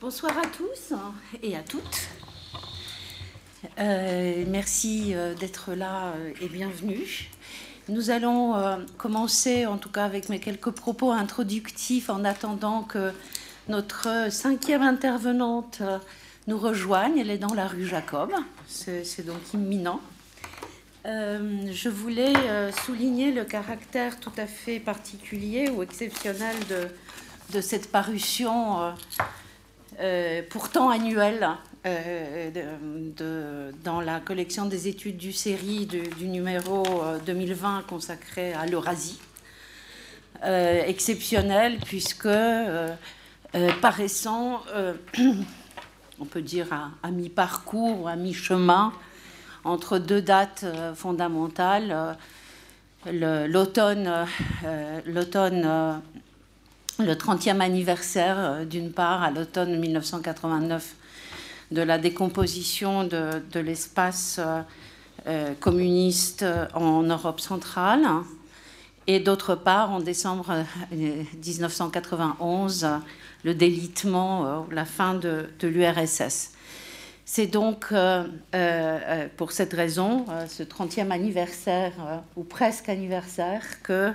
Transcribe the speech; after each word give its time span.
Bonsoir 0.00 0.38
à 0.38 0.46
tous 0.46 0.94
et 1.42 1.54
à 1.54 1.62
toutes. 1.62 2.08
Euh, 3.78 4.44
merci 4.48 5.12
euh, 5.14 5.34
d'être 5.34 5.74
là 5.74 6.14
euh, 6.16 6.32
et 6.40 6.48
bienvenue. 6.48 7.28
Nous 7.90 8.08
allons 8.08 8.54
commencer 8.96 9.66
en 9.66 9.76
tout 9.76 9.90
cas 9.90 10.06
avec 10.06 10.30
mes 10.30 10.40
quelques 10.40 10.70
propos 10.70 11.10
introductifs 11.10 12.08
en 12.08 12.24
attendant 12.24 12.82
que 12.82 13.12
notre 13.68 14.28
cinquième 14.30 14.80
intervenante 14.80 15.82
nous 16.46 16.56
rejoigne. 16.56 17.18
Elle 17.18 17.30
est 17.30 17.38
dans 17.38 17.52
la 17.52 17.66
rue 17.66 17.84
Jacob, 17.84 18.32
c'est 18.68 19.26
donc 19.26 19.52
imminent. 19.52 20.00
je 21.04 21.88
voulais 21.88 22.32
souligner 22.86 23.32
le 23.32 23.44
caractère 23.44 24.20
tout 24.20 24.32
à 24.36 24.46
fait 24.46 24.78
particulier 24.78 25.68
ou 25.68 25.82
exceptionnel 25.82 26.54
de, 27.50 27.60
cette 27.60 27.90
parution 27.90 28.94
pourtant 30.50 30.90
annuel 30.90 31.56
euh, 31.86 33.70
dans 33.82 34.02
la 34.02 34.20
collection 34.20 34.66
des 34.66 34.86
études 34.86 35.16
du 35.16 35.32
série 35.32 35.86
du, 35.86 36.26
numéro 36.26 36.84
2020 37.24 37.78
euh, 37.78 37.82
consacré 37.88 38.52
à 38.52 38.66
l'Eurasie. 38.66 39.18
exceptionnel 40.42 41.78
puisque 41.78 42.28
paraissant, 43.80 44.60
on 46.20 46.24
peut 46.26 46.42
dire 46.42 46.66
à, 47.02 47.10
mi-parcours 47.10 48.02
ou 48.02 48.08
à 48.08 48.16
mi-chemin 48.16 48.92
entre 49.64 49.98
deux 49.98 50.20
dates 50.20 50.66
fondamentales, 50.94 52.16
l'automne 53.06 54.26
le 57.00 57.14
30e 57.14 57.60
anniversaire, 57.60 58.36
euh, 58.38 58.64
d'une 58.64 58.92
part, 58.92 59.22
à 59.22 59.30
l'automne 59.30 59.78
1989, 59.78 60.94
de 61.70 61.82
la 61.82 61.98
décomposition 61.98 63.04
de, 63.04 63.60
l'espace 63.60 64.38
euh, 64.38 64.62
euh, 65.26 65.54
communiste 65.60 66.44
en 66.74 67.02
Europe 67.02 67.40
centrale, 67.40 68.06
et 69.06 69.20
d'autre 69.20 69.54
part, 69.54 69.90
en 69.92 70.00
décembre 70.00 70.64
1991, 70.92 72.88
le 73.44 73.54
délitement, 73.54 74.66
la 74.70 74.84
fin 74.84 75.14
de, 75.14 75.48
l'URSS. 75.62 76.52
C'est 77.24 77.46
donc 77.46 77.94
pour 79.36 79.52
cette 79.52 79.72
raison, 79.72 80.26
ce 80.48 80.62
30e 80.62 81.10
anniversaire, 81.10 81.92
ou 82.36 82.44
presque 82.44 82.88
anniversaire, 82.88 83.62
que 83.82 84.12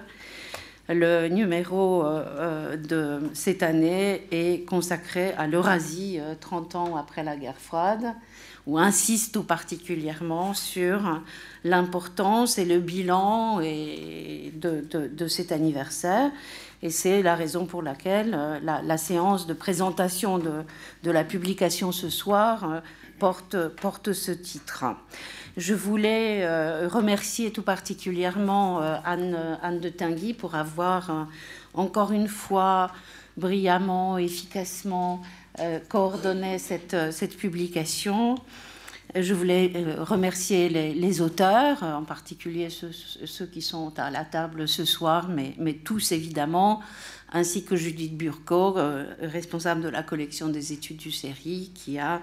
le 0.87 1.27
numéro 1.29 2.05
euh, 2.05 2.77
de 2.77 3.19
cette 3.33 3.63
année 3.63 4.27
est 4.31 4.67
consacré 4.67 5.33
à 5.33 5.47
l'Eurasie, 5.47 6.19
30 6.41 6.75
euh, 6.75 6.77
ans 6.77 6.95
après 6.95 7.23
la 7.23 7.35
guerre 7.35 7.57
froide, 7.57 8.13
où 8.67 8.77
insiste 8.77 9.33
tout 9.33 9.43
particulièrement 9.43 10.53
sur 10.53 11.21
l'importance 11.63 12.59
et 12.59 12.65
le 12.65 12.79
bilan 12.79 13.59
de, 13.61 15.27
cet 15.27 15.51
anniversaire. 15.51 16.31
Et 16.83 16.91
c'est 16.91 17.23
la 17.23 17.35
raison 17.35 17.65
pour 17.65 17.81
laquelle 17.81 18.35
euh, 18.37 18.59
la, 18.61 18.97
séance 18.97 19.47
de 19.47 19.55
présentation 19.55 20.37
de, 20.37 21.11
la 21.11 21.23
publication 21.23 21.91
ce 21.91 22.09
soir 22.09 22.83
porte 23.17 24.13
ce 24.13 24.31
titre. 24.31 24.85
Je 25.57 25.73
voulais 25.73 26.43
euh, 26.43 26.89
remercier 26.89 27.51
tout 27.51 27.61
particulièrement 27.61 28.81
euh, 28.81 28.97
Anne, 29.05 29.57
Anne, 29.61 29.79
de 29.79 29.87
Tinguy 29.87 30.33
pour 30.33 30.55
avoir 30.55 31.09
euh, 31.09 31.23
encore 31.73 32.11
une 32.11 32.27
fois 32.27 32.91
brillamment, 33.37 34.17
efficacement 34.17 35.21
coordonné 35.87 36.57
cette, 36.57 37.37
publication. 37.37 38.35
Je 39.13 39.33
voulais 39.33 39.71
remercier 39.99 40.67
les, 40.69 41.21
auteurs, 41.21 41.83
en 41.83 42.03
particulier 42.03 42.69
ceux, 42.69 43.45
qui 43.45 43.61
sont 43.61 43.97
à 43.97 44.09
la 44.09 44.25
table 44.25 44.67
ce 44.67 44.83
soir, 44.83 45.29
mais, 45.29 45.73
tous 45.73 46.11
évidemment, 46.13 46.81
ainsi 47.31 47.63
que 47.63 47.75
Judith 47.75 48.17
Burko, 48.17 48.77
responsable 49.21 49.81
de 49.81 49.89
la 49.89 50.03
collection 50.03 50.49
des 50.49 50.73
études 50.73 50.97
du 50.97 51.11
série, 51.11 51.71
qui 51.73 51.99
a 51.99 52.21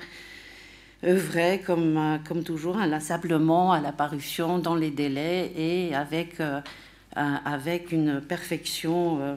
œuvrait 1.04 1.60
comme, 1.64 1.96
euh, 1.96 2.16
comme 2.26 2.44
toujours 2.44 2.76
inlassablement 2.76 3.72
à 3.72 3.80
la 3.80 3.92
parution 3.92 4.58
dans 4.58 4.74
les 4.74 4.90
délais 4.90 5.52
et 5.56 5.94
avec, 5.94 6.40
euh, 6.40 6.60
avec 7.16 7.92
une 7.92 8.20
perfection 8.20 9.36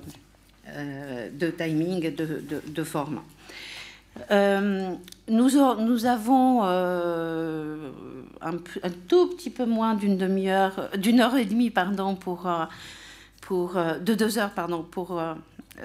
euh, 0.70 1.30
de 1.32 1.50
timing 1.50 2.06
et 2.06 2.12
de, 2.12 2.44
de, 2.68 2.84
format. 2.84 3.24
nous, 4.32 5.50
nous, 5.60 6.06
avons 6.06 6.64
un, 6.64 7.78
un, 8.42 8.90
tout 9.08 9.28
petit 9.30 9.50
peu 9.50 9.66
moins 9.66 9.94
d'une 9.96 10.18
demi-heure, 10.18 10.90
d'une 10.98 11.20
heure 11.20 11.38
et 11.38 11.46
demie, 11.46 11.70
pardon, 11.70 12.16
pour, 12.16 12.50
pour, 13.42 13.74
de 13.76 14.14
deux 14.14 14.40
heures, 14.40 14.52
pardon, 14.52 14.82
pour 14.82 15.22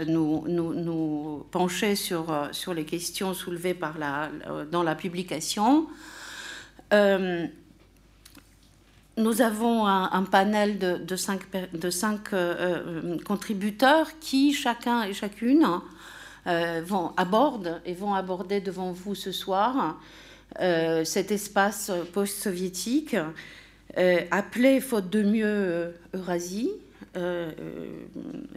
nous, 0.06 1.46
pencher 1.50 1.96
sur, 1.96 2.30
euh, 2.30 2.48
sur 2.52 2.74
les 2.74 2.84
questions 2.84 3.34
soulevées 3.34 3.76
euh, 3.82 4.64
dans 4.66 4.82
la 4.82 4.94
publication. 4.94 5.86
Euh, 6.92 7.46
nous 9.16 9.42
avons 9.42 9.86
un, 9.86 10.22
panel 10.22 10.78
de, 10.78 11.16
cinq, 11.16 11.42
contributeurs 13.24 14.08
qui, 14.18 14.54
chacun 14.54 15.02
et 15.02 15.12
chacune, 15.12 15.66
vont 16.46 17.12
abordent 17.18 17.82
et 17.84 17.92
vont 17.92 18.14
aborder 18.14 18.62
devant 18.62 18.92
vous 18.92 19.14
ce 19.14 19.30
soir 19.30 20.00
cet 20.58 21.32
espace 21.32 21.92
post-soviétique 22.14 23.14
appelé, 24.30 24.80
faute 24.80 25.10
de 25.10 25.22
mieux, 25.22 25.94
Eurasie, 26.14 26.70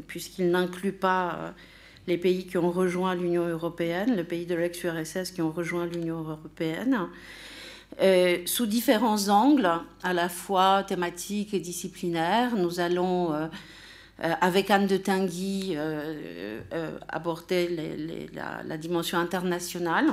puisqu'il 0.08 0.52
n'inclut 0.52 0.92
pas 0.92 1.36
euh, 1.36 1.52
les 2.08 2.18
pays 2.18 2.46
qui 2.46 2.58
ont 2.58 2.72
rejoint 2.72 3.16
l'Union 3.16 3.48
européenne, 3.48 4.16
les 4.16 4.24
pays 4.24 4.46
de 4.46 4.56
l'ex-URSS 4.56 5.32
qui 5.32 5.42
ont 5.42 5.52
rejoint 5.52 5.86
l'Union 5.86 6.20
européenne, 6.20 7.08
sous 8.46 8.66
différents 8.66 9.30
angles, 9.30 9.70
à 10.02 10.14
la 10.14 10.28
fois 10.28 10.84
thématiques 10.84 11.54
et 11.54 11.60
disciplinaires. 11.60 12.56
Nous 12.58 12.80
allons, 12.80 13.32
avec 14.20 14.72
Anne 14.72 14.88
de 14.88 14.98
Tinguy, 14.98 15.78
aborder 17.08 17.70
la, 18.34 18.78
dimension 18.78 19.20
internationale. 19.20 20.08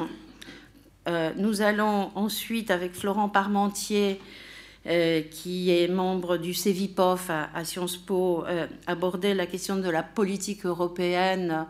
nous 1.38 1.62
allons 1.62 2.12
ensuite, 2.14 2.70
avec 2.70 2.92
Florent 2.92 3.30
Parmentier, 3.30 4.20
euh, 4.86 5.22
qui 5.22 5.70
est 5.70 5.88
membre 5.88 6.36
du 6.36 6.54
CEVIPOF 6.54 7.30
à, 7.30 7.64
Sciences 7.64 7.96
Po, 7.96 8.44
euh, 8.46 8.66
abordait 8.86 9.34
la 9.34 9.46
question 9.46 9.76
de 9.76 9.88
la 9.88 10.02
politique 10.02 10.64
européenne 10.64 11.66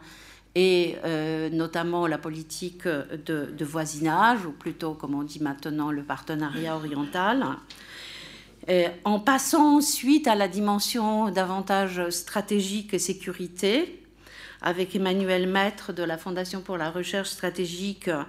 et 0.54 0.97
euh, 1.04 1.49
notamment 1.50 2.06
la 2.06 2.19
politique 2.19 2.87
de, 2.87 3.65
voisinage, 3.65 4.47
ou 4.47 4.53
plutôt, 4.53 4.94
comme 4.94 5.15
on 5.15 5.22
dit 5.22 5.43
maintenant, 5.43 5.91
le 5.91 6.03
partenariat 6.03 6.76
oriental. 6.76 7.47
en 9.04 9.20
passant 9.20 9.76
ensuite 9.76 10.26
à 10.26 10.34
la 10.34 10.49
dimension 10.49 11.31
davantage 11.31 12.10
stratégique 12.10 12.94
et 12.94 12.99
sécurité, 12.99 14.00
avec 14.62 14.94
Emmanuel 14.94 15.49
Maître 15.49 15.93
de 15.93 16.03
la 16.03 16.19
Fondation 16.19 16.60
pour 16.60 16.76
la 16.76 16.91
recherche 16.91 17.28
stratégique 17.28 18.09
euh, 18.09 18.22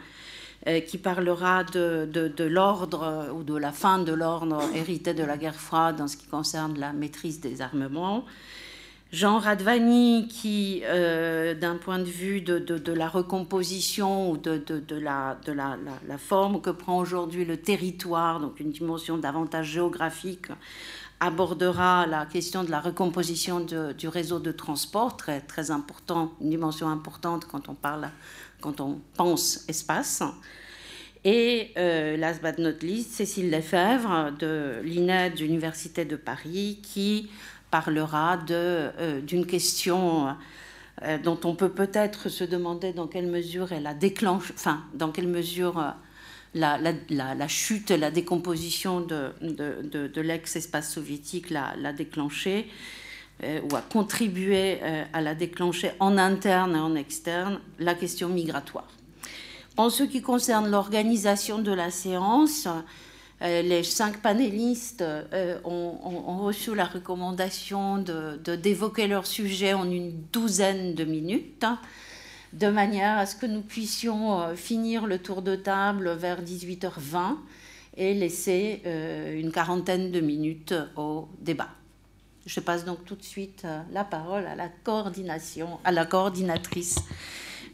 qui 0.86 0.98
parlera 0.98 1.64
de, 1.64 2.06
de, 2.06 2.44
l'ordre 2.44 3.04
euh, 3.04 3.32
ou 3.32 3.44
de 3.44 3.56
la 3.56 3.72
fin 3.72 3.98
de 4.00 4.14
l'ordre 4.14 4.62
hérité 4.76 5.14
de 5.14 5.24
la 5.24 5.38
guerre 5.38 5.56
froide 5.56 6.00
en 6.02 6.08
ce 6.08 6.18
qui 6.18 6.28
concerne 6.28 6.78
la 6.78 6.94
maîtrise 6.94 7.40
des 7.40 7.62
armements. 7.62 8.26
Jean 9.12 9.40
Radvani, 9.40 10.28
qui, 10.30 10.84
euh, 10.86 11.54
d'un 11.54 11.76
point 11.76 12.00
de 12.00 12.06
vue 12.06 12.42
de, 12.42 12.60
de, 12.60 12.94
la 12.94 13.10
recomposition 13.10 14.32
ou 14.32 14.38
de, 14.38 14.62
la, 14.92 15.38
la, 15.48 15.78
la, 16.08 16.18
forme 16.18 16.62
que 16.62 16.70
prend 16.70 17.00
aujourd'hui 17.00 17.44
le 17.44 17.58
territoire, 17.58 18.40
donc 18.40 18.62
une 18.62 18.72
dimension 18.72 19.18
davantage 19.18 19.68
géographique, 19.68 20.48
abordera 21.20 22.08
la 22.08 22.26
question 22.26 22.64
de 22.64 22.72
la 22.72 22.80
recomposition 22.80 23.60
du 23.60 24.08
réseau 24.08 24.40
de 24.40 24.52
transport, 24.54 25.18
très, 25.18 25.42
très 25.42 25.72
important, 25.72 26.32
une 26.40 26.50
dimension 26.50 26.88
importante 26.88 27.46
quand 27.46 27.68
on 27.68 27.76
parle 27.76 28.10
quand 28.62 28.80
on 28.80 29.02
pense 29.16 29.66
espace. 29.68 30.24
Et 31.24 31.72
euh, 31.78 32.18
last 32.18 32.42
but 32.42 32.58
not 32.58 32.82
least, 32.82 33.12
Cécile 33.12 33.52
Lefebvre 33.52 34.32
de 34.40 34.82
l'INED, 34.84 35.40
Université 35.40 36.04
de 36.04 36.16
Paris, 36.16 36.80
qui 36.82 37.30
parlera 37.72 38.38
euh, 38.52 39.22
d'une 39.22 39.46
question 39.46 40.36
euh, 41.04 41.18
dont 41.18 41.40
on 41.46 41.56
peut 41.56 41.70
peut-être 41.70 42.30
se 42.30 42.44
demander 42.44 42.92
dans 42.92 43.08
quelle 43.08 43.28
mesure 43.28 43.72
elle 43.72 43.88
a 43.88 43.94
déclenché, 43.94 44.54
enfin, 44.56 44.84
dans 44.94 45.12
quelle 45.12 45.28
mesure 45.28 45.80
euh, 45.80 45.90
la, 46.54 46.78
la, 46.78 47.34
la, 47.34 47.48
chute, 47.48 47.92
la 47.92 48.12
décomposition 48.12 49.00
de, 49.00 49.32
de, 49.42 50.08
de, 50.08 50.22
l'ex-espace 50.22 50.92
soviétique 50.92 51.50
l'a 51.50 51.94
déclenché 51.94 52.68
ou 53.42 53.74
a 53.74 53.82
contribué 53.82 54.82
à 55.14 55.22
la 55.22 55.34
déclencher 55.34 55.92
en 56.02 56.18
interne 56.18 56.76
et 56.76 56.80
en 56.80 56.94
externe, 56.96 57.62
la 57.80 57.96
question 57.96 58.28
migratoire. 58.28 58.90
En 59.82 59.90
ce 59.90 60.04
qui 60.04 60.22
concerne 60.22 60.70
l'organisation 60.70 61.58
de 61.58 61.72
la 61.72 61.90
séance, 61.90 62.68
euh, 63.42 63.64
les 63.64 63.82
cinq 63.82 64.22
panélistes 64.22 65.02
euh, 65.02 65.58
ont, 65.64 66.38
reçu 66.38 66.76
la 66.76 66.86
recommandation 66.86 67.98
d'évoquer 67.98 69.08
leur 69.08 69.26
sujet 69.26 69.74
en 69.74 69.90
une 69.90 70.12
douzaine 70.32 70.94
de 70.94 71.04
minutes, 71.04 71.66
de 72.54 72.68
manière 72.68 73.18
à 73.18 73.26
ce 73.26 73.36
que 73.36 73.48
nous 73.48 73.64
puissions 73.64 74.40
euh, 74.40 74.54
finir 74.54 75.08
le 75.08 75.18
tour 75.18 75.42
de 75.42 75.56
table 75.56 76.12
vers 76.12 76.44
18h20 76.44 77.38
et 77.98 78.14
laisser 78.14 78.84
une 78.86 79.52
quarantaine 79.52 80.12
de 80.12 80.20
minutes 80.20 80.76
au 80.96 81.28
débat. 81.40 81.70
Je 82.46 82.60
passe 82.60 82.86
donc 82.86 83.04
tout 83.04 83.16
de 83.16 83.24
suite 83.24 83.66
la 83.92 84.04
parole 84.04 84.46
à 84.46 84.54
la 84.54 84.70
coordination, 84.84 85.80
à 85.84 85.92
la 85.92 86.06
coordinatrice 86.06 87.00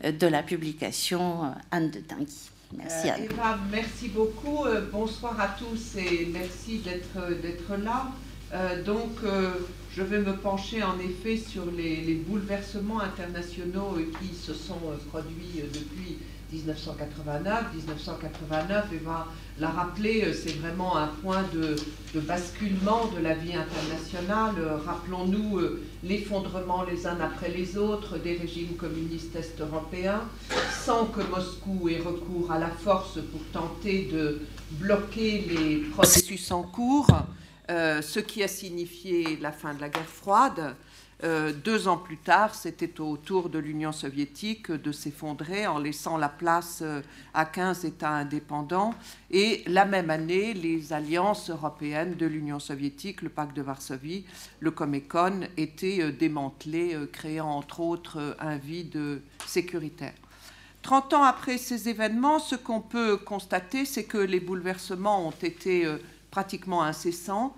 de 0.04 0.28
la 0.28 0.44
publication, 0.44 1.54
Anne 1.72 1.92
de 1.92 2.00
Tinguy. 2.00 2.50
Merci. 2.76 3.10
Euh, 3.10 3.26
Eva, 3.32 3.60
merci 3.72 4.10
beaucoup. 4.10 4.66
Euh, 4.66 4.82
bonsoir 4.92 5.40
à 5.40 5.50
tous 5.50 5.96
et 5.98 6.28
merci 6.32 6.80
d'être 6.80 7.78
là. 7.84 8.12
Euh, 8.54 8.84
donc, 8.84 9.20
je 9.94 10.02
vais 10.02 10.20
me 10.20 10.36
pencher 10.38 10.84
en 10.84 10.98
effet 11.00 11.38
sur 11.38 11.66
les, 11.72 12.22
bouleversements 12.28 13.02
internationaux 13.02 13.98
qui 14.20 14.36
se 14.36 14.54
sont 14.54 14.80
produits 15.10 15.64
depuis 15.74 16.18
1989. 16.52 17.74
1989, 17.76 18.86
Eva 18.94 19.28
l'a 19.60 19.70
rappelé, 19.70 20.34
c'est 20.34 20.58
vraiment 20.58 20.98
un 20.98 21.08
point 21.08 21.44
de, 21.54 21.76
basculement 22.22 23.08
de 23.16 23.22
la 23.22 23.34
vie 23.34 23.54
internationale. 23.54 24.56
Rappelons-nous 24.86 25.60
l'effondrement 26.04 26.84
les 26.84 27.06
uns 27.06 27.20
après 27.20 27.50
les 27.50 27.78
autres 27.78 28.18
des 28.18 28.38
régimes 28.38 28.76
communistes 28.76 29.36
est-européens, 29.36 30.22
sans 30.86 31.06
que 31.06 31.22
Moscou 31.22 31.90
ait 31.90 32.00
recours 32.00 32.52
à 32.52 32.60
la 32.60 32.70
force 32.70 33.20
pour 33.32 33.42
tenter 33.52 34.10
de 34.12 34.42
bloquer 34.72 35.46
les 35.50 35.78
processus 35.92 36.52
en 36.52 36.64
cours, 36.64 37.10
euh, 37.70 38.02
ce 38.02 38.20
qui 38.20 38.44
a 38.44 38.48
signifié 38.48 39.38
la 39.42 39.52
fin 39.52 39.74
de 39.74 39.82
la 39.82 39.90
guerre 39.90 40.06
froide. 40.06 40.76
Euh, 41.24 41.52
deux 41.52 41.88
ans 41.88 41.98
plus 41.98 42.18
tard, 42.18 42.54
c'était 42.54 43.02
au 43.02 43.18
tour 43.18 43.50
de 43.50 43.58
l'Union 43.58 43.92
soviétique 43.92 44.72
de 44.72 44.92
s'effondrer 44.92 45.66
en 45.66 45.80
laissant 45.80 46.16
la 46.16 46.30
place 46.30 46.80
euh, 46.84 47.02
à 47.34 47.46
15 47.46 47.86
États 47.86 48.12
indépendants. 48.12 48.94
Et 49.32 49.64
la 49.66 49.86
même 49.86 50.12
année, 50.12 50.54
les 50.54 50.94
alliances 50.94 51.50
européennes 51.50 52.16
de 52.16 52.28
l'Union 52.28 52.60
soviétique, 52.60 53.24
le 53.24 53.30
pacte 53.30 53.56
de 53.56 53.64
Varsovie, 53.64 54.26
le 54.60 54.70
Comecon, 54.70 55.42
étaient 55.58 56.02
euh, 56.02 56.12
démantelés, 56.12 56.96
créant 57.12 57.50
entre 57.50 57.80
autres 57.80 58.38
un 58.40 58.58
vide 58.58 59.22
sécuritaire. 59.46 60.14
Trente 60.84 61.14
ans 61.14 61.24
après 61.24 61.58
ces 61.58 61.90
événements, 61.90 62.38
ce 62.38 62.56
qu'on 62.56 62.80
peut 62.80 63.18
constater, 63.18 63.86
c'est 63.86 64.04
que 64.04 64.20
les 64.20 64.40
bouleversements 64.40 65.28
ont 65.28 65.34
été 65.42 65.86
pratiquement 66.32 66.84
incessants, 66.84 67.56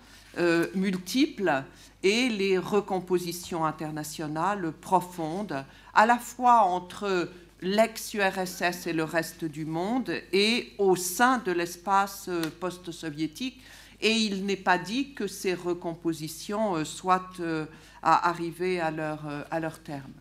multiples 0.74 1.64
et 2.04 2.30
les 2.30 2.58
recompositions 2.58 3.66
internationales 3.66 4.72
profondes, 4.82 5.66
à 5.94 6.06
la 6.06 6.18
fois 6.18 6.62
entre 6.62 7.30
l'ex-URSS 7.62 8.88
et 8.88 8.94
le 8.94 9.04
reste 9.04 9.46
du 9.46 9.66
monde 9.66 10.14
et 10.32 10.74
au 10.78 10.96
sein 10.96 11.40
de 11.40 11.52
l'espace 11.52 12.28
euh, 12.30 12.42
post-soviétique. 12.60 13.62
Et 14.02 14.14
il 14.14 14.46
n'est 14.46 14.56
pas 14.56 14.78
dit 14.78 15.14
que 15.14 15.28
ces 15.28 15.54
recompositions 15.54 16.76
euh, 16.76 16.86
soient 16.86 17.30
euh, 17.42 17.66
arrivées 18.02 18.80
à 18.80 18.92
leur, 18.92 19.26
à 19.52 19.60
leur 19.60 19.80
terme. 19.80 20.14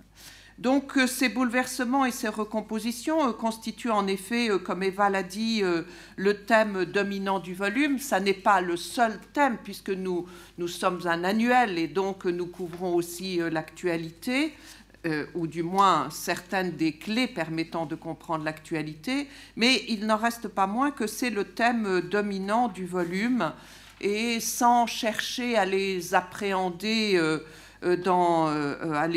Donc 0.58 0.98
euh, 0.98 1.06
ces 1.06 1.28
bouleversements 1.28 2.04
et 2.04 2.10
ces 2.10 2.28
recompositions 2.28 3.28
euh, 3.28 3.32
constituent 3.32 3.92
en 3.92 4.08
effet, 4.08 4.50
euh, 4.50 4.58
comme 4.58 4.82
Eva 4.82 5.08
l'a 5.08 5.22
dit, 5.22 5.62
le 6.16 6.44
thème 6.44 6.84
dominant 6.84 7.38
du 7.38 7.54
volume. 7.54 7.98
Ça 7.98 8.18
n'est 8.18 8.34
pas 8.34 8.60
le 8.60 8.76
seul 8.76 9.20
thème 9.32 9.58
puisque 9.62 9.90
nous, 9.90 10.26
nous 10.58 10.68
sommes 10.68 11.00
un 11.06 11.22
annuel 11.22 11.78
et 11.78 11.86
donc 11.86 12.24
nous 12.24 12.46
couvrons 12.46 12.94
aussi 12.94 13.40
l'actualité. 13.50 14.54
ou 15.34 15.46
du 15.46 15.62
moins 15.62 16.10
certaines 16.10 16.72
des 16.76 16.92
clés 16.92 17.28
permettant 17.28 17.86
de 17.86 17.94
comprendre 17.94 18.44
l'actualité, 18.44 19.28
mais 19.56 19.84
il 19.88 20.06
n'en 20.06 20.16
reste 20.16 20.48
pas 20.48 20.66
moins 20.66 20.90
que 20.90 21.06
c'est 21.06 21.30
le 21.30 21.44
thème 21.44 22.00
dominant 22.00 22.68
du 22.68 22.84
volume, 22.84 23.52
et 24.00 24.40
sans 24.40 24.86
chercher 24.86 25.56
à 25.56 25.64
les 25.64 26.14
appréhender 26.14 27.16
euh, 27.84 28.94
à 28.94 29.08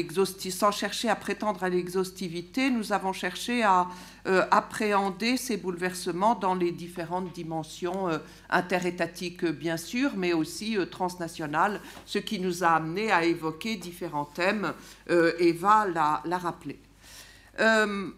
sans 0.52 0.72
chercher 0.72 1.10
à 1.10 1.16
prétendre 1.16 1.64
à 1.64 1.70
l'exhaustivité, 1.70 2.70
nous 2.70 2.94
avons 2.94 3.14
cherché 3.14 3.64
à 3.64 3.88
euh, 4.28 4.46
appréhender 4.52 5.38
ces 5.38 5.58
bouleversements 5.58 6.36
dans 6.36 6.54
les 6.54 6.72
différentes 6.72 7.34
dimensions 7.34 8.08
interétatiques, 8.50 9.46
bien 9.46 9.78
sûr, 9.78 10.12
mais 10.16 10.34
aussi 10.34 10.78
transnationales, 10.92 11.80
ce 12.06 12.20
qui 12.20 12.40
nous 12.40 12.64
a 12.64 12.70
amené 12.70 13.12
à 13.12 13.24
évoquer 13.24 13.78
différents 13.78 14.26
thèmes. 14.26 14.74
Eva 15.10 15.88
l'a 15.88 16.38
rappelé. 16.38 16.80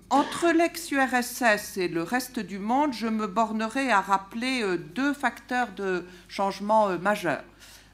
entre 0.10 0.52
l'ex-URSS 0.54 1.78
et 1.78 1.88
le 1.88 2.04
reste 2.04 2.40
du 2.40 2.60
monde, 2.60 2.94
je 2.94 3.08
me 3.08 3.28
bornerai 3.28 3.92
à 3.92 4.02
rappeler 4.02 4.78
deux 4.96 5.14
facteurs 5.14 5.72
de 5.76 6.06
changement 6.28 6.98
majeurs. 7.00 7.44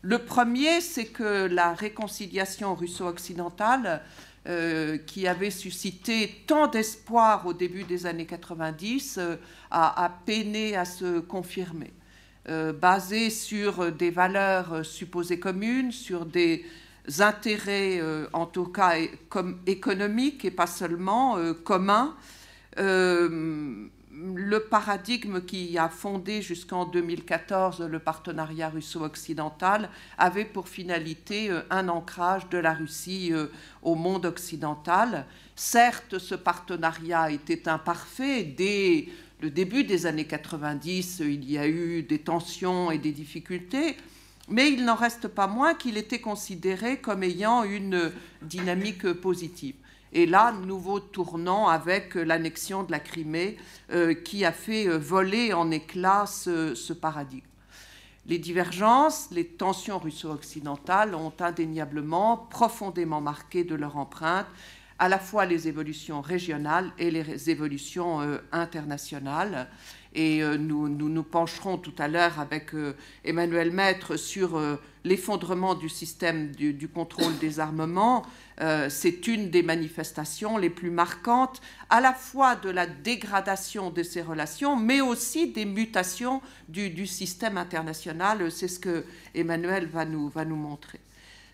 Le 0.02 0.20
premier, 0.20 0.80
c'est 0.80 1.06
que 1.08 1.48
la 1.48 1.74
réconciliation 1.74 2.74
russo-occidentale, 2.74 4.02
euh, 4.48 4.98
qui 4.98 5.28
avait 5.28 5.52
suscité 5.52 6.44
tant 6.48 6.68
d'espoir 6.68 7.46
au 7.46 7.54
début 7.54 7.84
des 7.84 8.06
années 8.06 8.26
90, 8.26 9.18
euh, 9.18 9.36
a, 9.70 10.10
peiné 10.26 10.78
à 10.78 10.86
se 10.86 11.20
confirmer. 11.20 11.92
Euh, 12.48 12.72
basée 12.72 13.30
sur 13.30 13.92
des 13.92 14.10
valeurs 14.10 14.86
supposées 14.86 15.40
communes, 15.40 15.92
sur 15.92 16.26
des 16.26 16.66
intérêts, 17.20 18.02
en 18.32 18.46
tout 18.46 18.68
cas 18.68 18.94
économiques 19.66 20.46
et 20.46 20.52
pas 20.52 20.68
seulement 20.68 21.38
communs, 21.64 22.16
le 24.22 24.60
paradigme 24.60 25.42
qui 25.42 25.78
a 25.78 25.88
fondé 25.88 26.42
jusqu'en 26.42 26.86
2014 26.86 27.82
le 27.82 28.00
partenariat 28.00 28.70
russo-occidental 28.70 29.90
avait 30.18 30.46
pour 30.46 30.68
finalité 30.68 31.50
euh, 31.50 31.62
un 31.70 31.88
ancrage 31.88 32.50
de 32.50 32.58
la 32.58 32.74
Russie 32.74 33.30
euh, 33.32 33.48
au 33.82 33.96
monde 33.96 34.26
occidental. 34.26 35.26
Certes, 35.56 36.20
ce 36.20 36.36
partenariat 36.36 37.32
était 37.32 37.70
imparfait. 37.70 38.44
Dès 38.44 39.08
le 39.42 39.50
début 39.50 39.84
des 39.84 40.06
années 40.06 40.28
90, 40.28 41.20
il 41.22 41.50
y 41.50 41.58
a 41.58 41.68
eu 41.68 42.04
des 42.04 42.20
tensions 42.20 42.92
et 42.92 42.98
des 42.98 43.12
difficultés, 43.12 43.96
mais 44.50 44.70
il 44.72 44.84
n'en 44.84 44.96
reste 44.96 45.30
pas 45.30 45.48
moins 45.48 45.76
qu'il 45.76 45.98
était 45.98 46.20
considéré 46.20 46.98
comme 46.98 47.24
ayant 47.24 47.64
une 47.64 48.12
dynamique 48.42 49.14
positive. 49.14 49.76
Et 50.12 50.26
là, 50.26 50.52
nouveau 50.52 51.00
tournant 51.00 51.68
avec 51.68 52.16
l'annexion 52.16 52.84
de 52.84 52.92
la 52.92 53.00
Crimée 53.00 53.58
euh, 53.92 54.14
qui 54.14 54.44
a 54.44 54.52
fait 54.52 54.88
euh, 54.88 54.98
voler 54.98 55.54
en 55.54 55.70
éclats 55.70 56.26
ce, 56.26 56.94
paradigme. 56.94 57.46
Les 58.26 58.40
divergences, 58.40 59.30
les 59.32 59.46
tensions 59.46 60.00
russo-occidentales 60.00 61.14
ont 61.14 61.34
indéniablement 61.40 62.38
profondément 62.38 63.22
marqué 63.22 63.64
de 63.64 63.76
leur 63.76 63.98
empreinte 63.98 64.48
à 64.98 65.08
la 65.08 65.20
fois 65.20 65.46
les 65.46 65.68
évolutions 65.68 66.22
régionales 66.22 66.92
et 66.98 67.10
les 67.12 67.50
évolutions 67.50 68.22
euh, 68.22 68.38
internationales. 68.52 69.68
Et 70.14 70.42
nous, 70.58 70.90
nous, 70.90 71.24
pencherons 71.24 71.78
tout 71.78 71.94
à 72.00 72.08
l'heure 72.08 72.40
avec 72.40 72.72
Emmanuel 73.24 73.70
Maître 73.70 74.18
sur 74.18 74.60
l'effondrement 75.04 75.76
du 75.76 75.88
système 75.88 76.52
du, 76.52 76.88
contrôle 76.88 77.38
des 77.38 77.60
armements, 77.60 78.24
euh, 78.62 78.90
c'est 78.90 79.28
une 79.28 79.50
des 79.50 79.64
manifestations 79.64 80.58
les 80.58 80.70
plus 80.70 80.92
marquantes, 80.92 81.62
à 81.90 82.02
la 82.02 82.14
fois 82.14 82.56
de 82.56 82.70
la 82.70 82.88
dégradation 82.88 83.90
de 83.90 84.04
ces 84.04 84.22
relations, 84.22 84.76
mais 84.76 85.00
aussi 85.00 85.52
des 85.52 85.66
mutations 85.66 86.42
du, 86.68 87.08
système 87.08 87.58
international. 87.58 88.52
C'est 88.52 88.68
ce 88.68 88.80
que 88.80 89.06
Emmanuel 89.34 89.88
va 89.88 90.04
nous, 90.06 90.32
montrer. 90.56 91.00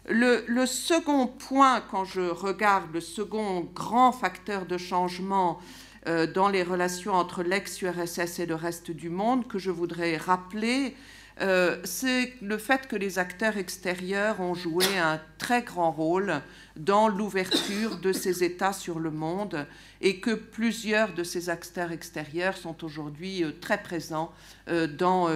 Le, 0.07 0.65
second 0.65 1.27
point, 1.27 1.81
quand 1.91 2.05
je 2.05 2.21
regarde 2.21 2.91
le 2.91 3.01
second 3.01 3.69
grand 3.73 4.11
facteur 4.11 4.65
de 4.65 4.77
changement 4.77 5.59
euh, 6.07 6.25
dans 6.31 6.49
les 6.49 6.63
relations 6.63 7.13
entre 7.13 7.43
l'ex-URSS 7.43 8.39
et 8.39 8.45
le 8.47 8.55
reste 8.55 8.89
du 8.89 9.09
monde, 9.09 9.47
que 9.47 9.59
je 9.59 9.71
voudrais 9.71 10.17
rappeler, 10.17 10.95
euh, 11.41 11.77
c'est 11.83 12.33
le 12.41 12.57
fait 12.57 12.87
que 12.87 12.95
les 12.95 13.19
acteurs 13.19 13.57
extérieurs 13.57 14.39
ont 14.39 14.53
joué 14.53 14.85
un 14.97 15.19
très 15.37 15.63
grand 15.63 15.91
rôle 15.91 16.41
dans 16.77 17.09
l'ouverture 17.09 17.97
de 17.97 18.13
ces 18.13 18.43
États 18.43 18.71
sur 18.71 18.99
le 18.99 19.11
monde 19.11 19.67
et 19.99 20.21
que 20.21 20.31
plusieurs 20.31 21.13
de 21.13 21.23
ces 21.23 21.49
acteurs 21.49 21.91
extérieurs 21.91 22.55
sont 22.55 22.85
aujourd'hui 22.85 23.43
euh, 23.43 23.51
très 23.59 23.83
présents 23.83 24.31
euh, 24.69 24.87
dans 24.87 25.27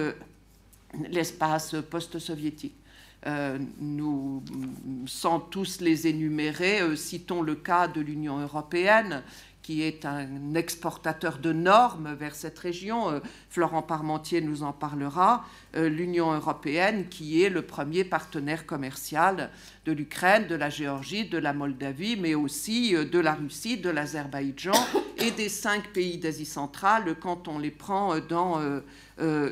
l'espace 1.10 1.76
post-soviétique. 1.90 2.74
nous, 3.78 4.42
sans 5.06 5.38
tous 5.38 5.80
les 5.80 6.06
énumérer, 6.06 6.96
citons 6.96 7.42
le 7.42 7.54
cas 7.54 7.86
de 7.86 8.00
l'Union 8.00 8.38
européenne, 8.40 9.22
qui 9.70 9.82
est 9.82 10.04
un 10.04 10.54
exportateur 10.54 11.38
de 11.38 11.52
normes 11.52 12.16
vers 12.18 12.34
cette 12.34 12.58
région. 12.58 13.08
Euh, 13.08 13.20
Florent 13.50 13.82
Parmentier 13.82 14.40
nous 14.40 14.64
en 14.64 14.72
parlera. 14.72 15.44
Euh, 15.76 15.88
L'Union 15.88 16.32
européenne, 16.32 17.06
qui 17.08 17.44
est 17.44 17.50
le 17.50 17.62
premier 17.62 18.02
partenaire 18.02 18.66
commercial 18.66 19.48
de 19.84 19.92
l'Ukraine, 19.92 20.48
de 20.48 20.56
la 20.56 20.70
Géorgie, 20.70 21.28
de 21.28 21.38
la 21.38 21.52
Moldavie, 21.52 22.16
mais 22.16 22.34
aussi 22.34 22.94
de 22.94 23.18
la 23.20 23.34
Russie, 23.34 23.78
de 23.78 23.90
l'Azerbaïdjan 23.90 24.74
et 25.18 25.30
des 25.30 25.48
cinq 25.48 25.92
pays 25.92 26.18
d'Asie 26.18 26.46
centrale 26.46 27.14
quand 27.20 27.46
on 27.46 27.60
les 27.60 27.70
prend 27.70 28.16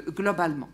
globalement 0.09 0.69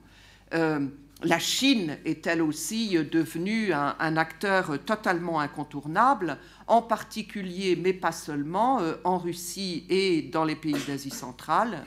la 1.24 1.38
Chine 1.38 1.96
est 2.04 2.26
elle 2.26 2.42
aussi 2.42 2.98
devenue 3.10 3.72
un, 3.72 4.16
acteur 4.16 4.78
totalement 4.84 5.40
incontournable, 5.40 6.38
en 6.66 6.82
particulier, 6.82 7.76
mais 7.76 7.92
pas 7.92 8.12
seulement, 8.12 8.80
euh, 8.80 8.94
en 9.04 9.18
Russie 9.18 9.86
et 9.88 10.22
dans 10.22 10.44
les 10.44 10.54
pays 10.54 10.76
d'Asie 10.86 11.10
centrale. 11.10 11.84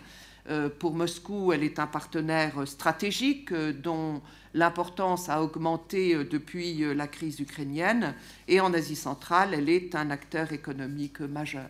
Euh, 0.49 0.69
pour 0.69 0.95
Moscou, 0.95 1.53
elle 1.53 1.63
est 1.63 1.77
un 1.77 1.87
partenaire 1.87 2.67
stratégique 2.67 3.51
euh, 3.51 3.73
dont 3.73 4.21
l'importance 4.53 5.29
a 5.29 5.43
augmenté 5.43 6.15
depuis 6.23 6.95
la 6.95 7.07
crise 7.07 7.39
ukrainienne. 7.39 8.15
Et 8.47 8.59
en 8.59 8.73
Asie 8.73 8.95
centrale, 8.95 9.53
elle 9.53 9.69
est 9.69 9.93
un 9.93 10.09
acteur 10.09 10.51
économique 10.51 11.19
majeur 11.19 11.69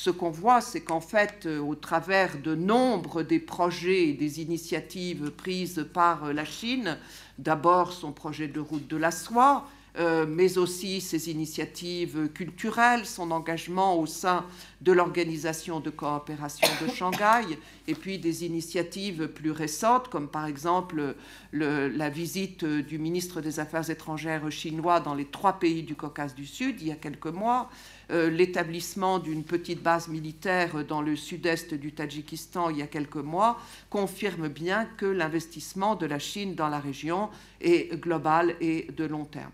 ce 0.00 0.10
qu'on 0.10 0.30
voit, 0.30 0.60
c'est 0.60 0.82
qu'en 0.82 1.00
fait, 1.00 1.46
euh, 1.46 1.58
au 1.58 1.74
travers 1.74 2.40
de 2.40 2.54
nombre 2.54 3.24
des 3.24 3.40
projets 3.40 4.10
et 4.10 4.12
des 4.12 4.40
initiatives 4.40 5.32
prises 5.32 5.84
par 5.92 6.26
euh, 6.26 6.32
la 6.32 6.44
Chine, 6.44 6.96
d'abord 7.36 7.92
son 7.92 8.12
projet 8.12 8.46
de 8.46 8.60
route 8.60 8.86
de 8.86 8.96
la 8.96 9.10
soie, 9.10 9.66
euh, 9.98 10.24
mais 10.24 10.56
aussi 10.56 11.00
ses 11.00 11.30
initiatives 11.30 12.28
culturelles, 12.32 13.06
son 13.06 13.32
engagement 13.32 13.98
au 13.98 14.06
sein 14.06 14.46
de 14.82 14.92
l'organisation 14.92 15.80
de 15.80 15.90
coopération 15.90 16.68
de 16.80 16.88
Shanghai, 16.88 17.58
et 17.88 17.94
puis 17.96 18.20
des 18.20 18.44
initiatives 18.44 19.26
plus 19.26 19.50
récentes, 19.50 20.06
comme 20.06 20.28
par 20.28 20.46
exemple 20.46 21.16
la 21.52 22.08
visite 22.08 22.64
du 22.64 23.00
ministre 23.00 23.40
des 23.40 23.58
Affaires 23.58 23.90
étrangères 23.90 24.48
chinois 24.52 25.00
dans 25.00 25.14
les 25.14 25.24
trois 25.24 25.54
pays 25.54 25.82
du 25.82 25.96
Caucase 25.96 26.36
du 26.36 26.46
Sud 26.46 26.80
il 26.80 26.86
y 26.86 26.92
a 26.92 26.96
quelques 26.96 27.26
mois, 27.26 27.68
l'établissement 28.10 29.18
d'une 29.18 29.44
petite 29.44 29.82
base 29.82 30.08
militaire 30.08 30.84
dans 30.84 31.02
le 31.02 31.14
sud-est 31.14 31.74
du 31.74 31.92
Tadjikistan 31.92 32.70
il 32.70 32.78
y 32.78 32.82
a 32.82 32.86
quelques 32.86 33.16
mois 33.16 33.60
confirme 33.90 34.48
bien 34.48 34.86
que 34.96 35.04
l'investissement 35.06 35.94
de 35.94 36.06
la 36.06 36.18
Chine 36.18 36.54
dans 36.54 36.68
la 36.68 36.80
région 36.80 37.28
est 37.60 37.94
global 38.00 38.56
et 38.60 38.88
de 38.96 39.04
long 39.04 39.24
terme. 39.24 39.52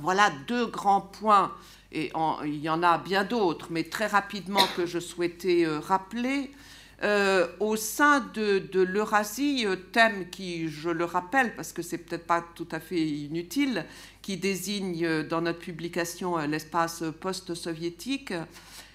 Voilà 0.00 0.32
deux 0.48 0.66
grands 0.66 1.00
points, 1.00 1.52
et 1.92 2.12
il 2.44 2.56
y 2.56 2.68
en 2.68 2.82
a 2.82 2.98
bien 2.98 3.24
d'autres, 3.24 3.68
mais 3.70 3.84
très 3.84 4.06
rapidement 4.06 4.66
que 4.76 4.86
je 4.86 4.98
souhaitais 4.98 5.66
euh, 5.66 5.78
rappeler. 5.78 6.50
Euh, 7.02 7.48
au 7.58 7.74
sein 7.74 8.20
de, 8.32 8.80
l'Eurasie, 8.80 9.64
euh, 9.66 9.74
thème 9.74 10.30
qui, 10.30 10.68
je 10.68 10.88
le 10.88 11.04
rappelle, 11.04 11.56
parce 11.56 11.72
que 11.72 11.82
c'est 11.82 11.98
peut-être 11.98 12.28
pas 12.28 12.44
tout 12.54 12.68
à 12.70 12.78
fait 12.78 13.00
inutile, 13.04 13.86
qui 14.20 14.36
désigne 14.36 15.04
euh, 15.04 15.26
dans 15.26 15.40
notre 15.40 15.58
publication 15.58 16.36
l'espace 16.46 17.02
post-soviétique, 17.20 18.32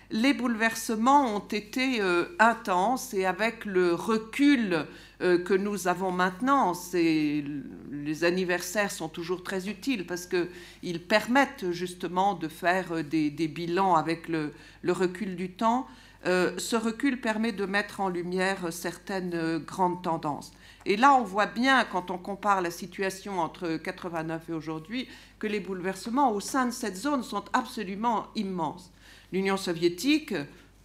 les 0.10 0.34
bouleversements 0.34 1.36
ont 1.36 1.46
été 1.50 2.00
intenses 2.40 3.14
et 3.14 3.26
avec 3.26 3.66
le 3.66 3.94
recul 3.94 4.86
que 5.20 5.54
nous 5.54 5.90
avons 5.90 6.12
maintenant, 6.14 6.72
les 6.94 8.24
anniversaires 8.24 8.90
sont 8.90 9.10
toujours 9.10 9.44
très 9.44 9.68
utiles 9.68 10.06
parce 10.06 10.26
qu'ils 10.26 11.02
permettent 11.02 11.72
justement 11.72 12.36
de 12.36 12.48
faire 12.48 13.04
des, 13.04 13.30
bilans 13.50 13.96
avec 13.96 14.30
le 14.30 14.54
recul 14.88 15.36
du 15.36 15.50
temps. 15.52 15.88
Euh, 16.26 16.58
ce 16.58 16.76
recul 16.76 17.22
permet 17.22 17.52
de 17.52 17.66
mettre 17.66 18.00
en 18.00 18.10
lumière 18.10 18.74
certaines 18.74 19.36
euh, 19.36 19.60
grandes 19.60 20.02
tendances. 20.02 20.52
Et 20.86 20.98
là, 20.98 21.14
on 21.14 21.24
voit 21.24 21.46
bien, 21.46 21.84
quand 21.86 22.10
on 22.12 22.18
compare 22.18 22.62
la 22.62 22.72
situation 22.72 23.40
entre 23.40 23.78
89 23.78 24.50
et 24.50 24.54
aujourd'hui, 24.54 25.08
que 25.38 25.48
les 25.48 25.60
bouleversements 25.60 26.32
au 26.32 26.40
sein 26.40 26.66
de 26.66 26.72
cette 26.72 26.98
zone 26.98 27.24
sont 27.24 27.46
absolument 27.54 28.28
immenses. 28.36 28.92
L'Union 29.32 29.58
soviétique, 29.58 30.34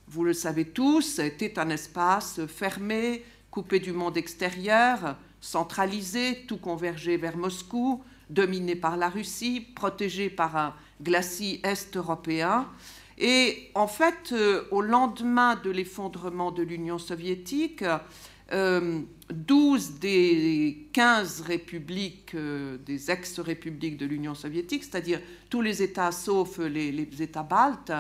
vous 0.09 0.25
le 0.25 0.35
savez 0.35 0.67
tous, 0.67 1.19
était 1.19 1.59
un 1.59 1.71
espace 1.71 2.41
fermé, 2.47 3.25
coupé 3.51 3.81
du 3.81 3.93
monde 3.93 4.17
extérieur, 4.17 5.17
centralisé, 5.41 6.45
tout 6.47 6.59
convergé 6.59 7.17
vers 7.17 7.37
Moscou, 7.37 8.03
dominé 8.29 8.75
par 8.75 8.97
la 8.97 9.09
Russie, 9.09 9.61
protégé 9.61 10.31
par 10.31 10.57
un 10.57 10.75
glacis 11.01 11.61
est-européen. 11.63 12.67
Et 13.19 13.71
en 13.75 13.87
fait, 13.87 14.33
euh, 14.33 14.65
au 14.71 14.81
lendemain 14.81 15.57
de 15.63 15.71
l'effondrement 15.71 16.51
de 16.51 16.63
l'Union 16.63 16.99
soviétique, 16.99 17.85
12 18.51 18.53
euh, 18.53 19.01
des 20.01 20.89
15 20.93 21.43
républiques, 21.43 22.35
euh, 22.35 22.79
des 22.79 23.11
ex-républiques 23.11 23.97
de 23.97 24.07
l'Union 24.07 24.35
soviétique, 24.35 24.85
c'est-à-dire 24.85 25.21
tous 25.51 25.61
les 25.61 25.83
États 25.83 26.13
sauf 26.13 26.59
les, 26.59 27.23
États 27.23 27.43
baltes, 27.43 27.93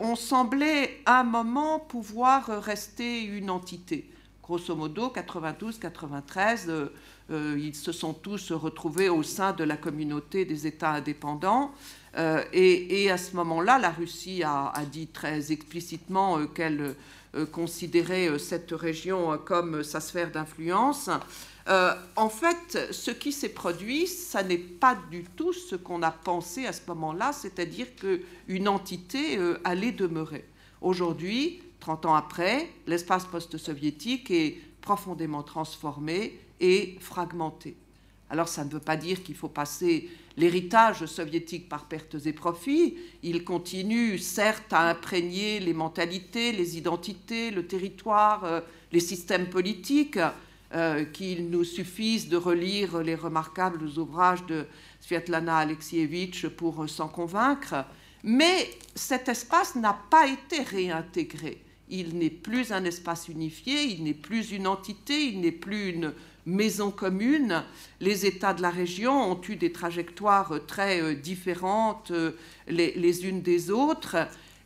ont 0.00 0.16
semblé 0.16 1.02
à 1.04 1.20
un 1.20 1.24
moment 1.24 1.78
pouvoir 1.78 2.46
rester 2.62 3.22
une 3.22 3.50
entité. 3.50 4.08
Grosso 4.42 4.74
modo, 4.74 5.12
92-93, 5.14 6.88
ils 7.28 7.74
se 7.74 7.92
sont 7.92 8.14
tous 8.14 8.50
retrouvés 8.52 9.10
au 9.10 9.22
sein 9.22 9.52
de 9.52 9.64
la 9.64 9.76
communauté 9.76 10.46
des 10.46 10.66
États 10.66 10.92
indépendants. 10.92 11.74
Euh, 12.18 12.42
et, 12.52 13.10
à 13.10 13.16
ce 13.16 13.36
moment-là, 13.36 13.78
la 13.78 13.90
Russie 13.90 14.42
a, 14.44 14.72
dit 14.90 15.06
très 15.06 15.52
explicitement 15.52 16.38
euh, 16.38 16.46
qu'elle 16.46 16.96
euh, 17.36 17.46
considérait 17.46 18.38
cette 18.38 18.72
région 18.72 19.38
comme 19.44 19.84
sa 19.84 20.00
sphère 20.00 20.30
d'influence. 20.30 21.10
en 22.16 22.28
fait, 22.30 22.92
ce 22.92 23.10
qui 23.10 23.30
s'est 23.30 23.50
produit, 23.50 24.06
ça 24.06 24.42
n'est 24.42 24.56
pas 24.58 24.96
du 25.10 25.22
tout 25.36 25.52
ce 25.52 25.76
qu'on 25.76 26.02
a 26.02 26.10
pensé 26.10 26.66
à 26.66 26.72
ce 26.72 26.80
moment-là, 26.88 27.32
c'est-à-dire 27.32 27.86
qu'une 27.94 28.68
entité 28.68 29.38
allait 29.64 29.92
demeurer. 29.92 30.46
Aujourd'hui, 30.80 31.60
30 31.80 32.06
ans 32.06 32.14
après, 32.14 32.70
l'espace 32.86 33.26
post-soviétique 33.26 34.30
est 34.30 34.56
profondément 34.80 35.42
transformé 35.42 36.40
et 36.58 36.96
fragmenté. 37.00 37.76
Alors 38.30 38.48
ça 38.48 38.64
ne 38.64 38.70
veut 38.70 38.80
pas 38.80 38.96
dire 38.96 39.22
qu'il 39.22 39.36
faut 39.36 39.48
passer 39.48 40.08
l'héritage 40.38 41.04
soviétique 41.06 41.68
par 41.68 41.86
pertes 41.86 42.16
et 42.24 42.32
profits. 42.32 42.96
Il 43.22 43.44
continue 43.44 44.18
certes 44.18 44.72
à 44.72 44.88
imprégner 44.88 45.58
les 45.58 45.74
mentalités, 45.74 46.52
les 46.52 46.78
identités, 46.78 47.50
le 47.50 47.66
territoire, 47.66 48.44
euh, 48.44 48.60
les 48.92 49.00
systèmes 49.00 49.50
politiques, 49.50 50.20
euh, 50.74 51.04
qu'il 51.06 51.50
nous 51.50 51.64
suffise 51.64 52.28
de 52.28 52.36
relire 52.36 52.98
les 52.98 53.16
remarquables 53.16 53.84
ouvrages 53.98 54.46
de 54.46 54.66
Svetlana 55.00 55.58
Alexievitch 55.58 56.46
pour 56.46 56.88
s'en 56.88 57.08
convaincre. 57.08 57.84
Mais 58.22 58.70
cet 58.94 59.28
espace 59.28 59.74
n'a 59.74 59.98
pas 60.10 60.28
été 60.28 60.62
réintégré. 60.62 61.62
Il 61.88 62.18
n'est 62.18 62.30
plus 62.30 62.70
un 62.70 62.84
espace 62.84 63.28
unifié, 63.28 63.84
il 63.84 64.04
n'est 64.04 64.14
plus 64.14 64.52
une 64.52 64.66
entité, 64.66 65.24
il 65.24 65.40
n'est 65.40 65.52
plus 65.52 65.88
une 65.88 66.12
maison 66.48 66.90
commune. 66.90 67.62
Les 68.00 68.26
États 68.26 68.54
de 68.54 68.62
la 68.62 68.70
région 68.70 69.32
ont 69.32 69.40
eu 69.48 69.56
des 69.56 69.70
trajectoires 69.70 70.54
très 70.66 71.00
euh, 71.00 71.14
différentes 71.14 72.10
euh, 72.10 72.32
les, 72.66 73.26
unes 73.26 73.42
des 73.42 73.70
autres. 73.70 74.16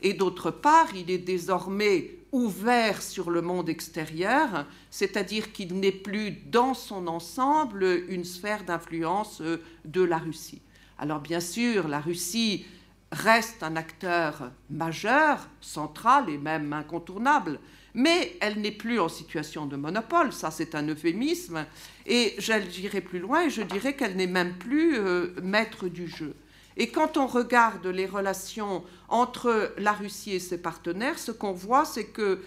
Et 0.01 0.15
d'autre 0.15 0.51
part, 0.51 0.95
il 0.95 1.11
est 1.11 1.19
désormais 1.19 2.17
ouvert 2.33 3.03
sur 3.03 3.31
le 3.31 3.43
monde 3.43 3.69
extérieur, 3.69 4.67
c'est-à-dire 4.91 5.53
qu'il 5.53 5.79
n'est 5.79 5.93
plus 5.93 6.33
dans 6.47 6.73
son 6.73 7.07
ensemble 7.07 7.85
une 8.09 8.25
sphère 8.25 8.65
d'influence 8.65 9.41
euh, 9.43 9.61
de 9.85 10.03
la 10.03 10.19
Russie. 10.19 10.63
Alors 10.99 11.21
bien 11.21 11.41
sûr, 11.41 11.89
la 11.89 12.01
Russie 12.01 12.65
reste 13.11 13.63
un 13.63 13.77
acteur 13.77 14.53
majeur, 14.71 15.49
central 15.61 16.31
et 16.31 16.39
même 16.39 16.73
incontournable, 16.73 17.59
mais 17.95 18.37
elle 18.41 18.61
n'est 18.61 18.71
plus 18.71 18.99
en 19.01 19.09
situation 19.09 19.67
de 19.67 19.77
monopole, 19.77 20.33
ça 20.33 20.51
c'est 20.51 20.75
un 20.75 20.87
euphémisme, 20.89 21.67
et 22.07 22.35
j'irai 22.39 23.01
plus 23.01 23.19
loin 23.19 23.47
et 23.47 23.51
je 23.51 23.63
dirais 23.63 23.95
qu'elle 23.95 24.17
n'est 24.17 24.27
même 24.27 24.55
plus 24.55 24.99
euh, 24.99 25.35
maître 25.43 25.89
du 25.89 26.09
jeu. 26.09 26.35
Et 26.77 26.89
quand 26.89 27.17
on 27.19 27.27
regarde 27.27 27.87
les 27.87 28.07
relations 28.07 28.83
entre 29.09 29.75
la 29.77 29.93
Russie 29.93 30.33
et 30.33 30.39
ses 30.39 30.59
partenaires, 30.59 31.19
ce 31.19 31.31
qu'on 31.31 31.53
voit, 31.53 31.85
c'est 31.85 32.07
que 32.07 32.41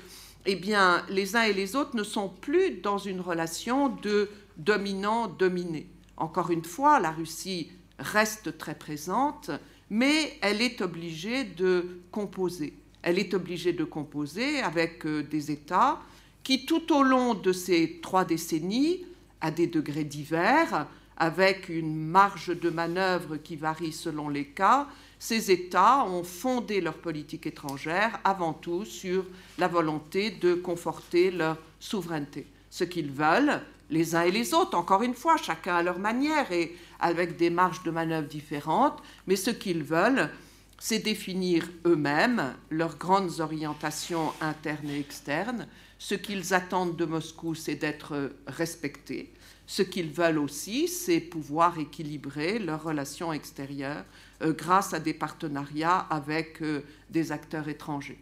eh 0.48 0.56
bien, 0.56 1.04
les 1.10 1.36
uns 1.36 1.44
et 1.44 1.54
les 1.54 1.76
autres 1.76 1.96
ne 1.96 2.04
sont 2.04 2.30
plus 2.30 2.78
dans 2.82 2.98
une 2.98 3.22
relation 3.22 3.90
de 3.90 4.30
dominant-dominé. 4.58 5.90
Encore 6.18 6.52
une 6.52 6.64
fois, 6.64 7.00
la 7.00 7.12
Russie 7.12 7.72
reste 8.00 8.58
très 8.58 8.76
présente, 8.76 9.52
mais 9.90 10.38
elle 10.42 10.62
est 10.62 10.82
obligée 10.82 11.44
de 11.44 12.02
composer 12.12 12.74
elle 13.06 13.20
est 13.20 13.36
obligée 13.36 13.72
de 13.72 13.84
composer 13.84 14.62
avec 14.62 15.06
euh, 15.06 15.22
des 15.22 15.52
États 15.52 16.02
qui, 16.44 16.66
tout 16.66 16.92
au 16.92 17.04
long 17.04 17.36
de 17.36 17.54
ces 17.54 18.00
trois 18.02 18.26
décennies, 18.26 19.06
à 19.42 19.52
des 19.52 19.68
degrés 19.68 20.04
divers, 20.04 20.88
avec 21.16 21.70
une 21.70 21.96
marge 21.96 22.60
de 22.60 22.70
manœuvre 22.70 23.38
qui 23.38 23.56
varie 23.56 23.94
selon 23.94 24.28
les 24.28 24.46
cas, 24.46 24.88
ces 25.20 25.52
États 25.52 26.04
ont 26.04 26.24
fondé 26.24 26.82
leur 26.82 26.96
politique 26.96 27.46
étrangère 27.46 28.20
avant 28.24 28.54
tout 28.54 28.86
sur 28.86 29.24
la 29.60 29.68
volonté 29.68 30.32
de 30.32 30.56
conforter 30.56 31.30
leur 31.30 31.58
souveraineté. 31.80 32.48
Ce 32.72 32.84
qu'ils 32.84 33.12
veulent, 33.12 33.62
les 33.92 34.16
uns 34.16 34.24
et 34.24 34.32
les 34.32 34.56
autres, 34.56 34.76
encore 34.76 35.04
une 35.04 35.14
fois, 35.14 35.38
chacun 35.38 35.76
à 35.76 35.84
leur 35.84 36.00
manière 36.00 36.52
et 36.52 36.76
avec 37.00 37.38
des 37.38 37.52
marges 37.52 37.84
de 37.84 37.92
manœuvre 37.92 38.28
différentes, 38.28 39.02
mais 39.28 39.36
ce 39.36 39.52
qu'ils 39.52 39.84
veulent, 39.84 40.32
c'est 40.78 41.00
définir 41.00 41.70
eux-mêmes 41.86 42.54
leurs 42.70 42.98
grandes 42.98 43.40
orientations 43.40 44.32
internes 44.42 44.90
et 44.90 45.00
externes. 45.00 45.68
Ce 45.98 46.16
qu'ils 46.16 46.54
attendent 46.54 46.98
de 46.98 47.06
Moscou, 47.06 47.56
c'est 47.56 47.76
d'être 47.76 48.32
respectés. 48.48 49.34
Ce 49.68 49.82
qu'ils 49.82 50.12
veulent 50.12 50.38
aussi, 50.38 50.88
c'est 50.88 51.20
pouvoir 51.20 51.80
équilibrer 51.80 52.60
leurs 52.60 52.84
relations 52.84 53.34
extérieures 53.34 54.06
euh, 54.42 54.54
grâce 54.54 54.94
à 54.94 55.00
des 55.00 55.14
partenariats 55.14 56.06
avec 56.10 56.62
euh, 56.62 56.82
des 57.10 57.32
acteurs 57.32 57.68
étrangers. 57.68 58.20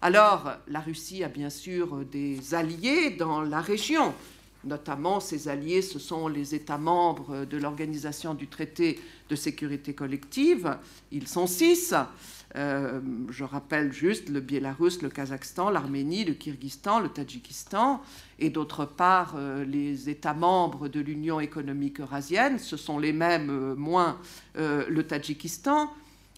Alors, 0.00 0.52
la 0.68 0.80
Russie 0.80 1.24
a 1.24 1.28
bien 1.28 1.50
sûr 1.50 2.04
des 2.04 2.54
alliés 2.54 3.10
dans 3.10 3.40
la 3.40 3.60
région. 3.60 4.14
Notamment, 4.64 5.20
ses 5.20 5.48
alliés, 5.48 5.82
ce 5.82 5.98
sont 5.98 6.28
les 6.28 6.54
États 6.54 6.78
membres 6.78 7.44
de 7.44 7.56
l'Organisation 7.56 8.34
du 8.34 8.48
traité 8.48 8.98
de 9.28 9.36
sécurité 9.36 9.94
collective. 9.94 10.76
Ils 11.12 11.28
sont 11.28 11.46
six. 11.46 11.94
Euh, 12.56 13.00
je 13.30 13.42
rappelle 13.42 13.92
juste 13.92 14.28
le 14.28 14.40
Biélarus, 14.40 15.02
le 15.02 15.08
Kazakhstan, 15.08 15.70
l'Arménie, 15.70 16.24
le 16.24 16.34
Kyrgyzstan, 16.34 17.00
le 17.00 17.08
Tadjikistan, 17.08 18.00
et 18.38 18.48
d'autre 18.48 18.84
part 18.84 19.34
euh, 19.36 19.64
les 19.64 20.08
États 20.08 20.34
membres 20.34 20.86
de 20.86 21.00
l'Union 21.00 21.40
économique 21.40 21.98
eurasienne, 22.00 22.60
ce 22.60 22.76
sont 22.76 22.98
les 22.98 23.12
mêmes, 23.12 23.50
euh, 23.50 23.74
moins 23.74 24.18
le 24.56 25.02
Tadjikistan. 25.02 25.90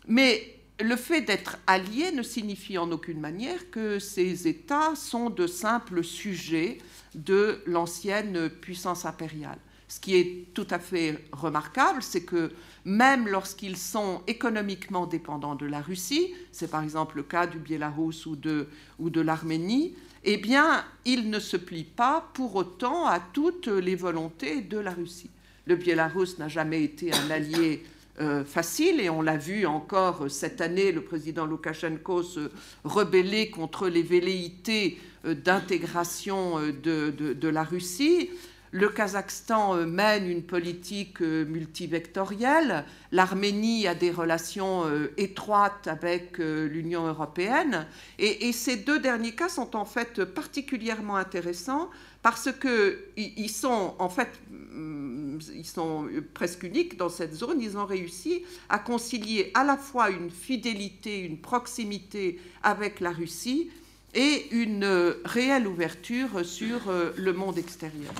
Mais 0.09 0.55
le 0.80 0.97
fait 0.97 1.23
d'être 1.23 1.59
alliés 1.66 2.12
ne 2.12 2.23
signifie 2.23 2.78
en 2.78 2.90
aucune 2.90 3.21
manière 3.21 3.71
que 3.71 3.99
ces 3.99 4.47
États 4.47 4.95
sont 4.95 5.30
de 5.30 5.47
simples 5.47 6.04
sujets 6.04 6.78
de 7.14 7.62
l'ancienne 7.66 8.50
puissance 8.50 9.06
impériale. 9.06 9.59
Ce 9.88 10.00
qui 10.00 10.16
est 10.16 10.47
tout 10.52 10.66
à 10.71 10.78
fait 10.78 11.25
remarquable, 11.33 12.02
c'est 12.02 12.25
que 12.25 12.50
même 12.85 13.28
lorsqu'ils 13.28 13.76
sont 13.76 14.23
économiquement 14.26 15.06
dépendants 15.06 15.54
de 15.54 15.64
la 15.64 15.80
Russie, 15.80 16.35
c'est 16.52 16.71
par 16.71 16.83
exemple 16.83 17.16
le 17.16 17.23
cas 17.23 17.47
du 17.47 17.59
Biélarus 17.59 18.26
ou 18.26 18.37
de, 18.37 18.68
ou 18.99 19.11
de 19.11 19.21
l'Arménie, 19.21 19.95
eh 20.25 20.37
bien, 20.38 20.85
ils 21.04 21.30
ne 21.30 21.38
se 21.38 21.56
plient 21.56 21.85
pas 21.85 22.28
pour 22.35 22.56
autant 22.56 23.06
à 23.06 23.21
toutes 23.21 23.68
les 23.68 23.95
volontés 23.95 24.61
de 24.61 24.78
la 24.78 24.90
Russie. 24.90 25.30
Le 25.66 25.76
Biélarus 25.76 26.38
n'a 26.38 26.49
jamais 26.49 26.83
été 26.83 27.12
un 27.12 27.30
allié 27.30 27.85
euh, 28.18 28.44
facile 28.46 29.00
et 29.00 29.11
on 29.11 29.20
l'a 29.20 29.37
vu 29.37 29.66
encore 29.66 30.30
cette 30.30 30.62
année, 30.62 30.90
le 30.90 31.02
président 31.02 31.44
Loukachenko 31.44 32.23
se 32.23 32.50
rebeller 32.85 33.50
contre 33.50 33.88
les 33.88 34.02
velléités 34.02 34.99
euh, 35.26 35.35
d'intégration 35.35 36.58
euh, 36.58 36.73
de, 36.73 37.11
de, 37.11 37.49
la 37.49 37.62
Russie. 37.62 38.30
Le 38.70 38.88
Kazakhstan 38.88 39.87
mène 39.87 40.30
une 40.30 40.42
politique 40.42 41.20
multivectorielle. 41.20 42.85
L'Arménie 43.12 43.87
a 43.87 43.94
des 43.94 44.11
relations 44.11 44.85
étroites 45.16 45.87
avec 45.87 46.38
l'Union 46.38 47.06
européenne. 47.06 47.87
Et, 48.18 48.52
ces 48.52 48.76
deux 48.76 48.99
derniers 48.99 49.35
cas 49.35 49.49
sont 49.49 49.76
en 49.76 49.85
fait 49.87 50.25
particulièrement 50.25 51.16
intéressants 51.16 51.88
parce 52.26 52.49
qu'ils 52.61 53.50
sont 53.50 53.95
en 54.00 54.09
fait 54.09 54.28
mm, 54.50 55.38
ils 55.54 55.64
sont 55.64 56.09
presque 56.35 56.64
uniques 56.64 56.97
dans 56.97 57.09
cette 57.09 57.33
zone. 57.33 57.61
Ils 57.61 57.78
ont 57.78 57.87
réussi 57.87 58.42
à 58.68 58.80
concilier 58.80 59.52
à 59.54 59.62
la 59.62 59.76
fois 59.76 60.11
une 60.11 60.33
fidélité, 60.33 61.21
une 61.21 61.38
proximité 61.38 62.40
avec 62.64 62.99
la 62.99 63.12
Russie 63.12 63.71
et 64.12 64.49
une 64.50 65.14
réelle 65.25 65.68
ouverture 65.68 66.45
sur 66.45 66.80
le 67.16 67.33
monde 67.33 67.59
extérieur. 67.59 68.12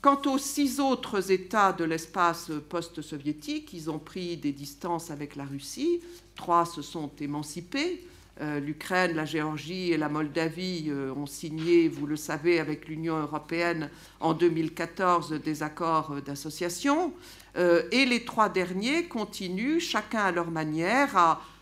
Quant 0.00 0.20
aux 0.26 0.38
six 0.38 0.80
autres 0.80 1.30
États 1.30 1.72
de 1.72 1.84
l'espace 1.84 2.50
post-soviétique, 2.70 3.72
ils 3.72 3.88
ont 3.88 4.00
pris 4.00 4.36
des 4.36 4.50
distances 4.50 5.12
avec 5.12 5.36
la 5.36 5.44
Russie. 5.44 6.00
Trois 6.34 6.66
se 6.66 6.82
sont 6.82 7.12
émancipés. 7.20 8.04
Euh, 8.42 8.58
L'Ukraine, 8.58 9.14
la 9.14 9.24
Géorgie 9.24 9.92
et 9.92 9.96
la 9.96 10.08
Moldavie 10.08 10.86
euh, 10.88 11.12
ont 11.14 11.26
signé, 11.26 11.88
vous 11.88 12.06
le 12.06 12.16
savez, 12.16 12.58
avec 12.58 12.88
l'Union 12.88 13.16
européenne 13.16 13.88
en 14.18 14.34
2014 14.34 15.40
des 15.44 15.62
accords 15.62 16.16
d'association. 16.26 17.12
Euh, 17.56 17.82
et 17.92 18.04
les 18.04 18.24
trois 18.24 18.48
derniers 18.48 19.04
continuent, 19.04 19.78
chacun 19.78 20.24
à 20.24 20.32
leur 20.32 20.50
manière, 20.50 21.16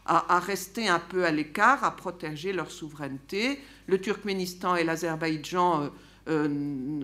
à, 0.07 0.41
rester 0.41 0.89
un 0.89 0.99
peu 0.99 1.25
à 1.25 1.31
l'écart, 1.31 1.85
à 1.85 1.95
protéger 1.95 2.53
leur 2.53 2.71
souveraineté. 2.71 3.61
Le 3.87 4.01
Turkménistan 4.01 4.75
et 4.75 4.83
l'Azerbaïdjan 4.83 5.91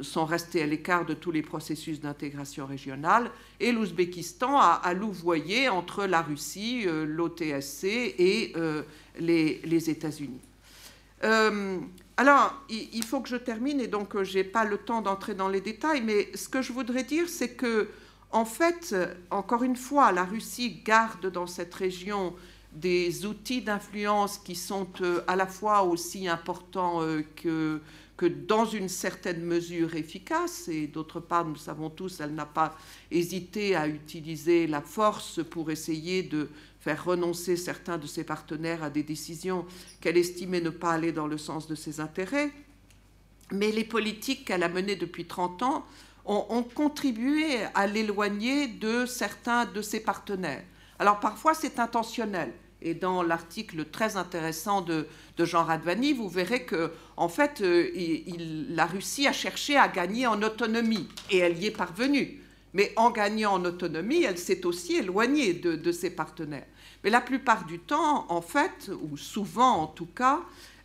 sont 0.02 0.24
restés 0.24 0.62
à 0.62 0.66
l'écart 0.66 1.04
de 1.04 1.14
tous 1.14 1.30
les 1.30 1.42
processus 1.42 2.00
d'intégration 2.00 2.66
régionale, 2.66 3.30
et 3.60 3.70
l'Ouzbékistan 3.70 4.58
a, 4.58 4.92
louvoyé 4.92 5.68
entre 5.68 6.06
la 6.06 6.22
Russie, 6.22 6.84
l'OTSC 6.84 7.84
et 7.84 8.52
euh, 9.20 9.54
les, 9.64 9.90
États-Unis. 9.90 10.40
alors, 12.16 12.54
il, 12.68 13.04
faut 13.04 13.20
que 13.20 13.28
je 13.28 13.36
termine, 13.36 13.80
et 13.80 13.86
donc 13.86 14.20
je 14.22 14.38
n'ai 14.38 14.44
pas 14.44 14.64
le 14.64 14.78
temps 14.78 15.02
d'entrer 15.02 15.34
dans 15.34 15.48
les 15.48 15.60
détails, 15.60 16.02
mais 16.02 16.28
ce 16.34 16.48
que 16.48 16.62
je 16.62 16.72
voudrais 16.72 17.04
dire, 17.04 17.28
c'est 17.28 17.50
que, 17.50 17.88
en 18.32 18.44
fait, 18.44 18.94
encore 19.30 19.62
une 19.62 19.76
fois, 19.76 20.12
la 20.12 20.24
Russie 20.24 20.82
garde 20.84 21.30
dans 21.30 21.46
cette 21.46 21.74
région 21.74 22.34
des 22.72 23.24
outils 23.24 23.62
d'influence 23.62 24.38
qui 24.38 24.54
sont 24.54 24.88
à 25.26 25.36
la 25.36 25.46
fois 25.46 25.82
aussi 25.82 26.28
importants 26.28 27.00
que 27.36 27.80
que 28.16 28.26
dans 28.26 28.64
une 28.64 28.88
certaine 28.88 29.42
mesure 29.42 29.94
efficace, 29.94 30.68
et 30.68 30.86
d'autre 30.86 31.20
part, 31.20 31.44
nous 31.44 31.56
savons 31.56 31.90
tous, 31.90 32.20
elle 32.20 32.34
n'a 32.34 32.46
pas 32.46 32.76
hésité 33.10 33.76
à 33.76 33.88
utiliser 33.88 34.66
la 34.66 34.80
force 34.80 35.40
pour 35.44 35.70
essayer 35.70 36.22
de 36.22 36.48
faire 36.86 37.04
renoncer 37.04 37.56
certains 37.56 37.98
de 37.98 38.06
ses 38.06 38.22
partenaires 38.22 38.84
à 38.84 38.90
des 38.90 39.02
décisions 39.02 39.66
qu'elle 40.00 40.16
estimait 40.16 40.60
ne 40.60 40.70
pas 40.70 40.92
aller 40.92 41.10
dans 41.10 41.26
le 41.26 41.36
sens 41.36 41.66
de 41.66 41.74
ses 41.74 41.98
intérêts. 41.98 42.52
Mais 43.50 43.72
les 43.72 43.82
politiques 43.82 44.44
qu'elle 44.44 44.62
a 44.62 44.68
menées 44.68 44.94
depuis 44.94 45.24
30 45.24 45.64
ans 45.64 45.84
ont, 46.26 46.46
ont 46.48 46.62
contribué 46.62 47.64
à 47.74 47.88
l'éloigner 47.88 48.68
de 48.68 49.04
certains 49.04 49.64
de 49.64 49.82
ses 49.82 49.98
partenaires. 49.98 50.62
Alors 51.00 51.18
parfois 51.18 51.54
c'est 51.54 51.80
intentionnel. 51.80 52.52
Et 52.80 52.94
dans 52.94 53.24
l'article 53.24 53.86
très 53.86 54.16
intéressant 54.16 54.80
de, 54.80 55.08
Jean 55.40 55.64
Radvani, 55.64 56.12
vous 56.12 56.28
verrez 56.28 56.62
que, 56.66 56.92
en 57.16 57.28
fait, 57.28 57.62
euh, 57.62 57.90
la 58.68 58.86
Russie 58.86 59.26
a 59.26 59.32
cherché 59.32 59.76
à 59.76 59.88
gagner 59.88 60.28
en 60.28 60.40
autonomie 60.40 61.08
et 61.32 61.38
elle 61.38 61.58
y 61.60 61.66
est 61.66 61.76
parvenue. 61.76 62.40
Mais 62.76 62.92
en 62.96 63.10
gagnant 63.10 63.54
en 63.54 63.64
autonomie, 63.64 64.24
elle 64.24 64.36
s'est 64.36 64.66
aussi 64.66 64.96
éloignée 64.96 65.54
de, 65.54 65.92
ses 65.92 66.10
partenaires. 66.10 66.66
Mais 67.06 67.12
la 67.12 67.20
plupart 67.20 67.66
du 67.66 67.78
temps, 67.78 68.26
en 68.30 68.40
fait, 68.40 68.90
ou 69.00 69.16
souvent 69.16 69.76
en 69.76 69.86
tout 69.86 70.08
cas, 70.12 70.40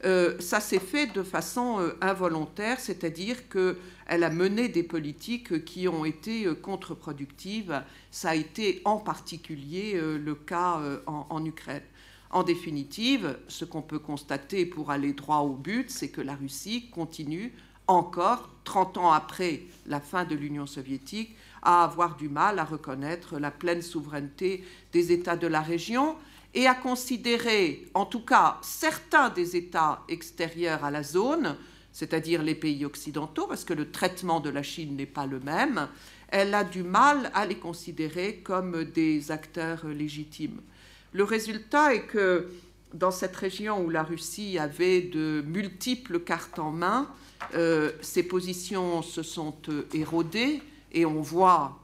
euh, 0.06 0.40
ça 0.40 0.60
s'est 0.60 0.78
fait 0.78 1.08
de 1.08 1.24
façon 1.24 1.80
euh, 1.80 1.98
involontaire, 2.00 2.80
c'est-à-dire 2.80 3.50
qu'elle 3.50 4.24
a 4.24 4.30
mené 4.30 4.70
des 4.70 4.84
politiques 4.84 5.66
qui 5.66 5.88
ont 5.88 6.06
été 6.06 6.46
contre-productives. 6.62 7.82
Ça 8.12 8.30
a 8.30 8.36
été 8.36 8.84
en 8.86 8.98
particulier 8.98 10.00
le 10.00 10.36
cas 10.36 10.80
en 11.08 11.44
Ukraine. 11.44 11.82
En 12.30 12.44
définitive, 12.44 13.40
ce 13.48 13.66
qu'on 13.66 13.82
peut 13.82 13.98
constater 13.98 14.68
pour 14.68 14.92
aller 14.92 15.14
droit 15.14 15.40
au 15.40 15.56
but, 15.56 15.90
c'est 15.90 16.10
que 16.10 16.22
la 16.22 16.36
Russie 16.36 16.92
continue 16.92 17.52
encore, 17.88 18.50
30 18.66 18.98
ans 18.98 19.12
après 19.12 19.64
la 19.88 20.00
fin 20.00 20.24
de 20.24 20.36
l'Union 20.36 20.68
soviétique, 20.68 21.36
à 21.62 21.84
avoir 21.84 22.16
du 22.16 22.30
mal 22.30 22.60
à 22.60 22.64
reconnaître 22.64 23.40
la 23.40 23.52
pleine 23.52 23.82
souveraineté 23.82 24.64
des 24.94 25.12
États 25.12 25.36
de 25.36 25.48
la 25.48 25.62
région 25.62 26.16
et 26.54 26.68
à 26.68 26.74
considérer, 26.74 27.86
en 27.94 28.06
tout 28.06 28.26
cas, 28.26 28.58
certains 28.62 29.30
des 29.30 29.56
États 29.56 30.04
extérieurs 30.10 30.84
à 30.84 30.92
la 30.92 31.04
zone, 31.04 31.56
c'est-à-dire 31.94 32.44
les 32.44 32.56
pays 32.56 32.84
occidentaux, 32.84 33.48
parce 33.48 33.64
que 33.64 33.74
le 33.74 33.92
traitement 33.92 34.40
de 34.40 34.50
la 34.50 34.64
Chine 34.64 34.96
n'est 34.96 35.06
pas 35.06 35.26
le 35.26 35.40
même, 35.40 35.88
elle 36.28 36.54
a 36.54 36.64
du 36.64 36.84
mal 36.84 37.32
à 37.34 37.46
les 37.46 37.56
considérer 37.56 38.38
comme 38.38 38.86
des 38.86 39.32
acteurs 39.32 39.86
légitimes. 39.88 40.62
Le 41.14 41.24
résultat 41.24 41.94
est 41.94 42.04
que 42.04 42.50
dans 42.94 43.12
cette 43.12 43.36
région 43.36 43.84
où 43.84 43.90
la 43.90 44.04
Russie 44.04 44.58
avait 44.58 45.02
de 45.02 45.44
multiples 45.46 46.20
cartes 46.20 46.60
en 46.60 46.72
main, 46.72 47.10
euh, 47.56 47.92
ses 48.02 48.24
positions 48.24 49.02
se 49.02 49.24
sont 49.24 49.56
euh, 49.70 49.84
érodées 49.94 50.62
et 50.92 51.06
on 51.06 51.22
voit 51.22 51.80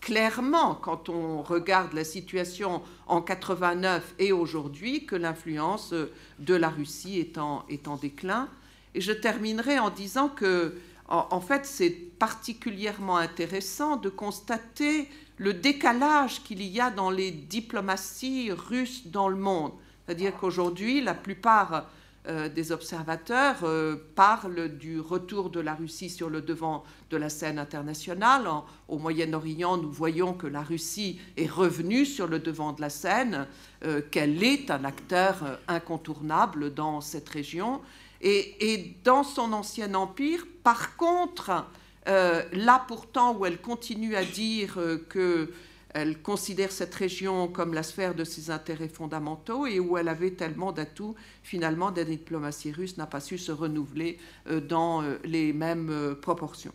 clairement 0.00 0.74
quand 0.74 1.08
on 1.08 1.42
regarde 1.42 1.92
la 1.92 2.04
situation 2.04 2.82
en 3.06 3.20
89 3.20 4.14
et 4.18 4.32
aujourd'hui 4.32 5.04
que 5.04 5.16
l'influence 5.16 5.94
de 6.38 6.54
la 6.54 6.68
Russie 6.68 7.18
est 7.18 7.38
en, 7.38 7.64
en 7.86 7.96
déclin. 7.96 8.48
Et 8.94 9.00
je 9.00 9.12
terminerai 9.12 9.78
en 9.78 9.90
disant 9.90 10.28
que 10.28 10.76
en 11.10 11.40
fait, 11.40 11.66
c'est 11.66 11.90
particulièrement 11.90 13.16
intéressant 13.16 13.96
de 13.96 14.08
constater 14.08 15.08
le 15.38 15.54
décalage 15.54 16.44
qu'il 16.44 16.62
y 16.62 16.80
a 16.80 16.90
dans 16.90 17.10
les 17.10 17.32
diplomaties 17.32 18.52
russes 18.52 19.08
dans 19.08 19.28
le 19.28 19.36
monde. 19.36 19.72
C'est-à-dire 20.06 20.36
qu'aujourd'hui, 20.36 21.00
la 21.00 21.14
plupart 21.14 21.90
des 22.26 22.70
observateurs 22.70 23.56
euh, 23.62 23.96
parlent 24.14 24.68
du 24.68 25.00
retour 25.00 25.48
de 25.48 25.58
la 25.58 25.74
Russie 25.74 26.10
sur 26.10 26.28
le 26.28 26.42
devant 26.42 26.84
de 27.08 27.16
la 27.16 27.30
scène 27.30 27.58
internationale. 27.58 28.46
au 28.88 28.98
Moyen-Orient, 28.98 29.78
nous 29.78 29.90
voyons 29.90 30.34
que 30.34 30.46
la 30.46 30.62
Russie 30.62 31.18
est 31.38 31.50
revenue 31.50 32.04
sur 32.04 32.26
le 32.26 32.38
devant 32.38 32.72
de 32.72 32.82
la 32.82 32.90
scène, 32.90 33.46
euh, 33.84 34.02
qu'elle 34.10 34.44
est 34.44 34.70
un 34.70 34.84
acteur 34.84 35.58
incontournable 35.66 36.74
dans 36.74 37.00
cette 37.00 37.28
région. 37.28 37.80
Et, 38.20 38.96
dans 39.02 39.24
son 39.24 39.54
ancien 39.54 39.94
empire, 39.94 40.44
par 40.62 40.96
contre, 40.98 41.64
là 42.06 42.84
pourtant 42.86 43.34
où 43.34 43.46
elle 43.46 43.62
continue 43.62 44.14
à 44.14 44.24
dire 44.24 44.78
que 45.08 45.50
elle 45.94 46.22
considère 46.22 46.70
cette 46.70 46.94
région 46.94 47.48
comme 47.48 47.74
la 47.74 47.82
sphère 47.82 48.14
de 48.14 48.24
ses 48.24 48.50
intérêts 48.50 48.88
fondamentaux 48.88 49.66
et 49.66 49.80
où 49.80 49.96
elle 49.96 50.08
avait 50.08 50.32
tellement 50.32 50.72
d'atouts, 50.72 51.14
finalement, 51.42 51.90
la 51.90 52.04
diplomatie 52.04 52.72
russe 52.72 52.96
n'a 52.96 53.06
pas 53.06 53.20
su 53.20 53.38
se 53.38 53.52
renouveler 53.52 54.18
euh, 54.48 54.60
dans 54.60 55.02
euh, 55.02 55.18
les 55.24 55.52
mêmes 55.52 55.90
euh, 55.90 56.14
proportions. 56.14 56.72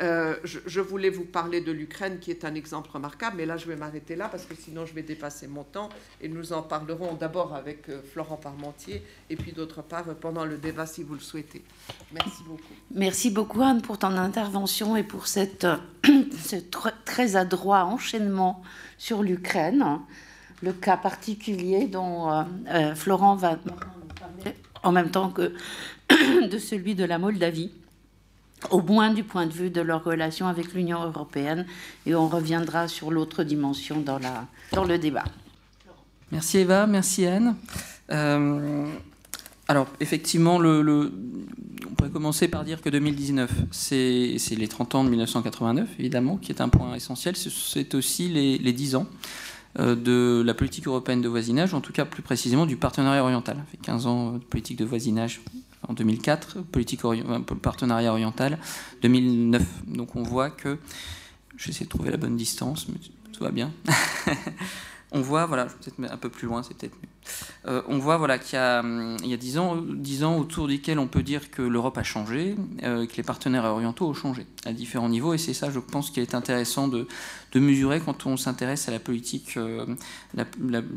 Euh, 0.00 0.36
je, 0.44 0.80
voulais 0.80 1.10
vous 1.10 1.24
parler 1.24 1.60
de 1.60 1.70
l'Ukraine, 1.70 2.18
qui 2.18 2.30
est 2.30 2.44
un 2.44 2.54
exemple 2.54 2.90
remarquable, 2.90 3.36
mais 3.36 3.46
là, 3.46 3.58
je 3.58 3.66
vais 3.66 3.76
m'arrêter 3.76 4.16
là 4.16 4.28
parce 4.28 4.44
que 4.44 4.54
sinon, 4.54 4.86
je 4.86 4.94
vais 4.94 5.02
dépasser 5.02 5.46
mon 5.46 5.64
temps 5.64 5.90
et 6.20 6.28
nous 6.28 6.52
en 6.52 6.62
parlerons 6.62 7.14
d'abord 7.14 7.54
avec 7.54 7.88
euh, 7.88 8.00
Florent 8.12 8.36
Parmentier 8.36 9.02
et 9.28 9.36
puis 9.36 9.52
d'autre 9.52 9.82
part 9.82 10.04
pendant 10.20 10.46
le 10.46 10.56
débat 10.56 10.86
si 10.86 11.02
vous 11.02 11.14
le 11.14 11.20
souhaitez. 11.20 11.62
Merci 12.12 12.42
beaucoup. 12.44 12.74
Merci 12.90 13.30
beaucoup, 13.30 13.62
Anne, 13.62 13.82
pour 13.82 13.98
ton 13.98 14.16
intervention 14.16 14.96
et 14.96 15.02
pour 15.02 15.26
cette, 15.26 15.66
ce 16.06 16.56
très 17.04 17.36
adroit 17.36 17.84
enchaînement 17.84 18.62
sur 18.96 19.22
l'Ukraine, 19.22 20.00
le 20.62 20.72
cas 20.72 20.96
particulier 20.96 21.86
dont 21.86 22.30
euh, 22.30 22.94
Florent 22.94 23.36
va 23.36 23.58
en 24.82 24.90
même 24.90 25.10
temps 25.10 25.30
que 25.30 25.52
de 26.48 26.58
celui 26.58 26.94
de 26.94 27.04
la 27.04 27.18
Moldavie 27.18 27.72
au 28.70 28.80
moins 28.80 29.12
du 29.12 29.24
point 29.24 29.46
de 29.46 29.52
vue 29.52 29.70
de 29.70 29.80
leur 29.80 30.04
relation 30.04 30.46
avec 30.46 30.72
l'Union 30.74 31.02
européenne. 31.02 31.66
Et 32.06 32.14
on 32.14 32.28
reviendra 32.28 32.88
sur 32.88 33.10
l'autre 33.10 33.42
dimension 33.44 34.00
dans, 34.00 34.18
la, 34.18 34.46
dans 34.72 34.84
le 34.84 34.98
débat. 34.98 35.24
Merci 36.30 36.58
Eva, 36.58 36.86
merci 36.86 37.26
Anne. 37.26 37.56
Euh, 38.10 38.86
alors 39.68 39.86
effectivement, 40.00 40.56
on 40.56 41.94
pourrait 41.96 42.10
commencer 42.10 42.48
par 42.48 42.64
dire 42.64 42.80
que 42.80 42.88
2019, 42.88 43.50
c'est 43.70 44.36
les 44.56 44.68
30 44.68 44.94
ans 44.94 45.04
de 45.04 45.10
1989, 45.10 45.88
évidemment, 45.98 46.36
qui 46.36 46.52
est 46.52 46.60
un 46.60 46.68
point 46.68 46.94
essentiel. 46.94 47.36
C'est 47.36 47.94
aussi 47.94 48.28
les, 48.28 48.58
les 48.58 48.72
10 48.72 48.96
ans 48.96 49.06
euh, 49.78 49.94
de 49.94 50.42
la 50.44 50.54
politique 50.54 50.86
européenne 50.86 51.22
de 51.22 51.28
voisinage, 51.28 51.74
en 51.74 51.80
tout 51.80 51.92
cas 51.92 52.04
plus 52.04 52.22
précisément 52.22 52.66
du 52.66 52.76
partenariat 52.76 53.22
oriental. 53.22 53.56
Ça 53.56 53.64
fait 53.70 53.78
15 53.78 54.06
ans 54.06 54.32
de 54.32 54.44
politique 54.44 54.78
de 54.78 54.84
voisinage 54.84 55.40
en 55.88 55.94
2004, 55.94 56.62
politique 56.62 57.00
partenariat 57.62 58.10
oriental, 58.10 58.58
2009. 59.02 59.62
Donc 59.88 60.16
on 60.16 60.22
voit 60.22 60.50
que, 60.50 60.78
j'essaie 61.56 61.84
de 61.84 61.88
trouver 61.90 62.10
la 62.10 62.16
bonne 62.16 62.36
distance, 62.36 62.88
mais 62.88 62.98
tout 63.32 63.44
va 63.44 63.50
bien. 63.50 63.72
on 65.12 65.20
voit, 65.20 65.46
voilà, 65.46 65.66
peut-être 65.66 66.12
un 66.12 66.16
peu 66.16 66.30
plus 66.30 66.48
loin, 66.48 66.62
c'est 66.62 66.76
peut-être 66.76 66.94
mieux. 66.94 67.08
Euh, 67.68 67.82
on 67.86 67.98
voit 67.98 68.16
voilà, 68.16 68.38
qu'il 68.38 68.56
y 68.56 68.58
a, 68.58 68.82
il 69.22 69.28
y 69.28 69.34
a 69.34 69.36
10 69.36 69.58
ans, 69.58 69.76
10 69.76 70.24
ans 70.24 70.38
autour 70.38 70.66
desquels 70.66 70.98
on 70.98 71.06
peut 71.06 71.22
dire 71.22 71.50
que 71.50 71.62
l'Europe 71.62 71.98
a 71.98 72.02
changé, 72.02 72.56
euh, 72.82 73.06
que 73.06 73.16
les 73.16 73.22
partenaires 73.22 73.64
orientaux 73.64 74.08
ont 74.08 74.14
changé 74.14 74.46
à 74.64 74.72
différents 74.72 75.08
niveaux, 75.08 75.34
et 75.34 75.38
c'est 75.38 75.54
ça, 75.54 75.70
je 75.70 75.78
pense, 75.78 76.10
qui 76.10 76.20
est 76.20 76.34
intéressant 76.34 76.88
de, 76.88 77.06
mesurer 77.54 78.00
quand 78.00 78.26
on 78.26 78.36
s'intéresse 78.36 78.88
à 78.88 78.92
euh, 78.92 79.86
la, 80.34 80.44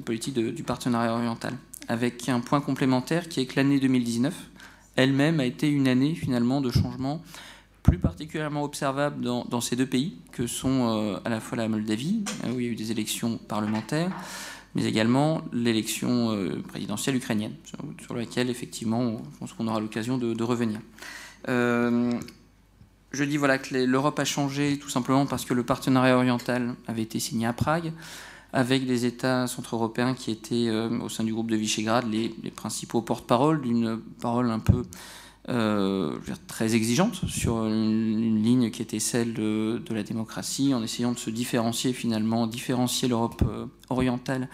politique 0.05 0.39
du 0.39 0.63
partenariat 0.63 1.13
oriental, 1.13 1.53
avec 1.87 2.29
un 2.29 2.39
point 2.39 2.61
complémentaire 2.61 3.27
qui 3.27 3.41
est 3.41 3.45
que 3.45 3.57
l'année 3.57 3.79
2019, 3.79 4.33
elle-même 4.95 5.39
a 5.39 5.45
été 5.45 5.69
une 5.69 5.87
année 5.87 6.15
finalement 6.15 6.61
de 6.61 6.71
changement 6.71 7.21
plus 7.85 7.99
particulièrement 7.99 8.63
observable 8.63 9.21
dans, 9.21 9.61
ces 9.61 9.75
deux 9.75 9.85
pays, 9.85 10.17
que 10.31 10.47
sont 10.47 10.89
euh, 10.89 11.19
à 11.23 11.29
la 11.29 11.39
fois 11.39 11.55
la 11.57 11.67
Moldavie, 11.67 12.25
hein, 12.43 12.49
où 12.51 12.59
il 12.59 12.65
y 12.65 12.69
a 12.69 12.71
eu 12.71 12.75
des 12.75 12.91
élections 12.91 13.37
parlementaires, 13.37 14.11
mais 14.73 14.85
également 14.85 15.43
l'élection 15.53 16.31
euh, 16.31 16.63
présidentielle 16.67 17.15
ukrainienne, 17.15 17.53
sur, 18.01 18.15
laquelle 18.15 18.49
effectivement 18.49 19.21
je 19.33 19.37
pense 19.37 19.53
qu'on 19.53 19.67
aura 19.67 19.79
l'occasion 19.79 20.17
de, 20.17 20.43
revenir. 20.43 20.79
Euh, 21.47 22.11
je 23.11 23.23
dis 23.23 23.37
voilà 23.37 23.59
que 23.59 23.75
l'Europe 23.75 24.17
a 24.17 24.25
changé 24.25 24.79
tout 24.79 24.89
simplement 24.89 25.27
parce 25.27 25.45
que 25.45 25.53
le 25.53 25.63
partenariat 25.63 26.17
oriental 26.17 26.73
avait 26.87 27.03
été 27.03 27.19
signé 27.19 27.45
à 27.45 27.53
Prague, 27.53 27.93
avec 28.55 28.87
les 28.87 29.05
États 29.05 29.47
centre-européens 29.47 30.13
qui 30.13 30.31
étaient 30.31 30.69
euh, 30.69 30.89
au 31.01 31.09
sein 31.09 31.25
du 31.25 31.33
groupe 31.33 31.51
de 31.51 31.57
Visegrad 31.57 32.09
les, 32.09 32.29
principaux 32.55 33.01
porte-parole 33.01 33.61
d'une 33.61 33.99
parole 34.21 34.49
un 34.49 34.59
peu 34.59 34.83
euh, 35.49 36.17
très 36.47 36.73
exigeante 36.73 37.15
sur 37.27 37.65
une, 37.65 38.41
ligne 38.41 38.71
qui 38.71 38.81
était 38.81 38.99
celle 38.99 39.33
de, 39.33 39.83
la 39.91 40.03
démocratie, 40.03 40.73
en 40.73 40.81
essayant 40.81 41.11
de 41.11 41.19
se 41.19 41.29
différencier 41.29 41.91
finalement, 41.91 42.47
différencier 42.47 43.09
l'Europe 43.09 43.43
euh, 43.45 43.65
orientale 43.89 44.47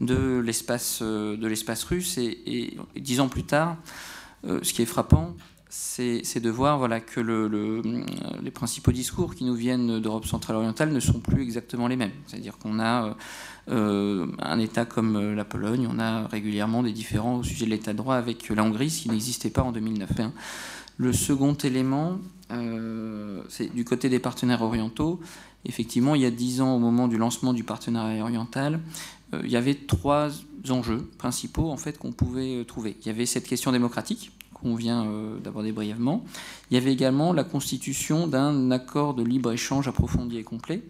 de 0.00 0.38
l'espace 0.38 1.02
de 1.02 1.46
l'espace 1.46 1.84
russe. 1.84 2.16
Et, 2.16 2.76
dix 2.96 3.20
ans 3.20 3.28
plus 3.28 3.44
tard, 3.44 3.76
ce 4.44 4.72
qui 4.72 4.82
est 4.82 4.86
frappant, 4.86 5.36
c'est 5.74 6.40
de 6.40 6.50
voir 6.50 6.76
voilà, 6.76 7.00
que 7.00 7.18
le, 7.18 7.82
les 8.42 8.50
principaux 8.50 8.92
discours 8.92 9.34
qui 9.34 9.44
nous 9.44 9.54
viennent 9.54 10.00
d'Europe 10.00 10.26
centrale 10.26 10.56
orientale 10.56 10.92
ne 10.92 11.00
sont 11.00 11.18
plus 11.20 11.42
exactement 11.42 11.88
les 11.88 11.96
mêmes. 11.96 12.12
C'est-à-dire 12.26 12.58
qu'on 12.58 12.78
a 12.78 13.16
euh, 13.70 14.26
un 14.38 14.58
État 14.58 14.84
comme 14.84 15.16
euh, 15.16 15.34
la 15.34 15.46
Pologne, 15.46 15.88
on 15.90 15.98
a 15.98 16.26
régulièrement 16.26 16.82
des 16.82 16.92
différends 16.92 17.36
au 17.36 17.42
sujet 17.42 17.64
de 17.64 17.70
l'État 17.70 17.92
de 17.92 17.96
droit 17.96 18.16
avec 18.16 18.50
la 18.50 18.62
Hongrie, 18.62 18.90
ce 18.90 19.02
qui 19.02 19.08
n'existait 19.08 19.48
pas 19.48 19.62
en 19.62 19.72
2009. 19.72 20.10
Hein. 20.20 20.32
Le 20.98 21.14
second 21.14 21.54
élément, 21.54 22.18
euh, 22.50 23.42
c'est 23.48 23.74
du 23.74 23.86
côté 23.86 24.10
des 24.10 24.18
partenaires 24.18 24.60
orientaux. 24.60 25.20
Effectivement, 25.64 26.14
il 26.14 26.20
y 26.20 26.26
a 26.26 26.30
dix 26.30 26.60
ans, 26.60 26.76
au 26.76 26.80
moment 26.80 27.08
du 27.08 27.16
lancement 27.16 27.54
du 27.54 27.64
partenariat 27.64 28.22
oriental, 28.22 28.80
il 29.42 29.50
y 29.50 29.56
avait 29.56 29.74
trois 29.74 30.28
enjeux 30.68 31.08
principaux 31.16 31.70
en 31.70 31.78
fait 31.78 31.96
qu'on 31.96 32.12
pouvait 32.12 32.62
trouver. 32.66 32.98
Il 33.00 33.06
y 33.06 33.10
avait 33.10 33.24
cette 33.24 33.46
question 33.46 33.72
démocratique, 33.72 34.32
qu'on 34.62 34.74
vient 34.74 35.06
euh, 35.06 35.38
d'aborder 35.38 35.72
brièvement. 35.72 36.24
Il 36.70 36.74
y 36.74 36.76
avait 36.76 36.92
également 36.92 37.32
la 37.32 37.44
constitution 37.44 38.26
d'un 38.26 38.70
accord 38.70 39.14
de 39.14 39.22
libre-échange 39.22 39.88
approfondi 39.88 40.38
et 40.38 40.44
complet. 40.44 40.82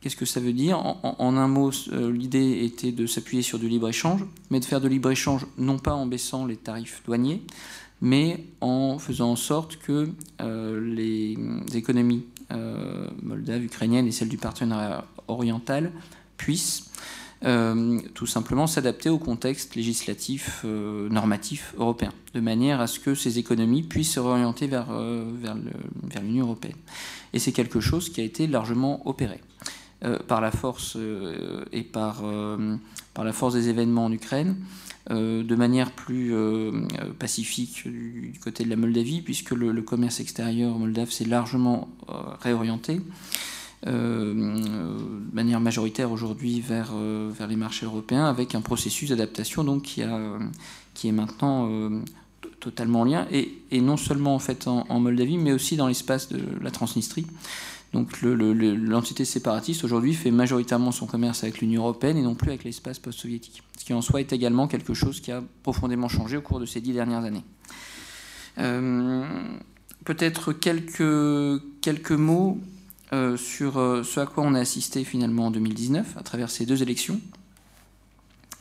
Qu'est-ce 0.00 0.16
que 0.16 0.26
ça 0.26 0.40
veut 0.40 0.52
dire? 0.52 0.78
En, 0.78 1.36
un 1.36 1.48
mot, 1.48 1.70
euh, 1.92 2.12
l'idée 2.12 2.64
était 2.64 2.92
de 2.92 3.06
s'appuyer 3.06 3.42
sur 3.42 3.58
du 3.58 3.68
libre-échange, 3.68 4.24
mais 4.50 4.60
de 4.60 4.64
faire 4.64 4.80
de 4.80 4.88
libre-échange 4.88 5.46
non 5.58 5.78
pas 5.78 5.94
en 5.94 6.06
baissant 6.06 6.46
les 6.46 6.56
tarifs 6.56 7.02
douaniers, 7.06 7.42
mais 8.00 8.44
en 8.60 8.98
faisant 8.98 9.32
en 9.32 9.36
sorte 9.36 9.76
que 9.78 10.10
euh, 10.40 10.94
les 10.94 11.36
économies 11.74 12.24
moldaves, 13.22 13.64
ukrainiennes 13.64 14.06
et 14.06 14.12
celles 14.12 14.28
du 14.28 14.38
partenariat 14.38 15.04
oriental 15.26 15.90
puissent 16.36 16.90
euh, 17.44 18.00
tout 18.14 18.26
simplement 18.26 18.66
s'adapter 18.66 19.10
au 19.10 19.18
contexte 19.18 19.74
législatif, 19.74 20.62
euh, 20.64 21.08
normatif 21.10 21.74
européen, 21.76 22.12
de 22.32 22.40
manière 22.40 22.80
à 22.80 22.86
ce 22.86 22.98
que 22.98 23.14
ces 23.14 23.38
économies 23.38 23.82
puissent 23.82 24.14
se 24.14 24.20
réorienter 24.20 24.66
vers, 24.66 24.86
euh, 24.90 25.30
vers 26.02 26.22
l'Union 26.22 26.46
européenne. 26.46 26.76
Et 27.34 27.38
c'est 27.38 27.52
quelque 27.52 27.80
chose 27.80 28.08
qui 28.08 28.22
a 28.22 28.24
été 28.24 28.46
largement 28.46 29.06
opéré 29.06 29.40
par 30.28 30.42
la 30.42 30.50
force 30.50 30.96
et 31.72 31.82
par, 31.82 32.22
par 33.14 33.24
la 33.24 33.32
force 33.32 33.54
des 33.54 33.70
événements 33.70 34.04
en 34.04 34.12
Ukraine. 34.12 34.56
de 35.10 35.54
manière 35.56 35.90
plus 35.90 36.34
pacifique 37.18 37.88
du, 37.88 38.38
côté 38.44 38.64
de 38.64 38.70
la 38.70 38.76
Moldavie, 38.76 39.22
puisque 39.22 39.52
le, 39.52 39.72
le 39.72 39.82
commerce 39.82 40.20
extérieur 40.20 40.78
moldave 40.78 41.10
s'est 41.10 41.24
largement 41.24 41.88
réorienté. 42.40 43.00
Euh, 43.86 44.32
de 44.32 45.34
manière 45.34 45.60
majoritaire 45.60 46.10
aujourd'hui 46.10 46.60
vers, 46.60 46.92
euh, 46.94 47.30
vers 47.36 47.46
les 47.46 47.56
marchés 47.56 47.84
européens, 47.84 48.24
avec 48.24 48.54
un 48.54 48.62
processus 48.62 49.10
d'adaptation 49.10 49.64
donc 49.64 49.82
qui, 49.82 50.02
a, 50.02 50.38
qui 50.94 51.08
est 51.08 51.12
maintenant 51.12 51.68
euh, 51.70 52.00
totalement 52.58 53.02
en 53.02 53.04
lien, 53.04 53.26
et, 53.30 53.58
et, 53.70 53.82
non 53.82 53.98
seulement 53.98 54.34
en 54.34 54.38
fait 54.38 54.66
en, 54.66 54.98
Moldavie, 54.98 55.36
mais 55.36 55.52
aussi 55.52 55.76
dans 55.76 55.88
l'espace 55.88 56.30
de 56.30 56.40
la 56.62 56.70
Transnistrie. 56.70 57.26
Donc 57.92 58.20
l'entité 58.22 59.24
séparatiste 59.24 59.84
aujourd'hui 59.84 60.14
fait 60.14 60.30
majoritairement 60.30 60.90
son 60.90 61.06
commerce 61.06 61.44
avec 61.44 61.60
l'Union 61.60 61.82
européenne 61.82 62.16
et 62.16 62.22
non 62.22 62.34
plus 62.34 62.48
avec 62.48 62.64
l'espace 62.64 62.98
post-soviétique. 62.98 63.62
Ce 63.78 63.84
qui 63.84 63.94
en 63.94 64.02
soi 64.02 64.20
est 64.20 64.32
également 64.32 64.68
quelque 64.68 64.92
chose 64.94 65.20
qui 65.20 65.32
a 65.32 65.42
profondément 65.62 66.08
changé 66.08 66.36
au 66.36 66.42
cours 66.42 66.60
de 66.60 66.66
ces 66.66 66.80
dix 66.80 66.92
dernières 66.92 67.24
années. 67.24 67.44
Peut-être 70.04 70.52
quelques, 70.52 71.62
quelques 71.80 72.12
mots 72.12 72.58
euh, 73.12 73.36
sur 73.36 73.78
euh, 73.78 74.02
ce 74.02 74.18
à 74.18 74.26
quoi 74.26 74.42
on 74.44 74.54
a 74.54 74.58
assisté 74.58 75.04
finalement 75.04 75.46
en 75.46 75.50
2019 75.50 76.16
à 76.16 76.22
travers 76.22 76.50
ces 76.50 76.66
deux 76.66 76.82
élections. 76.82 77.20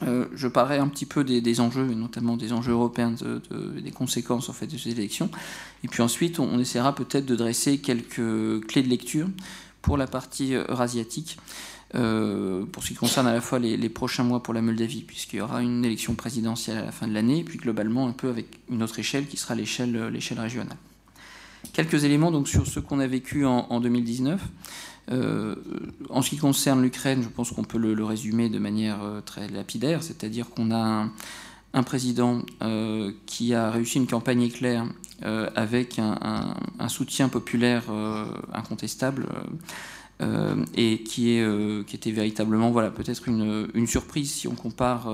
je 0.02 0.48
parlerai 0.48 0.78
un 0.78 0.88
petit 0.88 1.08
peu 1.08 1.24
des, 1.24 1.60
enjeux, 1.60 1.86
notamment 1.86 2.38
des 2.38 2.54
enjeux 2.54 2.74
européens, 2.74 3.16
des 3.52 3.92
conséquences 3.92 4.50
en 4.50 4.54
fait 4.54 4.68
de 4.68 4.78
ces 4.78 4.92
élections. 4.92 5.32
Et 5.84 5.88
puis 5.88 6.04
ensuite, 6.04 6.38
on, 6.40 6.60
essaiera 6.60 6.94
peut-être 6.94 7.26
de 7.26 7.36
dresser 7.36 7.80
quelques 7.80 8.68
clés 8.68 8.84
de 8.84 8.90
lecture 8.90 9.28
pour 9.82 9.98
la 9.98 10.06
partie 10.06 10.54
eurasiatique, 10.54 11.38
pour 11.92 12.84
ce 12.84 12.88
qui 12.90 12.94
concerne 12.94 13.26
à 13.26 13.34
la 13.34 13.42
fois 13.42 13.58
les, 13.58 13.78
les 13.78 13.90
prochains 13.90 14.24
mois 14.24 14.44
pour 14.44 14.54
la 14.54 14.62
Moldavie, 14.62 15.02
puisqu'il 15.02 15.38
y 15.38 15.42
aura 15.42 15.64
une 15.64 15.84
élection 15.84 16.14
présidentielle 16.14 16.78
à 16.78 16.86
la 16.86 16.92
fin 16.92 17.08
de 17.08 17.14
l'année, 17.14 17.40
et 17.40 17.44
puis 17.44 17.58
globalement 17.58 18.08
un 18.08 18.12
peu 18.12 18.30
avec 18.30 18.60
une 18.70 18.84
autre 18.84 19.00
échelle 19.00 19.26
qui 19.26 19.38
sera 19.38 19.56
l'échelle 19.56 19.98
régionale. 20.38 20.78
Quelques 21.73 22.04
éléments 22.04 22.32
donc 22.32 22.47
sur 22.47 22.67
ce 22.67 22.80
qu'on 22.80 22.99
a 22.99 23.08
vécu 23.08 23.45
en, 23.45 23.80
2019. 23.80 24.41
Euh, 25.12 25.56
en 26.10 26.21
ce 26.21 26.32
qui 26.32 26.38
concerne 26.38 26.82
l'Ukraine, 26.82 27.21
je 27.21 27.30
pense 27.30 27.51
qu'on 27.51 27.63
peut 27.63 27.78
le, 27.78 28.04
résumer 28.04 28.49
de 28.49 28.60
manière 28.60 29.04
euh, 29.04 29.21
très 29.21 29.47
lapidaire, 29.47 30.01
c'est-à-dire 30.01 30.49
qu'on 30.49 30.71
a 30.71 31.08
un, 31.73 31.84
président 31.84 32.41
euh, 32.63 33.12
qui 33.25 33.54
a 33.54 33.69
réussi 33.69 33.97
une 33.97 34.08
campagne 34.08 34.41
éclair 34.41 34.86
avec 35.56 35.97
un, 35.97 36.89
soutien 36.89 37.30
populaire 37.30 37.84
incontestable 38.54 39.28
et 40.75 41.04
qui, 41.04 41.32
est, 41.32 41.86
qui 41.88 41.95
était 41.95 42.12
véritablement 42.12 42.69
voilà, 42.69 42.91
peut-être 42.91 43.30
une, 43.30 43.88
surprise 43.88 44.34
si 44.34 44.47
on 44.49 44.56
compare 44.56 45.10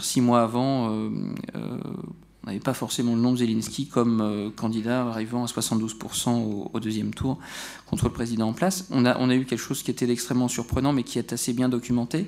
six 0.00 0.20
mois 0.20 0.42
avant 0.42 1.08
on 2.42 2.46
n'avait 2.46 2.60
pas 2.60 2.72
forcément 2.72 3.14
le 3.14 3.20
nom 3.20 3.32
de 3.32 3.38
Zelensky 3.38 3.86
comme 3.86 4.20
euh, 4.22 4.50
candidat 4.50 5.02
arrivant 5.02 5.44
à 5.44 5.46
72% 5.46 6.70
au, 6.72 6.80
deuxième 6.80 7.12
tour 7.12 7.38
contre 7.86 8.06
le 8.06 8.12
président 8.12 8.48
en 8.48 8.52
place. 8.54 8.86
On 8.90 9.04
a, 9.04 9.34
eu 9.34 9.44
quelque 9.44 9.58
chose 9.58 9.82
qui 9.82 9.90
était 9.90 10.10
extrêmement 10.10 10.48
surprenant 10.48 10.92
mais 10.92 11.02
qui 11.02 11.18
est 11.18 11.32
assez 11.34 11.52
bien 11.52 11.68
documenté. 11.68 12.26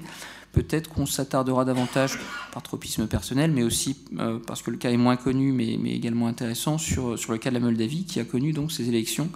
Peut-être 0.53 0.91
qu'on 0.91 1.07
s'attardera 1.07 1.65
davantage 1.65 2.19
par 2.53 2.63
tropisme 2.63 3.07
personnel, 3.07 3.53
mais 3.53 3.63
aussi 3.63 3.97
euh, 4.19 4.39
parce 4.47 4.61
que 4.61 4.71
le 4.71 4.77
cas 4.77 4.91
est 4.91 4.99
moins 4.99 5.17
connu, 5.17 5.51
mais, 5.51 5.73
également 5.95 6.27
intéressant, 6.27 6.77
sur, 6.77 7.19
sur 7.19 7.33
le 7.33 7.39
cas 7.39 7.49
de 7.49 7.55
la 7.55 7.61
Moldavie, 7.61 8.05
qui 8.05 8.21
a 8.21 8.25
connu 8.25 8.53
donc 8.53 8.71
ces 8.71 8.87
élections 8.87 9.31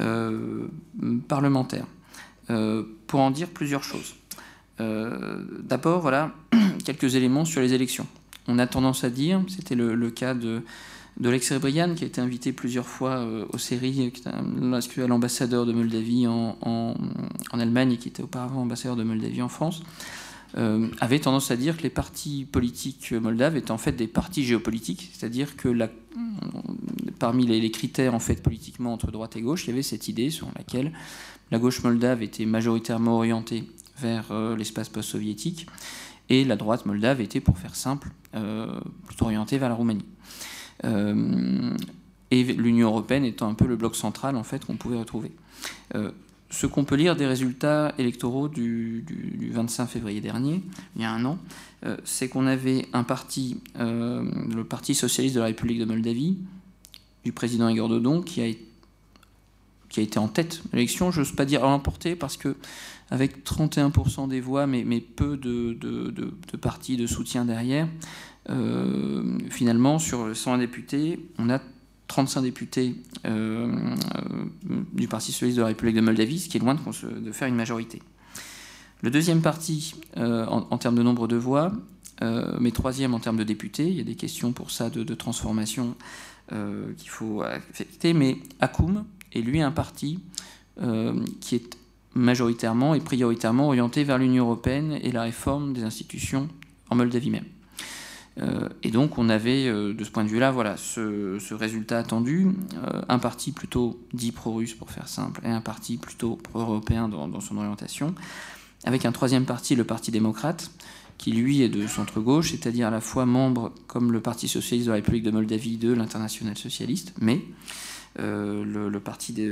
euh, 0.00 0.68
parlementaires. 1.28 1.86
pour 3.06 3.20
en 3.20 3.30
dire 3.30 3.48
plusieurs 3.48 3.84
choses. 3.84 4.14
D'abord, 4.78 6.00
voilà 6.00 6.32
quelques 6.86 7.14
éléments 7.14 7.44
sur 7.44 7.60
les 7.60 7.74
élections 7.74 8.06
on 8.48 8.58
a 8.58 8.66
tendance 8.66 9.04
à 9.04 9.10
dire, 9.10 9.42
c'était 9.48 9.74
le, 9.74 10.10
cas 10.10 10.34
de, 10.34 10.62
de 11.20 11.28
Lex 11.28 11.52
qui 11.60 12.04
a 12.04 12.06
été 12.06 12.20
invité 12.20 12.52
plusieurs 12.52 12.86
fois 12.86 13.18
euh, 13.18 13.44
aux 13.52 13.58
séries, 13.58 14.10
qui 14.12 15.00
est 15.00 15.06
l'ambassadeur 15.06 15.66
de 15.66 15.72
Moldavie 15.72 16.26
en, 16.26 16.56
en, 16.62 16.94
Allemagne 17.52 17.92
et 17.92 17.96
qui 17.98 18.08
était 18.08 18.22
auparavant 18.22 18.62
ambassadeur 18.62 18.96
de 18.96 19.04
Moldavie 19.04 19.42
en 19.42 19.48
France, 19.48 19.82
euh, 20.56 20.88
avait 21.00 21.18
tendance 21.18 21.50
à 21.50 21.56
dire 21.56 21.76
que 21.76 21.82
les 21.82 21.90
partis 21.90 22.46
politiques 22.50 23.12
moldaves 23.12 23.56
étaient 23.56 23.70
en 23.70 23.78
fait 23.78 23.92
des 23.92 24.06
partis 24.06 24.44
géopolitiques, 24.44 25.10
c'est-à-dire 25.12 25.56
que 25.56 25.68
parmi 27.18 27.46
les, 27.46 27.70
critères 27.70 28.14
en 28.14 28.18
fait 28.18 28.42
politiquement 28.42 28.94
entre 28.94 29.10
droite 29.10 29.36
et 29.36 29.42
gauche, 29.42 29.66
il 29.66 29.70
y 29.70 29.72
avait 29.74 29.82
cette 29.82 30.08
idée 30.08 30.30
sur 30.30 30.48
laquelle 30.56 30.92
la 31.50 31.58
gauche 31.58 31.82
moldave 31.82 32.22
était 32.22 32.46
majoritairement 32.46 33.16
orientée 33.16 33.64
vers 33.98 34.26
euh, 34.30 34.56
l'espace 34.56 34.88
post-soviétique 34.88 35.66
et 36.30 36.44
la 36.44 36.56
droite 36.56 36.86
moldave 36.86 37.20
était, 37.20 37.40
pour 37.40 37.58
faire 37.58 37.74
simple, 37.74 38.10
euh, 38.34 38.78
plutôt 39.06 39.26
orientée 39.26 39.58
vers 39.58 39.68
la 39.68 39.74
Roumanie. 39.74 40.04
Euh, 40.84 41.74
et 42.30 42.44
l'Union 42.44 42.88
européenne 42.88 43.24
étant 43.24 43.48
un 43.48 43.54
peu 43.54 43.66
le 43.66 43.76
bloc 43.76 43.96
central 43.96 44.36
en 44.36 44.44
fait 44.44 44.64
qu'on 44.64 44.76
pouvait 44.76 44.98
retrouver. 44.98 45.32
Euh, 45.94 46.10
ce 46.50 46.66
qu'on 46.66 46.84
peut 46.84 46.94
lire 46.94 47.16
des 47.16 47.26
résultats 47.26 47.94
électoraux 47.98 48.48
du, 48.48 49.04
25 49.52 49.86
février 49.86 50.20
dernier, 50.20 50.62
il 50.96 51.02
y 51.02 51.04
a 51.04 51.12
un 51.12 51.22
an, 51.26 51.38
c'est 52.04 52.30
qu'on 52.30 52.46
avait 52.46 52.86
un 52.94 53.02
parti, 53.04 53.60
le 53.78 54.62
Parti 54.62 54.94
socialiste 54.94 55.34
de 55.34 55.40
la 55.40 55.46
République 55.46 55.78
de 55.78 55.84
Moldavie, 55.84 56.38
du 57.22 57.32
président 57.32 57.68
Igor 57.68 57.90
Dodon, 57.90 58.22
qui 58.22 58.40
a, 58.40 60.00
été 60.00 60.18
en 60.18 60.28
tête 60.28 60.62
l'élection. 60.72 61.10
Je 61.10 61.20
n'ose 61.20 61.32
pas 61.32 61.44
dire 61.44 61.60
l'emporter 61.60 62.16
parce 62.16 62.38
que 62.38 62.56
avec 63.10 63.44
31% 63.44 64.28
des 64.28 64.40
voix, 64.40 64.66
mais, 64.66 65.00
peu 65.00 65.36
de, 65.36 65.72
de, 65.72 66.10
de, 66.10 66.56
partis 66.56 66.96
de 66.96 67.06
soutien 67.06 67.44
derrière. 67.44 67.88
Euh, 68.50 69.38
finalement, 69.50 69.98
sur 69.98 70.34
101 70.34 70.58
députés, 70.58 71.20
on 71.38 71.50
a 71.50 71.60
35 72.08 72.42
députés 72.42 72.94
euh, 73.26 73.94
du 74.94 75.08
Parti 75.08 75.32
socialiste 75.32 75.56
de 75.56 75.62
la 75.62 75.68
République 75.68 75.96
de 75.96 76.00
Moldavie, 76.00 76.38
ce 76.38 76.48
qui 76.48 76.56
est 76.56 76.60
loin 76.60 76.74
de, 76.74 77.32
faire 77.32 77.48
une 77.48 77.54
majorité. 77.54 78.02
Le 79.02 79.10
deuxième 79.10 79.42
parti, 79.42 79.94
euh, 80.16 80.46
en, 80.46 80.78
termes 80.78 80.96
de 80.96 81.02
nombre 81.02 81.28
de 81.28 81.36
voix, 81.36 81.72
mais 82.58 82.72
troisième 82.72 83.14
en 83.14 83.20
termes 83.20 83.36
de 83.36 83.44
députés, 83.44 83.86
il 83.86 83.96
y 83.96 84.00
a 84.00 84.04
des 84.04 84.16
questions 84.16 84.52
pour 84.52 84.72
ça 84.72 84.90
de, 84.90 85.14
transformation 85.14 85.94
qu'il 86.48 87.10
faut 87.10 87.42
affecter, 87.42 88.12
mais 88.12 88.38
Akoum 88.58 89.04
est 89.32 89.40
lui 89.40 89.60
un 89.60 89.70
parti 89.70 90.18
qui 91.40 91.54
est 91.54 91.76
majoritairement 92.18 92.94
et 92.94 93.00
prioritairement 93.00 93.68
orienté 93.68 94.04
vers 94.04 94.18
l'Union 94.18 94.44
européenne 94.44 94.98
et 95.02 95.12
la 95.12 95.22
réforme 95.22 95.72
des 95.72 95.84
institutions 95.84 96.48
en 96.90 96.96
Moldavie 96.96 97.30
même. 97.30 97.44
Euh, 98.40 98.68
et 98.82 98.90
donc 98.90 99.18
on 99.18 99.28
avait, 99.28 99.66
euh, 99.66 99.94
de 99.94 100.04
ce 100.04 100.10
point 100.10 100.24
de 100.24 100.28
vue-là, 100.28 100.50
voilà, 100.50 100.76
ce, 100.76 101.54
résultat 101.54 101.98
attendu, 101.98 102.48
euh, 102.74 103.02
un 103.08 103.18
parti 103.18 103.52
plutôt 103.52 103.98
dit 104.12 104.32
pro-russe 104.32 104.74
pour 104.74 104.90
faire 104.90 105.08
simple, 105.08 105.40
et 105.44 105.48
un 105.48 105.60
parti 105.60 105.96
plutôt 105.96 106.36
pro-européen 106.36 107.08
dans, 107.08 107.40
son 107.40 107.56
orientation, 107.56 108.14
avec 108.84 109.04
un 109.04 109.12
troisième 109.12 109.44
parti, 109.44 109.74
le 109.74 109.84
Parti 109.84 110.12
démocrate, 110.12 110.70
qui 111.16 111.32
lui 111.32 111.62
est 111.62 111.68
de 111.68 111.88
centre-gauche, 111.88 112.52
c'est-à-dire 112.52 112.86
à 112.86 112.90
la 112.90 113.00
fois 113.00 113.26
membre, 113.26 113.72
comme 113.88 114.12
le 114.12 114.20
Parti 114.20 114.46
socialiste 114.46 114.86
de 114.86 114.92
la 114.92 114.96
République 114.96 115.24
de 115.24 115.32
Moldavie, 115.32 115.76
de 115.76 115.92
l'international 115.92 116.56
socialiste, 116.56 117.12
mais 117.20 117.42
euh, 118.18 118.90
le, 118.90 119.00
Parti 119.00 119.32
des, 119.32 119.48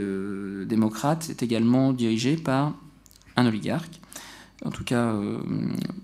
démocrate 0.67 1.31
est 1.31 1.43
également 1.43 1.93
dirigé 1.93 2.37
par 2.37 2.75
un 3.37 3.47
oligarque, 3.47 4.01
en 4.65 4.71
tout 4.71 4.85
cas 4.85 5.13
euh, 5.13 5.39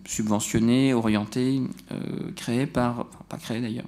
subventionné, 0.05 0.95
orienté, 0.95 1.63
euh, 1.91 2.31
créé 2.37 2.67
par, 2.67 3.07
pas 3.29 3.39
créé 3.39 3.61
d'ailleurs, 3.61 3.87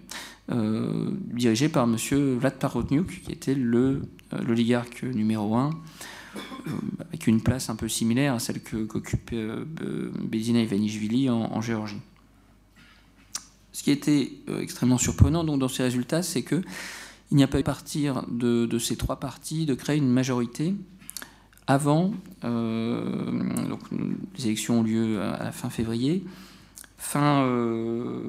dirigé 1.32 1.68
par 1.68 1.84
M. 1.84 1.96
Vlad 2.38 2.58
Parotniuk, 2.58 3.22
qui 3.22 3.32
était 3.32 3.54
l'oligarque 3.54 5.04
numéro 5.04 5.54
un, 5.56 5.70
avec 7.00 7.26
une 7.26 7.40
place 7.40 7.70
un 7.70 7.76
peu 7.76 7.88
similaire 7.88 8.34
à 8.34 8.38
celle 8.40 8.60
qu'occupe 8.62 9.32
Bezina 9.32 10.60
Ivanishvili 10.60 11.30
en, 11.30 11.52
en, 11.52 11.60
Géorgie. 11.60 12.00
Ce 13.72 13.82
qui 13.82 13.90
était 13.90 14.32
extrêmement 14.60 14.98
surprenant 14.98 15.44
donc, 15.44 15.60
dans 15.60 15.68
ces 15.68 15.82
résultats, 15.82 16.22
c'est 16.22 16.42
que 16.42 16.62
il 17.34 17.38
n'y 17.38 17.42
a 17.42 17.48
pas 17.48 17.58
eu 17.58 17.64
partir 17.64 18.24
de, 18.30 18.78
ces 18.78 18.94
trois 18.94 19.18
partis 19.18 19.66
de 19.66 19.74
créer 19.74 19.96
une 19.96 20.08
majorité 20.08 20.76
avant. 21.66 22.12
Euh, 22.44 23.42
les 24.36 24.46
élections 24.46 24.78
ont 24.78 24.82
lieu 24.84 25.20
à 25.20 25.42
la 25.42 25.50
fin 25.50 25.68
février. 25.68 26.22
Fin, 26.96 27.42
euh, 27.42 28.22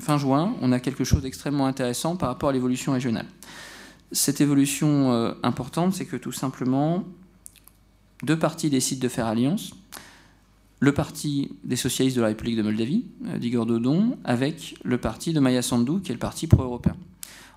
fin 0.00 0.18
juin, 0.18 0.56
on 0.60 0.72
a 0.72 0.80
quelque 0.80 1.04
chose 1.04 1.22
d'extrêmement 1.22 1.66
intéressant 1.66 2.16
par 2.16 2.30
rapport 2.30 2.48
à 2.48 2.52
l'évolution 2.52 2.90
régionale. 2.90 3.26
Cette 4.10 4.40
évolution 4.40 5.12
euh, 5.12 5.34
importante, 5.44 5.94
c'est 5.94 6.04
que 6.04 6.16
tout 6.16 6.32
simplement, 6.32 7.04
deux 8.24 8.40
partis 8.40 8.70
décident 8.70 9.02
de 9.02 9.08
faire 9.08 9.26
alliance. 9.26 9.72
Le 10.80 10.92
parti 10.92 11.52
des 11.62 11.76
socialistes 11.76 12.16
de 12.16 12.22
la 12.22 12.28
République 12.28 12.56
de 12.56 12.62
Moldavie, 12.62 13.04
d'Igor 13.38 13.66
Dodon, 13.66 14.18
avec 14.24 14.74
le 14.82 14.98
parti 14.98 15.32
de 15.32 15.38
Maya 15.38 15.62
Sandu, 15.62 16.00
qui 16.02 16.10
est 16.10 16.14
le 16.14 16.18
parti 16.18 16.48
pro-européen 16.48 16.96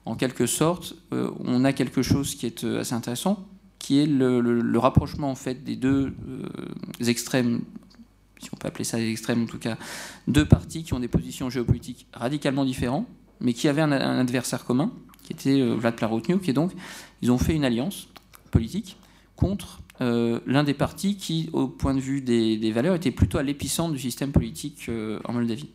en 0.05 0.15
quelque 0.15 0.45
sorte, 0.45 0.95
euh, 1.13 1.31
on 1.39 1.65
a 1.65 1.73
quelque 1.73 2.01
chose 2.01 2.35
qui 2.35 2.45
est 2.45 2.63
euh, 2.63 2.81
assez 2.81 2.93
intéressant, 2.93 3.45
qui 3.79 3.99
est 3.99 4.05
le, 4.05 4.77
rapprochement 4.77 5.29
en 5.29 5.35
fait 5.35 5.63
des 5.63 5.75
deux 5.75 6.13
euh, 6.27 7.07
extrêmes, 7.07 7.61
si 8.39 8.49
on 8.53 8.57
peut 8.57 8.67
appeler 8.67 8.83
ça 8.83 8.97
des 8.97 9.09
extrêmes 9.09 9.43
en 9.43 9.47
tout 9.47 9.57
cas, 9.57 9.77
deux 10.27 10.45
partis 10.45 10.83
qui 10.83 10.93
ont 10.93 10.99
des 10.99 11.07
positions 11.07 11.49
géopolitiques 11.49 12.07
radicalement 12.13 12.65
différentes, 12.65 13.07
mais 13.41 13.53
qui 13.53 13.67
avaient 13.67 13.81
un, 13.81 13.91
adversaire 13.91 14.63
commun, 14.63 14.91
qui 15.23 15.33
était 15.33 15.61
Vlad 15.75 15.95
Plahotniuc, 15.95 16.47
et 16.47 16.53
donc 16.53 16.71
ils 17.21 17.31
ont 17.31 17.37
fait 17.37 17.53
une 17.53 17.65
alliance 17.65 18.07
politique 18.51 18.97
contre 19.35 19.81
l'un 19.99 20.63
des 20.63 20.73
partis 20.73 21.17
qui, 21.17 21.49
au 21.53 21.67
point 21.67 21.93
de 21.93 21.99
vue 21.99 22.21
des 22.21 22.71
valeurs, 22.71 22.95
était 22.95 23.11
plutôt 23.11 23.37
à 23.37 23.43
l'épicentre 23.43 23.93
du 23.93 23.99
système 23.99 24.31
politique 24.31 24.89
en 25.25 25.33
Moldavie. 25.33 25.69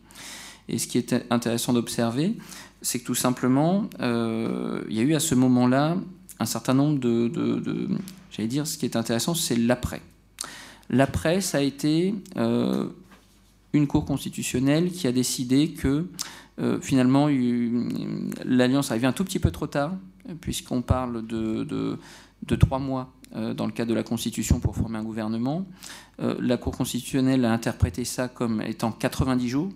Et 0.69 0.77
ce 0.77 0.87
qui 0.87 0.97
est 0.97 1.25
intéressant 1.29 1.73
d'observer, 1.73 2.35
c'est 2.81 2.99
que 2.99 3.05
tout 3.05 3.15
simplement, 3.15 3.89
euh, 3.99 4.83
il 4.89 4.95
y 4.95 4.99
a 4.99 5.03
eu 5.03 5.13
à 5.13 5.19
ce 5.19 5.35
moment-là 5.35 5.97
un 6.39 6.45
certain 6.45 6.73
nombre 6.73 6.99
de, 6.99 7.31
j'allais 8.31 8.47
dire, 8.47 8.65
ce 8.65 8.77
qui 8.77 8.85
est 8.85 8.95
intéressant, 8.95 9.35
c'est 9.35 9.55
l'après. 9.55 10.01
L'après, 10.89 11.41
ça 11.41 11.59
a 11.59 11.61
été 11.61 12.15
euh, 12.37 12.87
une 13.73 13.87
cour 13.87 14.05
constitutionnelle 14.05 14.91
qui 14.91 15.07
a 15.07 15.11
décidé 15.11 15.71
que 15.71 16.07
euh, 16.59 16.81
finalement 16.81 17.27
l'alliance 18.43 18.91
arrivait 18.91 19.07
un 19.07 19.13
tout 19.13 19.23
petit 19.23 19.39
peu 19.39 19.51
trop 19.51 19.67
tard, 19.67 19.93
puisqu'on 20.41 20.81
parle 20.81 21.25
de, 21.25 21.63
de, 21.63 22.55
trois 22.55 22.79
mois 22.79 23.13
dans 23.55 23.65
le 23.65 23.71
cadre 23.71 23.89
de 23.89 23.95
la 23.95 24.03
Constitution 24.03 24.59
pour 24.59 24.75
former 24.75 24.97
un 24.97 25.03
gouvernement. 25.03 25.65
la 26.19 26.57
Cour 26.57 26.75
constitutionnelle 26.75 27.45
a 27.45 27.53
interprété 27.53 28.03
ça 28.03 28.27
comme 28.27 28.61
étant 28.61 28.91
90 28.91 29.47
jours. 29.47 29.69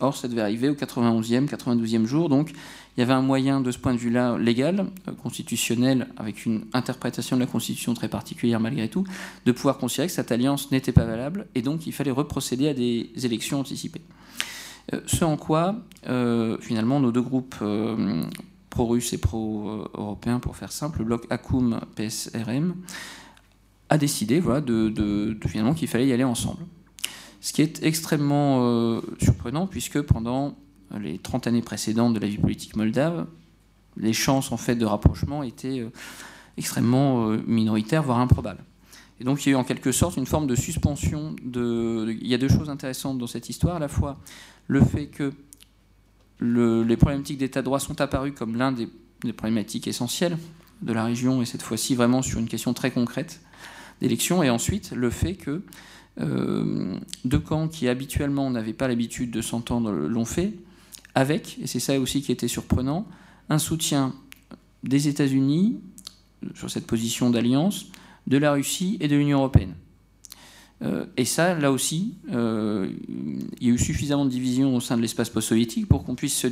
Or, 0.00 0.16
ça 0.16 0.26
devait 0.26 0.40
arriver 0.40 0.68
au 0.68 0.74
91e, 0.74 1.46
92e 1.46 2.06
jour. 2.06 2.28
Donc, 2.28 2.50
il 2.96 3.00
y 3.00 3.02
avait 3.02 3.12
un 3.12 3.22
moyen, 3.22 3.60
de 3.60 3.70
ce 3.70 3.78
point 3.78 3.94
de 3.94 3.98
vue-là, 3.98 4.36
légal, 4.38 4.86
constitutionnel, 5.22 6.08
avec 6.16 6.44
une 6.44 6.64
interprétation 6.72 7.36
de 7.36 7.42
la 7.42 7.46
Constitution 7.46 7.94
très 7.94 8.08
particulière 8.08 8.58
malgré 8.58 8.88
tout, 8.88 9.04
de 9.46 9.52
pouvoir 9.52 9.78
considérer 9.78 10.08
que 10.08 10.14
cette 10.14 10.32
alliance 10.32 10.70
n'était 10.72 10.92
pas 10.92 11.04
valable 11.04 11.46
et 11.54 11.62
donc 11.62 11.86
il 11.86 11.92
fallait 11.92 12.10
reprocéder 12.10 12.68
à 12.68 12.74
des 12.74 13.10
élections 13.24 13.60
anticipées. 13.60 14.02
ce 15.06 15.24
en 15.24 15.36
quoi, 15.36 15.76
finalement, 16.60 17.00
nos 17.00 17.12
deux 17.12 17.22
groupes 17.22 17.56
pro-russe 18.72 19.12
et 19.12 19.18
pro-européen, 19.18 20.40
pour 20.40 20.56
faire 20.56 20.72
simple, 20.72 21.00
le 21.00 21.04
bloc 21.04 21.26
ACUM 21.30 21.80
PSRM, 21.94 22.74
a 23.90 23.98
décidé 23.98 24.40
voilà, 24.40 24.62
de, 24.62 25.36
finalement 25.46 25.74
qu'il 25.74 25.88
fallait 25.88 26.06
y 26.06 26.12
aller 26.12 26.24
ensemble. 26.24 26.64
Ce 27.42 27.52
qui 27.52 27.60
est 27.60 27.82
extrêmement 27.82 28.60
euh, 28.60 29.00
surprenant, 29.20 29.66
puisque 29.66 30.00
pendant 30.00 30.56
les 30.98 31.18
30 31.18 31.48
années 31.48 31.60
précédentes 31.60 32.14
de 32.14 32.20
la 32.20 32.28
vie 32.28 32.38
politique 32.38 32.76
moldave, 32.76 33.26
les 33.96 34.12
chances 34.12 34.52
en 34.52 34.56
fait 34.56 34.76
de 34.76 34.86
rapprochement 34.86 35.42
étaient 35.42 35.80
euh, 35.80 35.90
extrêmement 36.56 37.28
euh, 37.28 37.42
minoritaires, 37.44 38.04
voire 38.04 38.20
improbables. 38.20 38.62
Et 39.18 39.24
donc 39.24 39.44
il 39.44 39.48
y 39.48 39.52
a 39.52 39.58
eu 39.58 39.60
en 39.60 39.64
quelque 39.64 39.90
sorte 39.90 40.16
une 40.16 40.26
forme 40.26 40.46
de 40.46 40.54
suspension. 40.54 41.34
De... 41.42 42.16
Il 42.20 42.28
y 42.28 42.34
a 42.34 42.38
deux 42.38 42.48
choses 42.48 42.70
intéressantes 42.70 43.18
dans 43.18 43.26
cette 43.26 43.50
histoire, 43.50 43.76
à 43.76 43.80
la 43.80 43.88
fois 43.88 44.20
le 44.68 44.80
fait 44.80 45.08
que 45.08 45.32
les 46.40 46.96
problématiques 46.96 47.38
d'état 47.38 47.60
de 47.60 47.64
droit 47.64 47.80
sont 47.80 48.00
apparues 48.00 48.32
comme 48.32 48.56
l'un 48.56 48.70
des, 48.70 48.88
problématiques 49.32 49.88
essentielles 49.88 50.38
de 50.80 50.92
la 50.92 51.04
région, 51.04 51.42
et 51.42 51.44
cette 51.44 51.62
fois-ci 51.62 51.96
vraiment 51.96 52.22
sur 52.22 52.38
une 52.38 52.48
question 52.48 52.72
très 52.72 52.92
concrète 52.92 53.40
d'élection, 54.00 54.44
et 54.44 54.50
ensuite 54.50 54.92
le 54.92 55.10
fait 55.10 55.34
que 55.34 55.62
deux 56.18 57.38
camps 57.38 57.68
qui 57.68 57.88
habituellement 57.88 58.50
n'avaient 58.50 58.72
pas 58.72 58.88
l'habitude 58.88 59.30
de 59.30 59.40
s'entendre 59.40 59.90
l'ont 59.92 60.24
fait, 60.24 60.52
avec, 61.14 61.58
et 61.62 61.66
c'est 61.66 61.80
ça 61.80 61.98
aussi 61.98 62.22
qui 62.22 62.32
était 62.32 62.48
surprenant, 62.48 63.06
un 63.48 63.58
soutien 63.58 64.14
des 64.82 65.08
États-Unis 65.08 65.80
sur 66.54 66.70
cette 66.70 66.86
position 66.86 67.30
d'alliance, 67.30 67.86
de 68.26 68.38
la 68.38 68.52
Russie 68.52 68.96
et 69.00 69.08
de 69.08 69.16
l'Union 69.16 69.38
européenne. 69.38 69.74
Euh, 70.82 71.06
et 71.16 71.24
ça, 71.24 71.54
là 71.54 71.70
aussi, 71.70 72.14
euh, 72.32 72.90
il 73.60 73.68
y 73.68 73.70
a 73.70 73.74
eu 73.74 73.78
suffisamment 73.78 74.24
de 74.24 74.30
divisions 74.30 74.74
au 74.74 74.80
sein 74.80 74.96
de 74.96 75.02
l'espace 75.02 75.30
post-soviétique 75.30 75.88
pour 75.88 76.04
qu'on 76.04 76.14
puisse 76.14 76.36
se... 76.36 76.48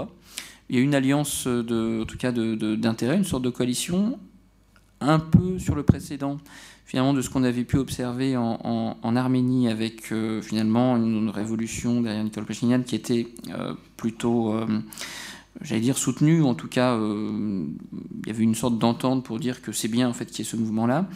Il 0.69 0.77
y 0.77 0.79
a 0.79 0.83
une 0.83 0.95
alliance, 0.95 1.49
de, 1.49 2.03
en 2.03 2.05
tout 2.05 2.17
cas 2.17 2.31
d'intérêt, 2.31 3.17
une 3.17 3.25
sorte 3.25 3.43
de 3.43 3.51
coalition, 3.51 4.21
un 5.01 5.19
peu 5.19 5.59
sur 5.59 5.75
le 5.75 5.83
précédent, 5.83 6.37
finalement, 6.91 7.15
de 7.15 7.23
ce 7.23 7.31
qu'on 7.31 7.45
avait 7.45 7.63
pu 7.63 7.77
observer 7.77 8.37
en, 8.37 9.17
Arménie 9.17 9.69
avec 9.69 10.11
euh, 10.11 10.43
finalement 10.43 10.97
une, 10.97 11.31
révolution 11.31 12.01
derrière 12.01 12.25
Nicole 12.25 12.45
Pachinian 12.45 12.83
qui 12.83 12.97
était 12.97 13.29
plutôt 13.97 14.55
j'allais 15.61 15.81
dire 15.81 15.99
soutenu, 15.99 16.41
ou 16.41 16.47
en 16.47 16.55
tout 16.55 16.69
cas, 16.69 16.97
il 16.97 18.27
y 18.27 18.31
avait 18.31 18.43
une 18.43 18.55
sorte 18.55 18.79
d'entente 18.79 19.25
pour 19.25 19.39
dire 19.39 19.63
que 19.63 19.73
c'est 19.73 19.89
bien 19.89 20.09
en 20.09 20.13
fait 20.13 20.27
qu'il 20.27 20.45
y 20.45 20.49
ait 20.49 20.51
ce 20.51 20.57
mouvement-là. 20.57 21.07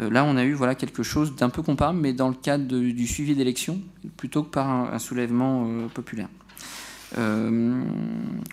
Euh, 0.00 0.10
là, 0.10 0.24
on 0.24 0.36
a 0.36 0.44
eu 0.44 0.52
voilà, 0.52 0.74
quelque 0.74 1.02
chose 1.02 1.34
d'un 1.34 1.50
peu 1.50 1.62
comparable, 1.62 1.98
mais 1.98 2.12
dans 2.12 2.28
le 2.28 2.34
cadre 2.34 2.66
du 2.66 3.06
suivi 3.06 3.34
d'élections, 3.34 3.80
plutôt 4.16 4.42
que 4.42 4.50
par 4.50 4.68
un, 4.68 4.98
soulèvement 4.98 5.66
euh, 5.66 5.88
populaire. 5.88 6.28
Euh, 7.16 7.82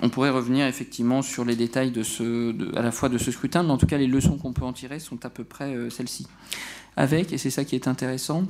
on 0.02 0.10
pourrait 0.10 0.30
revenir 0.30 0.66
effectivement 0.66 1.22
sur 1.22 1.44
les 1.44 1.56
détails 1.56 1.92
à 2.76 2.82
la 2.82 2.92
fois 2.92 3.10
de 3.10 3.18
ce 3.18 3.32
scrutin, 3.32 3.64
mais 3.64 3.72
en 3.72 3.78
tout 3.78 3.88
cas 3.88 3.98
les 3.98 4.08
leçons 4.08 4.38
qu'on 4.38 4.54
peut 4.54 4.64
en 4.64 4.74
tirer 4.74 5.00
sont 5.00 5.26
à 5.26 5.30
peu 5.30 5.44
près 5.44 5.76
celles-ci. 5.90 6.28
Avec, 6.96 7.34
et 7.34 7.38
c'est 7.38 7.50
ça 7.50 7.66
qui 7.66 7.76
est 7.76 7.88
intéressant, 7.88 8.46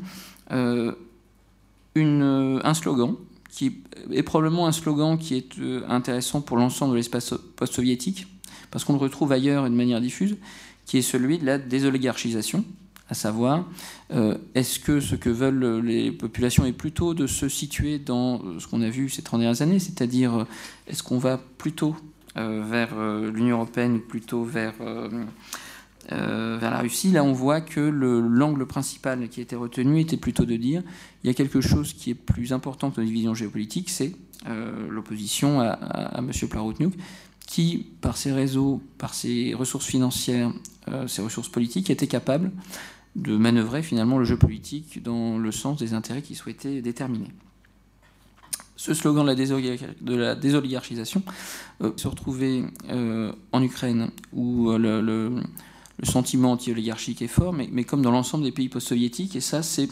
une, 0.52 2.62
un 2.64 2.74
slogan 2.74 3.16
qui 3.50 3.82
est 4.12 4.24
probablement 4.24 4.68
un 4.68 4.72
slogan 4.72 5.18
qui 5.18 5.36
est 5.36 5.50
intéressant 5.88 6.42
pour 6.42 6.58
l'ensemble 6.58 6.92
de 6.92 6.98
l'espace 6.98 7.34
post-soviétique, 7.56 8.28
parce 8.70 8.84
qu'on 8.84 8.94
le 8.94 9.00
retrouve 9.00 9.32
ailleurs 9.32 9.64
de 9.64 9.70
manière 9.70 10.02
diffuse, 10.02 10.36
qui 10.86 10.98
est 10.98 11.02
celui 11.02 11.40
de 11.40 11.46
la 11.46 11.58
désoligarchisation 11.58 12.64
à 13.10 13.14
savoir 13.14 13.66
euh, 14.12 14.38
est-ce 14.56 14.80
que 14.80 15.00
ce 15.00 15.16
que 15.16 15.30
veulent 15.30 15.86
les 15.86 16.12
populations 16.12 16.66
est 16.66 16.74
plutôt 16.74 17.14
de 17.14 17.28
se 17.28 17.48
situer 17.50 18.00
dans 18.00 18.42
euh, 18.44 18.60
ce 18.60 18.68
qu'on 18.68 18.82
a 18.82 18.90
vu 18.90 19.10
ces 19.10 19.22
30 19.22 19.42
dernières 19.42 19.62
années, 19.62 19.80
c'est-à-dire 19.80 20.34
euh, 20.34 20.44
est-ce 20.88 21.04
qu'on 21.04 21.20
va 21.20 21.40
plutôt 21.58 21.96
vers 22.38 23.00
l'Union 23.32 23.56
européenne 23.56 24.02
plutôt 24.02 24.44
vers, 24.44 24.74
la 26.10 26.80
Russie? 26.82 27.12
Là, 27.12 27.24
on 27.24 27.32
voit 27.32 27.62
que 27.62 27.80
l'angle 27.80 28.66
principal 28.66 29.30
qui 29.30 29.40
a 29.40 29.44
été 29.44 29.56
retenu 29.56 30.02
était 30.02 30.18
plutôt 30.18 30.44
de 30.44 30.58
dire 30.58 30.84
il 31.24 31.28
y 31.28 31.30
a 31.30 31.34
quelque 31.34 31.62
chose 31.62 31.94
qui 31.94 32.10
est 32.10 32.14
plus 32.14 32.52
important 32.52 32.92
que 32.92 33.00
nos 33.00 33.08
divisions 33.08 33.34
géopolitiques, 33.34 33.90
c'est 33.90 34.12
l'opposition 34.90 35.62
à, 35.62 35.68
à, 35.70 36.20
M. 36.20 36.30
Plahotniuc, 36.50 36.94
qui, 37.48 37.88
par 38.02 38.18
ses 38.18 38.34
réseaux, 38.34 38.82
par 38.98 39.14
ses 39.14 39.54
ressources 39.54 39.86
financières, 39.86 40.52
ses 41.08 41.22
ressources 41.22 41.48
politiques, 41.48 41.90
était 41.90 42.08
capable 42.08 42.52
de 43.16 43.38
manœuvrer 43.38 43.82
finalement 43.82 44.18
le 44.18 44.26
jeu 44.26 44.38
politique 44.38 45.02
dans 45.02 45.38
le 45.38 45.52
sens 45.52 45.80
des 45.80 45.94
intérêts 45.94 46.22
qu'il 46.22 46.36
souhaitait 46.36 46.82
déterminer. 46.82 47.30
Ce 48.76 48.94
slogan 48.94 49.26
de 49.26 50.16
la, 50.16 50.36
désoligarchisation 50.36 51.24
euh, 51.82 51.92
se 51.96 52.08
retrouvait 52.10 52.64
euh, 52.90 53.32
en 53.54 53.64
Ukraine 53.64 54.12
où 54.34 54.70
euh, 54.70 54.78
le, 54.78 55.42
sentiment 56.04 56.52
anti-oligarchique 56.52 57.22
est 57.22 57.28
fort, 57.28 57.54
mais, 57.54 57.70
mais 57.72 57.86
comme 57.86 58.02
dans 58.02 58.12
l'ensemble 58.12 58.44
des 58.44 58.52
pays 58.52 58.68
post-soviétiques, 58.68 59.38
et 59.38 59.42
ça 59.42 59.64
c'est 59.64 59.88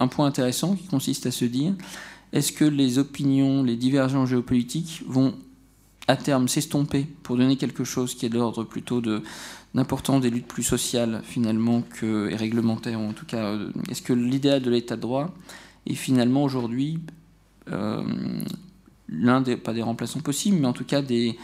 un 0.00 0.08
point 0.08 0.26
intéressant 0.26 0.74
qui 0.76 0.86
consiste 0.86 1.26
à 1.26 1.30
se 1.30 1.44
dire 1.44 1.74
est-ce 2.32 2.52
que 2.52 2.64
les 2.64 2.98
opinions, 2.98 3.62
les 3.62 3.76
divergences 3.76 4.30
géopolitiques 4.30 5.02
vont 5.06 5.34
à 6.08 6.16
terme 6.16 6.48
s'estomper 6.48 7.06
pour 7.22 7.36
donner 7.36 7.56
quelque 7.56 7.84
chose 7.84 8.14
qui 8.14 8.24
est 8.24 8.28
de 8.30 8.38
l'ordre 8.38 8.64
plutôt 8.64 9.02
de, 9.02 9.22
d'importance 9.74 10.20
des 10.20 10.30
luttes 10.30 10.46
plus 10.46 10.62
sociales 10.62 11.22
finalement 11.24 11.82
que, 11.82 12.28
et 12.30 12.36
réglementaires, 12.36 13.00
en 13.00 13.12
tout 13.12 13.26
cas, 13.26 13.44
euh, 13.44 13.70
est-ce 13.90 14.02
que 14.02 14.12
l'idéal 14.12 14.62
de 14.62 14.70
l'état 14.70 14.96
de 14.96 15.00
droit 15.00 15.34
est 15.86 15.94
finalement 15.94 16.44
aujourd'hui 16.44 17.00
euh, 17.70 18.02
l'un 19.08 19.40
des, 19.40 19.56
pas 19.56 19.72
des 19.72 19.82
remplaçants 19.82 20.20
possibles, 20.20 20.58
mais 20.58 20.66
en 20.66 20.72
tout 20.72 20.84
cas 20.84 21.02
des, 21.02 21.36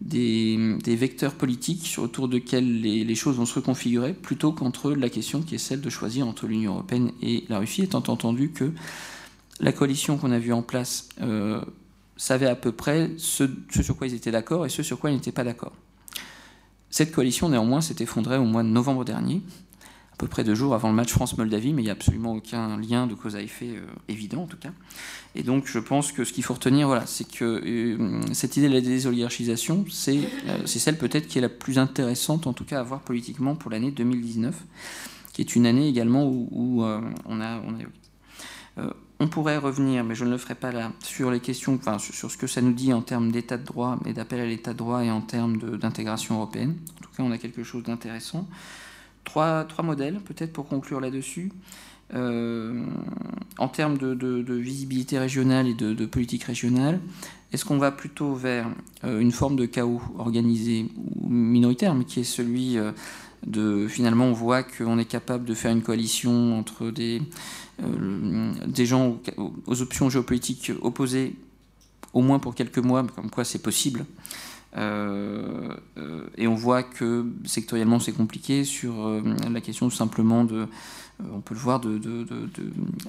des, 0.00 0.96
vecteurs 0.96 1.34
politiques 1.34 1.96
autour 1.98 2.28
desquels 2.28 2.80
les, 2.80 3.04
les, 3.04 3.14
choses 3.14 3.36
vont 3.36 3.46
se 3.46 3.54
reconfigurer, 3.54 4.12
plutôt 4.12 4.52
qu'entre 4.52 4.92
la 4.92 5.08
question 5.08 5.42
qui 5.42 5.54
est 5.54 5.58
celle 5.58 5.80
de 5.80 5.90
choisir 5.90 6.26
entre 6.26 6.46
l'Union 6.46 6.74
européenne 6.74 7.12
et 7.22 7.44
la 7.48 7.58
Russie, 7.58 7.82
étant 7.82 8.02
entendu 8.08 8.50
que 8.50 8.72
la 9.60 9.72
coalition 9.72 10.18
qu'on 10.18 10.32
a 10.32 10.38
vue 10.38 10.52
en 10.52 10.62
place 10.62 11.08
euh, 11.20 11.60
savait 12.16 12.46
à 12.46 12.56
peu 12.56 12.72
près 12.72 13.10
ce 13.16 13.44
sur 13.70 13.96
quoi 13.96 14.06
ils 14.06 14.14
étaient 14.14 14.30
d'accord 14.30 14.66
et 14.66 14.68
ce 14.68 14.82
sur 14.82 14.98
quoi 14.98 15.10
ils 15.10 15.14
n'étaient 15.14 15.32
pas 15.32 15.44
d'accord. 15.44 15.72
Cette 16.94 17.10
coalition, 17.10 17.48
néanmoins, 17.48 17.80
s'est 17.80 17.96
effondrée 17.98 18.38
au 18.38 18.44
mois 18.44 18.62
de 18.62 18.68
novembre 18.68 19.04
dernier, 19.04 19.42
à 20.12 20.16
peu 20.16 20.28
près 20.28 20.44
deux 20.44 20.54
jours 20.54 20.76
avant 20.76 20.90
le 20.90 20.94
match 20.94 21.10
France-Moldavie, 21.10 21.72
mais 21.72 21.82
il 21.82 21.86
n'y 21.86 21.90
a 21.90 21.94
absolument 21.94 22.34
aucun 22.34 22.76
lien 22.76 23.08
de 23.08 23.14
cause 23.14 23.34
à 23.34 23.42
effet 23.42 23.70
euh, 23.70 23.84
évident, 24.06 24.42
en 24.42 24.46
tout 24.46 24.56
cas. 24.56 24.70
Et 25.34 25.42
donc, 25.42 25.66
je 25.66 25.80
pense 25.80 26.12
que 26.12 26.22
ce 26.22 26.32
qu'il 26.32 26.44
faut 26.44 26.54
retenir, 26.54 26.86
voilà, 26.86 27.04
c'est 27.06 27.28
que 27.28 27.44
euh, 27.66 28.20
cette 28.32 28.56
idée 28.56 28.68
de 28.68 28.74
la 28.74 28.80
désoligarchisation, 28.80 29.84
euh, 30.06 30.22
c'est 30.66 30.78
celle 30.78 30.96
peut-être 30.96 31.26
qui 31.26 31.38
est 31.38 31.40
la 31.40 31.48
plus 31.48 31.80
intéressante, 31.80 32.46
en 32.46 32.52
tout 32.52 32.64
cas, 32.64 32.78
à 32.78 32.84
voir 32.84 33.00
politiquement 33.00 33.56
pour 33.56 33.72
l'année 33.72 33.90
2019, 33.90 34.54
qui 35.32 35.40
est 35.42 35.56
une 35.56 35.66
année 35.66 35.88
également 35.88 36.28
où, 36.28 36.84
on 36.84 37.40
a, 37.40 37.60
on 37.66 37.74
a 38.84 38.94
on 39.20 39.28
pourrait 39.28 39.58
revenir, 39.58 40.04
mais 40.04 40.14
je 40.14 40.24
ne 40.24 40.30
le 40.30 40.38
ferai 40.38 40.54
pas 40.54 40.72
là, 40.72 40.92
sur 41.00 41.30
les 41.30 41.40
questions, 41.40 41.74
enfin, 41.74 41.98
sur, 41.98 42.30
ce 42.30 42.36
que 42.36 42.46
ça 42.46 42.60
nous 42.60 42.72
dit 42.72 42.92
en 42.92 43.02
termes 43.02 43.30
d'état 43.30 43.56
de 43.56 43.64
droit 43.64 43.98
et 44.06 44.12
d'appel 44.12 44.40
à 44.40 44.46
l'état 44.46 44.72
de 44.72 44.78
droit 44.78 45.04
et 45.04 45.10
en 45.10 45.20
termes 45.20 45.58
d'intégration 45.78 46.36
européenne. 46.36 46.76
En 46.98 47.04
tout 47.04 47.10
cas, 47.16 47.22
on 47.22 47.30
a 47.30 47.38
quelque 47.38 47.62
chose 47.62 47.84
d'intéressant. 47.84 48.48
Trois, 49.24 49.66
modèles, 49.82 50.20
peut-être 50.20 50.52
pour 50.52 50.68
conclure 50.68 51.00
là-dessus. 51.00 51.52
Euh, 52.12 52.84
en 53.58 53.68
termes 53.68 53.96
de, 53.96 54.54
visibilité 54.54 55.18
régionale 55.18 55.68
et 55.68 55.74
de, 55.74 56.06
politique 56.06 56.44
régionale, 56.44 57.00
est-ce 57.52 57.64
qu'on 57.64 57.78
va 57.78 57.92
plutôt 57.92 58.34
vers 58.34 58.68
euh, 59.04 59.20
une 59.20 59.30
forme 59.30 59.54
de 59.54 59.64
chaos 59.64 60.02
organisé 60.18 60.86
ou 61.20 61.28
minoritaire, 61.28 61.94
mais 61.94 62.04
qui 62.04 62.20
est 62.20 62.24
celui 62.24 62.78
euh, 62.78 62.90
finalement 63.88 64.26
on 64.26 64.32
voit 64.32 64.62
qu'on 64.62 64.98
est 64.98 65.04
capable 65.04 65.44
de 65.44 65.54
faire 65.54 65.72
une 65.72 65.82
coalition 65.82 66.58
entre 66.58 66.90
des, 66.90 67.22
euh, 67.82 68.52
gens 68.84 69.18
aux, 69.66 69.82
options 69.82 70.08
géopolitiques 70.10 70.72
opposées, 70.80 71.34
au 72.12 72.22
moins 72.22 72.38
pour 72.38 72.54
quelques 72.54 72.78
mois, 72.78 73.04
comme 73.14 73.30
quoi 73.30 73.44
c'est 73.44 73.62
possible. 73.62 74.04
Euh, 74.76 75.68
euh, 75.98 76.26
et 76.36 76.48
on 76.48 76.54
voit 76.54 76.82
que 76.82 77.26
sectoriellement 77.44 78.00
c'est 78.00 78.12
compliqué 78.12 78.64
sur 78.64 79.22
la 79.50 79.60
question 79.60 79.88
simplement 79.88 80.44
de, 80.44 80.66
on 81.32 81.40
peut 81.40 81.54
le 81.54 81.60
voir, 81.60 81.80
de, 81.80 82.00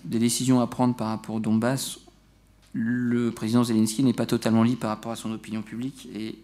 des 0.04 0.20
décisions 0.20 0.62
à 0.62 0.68
prendre 0.68 0.96
par 0.96 1.08
rapport 1.08 1.36
au 1.36 1.40
Donbass. 1.40 2.00
Le 2.74 3.32
président 3.32 3.64
Zelensky 3.64 4.04
n'est 4.04 4.14
pas 4.14 4.26
totalement 4.26 4.62
libre 4.64 4.82
par 4.82 4.90
rapport 4.90 5.14
à 5.14 5.16
son 5.16 5.32
opinion 5.32 5.62
publique 5.62 6.10
et 6.14 6.38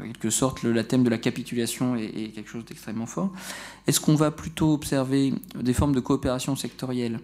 en 0.00 0.04
quelque 0.04 0.30
sorte, 0.30 0.62
le, 0.62 0.82
thème 0.84 1.02
de 1.02 1.10
la 1.10 1.18
capitulation 1.18 1.96
est, 1.96 2.32
quelque 2.34 2.50
chose 2.50 2.64
d'extrêmement 2.64 3.06
fort. 3.06 3.32
Est-ce 3.86 4.00
qu'on 4.00 4.14
va 4.14 4.30
plutôt 4.30 4.72
observer 4.72 5.32
des 5.54 5.72
formes 5.72 5.94
de 5.94 6.00
coopération 6.00 6.56
sectorielle 6.56 7.20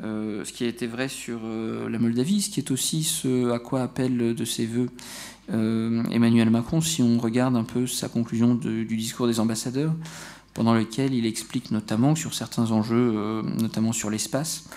euh, 0.00 0.44
ce 0.44 0.52
qui 0.52 0.62
a 0.62 0.68
été 0.68 0.86
vrai 0.86 1.08
sur 1.08 1.40
euh, 1.42 1.88
la 1.88 1.98
Moldavie, 1.98 2.40
ce 2.40 2.50
qui 2.50 2.60
est 2.60 2.70
aussi 2.70 3.02
ce 3.02 3.50
à 3.50 3.58
quoi 3.58 3.82
appelle 3.82 4.32
de 4.32 4.44
ses 4.44 4.64
voeux 4.64 4.90
euh, 5.52 6.04
Emmanuel 6.12 6.50
Macron, 6.50 6.80
si 6.80 7.02
on 7.02 7.18
regarde 7.18 7.56
un 7.56 7.64
peu 7.64 7.88
sa 7.88 8.08
conclusion 8.08 8.54
du 8.54 8.96
discours 8.96 9.26
des 9.26 9.40
ambassadeurs, 9.40 9.92
pendant 10.54 10.72
lequel 10.72 11.14
il 11.14 11.26
explique 11.26 11.72
notamment 11.72 12.14
sur 12.14 12.32
certains 12.32 12.70
enjeux, 12.70 13.42
notamment 13.58 13.92
sur 13.92 14.08
l'espace, 14.08 14.68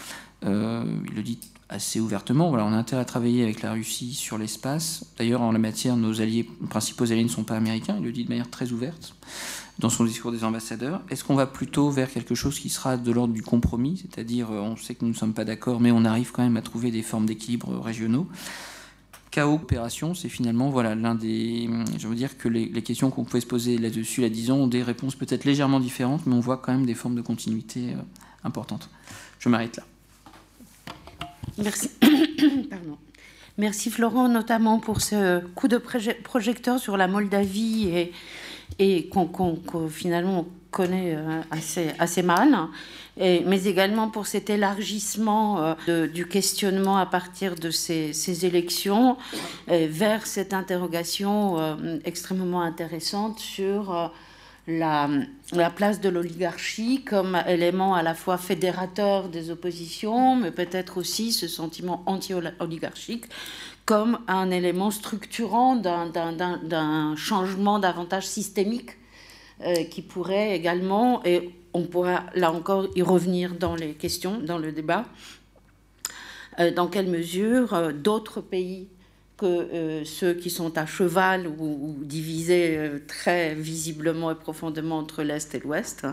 il 0.43 0.49
le 0.49 1.21
dit 1.21 1.37
assez 1.71 1.99
ouvertement. 1.99 2.51
On 2.51 2.55
a 2.55 2.75
intérêt 2.75 3.01
à 3.01 3.05
travailler 3.05 3.43
avec 3.43 3.61
la 3.61 3.71
Russie 3.71 4.13
sur 4.13 4.37
l'espace. 4.37 5.05
D'ailleurs, 5.17 5.41
en 5.41 5.51
la 5.51 5.59
matière, 5.59 5.97
nos 5.97 6.21
alliés, 6.21 6.47
principaux 6.69 7.11
alliés 7.11 7.23
ne 7.23 7.29
sont 7.29 7.43
pas 7.43 7.55
américains. 7.55 7.95
Il 7.97 8.05
le 8.05 8.11
dit 8.11 8.25
de 8.25 8.29
manière 8.29 8.49
très 8.49 8.71
ouverte 8.71 9.15
dans 9.79 9.89
son 9.89 10.03
discours 10.03 10.31
des 10.31 10.43
ambassadeurs. 10.43 11.01
Est-ce 11.09 11.23
qu'on 11.23 11.35
va 11.35 11.47
plutôt 11.47 11.89
vers 11.89 12.11
quelque 12.11 12.35
chose 12.35 12.59
qui 12.59 12.69
sera 12.69 12.97
de 12.97 13.11
l'ordre 13.11 13.33
du 13.33 13.41
compromis, 13.41 13.97
c'est-à-dire 13.97 14.51
euh, 14.51 14.59
on 14.59 14.75
sait 14.75 14.93
que 14.93 15.03
nous 15.03 15.11
ne 15.11 15.15
sommes 15.15 15.33
pas 15.33 15.45
d'accord, 15.45 15.79
mais 15.79 15.91
on 15.91 16.05
arrive 16.05 16.31
quand 16.31 16.43
même 16.43 16.57
à 16.57 16.61
trouver 16.61 16.91
des 16.91 17.01
formes 17.01 17.25
d'équilibre 17.25 17.79
régionaux 17.79 18.27
Chaos 19.31 19.55
opération, 19.55 20.13
c'est 20.13 20.27
finalement 20.27 20.69
voilà 20.69 20.93
l'un 20.93 21.15
des. 21.15 21.69
Je 21.97 22.05
veux 22.09 22.15
dire 22.15 22.37
que 22.37 22.49
les, 22.49 22.65
les 22.65 22.81
questions 22.81 23.09
qu'on 23.11 23.23
pouvait 23.23 23.39
se 23.39 23.45
poser 23.45 23.77
là-dessus, 23.77 24.19
là 24.19 24.27
disons, 24.27 24.63
ont 24.63 24.67
des 24.67 24.83
réponses 24.83 25.15
peut-être 25.15 25.45
légèrement 25.45 25.79
différentes, 25.79 26.25
mais 26.25 26.35
on 26.35 26.41
voit 26.41 26.57
quand 26.57 26.73
même 26.73 26.85
des 26.85 26.95
formes 26.95 27.15
de 27.15 27.21
continuité 27.21 27.93
euh, 27.93 28.01
importantes. 28.43 28.89
Je 29.39 29.47
m'arrête 29.47 29.77
là. 29.77 29.83
Merci. 31.57 31.89
Merci 33.57 33.91
Florent, 33.91 34.29
notamment 34.29 34.79
pour 34.79 35.01
ce 35.01 35.39
coup 35.55 35.67
de 35.67 35.77
projecteur 35.77 36.79
sur 36.79 36.97
la 36.97 37.07
Moldavie 37.07 37.89
et, 37.89 38.11
et 38.79 39.09
qu'on 39.09 39.59
finalement 39.89 40.47
connaît 40.71 41.15
euh, 41.15 41.41
assez, 41.51 41.91
assez 41.99 42.23
mal, 42.23 42.57
mais 43.17 43.65
également 43.65 44.09
pour 44.09 44.25
cet 44.25 44.49
élargissement 44.49 45.75
euh, 45.87 46.07
du 46.07 46.25
questionnement 46.27 46.97
à 46.97 47.05
partir 47.05 47.55
de 47.55 47.69
ces, 47.69 48.13
ces 48.13 48.45
élections 48.45 49.17
vers 49.67 50.25
cette 50.25 50.53
interrogation 50.53 51.59
euh, 51.59 51.99
extrêmement 52.05 52.61
intéressante 52.61 53.39
sur 53.39 54.11
la, 54.67 55.09
la 55.53 55.69
place 55.69 56.01
de 56.01 56.09
l'oligarchie 56.09 57.03
comme 57.03 57.41
élément 57.47 57.95
à 57.95 58.03
la 58.03 58.13
fois 58.13 58.37
fédérateur 58.37 59.29
des 59.29 59.49
oppositions, 59.49 60.35
mais 60.35 60.51
peut-être 60.51 60.97
aussi 60.97 61.31
ce 61.31 61.47
sentiment 61.47 62.03
anti-oligarchique 62.05 63.25
comme 63.85 64.19
un 64.27 64.51
élément 64.51 64.91
structurant 64.91 65.75
d'un 65.75 67.15
changement 67.15 67.79
davantage 67.79 68.27
systémique 68.27 68.91
euh, 69.65 69.83
qui 69.83 70.01
pourrait 70.01 70.55
également, 70.55 71.23
et 71.25 71.49
on 71.73 71.83
pourra 71.83 72.23
là 72.35 72.51
encore 72.51 72.87
y 72.95 73.01
revenir 73.01 73.55
dans 73.55 73.75
les 73.75 73.93
questions, 73.93 74.39
dans 74.39 74.57
le 74.57 74.71
débat, 74.71 75.05
euh, 76.59 76.71
dans 76.71 76.87
quelle 76.87 77.07
mesure 77.07 77.73
euh, 77.73 77.91
d'autres 77.91 78.41
pays 78.41 78.87
que 79.41 80.03
ceux 80.05 80.33
qui 80.33 80.49
sont 80.49 80.77
à 80.77 80.85
cheval 80.85 81.47
ou, 81.47 81.97
divisés 82.01 82.77
très 83.07 83.55
visiblement 83.55 84.31
et 84.31 84.35
profondément 84.35 84.99
entre 84.99 85.23
l'Est 85.23 85.55
et 85.55 85.59
l'Ouest, 85.59 86.05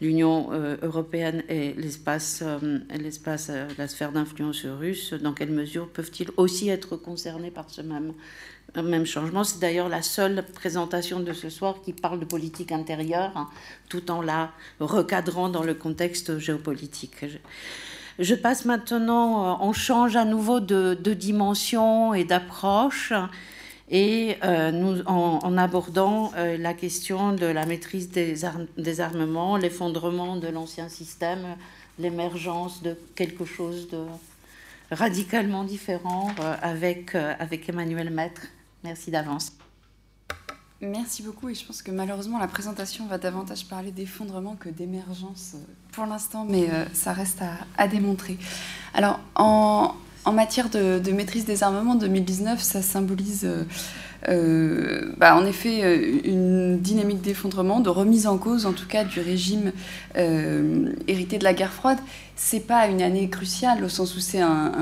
l'Union 0.00 0.48
euh, 0.52 0.76
européenne 0.82 1.42
et 1.48 1.72
l'espace, 1.74 2.42
euh, 2.42 2.78
l'espace, 2.98 3.48
euh, 3.50 3.66
la 3.78 3.88
sphère 3.88 4.12
d'influence 4.12 4.64
russe, 4.64 5.14
dans 5.14 5.32
quelle 5.32 5.50
mesure 5.50 5.88
peuvent-ils 5.88 6.30
aussi 6.36 6.68
être 6.68 6.96
concernés 6.96 7.50
par 7.50 7.70
ce 7.70 7.80
même, 7.80 9.06
changement? 9.06 9.44
C'est 9.44 9.58
d'ailleurs 9.58 9.88
la 9.88 10.02
seule 10.02 10.44
présentation 10.54 11.20
de 11.20 11.32
ce 11.32 11.48
soir 11.48 11.80
qui 11.82 11.92
parle 11.92 12.20
de 12.20 12.26
politique 12.26 12.72
intérieure, 12.72 13.32
hein, 13.36 13.48
tout 13.88 14.10
en 14.10 14.20
la 14.20 14.52
recadrant 14.80 15.48
dans 15.48 15.62
le 15.62 15.74
contexte 15.74 16.38
géopolitique. 16.38 17.24
Passe 18.34 18.64
maintenant, 18.64 19.58
on 19.60 19.72
change 19.72 20.16
à 20.16 20.24
nouveau 20.24 20.60
de, 20.60 20.94
dimension 21.14 22.14
et 22.14 22.24
d'approche 22.24 23.12
et 23.88 24.36
euh, 24.42 24.72
nous, 24.72 25.02
en, 25.06 25.56
abordant 25.56 26.32
euh, 26.36 26.56
la 26.56 26.74
question 26.74 27.32
de 27.32 27.46
la 27.46 27.66
maîtrise 27.66 28.10
des, 28.10 28.34
des 28.76 29.00
armements, 29.00 29.56
l'effondrement 29.56 30.36
de 30.36 30.48
l'ancien 30.48 30.88
système, 30.88 31.56
l'émergence 31.98 32.82
de 32.82 32.96
quelque 33.14 33.44
chose 33.44 33.88
de 33.88 34.04
radicalement 34.90 35.62
différent 35.62 36.30
euh, 36.40 36.54
avec, 36.62 37.14
avec 37.14 37.68
Emmanuel 37.68 38.10
Maître. 38.10 38.42
Merci 38.82 39.10
d'avance. 39.10 39.52
Merci 40.82 41.22
beaucoup 41.22 41.48
et 41.48 41.54
je 41.54 41.64
pense 41.64 41.80
que 41.82 41.90
malheureusement 41.90 42.38
la 42.38 42.48
présentation 42.48 43.06
va 43.06 43.16
davantage 43.16 43.66
parler 43.66 43.92
d'effondrement 43.92 44.56
que 44.56 44.68
d'émergence 44.68 45.56
pour 45.92 46.04
l'instant, 46.04 46.44
mais 46.44 46.68
ça 46.92 47.14
reste 47.14 47.42
à, 47.78 47.88
démontrer. 47.88 48.36
Alors 48.92 49.18
en, 49.34 49.94
en 50.26 50.32
matière 50.32 50.68
de, 50.68 51.12
maîtrise 51.12 51.44
des 51.44 51.62
armements, 51.62 51.94
2019, 51.94 52.60
ça 52.60 52.82
symbolise 52.82 53.44
euh, 53.44 53.64
euh, 54.28 55.12
bah, 55.16 55.36
en 55.36 55.46
effet 55.46 55.84
euh, 55.84 56.20
une 56.24 56.78
dynamique 56.78 57.20
d'effondrement, 57.22 57.80
de 57.80 57.90
remise 57.90 58.26
en 58.26 58.38
cause 58.38 58.66
en 58.66 58.72
tout 58.72 58.86
cas 58.86 59.04
du 59.04 59.20
régime 59.20 59.72
hérité 61.06 61.38
de 61.38 61.44
la 61.44 61.52
guerre 61.52 61.72
froide. 61.72 61.98
C'est 62.36 62.66
pas 62.66 62.86
une 62.86 63.00
année 63.00 63.28
cruciale 63.28 63.82
au 63.82 63.88
sens 63.88 64.16
où 64.16 64.20
c'est 64.20 64.40
un, 64.40 64.72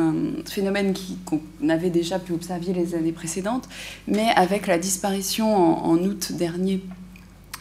phénomène 0.48 0.94
qu'on 1.24 1.40
avait 1.68 1.90
déjà 1.90 2.18
pu 2.18 2.32
observer 2.32 2.72
les 2.72 2.94
années 2.94 3.12
précédentes, 3.12 3.68
mais 4.08 4.28
avec 4.36 4.66
la 4.66 4.78
disparition 4.78 5.84
en 5.84 5.96
août 5.98 6.32
dernier 6.32 6.80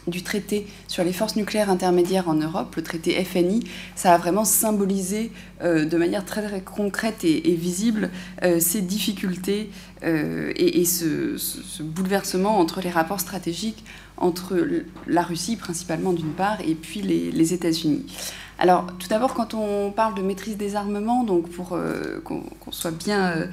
du 0.07 0.23
traité 0.23 0.67
sur 0.87 1.03
les 1.03 1.13
forces 1.13 1.35
nucléaires 1.35 1.69
intermédiaires 1.69 2.29
en 2.29 2.35
Europe, 2.35 2.75
le 2.75 2.83
traité 2.83 3.23
FNI, 3.23 3.61
ça 3.95 4.13
a 4.13 4.17
vraiment 4.17 4.45
symbolisé 4.45 5.31
euh, 5.63 5.85
de 5.85 5.97
manière 5.97 6.25
très, 6.25 6.61
concrète 6.61 7.23
et, 7.23 7.55
visible 7.55 8.09
euh, 8.43 8.59
ces 8.59 8.81
difficultés 8.81 9.69
euh, 10.03 10.51
et, 10.55 10.85
ce, 10.85 11.37
bouleversement 11.81 12.59
entre 12.59 12.81
les 12.81 12.89
rapports 12.89 13.19
stratégiques 13.19 13.83
entre 14.17 14.67
la 15.07 15.23
Russie 15.23 15.55
principalement 15.55 16.13
d'une 16.13 16.33
part 16.33 16.59
et 16.61 16.75
puis 16.75 17.01
les, 17.01 17.53
États-Unis. 17.53 18.05
Alors 18.59 18.87
tout 18.99 19.07
d'abord 19.07 19.33
quand 19.33 19.53
on 19.53 19.91
parle 19.91 20.15
de 20.15 20.21
maîtrise 20.21 20.57
des 20.57 20.75
armements, 20.75 21.23
donc 21.23 21.49
pour 21.49 21.77
qu'on 22.23 22.71
soit 22.71 22.91
bien 22.91 23.47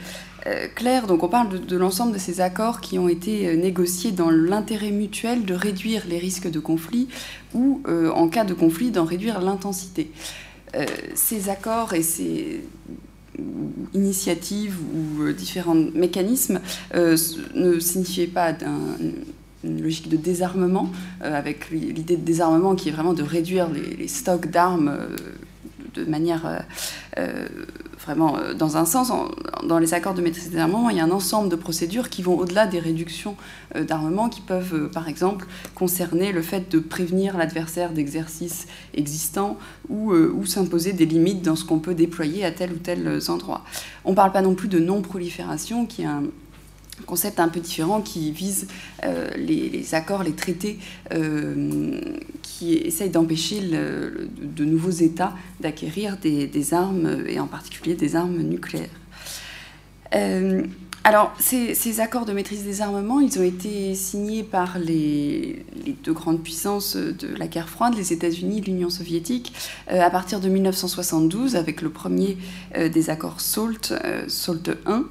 euh, 0.47 0.69
clair, 0.75 1.07
donc 1.07 1.23
on 1.23 1.29
parle 1.29 1.67
de, 1.67 1.77
l'ensemble 1.77 2.13
de 2.13 2.19
ces 2.19 2.41
accords 2.41 2.81
qui 2.81 2.99
ont 2.99 3.11
été 3.11 3.47
euh, 3.47 3.57
négociés 3.57 4.11
dans 4.11 4.31
l'intérêt 4.31 4.91
mutuel 4.91 5.45
de 5.45 5.53
réduire 5.53 6.05
les 6.09 6.19
risques 6.19 6.51
de 6.51 6.61
conflit 6.61 7.09
ou, 7.53 7.83
euh, 7.87 8.11
en 8.11 8.29
cas 8.29 8.45
de 8.45 8.55
conflit, 8.55 8.91
d'en 8.91 9.05
réduire 9.05 9.41
l'intensité. 9.41 10.11
ces 11.15 11.49
accords 11.49 11.95
et 11.95 12.03
ces 12.03 12.63
initiatives 13.93 14.79
ou 14.95 15.33
différents 15.33 15.75
mécanismes 15.75 16.61
ne 16.95 17.81
signifiaient 17.81 18.29
pas 18.29 18.53
une 19.65 19.83
logique 19.83 20.09
de 20.09 20.17
désarmement, 20.17 20.91
avec 21.21 21.71
l'idée 21.71 22.17
de 22.17 22.25
désarmement 22.25 22.75
qui 22.75 22.89
est 22.89 22.93
vraiment 22.93 23.13
de 23.13 23.23
réduire 23.23 23.69
les, 23.71 24.09
stocks 24.09 24.51
d'armes 24.51 24.97
de 25.95 26.05
manière 26.05 26.65
vraiment 28.01 28.37
euh, 28.37 28.55
dans 28.55 28.77
un 28.77 28.85
sens. 28.85 29.13
dans 29.67 29.79
les 29.79 29.95
accords 29.95 30.15
de 30.15 30.23
maîtrise 30.23 30.51
des 30.51 30.59
armements, 30.59 30.91
il 30.91 30.97
y 30.97 31.01
a 31.01 31.05
un 31.05 31.11
ensemble 31.11 31.49
de 31.49 31.57
procédures 31.57 32.09
qui 32.09 32.23
vont 32.23 32.39
au-delà 32.39 32.67
des 32.67 32.79
réductions 32.79 33.37
euh, 33.77 33.85
d'armement, 33.85 34.29
qui 34.29 34.41
peuvent, 34.41 34.75
euh, 34.75 34.89
par 34.89 35.09
exemple, 35.09 35.47
concerner 35.75 36.33
le 36.33 36.43
fait 36.43 36.71
de 36.71 36.79
prévenir 36.79 37.37
l'adversaire 37.37 37.93
d'exercices 37.93 38.67
existants 38.95 39.59
ou, 39.89 40.13
ou 40.13 40.47
s'imposer 40.47 40.93
des 40.93 41.07
limites 41.07 41.43
dans 41.43 41.57
ce 41.57 41.65
qu'on 41.65 41.79
peut 41.79 41.95
déployer 41.95 42.45
à 42.45 42.51
tel 42.51 42.73
ou 42.73 42.77
tel 42.77 43.21
endroit. 43.29 43.65
On 44.05 44.11
ne 44.11 44.17
parle 44.17 44.33
pas 44.33 44.43
non 44.43 44.55
plus 44.55 44.69
de 44.69 44.79
non-prolifération, 44.79 45.87
qui 45.87 46.03
est 46.03 46.07
un 46.07 46.25
concept 47.07 47.41
un 47.41 47.49
peu 47.49 47.61
différent 47.61 48.01
qui 48.01 48.33
vise 48.33 48.69
les, 49.37 49.95
accords, 49.95 50.23
les 50.23 50.33
traités 50.33 50.79
qui 52.43 52.75
essaye 52.75 53.11
d'empêcher 53.11 53.61
de 53.61 54.65
nouveaux 54.65 54.91
États 54.91 55.35
d'acquérir 55.61 56.17
des, 56.19 56.75
armes, 56.75 57.25
et 57.27 57.41
en 57.41 57.47
particulier 57.47 57.95
des 57.95 58.17
armes 58.17 58.39
nucléaires. 58.43 58.89
Euh, 60.15 60.63
alors, 61.03 61.33
ces, 61.39 62.01
accords 62.01 62.27
de 62.27 62.33
maîtrise 62.33 62.63
des 62.63 62.83
armements, 62.83 63.21
ils 63.21 63.39
ont 63.39 63.43
été 63.43 63.95
signés 63.95 64.43
par 64.43 64.79
les, 64.79 65.65
deux 66.05 66.13
grandes 66.13 66.43
puissances 66.43 66.97
de 66.97 67.35
la 67.37 67.47
guerre 67.47 67.71
froide, 67.71 67.95
les 67.97 68.13
États-Unis 68.13 68.59
et 68.59 68.61
l'Union 68.61 68.91
soviétique, 68.91 69.55
euh, 69.91 70.01
à 70.01 70.11
partir 70.11 70.41
de 70.41 70.49
1972, 70.49 71.57
avec 71.57 71.81
le 71.81 71.89
premier 71.89 72.37
euh, 72.77 72.91
des 72.91 73.09
accords 73.09 73.41
SALT, 73.41 73.95
SALT 74.29 74.77
1, 74.85 75.05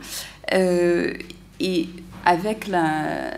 et 1.59 1.87
avec 2.25 2.67
la, 2.67 3.33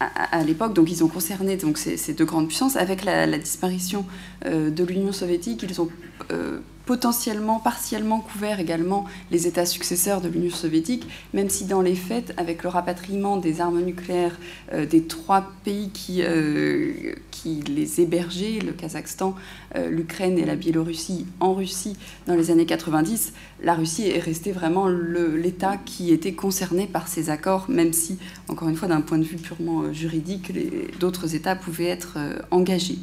à, 0.00 0.42
l'époque, 0.42 0.74
donc 0.74 0.90
ils 0.90 1.04
ont 1.04 1.08
concerné 1.08 1.56
ces, 1.76 2.14
deux 2.14 2.24
grandes 2.24 2.48
puissances. 2.48 2.76
Avec 2.76 3.04
la, 3.04 3.26
disparition 3.38 4.04
euh, 4.46 4.70
de 4.70 4.84
l'Union 4.84 5.12
soviétique, 5.12 5.62
ils 5.62 5.80
ont 5.80 5.88
euh, 6.32 6.60
potentiellement, 6.86 7.60
partiellement 7.60 8.20
couvert 8.20 8.60
également 8.60 9.04
les 9.30 9.46
États 9.46 9.66
successeurs 9.66 10.20
de 10.20 10.28
l'Union 10.28 10.54
soviétique, 10.54 11.06
même 11.32 11.48
si 11.48 11.64
dans 11.64 11.80
les 11.80 11.94
faits, 11.94 12.34
avec 12.36 12.62
le 12.62 12.68
rapatriement 12.68 13.36
des 13.36 13.60
armes 13.60 13.80
nucléaires 13.80 14.38
euh, 14.72 14.84
des 14.86 15.04
trois 15.04 15.52
pays 15.64 15.90
qui, 15.90 16.22
euh, 16.22 17.14
qui 17.30 17.62
les 17.62 18.00
hébergeaient, 18.00 18.58
le 18.64 18.72
Kazakhstan, 18.72 19.34
euh, 19.76 19.88
l'Ukraine 19.88 20.38
et 20.38 20.44
la 20.44 20.56
Biélorussie, 20.56 21.26
en 21.40 21.54
Russie 21.54 21.96
dans 22.26 22.34
les 22.34 22.50
années 22.50 22.66
90, 22.66 23.32
la 23.62 23.74
Russie 23.74 24.08
est 24.08 24.18
restée 24.18 24.52
vraiment 24.52 24.88
l'État 24.88 25.78
qui 25.84 26.12
était 26.12 26.34
concerné 26.34 26.86
par 26.86 27.08
ces 27.08 27.30
accords, 27.30 27.66
même 27.68 27.92
si, 27.92 28.18
encore 28.48 28.68
une 28.68 28.76
fois, 28.76 28.88
d'un 28.88 29.00
point 29.00 29.18
de 29.18 29.24
vue 29.24 29.36
purement 29.36 29.92
juridique, 29.92 30.52
d'autres 30.98 31.34
États 31.34 31.56
pouvaient 31.56 31.86
être 31.86 32.18
engagés. 32.50 32.98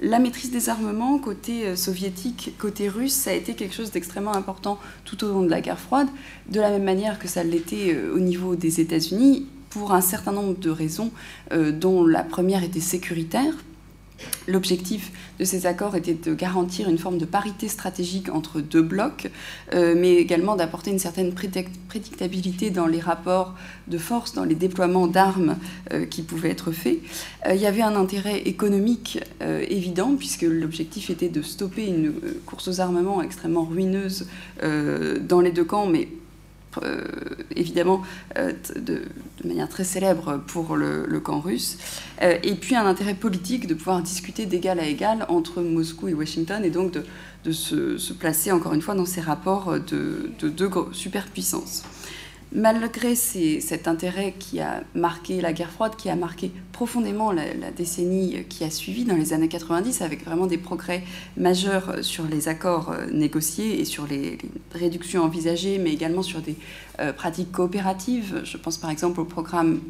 La 0.00 0.20
maîtrise 0.20 0.52
des 0.52 0.68
armements, 0.68 1.18
côté 1.18 1.66
euh, 1.66 1.74
soviétique, 1.74 2.54
côté 2.56 2.88
russe, 2.88 3.12
ça 3.12 3.30
a 3.30 3.32
été 3.32 3.54
quelque 3.54 3.74
chose 3.74 3.90
d'extrêmement 3.90 4.34
important 4.34 4.78
tout 5.04 5.24
au 5.24 5.28
long 5.28 5.42
de 5.42 5.50
la 5.50 5.60
guerre 5.60 5.80
froide, 5.80 6.06
de 6.48 6.60
la 6.60 6.70
même 6.70 6.84
manière 6.84 7.18
que 7.18 7.26
ça 7.26 7.42
l'était 7.42 7.94
euh, 7.94 8.14
au 8.14 8.20
niveau 8.20 8.54
des 8.54 8.80
États-Unis, 8.80 9.46
pour 9.70 9.92
un 9.92 10.00
certain 10.00 10.30
nombre 10.30 10.56
de 10.56 10.70
raisons, 10.70 11.10
euh, 11.52 11.72
dont 11.72 12.06
la 12.06 12.22
première 12.22 12.62
était 12.62 12.78
sécuritaire, 12.78 13.52
L'objectif 14.46 15.12
de 15.38 15.44
ces 15.44 15.66
accords 15.66 15.94
était 15.94 16.14
de 16.14 16.34
garantir 16.34 16.88
une 16.88 16.98
forme 16.98 17.18
de 17.18 17.24
parité 17.24 17.68
stratégique 17.68 18.28
entre 18.30 18.60
deux 18.60 18.82
blocs, 18.82 19.30
euh, 19.74 19.94
mais 19.96 20.14
également 20.14 20.56
d'apporter 20.56 20.90
une 20.90 20.98
certaine 20.98 21.32
prédictabilité 21.32 22.70
dans 22.70 22.86
les 22.86 23.00
rapports 23.00 23.54
de 23.86 23.98
force, 23.98 24.34
dans 24.34 24.44
les 24.44 24.54
déploiements 24.54 25.06
d'armes 25.06 25.56
euh, 25.92 26.06
qui 26.06 26.22
pouvaient 26.22 26.50
être 26.50 26.72
faits. 26.72 26.98
Euh, 27.46 27.54
il 27.54 27.60
y 27.60 27.66
avait 27.66 27.82
un 27.82 27.94
intérêt 27.96 28.40
économique 28.40 29.20
évident, 29.40 30.14
puisque 30.16 30.42
l'objectif 30.42 31.10
était 31.10 31.28
de 31.28 31.42
stopper 31.42 31.86
une 31.86 32.12
course 32.46 32.68
aux 32.68 32.80
armements 32.80 33.22
extrêmement 33.22 33.64
ruineuse 33.64 34.26
dans 34.62 35.40
les 35.40 35.52
deux 35.52 35.64
camps, 35.64 35.86
mais 35.86 36.08
euh, 36.82 37.02
évidemment 37.54 38.02
euh, 38.36 38.52
de, 38.76 39.02
manière 39.44 39.68
très 39.68 39.84
célèbre 39.84 40.40
pour 40.46 40.76
le, 40.76 41.20
camp 41.20 41.40
russe, 41.40 41.78
euh, 42.22 42.38
et 42.42 42.54
puis 42.54 42.76
un 42.76 42.86
intérêt 42.86 43.14
politique 43.14 43.66
de 43.66 43.74
pouvoir 43.74 44.02
discuter 44.02 44.46
d'égal 44.46 44.80
à 44.80 44.86
égal 44.86 45.26
entre 45.28 45.62
Moscou 45.62 46.08
et 46.08 46.14
Washington, 46.14 46.64
et 46.64 46.70
donc 46.70 46.92
de, 47.44 47.52
se, 47.52 48.12
placer 48.12 48.52
encore 48.52 48.74
une 48.74 48.82
fois 48.82 48.94
dans 48.94 49.06
ces 49.06 49.20
rapports 49.20 49.78
de, 49.80 50.30
de 50.38 50.48
deux 50.48 50.70
superpuissances. 50.92 51.84
Malgré 52.52 53.14
cet 53.14 53.88
intérêt 53.88 54.34
qui 54.38 54.60
a 54.60 54.82
marqué 54.94 55.42
la 55.42 55.52
guerre 55.52 55.70
froide, 55.70 55.96
qui 55.96 56.08
a 56.08 56.16
marqué 56.16 56.50
profondément 56.72 57.30
la, 57.30 57.70
décennie 57.76 58.42
qui 58.48 58.64
a 58.64 58.70
suivi 58.70 59.04
dans 59.04 59.16
les 59.16 59.34
années 59.34 59.48
90, 59.48 60.00
avec 60.00 60.24
vraiment 60.24 60.46
des 60.46 60.56
progrès 60.56 61.02
majeurs 61.36 62.02
sur 62.02 62.24
les 62.24 62.48
accords 62.48 62.90
euh, 62.90 63.04
négociés 63.12 63.80
et 63.80 63.84
sur 63.84 64.06
les, 64.06 64.38
réductions 64.72 65.24
envisagées, 65.24 65.76
mais 65.76 65.92
également 65.92 66.22
sur 66.22 66.40
des 66.40 66.56
euh, 67.00 67.12
pratiques 67.12 67.52
coopératives. 67.52 68.40
Je 68.44 68.56
pense 68.56 68.78
par 68.78 68.88
exemple 68.88 69.20
au 69.20 69.24
programme 69.26 69.80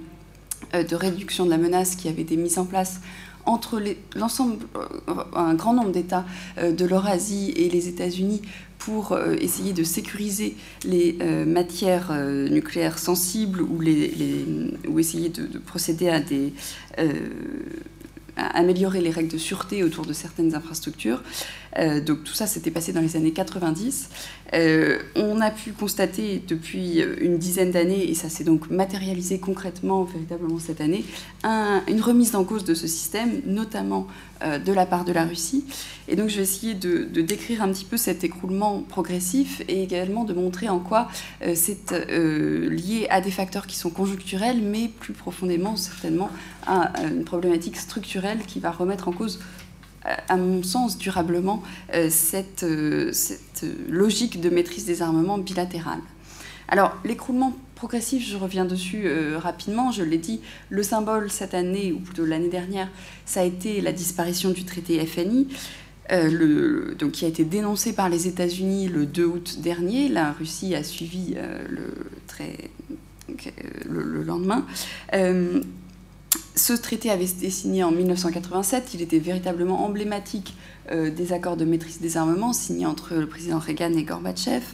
euh, 0.75 0.83
de 0.83 0.97
réduction 0.97 1.45
de 1.45 1.51
la 1.51 1.59
menace 1.59 1.95
qui 1.95 2.09
avait 2.09 2.23
été 2.23 2.37
mis 2.37 2.59
en 2.59 2.65
place 2.65 3.01
entre 3.47 3.81
l'ensemble, 4.15 4.67
un 5.35 5.55
grand 5.55 5.73
nombre 5.73 5.91
d'États 5.91 6.27
de 6.61 6.85
l'Eurasie 6.85 7.55
et 7.57 7.71
les 7.71 7.89
États-Unis 7.89 8.43
pour 8.79 9.13
euh, 9.13 9.35
essayer 9.41 9.73
de 9.73 9.85
sécuriser 9.85 10.57
les 10.85 11.19
euh, 11.21 11.45
matières 11.45 12.11
euh, 12.11 12.49
nucléaires 12.49 12.99
sensibles 12.99 13.61
ou, 13.61 13.83
essayer 14.99 15.29
de, 15.29 15.59
procéder 15.59 16.09
à 16.09 16.21
des 16.21 16.53
améliorer 18.37 19.01
les 19.01 19.11
règles 19.11 19.33
de 19.33 19.39
sûreté 19.39 19.83
autour 19.83 20.07
de 20.07 20.13
certaines 20.13 20.55
infrastructures. 20.55 21.23
Euh, 21.77 22.01
donc 22.01 22.25
tout 22.25 22.35
ça 22.35 22.47
s'était 22.47 22.71
passé 22.71 22.93
dans 22.93 23.01
les 23.01 23.17
années 23.17 23.33
90. 23.33 24.09
Euh, 24.55 24.99
on 25.17 25.41
a 25.41 25.51
pu 25.51 25.73
constater 25.73 26.43
depuis 26.47 27.01
une 27.21 27.39
dizaine 27.39 27.71
d'années, 27.71 28.09
et 28.09 28.15
ça 28.15 28.29
s'est 28.29 28.45
donc 28.45 28.71
matérialisé 28.71 29.39
concrètement, 29.39 30.05
véritablement 30.05 30.59
cette 30.59 30.81
année, 30.81 31.05
une 31.45 32.01
remise 32.01 32.35
en 32.35 32.45
cause 32.45 32.65
de 32.65 32.75
ce 32.75 32.87
système, 32.87 33.43
notamment 33.45 34.07
euh, 34.43 34.59
de 34.59 34.73
la 34.73 34.87
part 34.87 35.05
de 35.05 35.13
la 35.13 35.25
Russie. 35.25 35.65
Et 36.09 36.17
donc 36.17 36.29
je 36.29 36.37
vais 36.37 36.43
essayer 36.43 36.75
de, 36.75 37.05
décrire 37.21 37.63
un 37.63 37.69
petit 37.69 37.85
peu 37.85 37.97
cet 37.97 38.25
écroulement 38.25 38.81
progressif 38.81 39.61
et 39.69 39.83
également 39.83 40.25
de 40.25 40.33
montrer 40.33 40.69
en 40.69 40.79
quoi 40.79 41.09
c'est 41.55 41.93
lié 42.11 43.07
à 43.11 43.21
des 43.21 43.31
facteurs 43.31 43.67
qui 43.67 43.77
sont 43.77 43.91
conjoncturels, 43.91 44.63
mais 44.63 44.89
plus 44.89 45.13
profondément 45.13 45.77
certainement 45.77 46.31
à 46.67 46.93
une 47.05 47.25
problématique 47.25 47.77
structurelle 47.77 48.39
qui 48.47 48.61
va 48.61 48.71
remettre 48.71 49.09
en 49.09 49.13
cause 49.13 49.41
à 50.29 50.37
mon 50.37 50.63
sens, 50.63 50.99
durablement 50.99 51.63
euh, 51.95 52.09
cette, 52.11 52.63
euh, 52.63 53.13
cette, 53.13 53.65
logique 53.89 54.41
de 54.41 54.51
maîtrise 54.51 54.85
des 54.85 55.03
armements 55.03 55.39
bilatérales. 55.39 56.01
Alors, 56.69 56.97
l'écroulement 57.05 57.57
progressif, 57.75 58.27
je 58.27 58.37
reviens 58.37 58.65
dessus 58.65 59.03
euh, 59.05 59.39
rapidement, 59.39 59.91
je 59.91 60.03
l'ai 60.03 60.19
dit, 60.19 60.41
le 60.71 60.83
symbole 60.83 61.31
cette 61.31 61.55
année, 61.55 61.93
ou 61.93 62.01
plutôt 62.01 62.27
l'année 62.27 62.49
dernière, 62.49 62.89
ça 63.25 63.41
a 63.41 63.45
été 63.45 63.81
la 63.81 63.93
disparition 63.93 64.51
du 64.51 64.65
traité 64.65 65.05
FNI. 65.05 65.49
donc, 66.99 67.13
qui 67.13 67.25
a 67.25 67.29
été 67.29 67.45
dénoncé 67.45 67.93
par 67.93 68.09
les 68.09 68.29
États-Unis 68.29 68.89
le 68.89 69.07
2 69.07 69.25
août 69.25 69.59
dernier. 69.61 70.09
La 70.09 70.33
Russie 70.33 70.75
a 70.75 70.83
suivi 70.83 71.35
le, 71.35 72.11
très, 72.27 72.71
le, 73.87 74.03
le, 74.03 74.23
lendemain. 74.23 74.67
Ce 76.59 76.73
traité 76.73 77.11
avait 77.11 77.25
été 77.25 77.51
signé 77.51 77.85
en 77.85 77.93
1987. 77.93 78.93
Il 78.95 79.01
était 79.01 79.21
véritablement 79.21 79.85
emblématique 79.85 80.57
euh, 80.91 81.09
des 81.09 81.33
accords 81.33 81.57
de 81.57 81.65
maîtrise 81.65 82.01
des 82.01 82.17
armements 82.17 82.53
signés 82.53 82.85
entre 82.85 83.15
le 83.15 83.29
président 83.29 83.61
Reagan 83.61 83.93
et 83.93 84.03
Gorbatchev. 84.03 84.65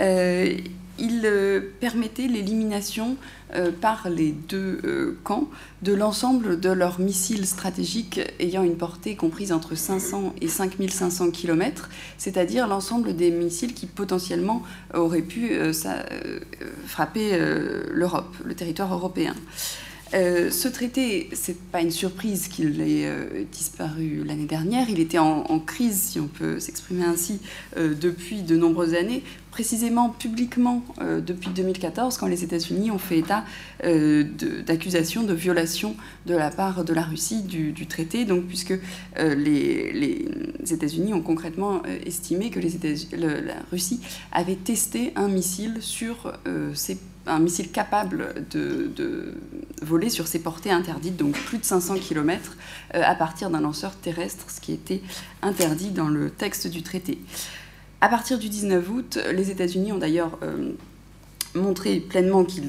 Euh, 0.00 0.56
il 0.98 1.20
euh, 1.26 1.60
permettait 1.80 2.28
l'élimination 2.28 3.16
par 3.80 4.10
les 4.10 4.32
deux 4.32 5.16
camps 5.24 5.48
de 5.80 5.94
l'ensemble 5.94 6.60
de 6.60 6.68
leurs 6.68 7.00
missiles 7.00 7.46
stratégiques 7.46 8.20
ayant 8.40 8.62
une 8.62 8.76
portée 8.76 9.16
comprise 9.16 9.52
entre 9.52 9.74
500 9.74 10.34
et 10.42 10.48
5500 10.48 11.30
km, 11.30 11.88
c'est-à-dire 12.18 12.68
l'ensemble 12.68 13.16
des 13.16 13.30
missiles 13.30 13.72
qui 13.72 13.86
potentiellement 13.86 14.62
auraient 14.92 15.22
pu 15.22 15.52
frapper 16.86 17.38
l'Europe, 17.90 18.36
le 18.44 18.54
territoire 18.54 18.92
européen. 18.92 19.34
Euh, 20.14 20.50
ce 20.50 20.68
traité, 20.68 21.28
c'est 21.32 21.58
pas 21.70 21.82
une 21.82 21.90
surprise 21.90 22.48
qu'il 22.48 22.80
ait 22.80 23.06
euh, 23.06 23.44
disparu 23.52 24.22
l'année 24.24 24.46
dernière. 24.46 24.88
Il 24.88 25.00
était 25.00 25.18
en, 25.18 25.58
crise, 25.58 26.00
si 26.00 26.20
on 26.20 26.28
peut 26.28 26.60
s'exprimer 26.60 27.04
ainsi, 27.04 27.40
euh, 27.76 27.94
depuis 27.94 28.42
de 28.42 28.56
nombreuses 28.56 28.94
années, 28.94 29.22
précisément 29.50 30.10
publiquement 30.10 30.84
depuis 31.00 31.50
2014, 31.50 32.16
quand 32.16 32.26
les 32.26 32.44
États-Unis 32.44 32.92
ont 32.92 32.98
fait 32.98 33.18
état 33.18 33.44
d'accusations 33.82 35.24
de, 35.24 35.32
violation 35.32 35.96
de 36.26 36.34
la 36.34 36.50
part 36.50 36.84
de 36.84 36.92
la 36.92 37.02
Russie 37.02 37.42
du, 37.42 37.86
traité. 37.86 38.24
Donc, 38.24 38.44
puisque 38.44 38.74
les, 39.16 40.28
États-Unis 40.70 41.12
ont 41.12 41.22
concrètement 41.22 41.82
estimé 42.06 42.50
que 42.50 42.60
la 42.60 43.54
Russie 43.72 44.00
avait 44.30 44.54
testé 44.54 45.12
un 45.16 45.28
missile 45.28 45.78
sur 45.80 46.32
ses 46.74 46.98
un 47.28 47.38
missile 47.38 47.70
capable 47.70 48.34
de, 48.50 49.34
voler 49.82 50.10
sur 50.10 50.26
ses 50.26 50.40
portées 50.40 50.70
interdites, 50.70 51.16
donc 51.16 51.38
plus 51.38 51.58
de 51.58 51.64
500 51.64 51.96
km, 52.00 52.56
euh, 52.94 53.02
à 53.04 53.14
partir 53.14 53.48
d'un 53.50 53.60
lanceur 53.60 53.94
terrestre, 53.94 54.50
ce 54.50 54.60
qui 54.60 54.72
était 54.72 55.02
interdit 55.42 55.90
dans 55.90 56.08
le 56.08 56.30
texte 56.30 56.66
du 56.66 56.82
traité. 56.82 57.18
À 58.00 58.08
partir 58.08 58.38
du 58.38 58.48
19 58.48 58.90
août, 58.90 59.18
les 59.32 59.50
États-Unis 59.50 59.92
ont 59.92 59.98
d'ailleurs 59.98 60.38
euh, 60.42 60.72
montré 61.54 62.00
pleinement 62.00 62.44
qu'ils 62.44 62.66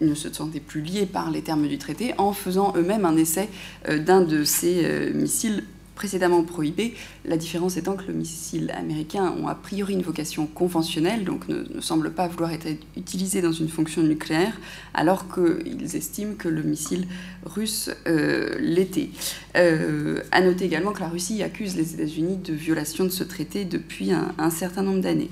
ne 0.00 0.14
se 0.14 0.32
sentaient 0.32 0.60
plus 0.60 0.82
liés 0.82 1.06
par 1.06 1.30
les 1.30 1.42
termes 1.42 1.66
du 1.66 1.78
traité 1.78 2.14
en 2.18 2.32
faisant 2.32 2.74
eux-mêmes 2.76 3.04
un 3.04 3.16
essai 3.16 3.48
euh, 3.88 3.98
d'un 3.98 4.20
de 4.20 4.44
ces 4.44 5.12
missiles 5.14 5.64
précédemment 6.00 6.42
prohibé, 6.44 6.94
la 7.26 7.36
différence 7.36 7.76
étant 7.76 7.94
que 7.94 8.06
le 8.06 8.14
missile 8.14 8.72
américain 8.74 9.34
ont 9.38 9.48
a 9.48 9.54
priori 9.54 9.92
une 9.92 10.00
vocation 10.00 10.46
conventionnelle, 10.46 11.24
donc 11.24 11.46
ne, 11.46 11.78
semble 11.82 12.10
pas 12.10 12.26
vouloir 12.26 12.52
être 12.52 12.68
utilisé 12.96 13.42
dans 13.42 13.52
une 13.52 13.68
fonction 13.68 14.02
nucléaire, 14.02 14.58
alors 14.94 15.26
qu'ils 15.28 15.94
estiment 15.94 16.36
que 16.36 16.48
le 16.48 16.62
missile 16.62 17.06
russe 17.44 17.90
euh, 18.06 18.56
l'était. 18.60 19.10
Euh, 19.58 20.22
à 20.32 20.40
noter 20.40 20.64
également 20.64 20.92
que 20.92 21.00
la 21.00 21.08
Russie 21.10 21.42
accuse 21.42 21.76
les 21.76 21.92
États-Unis 21.92 22.38
de 22.38 22.54
violation 22.54 23.04
de 23.04 23.10
ce 23.10 23.22
traité 23.22 23.66
depuis 23.66 24.12
un 24.12 24.50
certain 24.50 24.82
nombre 24.82 25.02
d'années. 25.02 25.28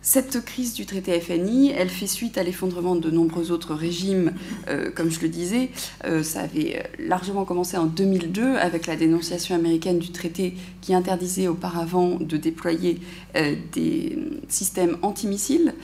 Cette 0.00 0.44
crise 0.44 0.74
du 0.74 0.86
traité 0.86 1.20
FNI, 1.20 1.72
elle 1.76 1.88
fait 1.88 2.06
suite 2.06 2.38
à 2.38 2.44
l'effondrement 2.44 2.94
de 2.94 3.10
nombreux 3.10 3.50
autres 3.50 3.74
régimes, 3.74 4.32
euh, 4.68 4.90
comme 4.94 5.10
je 5.10 5.20
le 5.20 5.28
disais. 5.28 5.70
Euh, 6.04 6.22
ça 6.22 6.42
avait 6.42 6.88
largement 7.00 7.44
commencé 7.44 7.76
en 7.76 7.86
2002 7.86 8.56
avec 8.56 8.86
la 8.86 8.94
dénonciation 8.94 9.56
américaine 9.56 9.98
du 9.98 10.10
traité 10.12 10.54
qui 10.80 10.94
interdisait 10.94 11.48
auparavant 11.48 12.16
de 12.20 12.36
déployer 12.36 13.00
euh, 13.36 13.56
des 13.72 14.16
systèmes 14.48 14.96
antimissiles. 15.02 15.74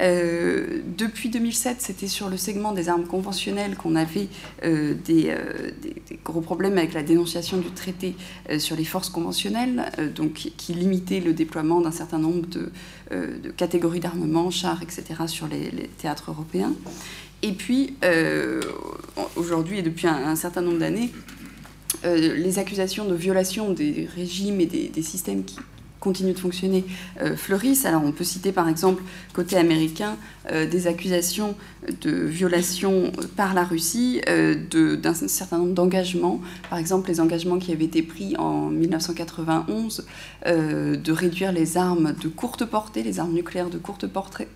Depuis 0.00 1.28
2007, 1.28 1.80
c'était 1.80 2.08
sur 2.08 2.28
le 2.28 2.36
segment 2.36 2.72
des 2.72 2.88
armes 2.88 3.06
conventionnelles 3.06 3.76
qu'on 3.76 3.96
avait 3.96 4.28
des, 4.62 5.34
gros 6.24 6.40
problèmes 6.40 6.78
avec 6.78 6.94
la 6.94 7.02
dénonciation 7.02 7.58
du 7.58 7.70
traité 7.70 8.14
sur 8.58 8.76
les 8.76 8.84
forces 8.84 9.10
conventionnelles, 9.10 9.90
donc 10.14 10.32
qui 10.56 10.72
limitait 10.72 11.20
le 11.20 11.32
déploiement 11.32 11.80
d'un 11.80 11.92
certain 11.92 12.18
nombre 12.18 12.46
de, 12.46 12.70
catégories 13.56 14.00
d'armement, 14.00 14.50
chars, 14.50 14.82
etc., 14.82 15.04
sur 15.26 15.48
les, 15.48 15.70
théâtres 15.98 16.30
européens. 16.30 16.72
Et 17.42 17.52
puis, 17.52 17.94
aujourd'hui 19.36 19.78
et 19.78 19.82
depuis 19.82 20.06
un 20.06 20.36
certain 20.36 20.62
nombre 20.62 20.78
d'années, 20.78 21.10
euh, 22.04 22.34
les 22.34 22.58
accusations 22.58 23.04
de 23.04 23.14
violation 23.14 23.72
des 23.72 24.08
régimes 24.14 24.60
et 24.60 24.66
des, 24.66 25.02
systèmes 25.02 25.44
qui 25.44 25.58
continuent 26.00 26.34
de 26.34 26.38
fonctionner 26.38 26.84
euh, 27.20 27.36
fleurissent. 27.36 27.84
Alors 27.84 28.02
on 28.04 28.12
peut 28.12 28.24
citer 28.24 28.52
par 28.52 28.68
exemple 28.68 29.02
côté 29.32 29.56
américain 29.56 30.16
euh, 30.50 30.66
des 30.66 30.86
accusations 30.86 31.54
de 32.00 32.10
violation 32.10 33.12
par 33.36 33.54
la 33.54 33.64
Russie 33.64 34.20
d'un 34.26 35.14
certain 35.14 35.58
nombre 35.58 35.74
d'engagements. 35.74 36.40
Par 36.68 36.78
exemple 36.78 37.08
les 37.08 37.20
engagements 37.20 37.58
qui 37.58 37.72
avaient 37.72 37.84
été 37.84 38.02
pris 38.02 38.36
en 38.36 38.66
1991 38.66 40.06
de 40.46 41.12
réduire 41.12 41.52
les 41.52 41.76
armes 41.76 42.14
de 42.20 42.28
courte 42.28 42.64
portée, 42.64 43.02
les 43.02 43.18
armes 43.18 43.32
nucléaires 43.32 43.70
de 43.70 43.78
courte 43.78 44.06
portée. 44.06 44.48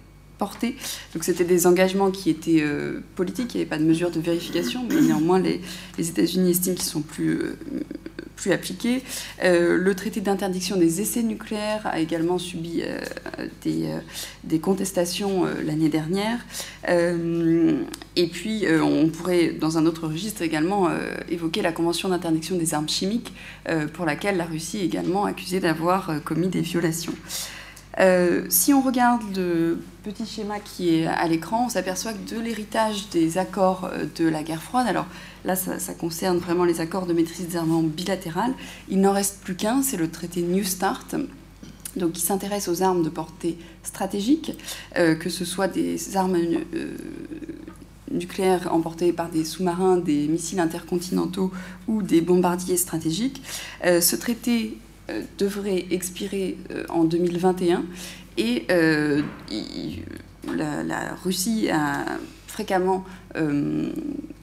Donc 1.13 1.25
c'était 1.25 1.45
des 1.45 1.67
engagements 1.67 2.11
qui 2.11 2.31
étaient 2.31 2.61
euh, 2.61 3.01
politiques, 3.17 3.55
il 3.55 3.59
n'y 3.59 3.63
avait 3.63 3.71
pas 3.71 3.79
de 3.79 3.85
mesure 3.85 4.11
de 4.11 4.21
vérification, 4.21 4.85
mais 4.89 5.01
néanmoins 5.01 5.39
les, 5.39 5.61
États-Unis 5.99 6.51
estiment 6.51 6.75
qu'ils 6.75 6.85
sont 6.85 7.03
plus, 7.03 7.39
euh, 7.41 7.57
plus 8.45 8.53
appliqués. 8.53 9.03
Euh, 9.43 9.79
le 9.79 9.95
traité 9.95 10.21
d'interdiction 10.21 10.77
des 10.77 11.01
essais 11.01 11.23
nucléaires 11.23 11.87
a 11.87 11.99
également 11.99 12.39
subi 12.39 12.83
des, 13.63 13.89
des, 14.45 14.59
contestations 14.59 15.47
l'année 15.65 15.89
dernière. 15.89 16.45
et 16.87 18.27
puis 18.27 18.67
on 18.69 19.09
pourrait, 19.09 19.53
dans 19.53 19.79
un 19.79 19.87
autre 19.87 20.09
registre 20.09 20.43
également, 20.43 20.91
évoquer 21.31 21.63
la 21.63 21.73
Convention 21.73 22.11
d'interdiction 22.11 22.57
des 22.57 22.75
armes 22.75 22.89
chimiques, 22.89 23.33
pour 23.95 24.05
laquelle 24.05 24.37
la 24.37 24.45
Russie 24.45 24.79
est 24.79 24.85
également 24.85 25.25
accusée 25.25 25.61
d'avoir 25.61 26.23
commis 26.25 26.49
des 26.49 26.61
violations. 26.61 27.15
Euh, 28.01 28.45
si 28.49 28.73
on 28.73 28.81
regarde 28.81 29.23
le 29.37 29.79
petit 30.03 30.27
schéma 30.27 30.59
qui 30.59 30.97
est 30.97 31.07
à 31.07 31.27
l'écran, 31.29 31.67
on 31.67 31.69
s'aperçoit 31.69 32.13
que 32.13 32.35
de 32.35 32.41
l'héritage 32.41 33.09
des 33.11 33.39
accords 33.39 33.85
euh, 33.93 34.05
de 34.17 34.29
la 34.29 34.43
guerre 34.43 34.63
froide, 34.63 34.87
alors 34.89 35.07
là 35.45 35.55
ça, 35.57 35.95
concerne 35.95 36.39
vraiment 36.39 36.65
les 36.65 36.81
accords 36.81 37.07
de 37.07 37.13
maîtrise 37.13 37.49
des 37.49 37.57
armements 37.57 37.83
bilatéral, 37.83 38.53
il 38.89 39.01
n'en 39.01 39.13
reste 39.13 39.41
plus 39.43 39.55
qu'un, 39.55 39.83
c'est 39.83 39.97
le 39.97 40.11
traité 40.11 40.43
New 40.43 40.65
Start, 40.65 41.15
donc 41.97 42.13
qui 42.13 42.23
s'intéresse 42.23 42.69
aux 42.69 42.83
armes 42.83 43.05
de 43.05 43.09
portée 43.09 43.57
stratégique, 43.85 44.59
euh, 44.97 45.15
que 45.15 45.31
ce 45.31 45.45
soit 45.45 45.69
des 45.69 46.17
armes 46.17 46.37
nucléaires 48.11 48.73
emportées 48.73 49.13
par 49.13 49.29
des 49.29 49.45
sous-marins, 49.45 49.99
des 49.99 50.27
missiles 50.27 50.61
intercontinentaux 50.61 51.53
ou 51.87 52.03
des 52.03 52.21
bombardiers 52.21 52.77
stratégiques. 52.77 53.43
ce 53.83 54.17
traité 54.17 54.79
devrait 55.39 55.87
expirer 55.91 56.57
euh, 56.71 56.85
en 56.89 57.05
2021 57.05 57.85
et 58.37 58.65
euh, 58.71 59.23
la, 60.57 61.15
Russie 61.23 61.69
a 61.71 62.19
fréquemment 62.47 63.05
euh, 63.37 63.91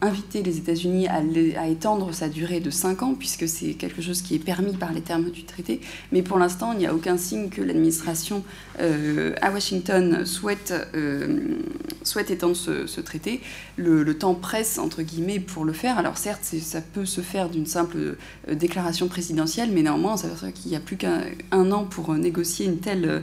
inviter 0.04 0.42
les 0.42 0.58
États-Unis 0.58 1.08
à, 1.08 1.68
étendre 1.68 2.12
sa 2.12 2.28
durée 2.28 2.60
de 2.60 2.72
5 2.72 3.04
ans, 3.04 3.14
puisque 3.14 3.48
c'est 3.48 3.74
quelque 3.76 4.02
chose 4.02 4.24
qui 4.24 4.34
est 4.34 4.40
permis 4.40 4.74
par 4.74 4.92
les 4.92 5.02
termes 5.02 5.30
du 5.30 5.44
traité. 5.44 5.80
Mais 6.12 6.24
pour 6.24 6.40
l'instant, 6.40 6.74
il 6.74 6.80
n'y 6.80 6.88
a 6.88 6.96
aucun 6.96 7.18
signe 7.18 7.50
que 7.50 7.62
l'administration 7.62 8.44
euh, 8.80 9.36
à 9.42 9.52
Washington 9.52 10.26
souhaite, 10.26 10.74
euh, 10.96 11.60
souhaite 12.02 12.32
étendre 12.32 12.56
ce, 12.56 13.02
traité. 13.02 13.42
Le, 13.78 14.12
temps 14.18 14.34
presse, 14.34 14.80
entre 14.80 15.04
guillemets, 15.04 15.40
pour 15.40 15.66
le 15.66 15.74
faire. 15.74 16.00
Alors 16.00 16.18
certes, 16.18 16.44
ça 16.44 16.82
peut 16.82 17.06
se 17.06 17.22
faire 17.22 17.50
d'une 17.50 17.68
simple 17.68 18.18
déclaration 18.52 19.08
présidentielle, 19.08 19.70
mais 19.72 19.84
néanmoins, 19.84 20.14
on 20.14 20.18
s'aperçoit 20.18 20.52
qu'il 20.52 20.72
n'y 20.72 20.78
a 20.78 20.82
plus 20.82 20.98
qu'un 20.98 21.72
an 21.72 21.84
pour 21.86 22.14
négocier 22.16 22.66
une 22.66 22.80
telle, 22.80 23.22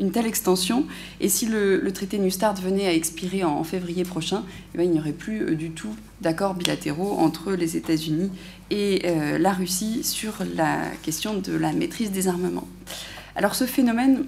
une 0.00 0.10
telle 0.10 0.26
extension. 0.26 0.86
Et 1.20 1.28
si 1.28 1.46
le, 1.46 1.80
traité 1.92 2.18
New 2.18 2.30
Start 2.30 2.60
venait 2.60 2.86
à 2.86 2.92
expirer 2.92 3.44
en, 3.44 3.62
février 3.64 4.04
prochain, 4.04 4.44
eh 4.74 4.78
ben, 4.78 4.84
il 4.84 4.90
n'y 4.90 4.98
plus 5.12 5.42
euh, 5.42 5.54
du 5.54 5.70
tout 5.70 5.94
d'accords 6.20 6.54
bilatéraux 6.54 7.16
entre 7.18 7.52
les 7.52 7.76
États-Unis 7.76 8.30
et 8.70 9.02
euh, 9.04 9.38
la 9.38 9.52
Russie 9.52 10.02
sur 10.02 10.34
la 10.54 10.78
question 11.02 11.38
de 11.38 11.52
la 11.52 11.72
maîtrise 11.72 12.10
des 12.10 12.28
armements. 12.28 12.66
Alors 13.34 13.54
ce 13.54 13.64
phénomène, 13.64 14.24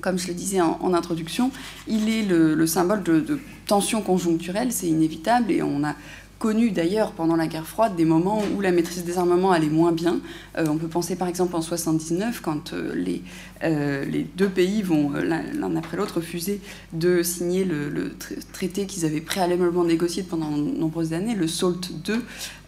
comme 0.00 0.18
je 0.18 0.28
le 0.28 0.34
disais 0.34 0.60
en, 0.60 0.94
introduction, 0.94 1.50
il 1.86 2.08
est 2.08 2.22
le, 2.22 2.66
symbole 2.66 3.02
de, 3.02 3.40
tensions 3.66 4.02
conjoncturelles, 4.02 4.72
c'est 4.72 4.88
inévitable, 4.88 5.52
et 5.52 5.62
on 5.62 5.84
a 5.84 5.94
connu 6.38 6.72
d'ailleurs 6.72 7.12
pendant 7.12 7.36
la 7.36 7.46
guerre 7.46 7.66
froide 7.66 7.94
des 7.94 8.04
moments 8.04 8.42
où 8.56 8.60
la 8.60 8.72
maîtrise 8.72 9.04
des 9.04 9.16
armements 9.16 9.52
allait 9.52 9.68
moins 9.68 9.92
bien. 9.92 10.20
Euh, 10.58 10.66
on 10.68 10.76
peut 10.76 10.88
penser 10.88 11.14
par 11.14 11.28
exemple 11.28 11.54
en 11.54 11.62
79 11.62 12.40
quand 12.40 12.72
les, 12.72 13.22
euh, 13.62 14.04
les 14.04 14.22
deux 14.22 14.48
pays 14.48 14.82
vont 14.82 15.10
l'un 15.10 15.76
après 15.76 15.96
l'autre 15.96 16.16
refuser 16.16 16.60
de 16.92 17.22
signer 17.22 17.64
le, 17.64 18.14
traité 18.52 18.86
qu'ils 18.86 19.04
avaient 19.04 19.20
préalablement 19.20 19.84
négocié 19.84 20.22
pendant 20.22 20.50
de 20.50 20.78
nombreuses 20.78 21.12
années, 21.12 21.34
le 21.34 21.46
SALT 21.46 21.80
II. 22.08 22.20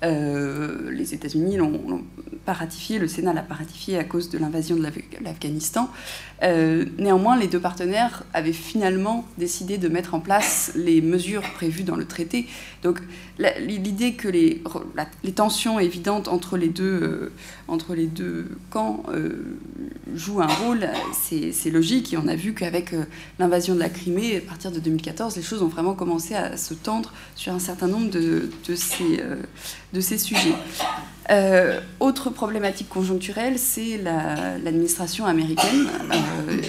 les 0.02 1.14
États-Unis 1.14 1.56
l'ont 1.56 2.04
pas 2.44 2.52
ratifié, 2.52 2.98
le 2.98 3.08
Sénat 3.08 3.32
l'a 3.32 3.42
pas 3.42 3.54
ratifié 3.54 3.98
à 3.98 4.04
cause 4.04 4.28
de 4.30 4.38
l'invasion 4.38 4.76
de 4.76 4.86
l'Afghanistan. 5.22 5.90
néanmoins, 6.42 7.36
les 7.36 7.48
deux 7.48 7.60
partenaires 7.60 8.24
avaient 8.32 8.52
finalement 8.52 9.24
décidé 9.38 9.78
de 9.78 9.88
mettre 9.88 10.14
en 10.14 10.20
place 10.20 10.72
les 10.74 11.00
mesures 11.00 11.42
prévues 11.54 11.84
dans 11.84 11.96
le 11.96 12.04
traité. 12.04 12.46
Donc 12.82 13.00
l'idée 13.38 14.14
que 14.14 14.28
les, 14.28 14.62
tensions 15.34 15.78
évidentes 15.78 16.28
entre 16.28 16.56
les 16.56 16.68
deux, 16.68 17.30
euh, 17.68 18.44
camps 18.70 19.02
euh, 19.08 19.56
jouent 20.14 20.42
un 20.42 20.46
rôle, 20.46 20.83
c'est 21.12 21.70
logique. 21.70 22.12
Et 22.12 22.16
on 22.16 22.26
a 22.28 22.34
vu 22.34 22.54
qu'avec 22.54 22.92
euh, 22.92 23.04
l'invasion 23.38 23.74
de 23.74 23.80
la 23.80 23.88
Crimée, 23.88 24.36
à 24.36 24.40
partir 24.40 24.70
de 24.70 24.80
2014, 24.80 25.36
les 25.36 25.42
choses 25.42 25.62
ont 25.62 25.68
vraiment 25.68 25.94
commencé 25.94 26.34
à 26.34 26.56
se 26.56 26.74
tendre 26.74 27.12
sur 27.34 27.52
un 27.52 27.58
certain 27.58 27.86
nombre 27.86 28.10
de, 28.10 28.50
de, 28.68 28.74
ces, 30.00 30.18
sujets. 30.18 30.54
autre 32.00 32.30
problématique 32.30 32.88
conjoncturelle, 32.88 33.58
c'est 33.58 33.98
l'administration 33.98 35.26
américaine. 35.26 35.88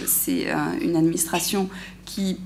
c'est 0.08 0.48
une 0.82 0.96
administration 0.96 1.70
qui 2.06 2.38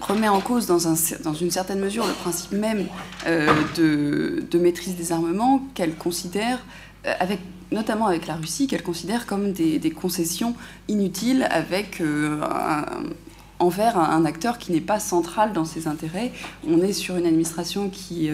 remet 0.00 0.28
en 0.28 0.40
cause 0.40 0.66
dans, 0.66 0.88
un, 0.88 0.94
dans, 1.22 1.34
une 1.34 1.50
certaine 1.50 1.80
mesure 1.80 2.06
le 2.06 2.12
principe 2.12 2.52
même 2.52 2.86
euh, 3.26 3.48
de, 3.76 4.58
maîtrise 4.58 4.96
des 4.96 5.12
armements 5.12 5.62
qu'elle 5.74 5.94
considère, 5.94 6.64
euh, 7.06 7.12
avec, 7.20 7.40
notamment 7.74 8.06
avec 8.06 8.26
la 8.26 8.36
Russie, 8.36 8.66
qu'elle 8.66 8.82
considère 8.82 9.26
comme 9.26 9.52
des, 9.52 9.90
concessions 9.90 10.54
inutiles 10.88 11.46
avec 11.50 12.00
euh, 12.00 12.40
envers 13.58 13.98
un, 13.98 14.24
acteur 14.24 14.58
qui 14.58 14.72
n'est 14.72 14.80
pas 14.80 14.98
central 15.00 15.52
dans 15.52 15.64
ses 15.64 15.86
intérêts. 15.86 16.32
On 16.66 16.80
est 16.80 16.92
sur 16.92 17.16
une 17.16 17.26
administration 17.26 17.90
qui, 17.90 18.30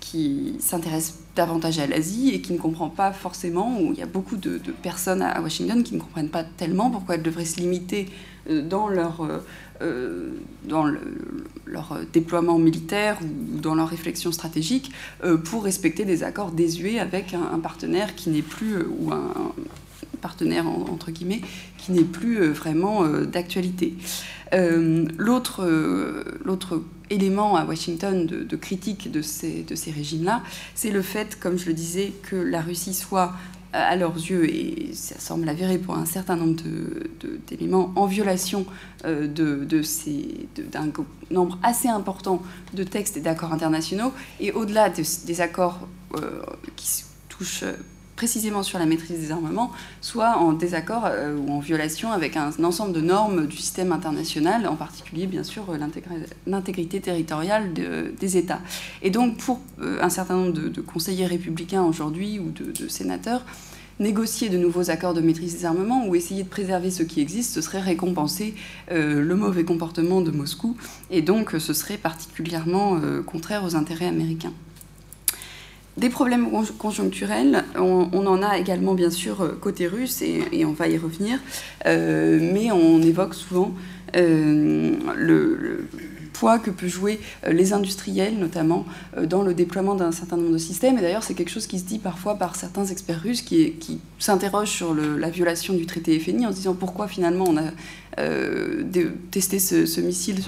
qui 0.00 0.56
s'intéresse 0.60 1.20
davantage 1.34 1.78
à 1.78 1.86
l'Asie 1.86 2.30
et 2.30 2.40
qui 2.40 2.52
ne 2.52 2.58
comprend 2.58 2.88
pas 2.88 3.12
forcément, 3.12 3.80
où 3.80 3.92
il 3.92 3.98
y 3.98 4.02
a 4.02 4.06
beaucoup 4.06 4.36
de, 4.36 4.58
de, 4.58 4.72
personnes 4.72 5.22
à 5.22 5.40
Washington 5.40 5.82
qui 5.82 5.94
ne 5.94 6.00
comprennent 6.00 6.28
pas 6.28 6.44
tellement 6.44 6.90
pourquoi 6.90 7.14
elles 7.14 7.22
devraient 7.22 7.44
se 7.44 7.56
limiter 7.58 8.08
dans 8.48 8.88
leur 8.88 9.22
euh, 9.82 10.30
dans 10.64 10.84
leur 11.64 11.98
déploiement 12.12 12.58
militaire 12.58 13.18
ou 13.22 13.58
dans 13.60 13.74
leur 13.74 13.88
réflexion 13.88 14.30
stratégique 14.30 14.92
euh, 15.24 15.38
pour 15.38 15.64
respecter 15.64 16.04
des 16.04 16.22
accords 16.22 16.52
désuets 16.52 16.98
avec 16.98 17.32
un, 17.32 17.58
partenaire 17.58 18.14
qui 18.14 18.28
n'est 18.28 18.42
plus, 18.42 18.74
euh, 18.74 18.86
ou 18.98 19.10
un, 19.12 19.32
partenaire 20.20 20.66
entre 20.68 21.10
guillemets, 21.10 21.40
qui 21.78 21.92
n'est 21.92 22.04
plus 22.04 22.48
vraiment 22.48 23.06
d'actualité. 23.08 23.94
L'autre 24.52 25.64
élément 27.08 27.56
à 27.56 27.64
Washington 27.64 28.26
de, 28.26 28.42
de 28.42 28.56
critique 28.56 29.10
de 29.10 29.22
ces, 29.22 29.62
de 29.62 29.74
ces 29.74 29.90
régimes-là, 29.90 30.42
c'est 30.74 30.90
le 30.90 31.00
fait, 31.00 31.38
comme 31.40 31.58
je 31.58 31.66
le 31.66 31.72
disais, 31.72 32.12
que 32.22 32.36
la 32.36 32.60
Russie 32.60 32.92
soit 32.92 33.32
à 33.72 33.96
leurs 33.96 34.16
yeux, 34.16 34.48
et 34.52 34.90
ça 34.94 35.18
semble 35.18 35.48
avéré 35.48 35.78
pour 35.78 35.96
un 35.96 36.06
certain 36.06 36.36
nombre 36.36 36.60
d'éléments, 37.46 37.92
en 37.96 38.06
violation 38.06 38.66
euh, 39.04 39.26
de, 39.26 39.66
d'un 40.70 40.90
nombre 41.30 41.58
assez 41.62 41.88
important 41.88 42.42
de 42.74 42.82
textes 42.84 43.16
et 43.16 43.20
d'accords 43.20 43.52
internationaux. 43.52 44.12
Et 44.40 44.52
au-delà 44.52 44.90
des 44.90 45.40
accords 45.40 45.86
euh, 46.16 46.42
qui 46.76 47.04
touchent 47.28 47.64
précisément 48.20 48.62
sur 48.62 48.78
la 48.78 48.84
maîtrise 48.84 49.18
des 49.18 49.32
armements, 49.32 49.72
soit 50.02 50.36
en 50.36 50.52
désaccord 50.52 51.04
euh, 51.06 51.34
ou 51.38 51.52
en 51.52 51.58
violation 51.58 52.12
avec 52.12 52.36
un, 52.36 52.50
ensemble 52.62 52.92
de 52.92 53.00
normes 53.00 53.46
du 53.46 53.56
système 53.56 53.92
international, 53.92 54.68
en 54.68 54.76
particulier 54.76 55.26
bien 55.26 55.42
sûr 55.42 55.64
l'intégrité 56.46 57.00
territoriale 57.00 57.72
des 57.72 58.36
États. 58.36 58.60
Et 59.00 59.08
donc 59.08 59.38
pour 59.38 59.58
euh, 59.80 60.02
un 60.02 60.10
certain 60.10 60.34
nombre 60.34 60.52
de, 60.52 60.80
conseillers 60.82 61.24
républicains 61.24 61.82
aujourd'hui 61.82 62.38
ou 62.38 62.50
de, 62.50 62.88
sénateurs, 62.88 63.42
négocier 64.00 64.50
de 64.50 64.58
nouveaux 64.58 64.90
accords 64.90 65.14
de 65.14 65.22
maîtrise 65.22 65.56
des 65.56 65.64
armements 65.64 66.06
ou 66.06 66.14
essayer 66.14 66.42
de 66.42 66.48
préserver 66.48 66.90
ce 66.90 67.02
qui 67.02 67.22
existe, 67.22 67.54
ce 67.54 67.62
serait 67.62 67.80
récompenser 67.80 68.54
le 68.90 69.34
mauvais 69.34 69.64
comportement 69.64 70.20
de 70.20 70.30
Moscou, 70.30 70.76
et 71.10 71.22
donc 71.22 71.54
ce 71.58 71.72
serait 71.72 71.98
particulièrement 71.98 72.98
contraire 73.26 73.64
aux 73.64 73.76
intérêts 73.76 74.08
américains. 74.08 74.52
Des 75.96 76.08
problèmes 76.08 76.48
conjoncturels, 76.78 77.64
on, 77.76 78.26
en 78.26 78.42
a 78.42 78.58
également 78.58 78.94
bien 78.94 79.10
sûr 79.10 79.58
côté 79.60 79.86
russe, 79.86 80.22
et, 80.22 80.64
on 80.64 80.72
va 80.72 80.88
y 80.88 80.96
revenir, 80.96 81.38
mais 81.84 82.70
on 82.70 83.02
évoque 83.02 83.34
souvent 83.34 83.74
le 84.14 85.88
poids 86.32 86.58
que 86.58 86.70
peuvent 86.70 86.88
jouer 86.88 87.20
euh, 87.46 87.52
les 87.52 87.72
industriels, 87.72 88.38
notamment 88.38 88.86
euh, 89.16 89.26
dans 89.26 89.42
le 89.42 89.54
déploiement 89.54 89.94
d'un 89.94 90.12
certain 90.12 90.36
nombre 90.36 90.52
de 90.52 90.58
systèmes. 90.58 90.98
Et 90.98 91.00
d'ailleurs, 91.00 91.22
c'est 91.22 91.34
quelque 91.34 91.50
chose 91.50 91.66
qui 91.66 91.78
se 91.78 91.84
dit 91.84 91.98
parfois 91.98 92.36
par 92.36 92.56
certains 92.56 92.86
experts 92.86 93.20
russes 93.22 93.42
qui, 93.42 94.00
s'interrogent 94.18 94.70
sur 94.70 94.94
la 94.94 95.30
violation 95.30 95.72
du 95.72 95.86
traité 95.86 96.18
FNI 96.18 96.46
en 96.46 96.50
se 96.50 96.56
disant 96.56 96.74
pourquoi 96.74 97.08
finalement 97.08 97.46
on 97.48 97.56
a 97.56 97.70
euh, 98.18 98.82
testé 99.30 99.58
ce, 99.58 100.00
missile 100.00 100.40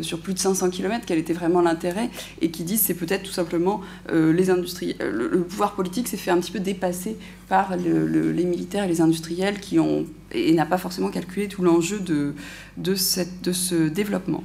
sur, 0.00 0.20
plus 0.20 0.32
de 0.32 0.38
500 0.38 0.70
km, 0.70 1.04
quel 1.06 1.18
était 1.18 1.32
vraiment 1.32 1.60
l'intérêt, 1.60 2.08
et 2.40 2.52
qui 2.52 2.62
disent 2.62 2.82
c'est 2.82 2.94
peut-être 2.94 3.24
tout 3.24 3.32
simplement 3.32 3.80
les 4.12 4.50
industries, 4.50 4.96
le, 5.00 5.42
pouvoir 5.42 5.74
politique 5.74 6.06
s'est 6.06 6.16
fait 6.16 6.30
un 6.30 6.38
petit 6.38 6.52
peu 6.52 6.60
dépasser 6.60 7.16
par 7.48 7.76
les 7.76 8.44
militaires 8.44 8.84
et 8.84 8.88
les 8.88 9.00
industriels 9.00 9.58
qui 9.58 9.80
ont 9.80 10.06
et 10.32 10.52
n'a 10.52 10.66
pas 10.66 10.78
forcément 10.78 11.10
calculé 11.10 11.48
tout 11.48 11.62
l'enjeu 11.62 11.98
de 11.98 12.94
ce 12.94 13.88
développement. 13.88 14.44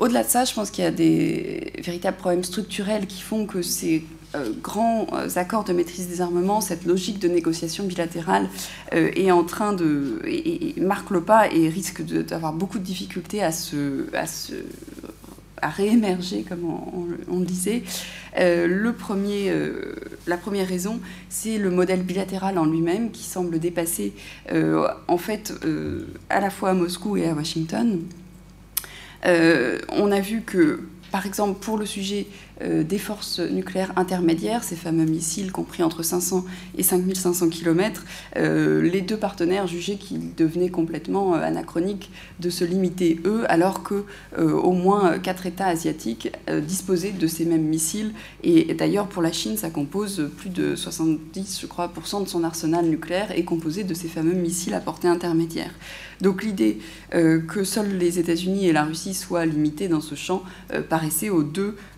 Au-delà 0.00 0.22
de 0.22 0.28
ça, 0.28 0.44
je 0.44 0.54
pense 0.54 0.70
qu'il 0.70 0.84
y 0.84 0.86
a 0.86 0.92
des 0.92 1.72
véritables 1.82 2.16
problèmes 2.16 2.44
structurels 2.44 3.06
qui 3.06 3.20
font 3.20 3.46
que 3.46 3.62
ces 3.62 4.04
euh, 4.34 4.50
grands 4.62 5.06
euh, 5.14 5.28
accords 5.36 5.64
de 5.64 5.72
maîtrise 5.72 6.06
des 6.06 6.20
armements, 6.20 6.60
cette 6.60 6.84
logique 6.84 7.18
de 7.18 7.28
négociation 7.28 7.84
bilatérale 7.84 8.48
euh, 8.94 9.10
est 9.16 9.30
en 9.30 9.42
train 9.42 9.72
de 9.72 10.20
marque 10.76 11.10
le 11.10 11.22
pas 11.22 11.50
et 11.50 11.68
risque 11.68 12.02
d'avoir 12.02 12.52
beaucoup 12.52 12.78
de 12.78 12.84
difficultés 12.84 13.42
à 13.42 13.52
se, 13.52 14.04
réémerger, 15.62 16.44
comme 16.48 16.64
on, 16.64 17.40
le 17.40 17.44
disait. 17.44 17.82
la 18.36 20.36
première 20.36 20.68
raison, 20.68 21.00
c'est 21.30 21.58
le 21.58 21.70
modèle 21.70 22.02
bilatéral 22.02 22.58
en 22.58 22.66
lui-même 22.66 23.10
qui 23.10 23.24
semble 23.24 23.58
dépasser, 23.58 24.12
en 24.52 25.18
fait, 25.18 25.52
à 26.30 26.40
la 26.40 26.50
fois 26.50 26.70
à 26.70 26.74
Moscou 26.74 27.16
et 27.16 27.28
à 27.28 27.32
Washington. 27.32 28.00
Euh, 29.26 29.78
on 29.88 30.12
a 30.12 30.20
vu 30.20 30.42
que, 30.42 30.84
par 31.10 31.26
exemple, 31.26 31.60
pour 31.60 31.78
le 31.78 31.86
sujet 31.86 32.26
des 32.60 32.98
forces 32.98 33.38
nucléaires 33.38 33.92
intermédiaires, 33.96 34.64
ces 34.64 34.74
fameux 34.74 35.04
missiles 35.04 35.52
compris 35.52 35.82
entre 35.82 36.02
500 36.02 36.44
et 36.76 36.82
5500 36.82 37.50
km, 37.50 38.04
euh, 38.36 38.82
les 38.82 39.00
deux 39.00 39.16
partenaires 39.16 39.68
jugeaient 39.68 39.96
qu'il 39.96 40.34
devenait 40.34 40.68
complètement 40.68 41.34
euh, 41.34 41.38
anachronique 41.40 42.10
de 42.40 42.50
se 42.50 42.64
limiter 42.64 43.20
eux, 43.24 43.44
alors 43.48 43.82
que 43.82 44.04
au 44.38 44.72
moins 44.72 45.18
quatre 45.18 45.46
États 45.46 45.66
asiatiques 45.66 46.32
disposaient 46.62 47.10
de 47.10 47.26
ces 47.26 47.44
mêmes 47.44 47.64
missiles. 47.64 48.12
Et, 48.42 48.72
d'ailleurs, 48.74 49.08
pour 49.08 49.22
la 49.22 49.32
Chine, 49.32 49.56
ça 49.56 49.70
compose 49.70 50.30
plus 50.36 50.50
de 50.50 50.76
70, 50.76 51.60
je 51.60 51.66
crois, 51.66 51.88
de 51.88 52.28
son 52.28 52.44
arsenal 52.44 52.86
nucléaire 52.86 53.32
est 53.32 53.44
composé 53.44 53.84
de 53.84 53.94
ces 53.94 54.08
fameux 54.08 54.34
missiles 54.34 54.74
à 54.74 54.80
portée 54.80 55.08
intermédiaire. 55.08 55.70
Donc 56.20 56.42
l'idée 56.42 56.78
que 57.10 57.64
seuls 57.64 57.96
les 57.96 58.18
États-Unis 58.18 58.68
et 58.68 58.72
la 58.72 58.84
Russie 58.84 59.14
soient 59.14 59.46
limités 59.46 59.88
dans 59.88 60.00
ce 60.00 60.14
champ 60.14 60.42
paraissait 60.88 61.30
aux 61.30 61.42
deux 61.42 61.76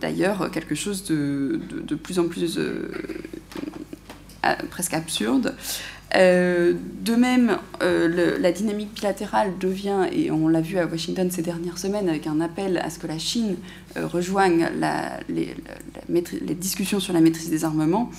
d'ailleurs 0.00 0.50
quelque 0.50 0.74
chose 0.74 1.04
de, 1.04 1.94
plus 1.94 2.18
en 2.18 2.28
plus 2.28 2.58
euh, 2.58 2.90
presque 4.70 4.94
absurde. 4.94 5.54
Euh, 6.16 6.74
de 7.00 7.14
même, 7.16 7.58
la 7.80 8.52
dynamique 8.52 8.94
bilatérale 8.94 9.52
devient, 9.58 10.06
et 10.12 10.30
on 10.30 10.46
l'a 10.48 10.60
vu 10.60 10.78
à 10.78 10.86
Washington 10.86 11.30
ces 11.30 11.42
dernières 11.42 11.78
semaines, 11.78 12.08
avec 12.08 12.26
un 12.26 12.40
appel 12.40 12.78
à 12.78 12.90
ce 12.90 12.98
que 12.98 13.06
la 13.06 13.18
Chine 13.18 13.56
rejoigne 13.96 14.68
les, 15.28 15.56
discussions 16.54 17.00
sur 17.00 17.12
la 17.12 17.20
maîtrise 17.20 17.50
des 17.50 17.64
armements 17.64 18.10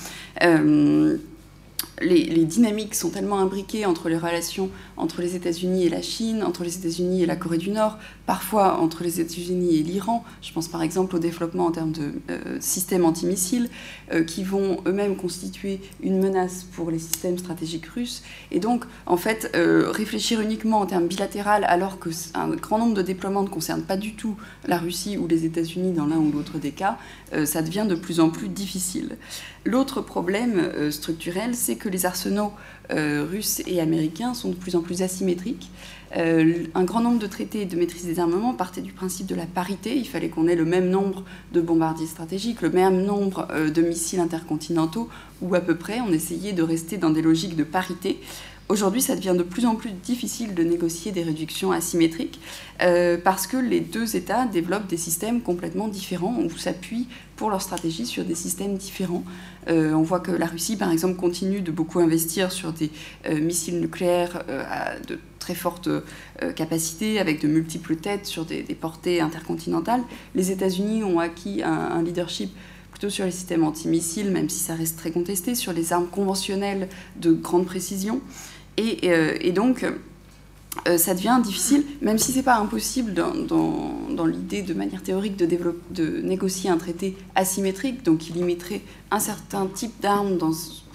les, 2.02 2.46
dynamiques 2.46 2.96
sont 2.96 3.10
tellement 3.10 3.40
imbriquées 3.40 3.86
entre 3.86 4.10
les 4.10 4.18
relations 4.18 4.70
entre 4.98 5.22
les 5.22 5.36
États-Unis 5.36 5.86
et 5.86 5.90
la 5.90 6.02
Chine, 6.02 6.44
entre 6.44 6.64
les 6.64 6.78
États-Unis 6.78 7.24
et 7.24 7.26
la 7.26 7.36
Corée 7.36 7.58
du 7.58 7.70
Nord, 7.70 7.98
parfois 8.26 8.80
entre 8.80 9.04
les 9.04 9.20
États-Unis 9.20 9.78
et 9.78 9.84
l'Iran. 9.84 10.24
Je 10.42 10.52
pense 10.54 10.68
par 10.68 10.82
exemple 10.82 11.16
au 11.16 11.20
développement 11.20 11.66
en 11.66 11.72
termes 11.72 11.92
de 11.92 12.14
euh, 12.30 12.58
systèmes 12.60 13.06
antimissiles 13.06 13.70
euh, 14.14 14.24
qui 14.24 14.44
vont 14.44 14.78
eux-mêmes 14.86 15.16
constituer 15.16 15.82
une 16.02 16.20
menace 16.20 16.64
pour 16.64 16.92
les 16.92 17.00
systèmes 17.00 17.38
stratégiques 17.38 17.88
russes. 17.88 18.24
Et 18.52 18.60
donc, 18.60 18.86
en 19.06 19.18
fait, 19.18 19.52
euh, 19.56 19.92
réfléchir 19.92 20.42
uniquement 20.42 20.80
en 20.80 20.86
termes 20.86 21.08
bilatéraux 21.08 21.36
alors 21.46 22.00
qu'un 22.00 22.50
grand 22.56 22.78
nombre 22.78 22.94
de 22.94 23.02
déploiements 23.02 23.44
ne 23.44 23.50
concernent 23.50 23.84
pas 23.84 23.98
du 23.98 24.16
tout 24.16 24.36
la 24.66 24.78
Russie 24.78 25.18
ou 25.18 25.28
les 25.28 25.46
États-Unis 25.46 25.92
dans 25.92 26.06
l'un 26.06 26.18
ou 26.18 26.32
l'autre 26.32 26.58
des 26.58 26.72
cas, 26.72 26.98
ça 27.44 27.62
devient 27.62 27.86
de 27.88 27.96
plus 27.96 28.20
en 28.20 28.30
plus 28.30 28.48
difficile. 28.48 29.18
L'autre 29.66 30.02
problème 30.02 30.92
structurel, 30.92 31.56
c'est 31.56 31.76
que 31.76 31.85
les 31.90 32.06
arsenaux 32.06 32.52
euh, 32.92 33.26
russes 33.30 33.62
et 33.66 33.82
américains 33.82 34.34
sont 34.34 34.50
de 34.50 34.56
plus 34.56 34.76
en 34.76 34.82
plus 34.82 35.02
asymétriques. 35.02 35.70
Euh, 36.18 36.66
un 36.76 36.84
grand 36.84 37.02
nombre 37.02 37.20
de 37.20 37.28
traités 37.28 37.66
de 37.66 37.76
maîtrise 37.76 38.06
des 38.06 38.20
armements 38.20 38.54
partaient 38.54 38.82
du 38.82 38.92
principe 38.92 39.28
de 39.28 39.36
la 39.36 39.46
parité. 39.46 39.96
Il 39.96 40.08
fallait 40.08 40.30
qu'on 40.30 40.48
ait 40.48 40.56
le 40.56 40.66
même 40.66 40.90
nombre 40.90 41.24
de 41.52 41.62
bombardiers 41.62 42.08
stratégiques, 42.08 42.62
le 42.62 42.70
même 42.70 43.04
nombre 43.04 43.48
euh, 43.52 43.70
de 43.70 43.82
missiles 43.82 44.20
intercontinentaux, 44.20 45.10
ou 45.42 45.56
à 45.56 45.62
peu 45.62 45.76
près. 45.76 46.00
On 46.02 46.12
essayait 46.12 46.54
de 46.54 46.64
rester 46.64 46.98
dans 46.98 47.10
des 47.10 47.22
logiques 47.22 47.56
de 47.56 47.64
parité. 47.64 48.20
Aujourd'hui, 48.68 49.02
ça 49.02 49.16
devient 49.16 49.36
de 49.38 49.44
plus 49.44 49.68
en 49.68 49.76
plus 49.76 49.92
difficile 49.92 50.56
de 50.56 50.64
négocier 50.64 51.12
des 51.12 51.22
réductions 51.22 51.72
asymétriques 51.72 52.40
parce 53.24 53.46
que 53.46 53.58
les 53.58 53.80
deux 53.80 54.16
États 54.16 54.48
développent 54.48 54.88
des 54.88 54.98
systèmes 54.98 55.42
complètement 55.42 55.88
différents 55.88 56.40
ou 56.40 56.50
s'appuient 56.58 57.08
pour 57.36 57.52
leur 57.52 57.62
stratégie 57.62 58.08
sur 58.08 58.26
des 58.26 58.34
systèmes 58.34 58.76
différents. 58.76 59.24
Euh, 59.68 59.94
on 59.94 60.04
voit 60.04 60.20
que 60.20 60.32
la 60.32 60.46
Russie, 60.46 60.78
par 60.78 60.92
exemple, 60.92 61.16
continue 61.16 61.62
de 61.62 61.72
beaucoup 61.72 62.00
investir 62.00 62.52
sur 62.52 62.72
des 62.72 62.92
euh, 63.28 63.40
missiles 63.40 63.80
nucléaires 63.80 64.44
euh, 64.50 64.64
à 64.70 65.00
de 65.00 65.20
très 65.40 65.56
fortes 65.56 65.90
capacités, 66.56 67.20
avec 67.20 67.40
de 67.40 67.48
multiples 67.48 67.98
têtes 67.98 68.26
sur 68.26 68.46
des, 68.46 68.64
portées 68.64 69.22
intercontinentales. 69.22 70.02
Les 70.34 70.50
États-Unis 70.50 71.04
ont 71.04 71.20
acquis 71.20 71.62
un, 71.62 72.02
leadership 72.02 72.50
plutôt 72.90 73.12
sur 73.12 73.26
les 73.26 73.32
systèmes 73.32 73.64
antimissiles, 73.64 74.32
même 74.32 74.50
si 74.50 74.58
ça 74.58 74.74
reste 74.74 74.98
très 74.98 75.12
contesté, 75.12 75.54
sur 75.54 75.72
les 75.72 75.94
armes 75.94 76.08
conventionnelles 76.08 76.90
de 77.18 77.32
grande 77.32 77.68
précision. 77.68 78.22
et 78.78 79.52
donc, 79.52 79.86
euh, 80.88 80.98
ça 80.98 81.14
devient 81.14 81.40
difficile, 81.44 81.84
même 82.02 82.18
si 82.18 82.32
c'est 82.32 82.44
pas 82.44 82.58
impossible 82.58 83.14
dans, 83.14 83.34
dans, 84.10 84.26
l'idée 84.26 84.62
de 84.62 84.74
manière 84.74 85.02
théorique 85.02 85.38
de, 85.38 86.22
négocier 86.22 86.70
un 86.70 86.78
traité 86.78 87.18
asymétrique, 87.36 88.04
donc 88.04 88.20
qui 88.20 88.34
limiterait 88.34 88.82
un 89.12 89.20
certain 89.20 89.68
type 89.68 89.94
d'armes 90.02 90.38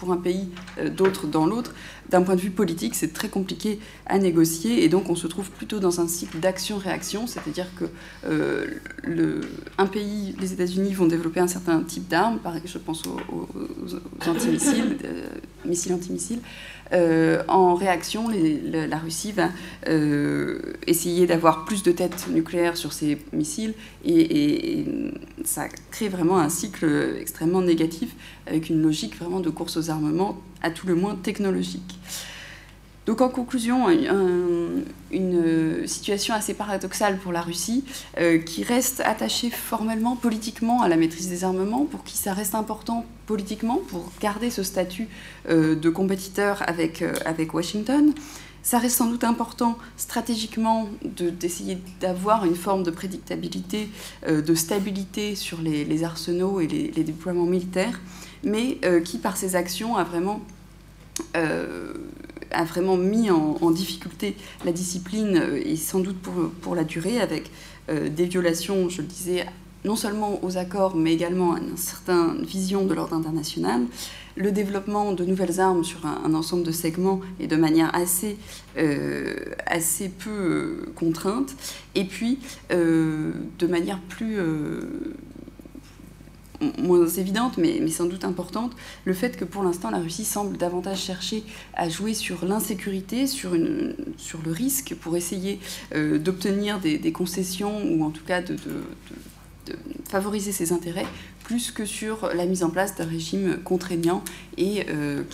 pour 0.01 0.13
un 0.13 0.17
pays, 0.17 0.49
euh, 0.79 0.89
d'autres 0.89 1.27
dans 1.27 1.47
l'autre. 1.47 1.75
D'un 2.09 2.23
point 2.23 2.35
de 2.35 2.41
vue 2.41 2.51
politique, 2.51 2.97
c'est 2.97 3.13
très 3.13 3.29
compliqué 3.29 3.79
à 4.07 4.19
négocier 4.19 4.83
et 4.83 4.89
donc 4.89 5.11
on 5.11 5.15
se 5.15 5.29
trouve 5.29 5.49
plutôt 5.51 5.79
dans 5.79 6.01
un 6.01 6.09
cycle 6.09 6.41
d'action-réaction, 6.41 7.29
c'est-à-dire 7.29 7.67
que 7.79 7.85
euh, 8.27 9.43
un 9.79 9.87
pays, 9.87 10.35
les 10.41 10.53
États-Unis, 10.53 10.93
vont 10.95 11.07
développer 11.07 11.39
un 11.39 11.47
certain 11.47 11.81
type 11.83 12.09
d'armes, 12.09 12.41
je 12.65 12.79
pense 12.79 13.05
aux, 13.07 13.47
antimissiles, 14.27 14.97
missiles 15.65 15.93
antimissiles. 15.93 16.41
Euh, 16.93 17.43
en 17.47 17.75
réaction, 17.75 18.29
la 18.29 18.99
Russie 18.99 19.33
va 19.33 19.51
euh, 19.89 20.59
essayer 20.87 21.27
d'avoir 21.27 21.65
plus 21.65 21.83
de 21.83 21.93
têtes 21.93 22.27
nucléaires 22.31 22.77
sur 22.77 22.93
ses 22.93 23.19
missiles 23.33 23.75
et, 24.05 24.85
ça 25.45 25.69
crée 25.91 26.09
vraiment 26.09 26.39
un 26.39 26.51
cycle 26.51 27.17
extrêmement 27.19 27.63
négatif 27.63 28.11
avec 28.47 28.69
une 28.69 28.83
logique 28.83 29.19
vraiment 29.19 29.41
de 29.41 29.49
course 29.49 29.77
aux 29.79 29.90
armements, 29.91 30.39
à 30.63 30.71
tout 30.71 30.87
le 30.87 30.95
moins 30.95 31.17
technologique. 31.17 31.99
Donc 33.07 33.23
en 33.23 33.29
conclusion, 33.29 33.89
une 35.11 35.87
situation 35.87 36.35
assez 36.35 36.55
paradoxale 36.55 37.19
pour 37.19 37.33
la 37.33 37.41
Russie, 37.41 37.85
euh, 38.19 38.39
qui 38.39 38.63
reste 38.63 39.01
attachée 39.01 39.51
formellement, 39.51 40.17
politiquement 40.17 40.83
à 40.83 40.89
la 40.89 40.97
maîtrise 40.97 41.29
des 41.29 41.43
armements, 41.43 41.87
pour 41.87 42.05
qui 42.05 42.17
ça 42.17 42.35
reste 42.35 42.55
important 42.55 43.05
politiquement, 43.27 43.81
pour 43.89 44.13
garder 44.21 44.51
ce 44.51 44.63
statut 44.63 45.09
euh, 45.49 45.75
de 45.75 45.91
compétiteur 45.91 46.63
avec, 46.69 47.03
euh, 47.03 47.13
avec 47.25 47.55
Washington. 47.55 48.13
Ça 48.63 48.79
reste 48.79 48.99
sans 48.99 49.07
doute 49.07 49.25
important 49.25 49.79
stratégiquement 49.97 50.89
d'essayer 51.03 51.79
d'avoir 52.01 52.45
une 52.45 52.55
forme 52.55 52.83
de 52.83 52.91
prédictabilité, 52.91 53.89
de 54.29 54.55
stabilité 54.55 55.35
sur 55.35 55.63
les, 55.63 56.05
arsenaux 56.05 56.61
et 56.61 56.67
les, 56.67 57.03
déploiements 57.03 57.47
militaires, 57.47 57.99
mais 58.45 58.79
qui 59.05 59.19
par 59.19 59.37
ses 59.37 59.57
actions 59.57 59.97
a 59.97 60.05
vraiment 60.05 60.41
a 62.51 62.65
vraiment 62.65 62.97
mis 62.97 63.31
en, 63.31 63.71
difficulté 63.71 64.37
la 64.65 64.73
discipline, 64.73 65.37
euh, 65.37 65.61
et 65.65 65.77
sans 65.77 66.01
doute 66.01 66.19
pour, 66.19 66.35
pour 66.61 66.75
la 66.75 66.85
durée, 66.85 67.21
avec 67.21 67.51
euh, 67.89 68.09
des 68.09 68.27
violations, 68.27 68.89
je 68.89 69.03
le 69.03 69.09
disais, 69.09 69.47
non 69.85 69.97
seulement 69.97 70.45
aux 70.45 70.59
accords, 70.59 70.95
mais 70.97 71.13
également 71.13 71.55
à 71.55 71.59
une 71.59 71.77
certaine 71.77 72.45
vision 72.45 72.85
de 72.85 72.95
l'ordre 72.95 73.15
international, 73.15 73.83
le 74.37 74.53
développement 74.53 75.13
de 75.13 75.25
nouvelles 75.25 75.61
armes 75.61 75.85
sur 75.85 76.07
un, 76.07 76.35
ensemble 76.35 76.63
de 76.63 76.73
segments 76.73 77.21
et 77.41 77.47
de 77.47 77.57
manière 77.57 77.95
assez, 77.95 78.37
euh, 78.79 79.37
assez 79.67 80.09
peu 80.09 80.31
euh, 80.31 80.93
contrainte, 80.95 81.55
et 81.95 82.05
puis 82.05 82.39
euh, 82.73 83.33
de 83.59 83.67
manière 83.67 83.99
plus 83.99 84.39
moins 86.79 87.07
évidente, 87.07 87.59
mais, 87.59 87.87
sans 87.89 88.07
doute 88.07 88.25
importante, 88.25 88.73
le 89.05 89.15
fait 89.15 89.37
que 89.37 89.45
pour 89.45 89.63
l'instant 89.63 89.91
la 89.91 89.99
Russie 89.99 90.25
semble 90.25 90.57
davantage 90.57 91.01
chercher 91.01 91.43
à 91.75 91.89
jouer 91.89 92.15
sur 92.15 92.45
l'insécurité, 92.45 93.27
sur, 93.27 93.53
le 93.53 94.53
risque, 94.53 94.95
pour 95.01 95.17
essayer 95.17 95.59
d'obtenir 95.93 96.81
des, 96.81 97.13
concessions 97.13 97.83
ou 97.85 98.05
en 98.05 98.11
tout 98.11 98.25
cas 98.25 98.43
de, 98.43 98.57
favoriser 100.09 100.53
ses 100.53 100.73
intérêts, 100.73 101.07
plus 101.45 101.71
que 101.73 101.85
sur 101.85 102.29
la 102.35 102.47
mise 102.47 102.63
en 102.63 102.71
place 102.71 102.97
d'un 102.97 103.05
régime 103.05 103.59
contraignant 103.63 104.23
et 104.57 104.87
euh, 104.89 105.25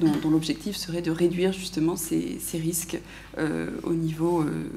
dont, 0.00 0.30
l'objectif 0.30 0.76
serait 0.76 1.02
de 1.02 1.10
réduire 1.10 1.52
justement 1.52 1.96
ces, 1.96 2.38
risques 2.54 2.98
euh, 3.38 3.70
au, 3.82 3.94
niveau, 3.94 4.42
euh, 4.42 4.68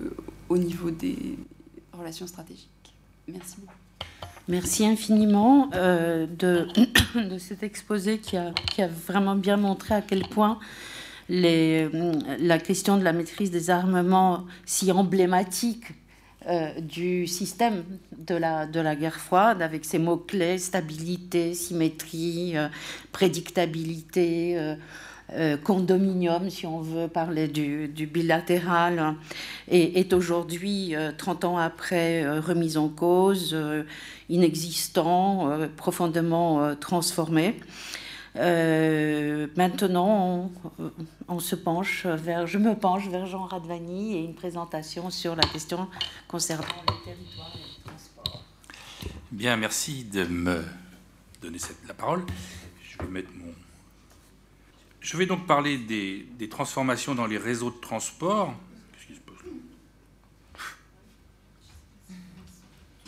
au 0.48 0.58
niveau 0.58 0.92
des 0.92 1.38
relations 1.94 2.28
stratégiques. 2.28 2.68
Merci 3.28 3.56
beaucoup. 3.60 3.74
Merci 4.50 4.86
infiniment 4.86 5.68
de, 5.68 6.28
de, 7.30 7.38
cet 7.38 7.62
exposé 7.62 8.18
qui 8.18 8.36
a, 8.36 8.52
vraiment 9.08 9.36
bien 9.36 9.58
montré 9.58 9.94
à 9.94 10.02
quel 10.02 10.28
point 10.28 10.58
les, 11.30 11.88
la 12.40 12.58
question 12.58 12.98
de 12.98 13.04
la 13.04 13.14
maîtrise 13.14 13.52
des 13.52 13.70
armements 13.70 14.46
si 14.66 14.92
emblématique 14.92 15.86
euh, 16.48 16.80
du 16.82 17.28
système 17.28 17.84
de 18.18 18.34
la, 18.34 18.66
de 18.66 18.80
la 18.80 18.96
guerre 18.96 19.20
froide, 19.20 19.62
avec 19.62 19.86
ses 19.86 20.00
mots-clés, 20.00 20.58
stabilité, 20.58 21.54
symétrie, 21.54 22.58
euh, 22.58 22.70
prédictabilité, 23.12 24.56
euh, 25.34 25.58
condominium, 25.58 26.50
si 26.50 26.66
on 26.66 26.82
veut 26.82 27.08
parler 27.08 27.48
du, 27.48 27.88
bilatéral, 28.08 29.16
et 29.68 30.00
est 30.00 30.14
aujourd'hui, 30.14 30.96
30 31.18 31.46
ans 31.46 31.58
après, 31.58 32.40
remise 32.40 32.78
en 32.78 32.90
cause, 32.90 33.56
inexistant, 34.30 35.52
profondément 35.76 36.76
transformé. 36.76 37.56
Euh, 38.36 39.48
maintenant, 39.56 40.52
on, 41.28 41.40
se 41.40 41.56
penche 41.56 42.06
vers, 42.06 42.48
je 42.48 42.58
me 42.58 42.76
penche 42.76 43.08
vers 43.10 43.26
Jean 43.26 43.46
Radvani 43.46 44.18
et 44.18 44.24
une 44.24 44.36
présentation 44.36 45.10
sur 45.10 45.36
la 45.36 45.44
question 45.44 45.88
concernant 46.28 46.64
les 46.64 47.12
territoires 47.12 47.54
et 47.56 47.80
le 47.80 47.90
transport. 47.90 48.44
Bien, 49.32 49.58
merci 49.58 50.04
de 50.04 50.26
me 50.26 50.64
donner 51.42 51.58
la 51.88 51.94
parole. 51.94 52.26
Je 52.84 53.04
vais 53.04 53.12
mettre. 53.12 53.30
Je 55.02 55.18
vais 55.18 55.26
donc 55.26 55.48
parler 55.48 55.78
des, 55.78 56.28
des 56.38 56.50
transformations 56.50 57.16
dans 57.16 57.26
les 57.26 57.38
réseaux 57.38 57.72
de 57.72 57.80
transport. 57.80 58.56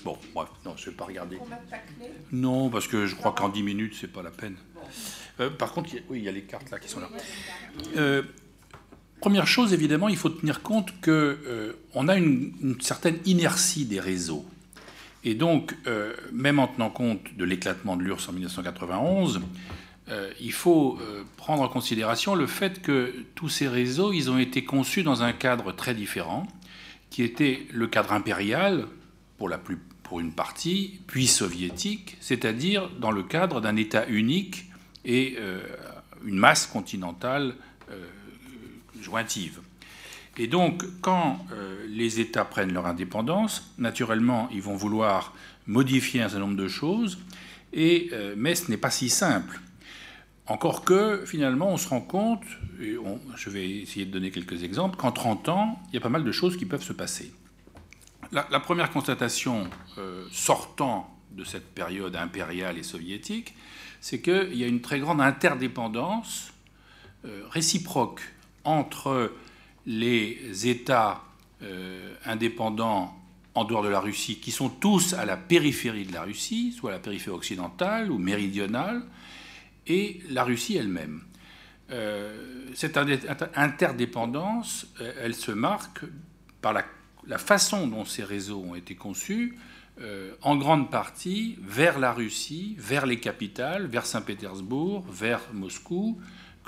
Bon, 0.03 0.17
bref, 0.33 0.49
non, 0.65 0.73
je 0.77 0.85
ne 0.85 0.91
vais 0.91 0.97
pas 0.97 1.05
regarder. 1.05 1.37
Non, 2.31 2.69
parce 2.69 2.87
que 2.87 3.05
je 3.05 3.15
crois 3.15 3.33
qu'en 3.33 3.49
10 3.49 3.63
minutes, 3.63 3.95
c'est 3.99 4.11
pas 4.11 4.23
la 4.23 4.31
peine. 4.31 4.55
Euh, 5.39 5.49
par 5.49 5.71
contre, 5.71 5.91
oui, 6.09 6.19
il 6.19 6.23
y 6.23 6.29
a 6.29 6.31
les 6.31 6.43
cartes 6.43 6.71
là 6.71 6.79
qui 6.79 6.89
sont 6.89 6.99
là. 6.99 7.09
Euh, 7.97 8.23
première 9.19 9.47
chose, 9.47 9.73
évidemment, 9.73 10.09
il 10.09 10.17
faut 10.17 10.29
tenir 10.29 10.61
compte 10.61 10.91
qu'on 11.01 11.11
euh, 11.11 11.73
a 11.95 12.17
une, 12.17 12.77
certaine 12.81 13.19
inertie 13.25 13.85
des 13.85 13.99
réseaux. 13.99 14.45
Et 15.23 15.35
donc, 15.35 15.75
même 16.33 16.57
en 16.57 16.67
tenant 16.67 16.89
compte 16.89 17.21
de 17.37 17.45
l'éclatement 17.45 17.95
de 17.95 18.01
l'URSS 18.01 18.29
en 18.29 18.31
1991, 18.31 19.41
il 20.39 20.51
faut 20.51 20.99
prendre 21.37 21.63
en 21.63 21.69
considération 21.69 22.35
le 22.35 22.47
fait 22.47 22.81
que 22.81 23.13
tous 23.35 23.49
ces 23.49 23.67
réseaux, 23.67 24.11
ils 24.11 24.29
ont 24.29 24.37
été 24.37 24.63
conçus 24.63 25.03
dans 25.03 25.23
un 25.23 25.31
cadre 25.31 25.71
très 25.71 25.93
différent, 25.93 26.47
qui 27.09 27.23
était 27.23 27.67
le 27.71 27.87
cadre 27.87 28.13
impérial, 28.13 28.87
pour, 29.41 29.49
la 29.49 29.57
plus, 29.57 29.79
pour 30.03 30.19
une 30.19 30.33
partie, 30.33 30.99
puis 31.07 31.25
soviétique, 31.25 32.15
c'est-à-dire 32.19 32.91
dans 32.99 33.09
le 33.09 33.23
cadre 33.23 33.59
d'un 33.59 33.75
État 33.75 34.05
unique 34.07 34.65
et 35.03 35.35
euh, 35.39 35.63
une 36.23 36.37
masse 36.37 36.67
continentale 36.67 37.55
euh, 37.89 38.05
jointive. 39.01 39.59
Et 40.37 40.45
donc, 40.45 40.83
quand 41.01 41.43
euh, 41.51 41.83
les 41.89 42.19
États 42.19 42.45
prennent 42.45 42.71
leur 42.71 42.85
indépendance, 42.85 43.73
naturellement, 43.79 44.47
ils 44.53 44.61
vont 44.61 44.75
vouloir 44.75 45.33
modifier 45.65 46.21
un 46.21 46.29
certain 46.29 46.45
nombre 46.45 46.61
de 46.61 46.67
choses, 46.67 47.17
et, 47.73 48.11
mais 48.35 48.53
ce 48.53 48.69
n'est 48.69 48.77
pas 48.77 48.91
si 48.91 49.09
simple. 49.09 49.59
Encore 50.51 50.83
que, 50.83 51.23
finalement, 51.25 51.69
on 51.69 51.77
se 51.77 51.87
rend 51.87 52.01
compte, 52.01 52.43
et 52.81 52.95
je 53.35 53.49
vais 53.49 53.69
essayer 53.69 54.05
de 54.05 54.11
donner 54.11 54.31
quelques 54.31 54.63
exemples, 54.63 54.97
qu'en 54.97 55.11
30 55.11 55.49
ans, 55.49 55.79
il 55.89 55.93
y 55.95 55.97
a 55.97 56.01
pas 56.01 56.09
mal 56.09 56.23
de 56.23 56.31
choses 56.31 56.57
qui 56.57 56.65
peuvent 56.65 56.83
se 56.83 56.93
passer. 56.93 57.33
La, 58.31 58.59
première 58.59 58.91
constatation 58.91 59.69
sortant 60.31 61.09
de 61.31 61.43
cette 61.43 61.73
période 61.73 62.15
impériale 62.15 62.77
et 62.77 62.83
soviétique, 62.83 63.55
c'est 64.01 64.19
qu'il 64.19 64.55
y 64.55 64.63
a 64.63 64.67
une 64.67 64.81
très 64.81 64.99
grande 64.99 65.21
interdépendance 65.21 66.51
euh, 67.25 67.43
réciproque 67.49 68.21
entre 68.63 69.31
les 69.85 70.67
États 70.67 71.21
euh, 71.61 72.13
indépendants 72.25 73.15
en 73.53 73.63
dehors 73.63 73.83
de 73.83 73.89
la 73.89 73.99
Russie, 73.99 74.39
qui 74.39 74.51
sont 74.51 74.69
tous 74.69 75.13
à 75.13 75.25
la 75.25 75.37
périphérie 75.37 76.05
de 76.05 76.13
la 76.13 76.23
Russie, 76.23 76.71
soit 76.71 76.91
la 76.91 76.99
périphérie 76.99 77.35
occidentale 77.35 78.11
ou 78.11 78.17
méridionale, 78.17 79.03
et 79.87 80.21
la 80.29 80.43
Russie 80.43 80.77
elle-même. 80.77 81.23
Euh, 81.91 82.65
cette 82.73 82.97
interdépendance, 83.55 84.87
elle 85.19 85.35
se 85.35 85.51
marque 85.51 86.05
par 86.61 86.73
la, 86.73 87.37
façon 87.37 87.87
dont 87.87 88.05
ces 88.05 88.23
réseaux 88.23 88.63
ont 88.63 88.75
été 88.75 88.95
conçus, 88.95 89.57
euh, 89.99 90.33
en 90.41 90.55
grande 90.55 90.89
partie 90.89 91.57
vers 91.61 91.99
la 91.99 92.13
Russie, 92.13 92.75
vers 92.79 93.05
les 93.05 93.19
capitales, 93.19 93.87
vers 93.87 94.05
Saint-Pétersbourg, 94.05 95.05
vers 95.11 95.41
Moscou, 95.53 96.19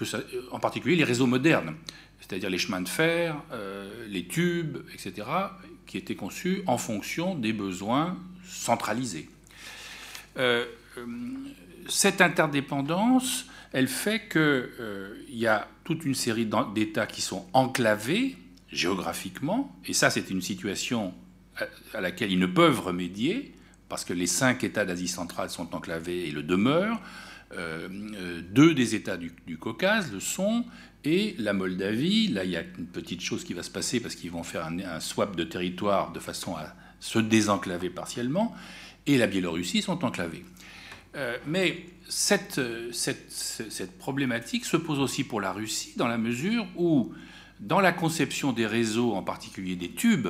euh, 0.01 0.21
en 0.51 0.59
particulier 0.59 0.95
les 0.95 1.03
réseaux 1.03 1.25
modernes, 1.25 1.75
c'est-à-dire 2.19 2.49
les 2.49 2.57
chemins 2.57 2.81
de 2.81 2.89
fer, 2.89 3.41
euh, 3.51 4.05
les 4.07 4.27
tubes, 4.27 4.79
etc., 4.93 5.27
qui 5.85 5.97
étaient 5.97 6.15
conçus 6.15 6.63
en 6.67 6.77
fonction 6.77 7.35
des 7.35 7.53
besoins 7.53 8.17
centralisés. 8.45 9.29
Cette 11.89 12.21
interdépendance, 12.21 13.45
elle 13.71 13.87
fait 13.87 14.27
qu'il 14.29 15.37
y 15.37 15.47
a 15.47 15.67
toute 15.83 16.05
une 16.05 16.15
série 16.15 16.47
d'États 16.73 17.07
qui 17.07 17.21
sont 17.21 17.45
enclavés 17.53 18.37
géographiquement, 18.71 19.75
et 19.85 19.93
ça 19.93 20.09
c'est 20.09 20.29
une 20.29 20.41
situation 20.41 21.13
à 21.93 22.01
laquelle 22.01 22.31
ils 22.31 22.39
ne 22.39 22.47
peuvent 22.47 22.79
remédier, 22.79 23.53
parce 23.89 24.05
que 24.05 24.13
les 24.13 24.27
cinq 24.27 24.63
États 24.63 24.85
d'Asie 24.85 25.07
centrale 25.07 25.49
sont 25.49 25.75
enclavés 25.75 26.27
et 26.27 26.31
le 26.31 26.41
demeurent. 26.41 26.99
Euh, 27.55 27.87
euh, 28.15 28.41
deux 28.41 28.73
des 28.73 28.95
États 28.95 29.17
du, 29.17 29.57
Caucase 29.59 30.11
le 30.11 30.19
sont, 30.19 30.65
et 31.03 31.35
la 31.37 31.53
Moldavie, 31.53 32.29
là 32.29 32.43
il 32.43 32.51
y 32.51 32.57
a 32.57 32.63
une 32.79 32.87
petite 32.87 33.21
chose 33.21 33.43
qui 33.43 33.53
va 33.53 33.61
se 33.61 33.69
passer 33.69 33.99
parce 33.99 34.15
qu'ils 34.15 34.31
vont 34.31 34.43
faire 34.43 34.65
un, 34.65 34.99
swap 34.99 35.35
de 35.35 35.43
territoire 35.43 36.11
de 36.11 36.19
façon 36.19 36.55
à 36.55 36.73
se 36.99 37.19
désenclaver 37.19 37.89
partiellement, 37.89 38.55
et 39.05 39.17
la 39.17 39.27
Biélorussie 39.27 39.81
sont 39.81 40.03
enclavés. 40.05 40.45
Euh, 41.15 41.37
mais 41.45 41.85
cette, 42.09 42.59
cette, 42.91 43.97
problématique 43.97 44.65
se 44.65 44.77
pose 44.77 44.99
aussi 44.99 45.23
pour 45.23 45.41
la 45.41 45.51
Russie 45.51 45.93
dans 45.95 46.07
la 46.07 46.17
mesure 46.17 46.65
où, 46.75 47.13
dans 47.59 47.79
la 47.79 47.91
conception 47.91 48.51
des 48.51 48.65
réseaux, 48.65 49.13
en 49.13 49.23
particulier 49.23 49.75
des 49.75 49.91
tubes, 49.91 50.29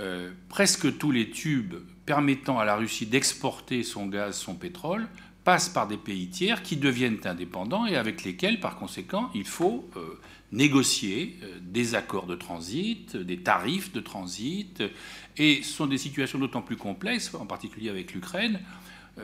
euh, 0.00 0.32
presque 0.48 0.98
tous 0.98 1.12
les 1.12 1.30
tubes 1.30 1.74
permettant 2.04 2.58
à 2.58 2.64
la 2.64 2.74
Russie 2.74 3.06
d'exporter 3.06 3.84
son 3.84 4.06
gaz, 4.06 4.36
son 4.36 4.54
pétrole, 4.54 5.06
passent 5.44 5.68
par 5.68 5.86
des 5.86 5.96
pays 5.96 6.28
tiers 6.28 6.62
qui 6.62 6.76
deviennent 6.76 7.20
indépendants 7.24 7.86
et 7.86 7.96
avec 7.96 8.24
lesquels, 8.24 8.58
par 8.58 8.76
conséquent, 8.76 9.30
il 9.34 9.44
faut 9.44 9.88
euh, 9.96 10.18
négocier 10.50 11.38
euh, 11.42 11.58
des 11.60 11.94
accords 11.94 12.26
de 12.26 12.34
transit, 12.34 13.16
des 13.16 13.36
tarifs 13.36 13.92
de 13.92 14.00
transit. 14.00 14.82
Et 15.36 15.62
ce 15.62 15.72
sont 15.72 15.86
des 15.86 15.98
situations 15.98 16.40
d'autant 16.40 16.62
plus 16.62 16.76
complexes, 16.76 17.32
en 17.34 17.46
particulier 17.46 17.88
avec 17.88 18.14
l'Ukraine, 18.14 18.60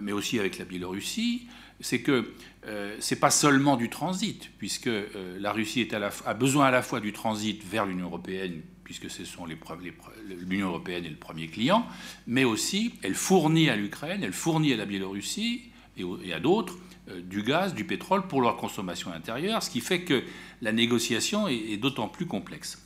mais 0.01 0.13
aussi 0.13 0.39
avec 0.39 0.59
la 0.59 0.65
Biélorussie, 0.65 1.49
c'est 1.81 2.01
que 2.01 2.35
ce 2.63 3.15
n'est 3.15 3.21
pas 3.21 3.31
seulement 3.31 3.77
du 3.77 3.89
transit, 3.89 4.51
puisque 4.59 4.91
la 5.39 5.53
Russie 5.53 5.89
a 6.27 6.35
besoin 6.35 6.67
à 6.67 6.71
la 6.71 6.83
fois 6.83 7.01
du 7.01 7.13
transit 7.13 7.63
vers 7.65 7.87
l'Union 7.87 8.07
européenne 8.07 8.63
puisque 8.91 9.09
ce 9.09 9.25
sont 9.25 9.47
l'Union 9.47 10.67
européenne 10.67 11.05
est 11.05 11.11
le 11.11 11.15
premier 11.15 11.47
client, 11.47 11.87
mais 12.27 12.43
aussi 12.43 12.93
elle 13.05 13.15
fournit 13.15 13.71
à 13.71 13.77
l'Ukraine, 13.77 14.25
elle 14.25 14.33
fournit 14.33 14.73
à 14.73 14.77
la 14.77 14.85
Biélorussie 14.85 15.71
et, 15.97 16.33
à 16.33 16.41
d'autres 16.41 16.77
euh, 17.09 17.21
du 17.23 17.45
gaz, 17.45 17.73
du 17.73 17.85
pétrole 17.85 18.27
pour 18.27 18.41
leur 18.41 18.57
consommation 18.57 19.13
intérieure, 19.13 19.63
ce 19.63 19.71
qui 19.71 19.81
fait 19.81 20.01
que 20.01 20.25
la 20.61 20.73
négociation 20.73 21.47
est, 21.47 21.77
d'autant 21.77 22.09
plus 22.09 22.27
complexe. 22.27 22.85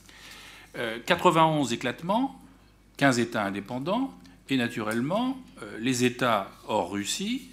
91 1.06 1.70
euh, 1.70 1.74
éclatements, 1.74 2.38
15 2.98 3.18
États 3.18 3.42
indépendants, 3.42 4.12
Et 4.48 4.56
naturellement, 4.56 5.38
les 5.80 6.04
États 6.04 6.50
hors 6.68 6.90
Russie 6.90 7.50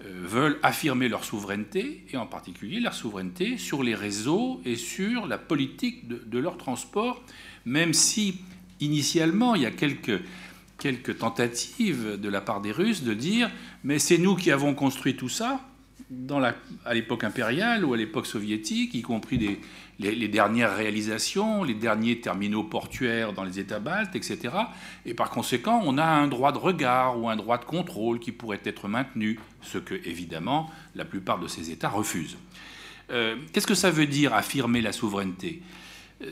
veulent 0.00 0.58
affirmer 0.62 1.08
leur 1.08 1.24
souveraineté, 1.24 2.04
et 2.12 2.16
en 2.16 2.26
particulier 2.26 2.80
leur 2.80 2.94
souveraineté 2.94 3.58
sur 3.58 3.82
les 3.82 3.94
réseaux 3.94 4.60
et 4.64 4.76
sur 4.76 5.26
la 5.26 5.38
politique 5.38 6.06
de, 6.06 6.38
leur 6.38 6.56
transport, 6.56 7.22
même 7.64 7.92
si 7.92 8.40
initialement 8.80 9.56
il 9.56 9.62
y 9.62 9.66
a 9.66 9.72
quelques, 9.72 10.20
quelques 10.78 11.18
tentatives 11.18 12.16
de 12.20 12.28
la 12.28 12.40
part 12.40 12.60
des 12.60 12.70
Russes 12.70 13.02
de 13.02 13.14
dire 13.14 13.50
mais 13.82 13.98
c'est 13.98 14.18
nous 14.18 14.36
qui 14.36 14.52
avons 14.52 14.74
construit 14.74 15.16
tout 15.16 15.28
ça, 15.28 15.60
à 16.84 16.94
l'époque 16.94 17.24
impériale 17.24 17.84
ou 17.84 17.92
à 17.92 17.96
l'époque 17.96 18.26
soviétique, 18.26 18.94
y 18.94 19.02
compris 19.02 19.36
des, 19.36 19.60
les, 19.98 20.28
dernières 20.28 20.76
réalisations, 20.76 21.64
les 21.64 21.74
derniers 21.74 22.20
terminaux 22.20 22.62
portuaires 22.62 23.32
dans 23.32 23.42
les 23.42 23.58
États 23.58 23.80
baltes, 23.80 24.14
etc. 24.14 24.54
Et 25.04 25.14
par 25.14 25.30
conséquent, 25.30 25.82
on 25.84 25.98
a 25.98 26.04
un 26.04 26.28
droit 26.28 26.52
de 26.52 26.58
regard 26.58 27.18
ou 27.18 27.28
un 27.28 27.36
droit 27.36 27.58
de 27.58 27.64
contrôle 27.64 28.20
qui 28.20 28.30
pourrait 28.30 28.60
être 28.64 28.86
maintenu, 28.86 29.40
ce 29.60 29.78
que, 29.78 29.94
évidemment, 29.94 30.70
la 30.94 31.04
plupart 31.04 31.40
de 31.40 31.48
ces 31.48 31.70
États 31.70 31.88
refusent. 31.88 32.36
Euh, 33.10 33.36
qu'est-ce 33.52 33.66
que 33.66 33.74
ça 33.74 33.90
veut 33.90 34.06
dire 34.06 34.34
affirmer 34.34 34.82
la 34.82 34.92
souveraineté? 34.92 35.62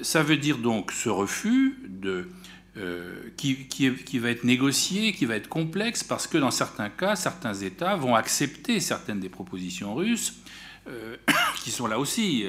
Ça 0.02 0.22
veut 0.22 0.36
dire 0.36 0.58
donc 0.58 0.92
ce 0.92 1.08
refus 1.08 1.76
de, 1.88 2.28
euh, 2.76 3.30
qui, 3.36 3.66
qui, 3.66 4.18
va 4.18 4.30
être 4.30 4.44
négocié, 4.44 5.12
qui 5.12 5.26
va 5.26 5.36
être 5.36 5.48
complexe, 5.48 6.04
parce 6.04 6.26
que 6.28 6.38
dans 6.38 6.50
certains 6.50 6.90
cas, 6.90 7.16
certains 7.16 7.54
États 7.54 7.96
vont 7.96 8.14
accepter 8.14 8.78
certaines 8.78 9.20
des 9.20 9.28
propositions 9.28 9.94
russes, 9.94 10.34
euh, 10.86 11.16
qui 11.64 11.70
sont 11.72 11.88
là 11.88 11.98
aussi. 11.98 12.44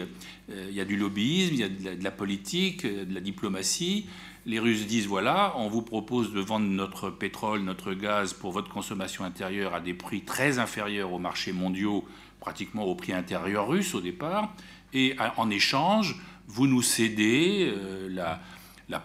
Euh, 0.49 0.67
il 0.69 0.75
y 0.75 0.81
a 0.81 0.85
du 0.85 0.95
lobbyisme, 0.95 1.53
il 1.53 1.59
y 1.59 1.63
a 1.63 1.95
de 1.95 2.03
la, 2.03 2.11
politique, 2.11 2.85
euh, 2.85 3.05
de 3.05 3.13
la 3.13 3.21
diplomatie. 3.21 4.05
Les 4.45 4.59
Russes 4.59 4.87
disent 4.87 5.07
voilà, 5.07 5.53
on 5.57 5.67
vous 5.67 5.81
propose 5.81 6.31
de 6.31 6.39
vendre 6.39 6.67
notre 6.67 7.09
pétrole, 7.09 7.61
notre 7.61 7.93
gaz 7.93 8.33
pour 8.33 8.51
votre 8.51 8.69
consommation 8.69 9.25
intérieure 9.25 9.73
à 9.73 9.81
des 9.81 9.93
prix 9.93 10.21
très 10.21 10.57
inférieurs 10.57 11.11
aux 11.11 11.19
marchés 11.19 11.51
mondiaux, 11.51 12.05
pratiquement 12.39 12.85
au 12.85 12.95
prix 12.95 13.13
intérieur 13.13 13.67
russe 13.67 13.93
au 13.93 14.01
départ, 14.01 14.53
et 14.93 15.17
en 15.35 15.49
échange, 15.49 16.15
vous 16.47 16.65
nous 16.65 16.81
cédez 16.81 17.73
la, 18.09 18.41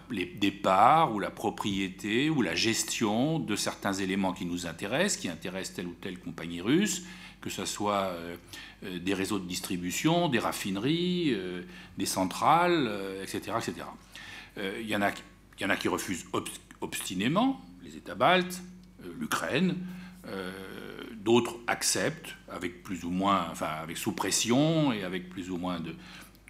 les 0.09 0.25
départs 0.25 1.13
ou 1.13 1.19
la 1.19 1.29
propriété 1.29 2.29
ou 2.29 2.41
la 2.41 2.55
gestion 2.55 3.39
de 3.39 3.55
certains 3.55 3.93
éléments 3.93 4.33
qui 4.33 4.45
nous 4.45 4.65
intéressent, 4.65 5.21
qui 5.21 5.27
intéressent 5.27 5.75
telle 5.75 5.87
ou 5.87 5.95
telle 5.99 6.19
compagnie 6.19 6.61
russe, 6.61 7.03
que 7.43 7.49
ce 7.49 7.65
soit 7.65 8.15
euh, 8.85 8.99
des 8.99 9.13
réseaux 9.13 9.37
de 9.37 9.45
distribution, 9.45 10.29
des 10.29 10.39
raffineries, 10.39 11.33
euh, 11.33 11.61
des 11.97 12.05
centrales, 12.05 12.89
etc. 13.21 13.57
etc. 13.57 13.85
Il 14.57 14.87
y, 14.87 14.95
en 14.95 15.01
a, 15.01 15.11
y 15.59 15.65
en 15.65 15.69
a 15.69 15.75
qui 15.75 15.87
refusent 15.87 16.25
obstinément, 16.79 17.59
les 17.83 17.97
États 17.97 18.15
baltes, 18.15 18.63
euh, 19.03 19.13
l'Ukraine. 19.19 19.75
D'autres 21.15 21.57
acceptent 21.67 22.35
avec 22.49 22.81
plus 22.81 23.03
ou 23.03 23.09
moins, 23.09 23.47
enfin 23.51 23.67
avec 23.81 23.97
sous 23.97 24.13
pression 24.13 24.93
et 24.93 25.03
avec 25.03 25.29
plus 25.29 25.49
ou 25.49 25.57
moins 25.57 25.81
de 25.81 25.95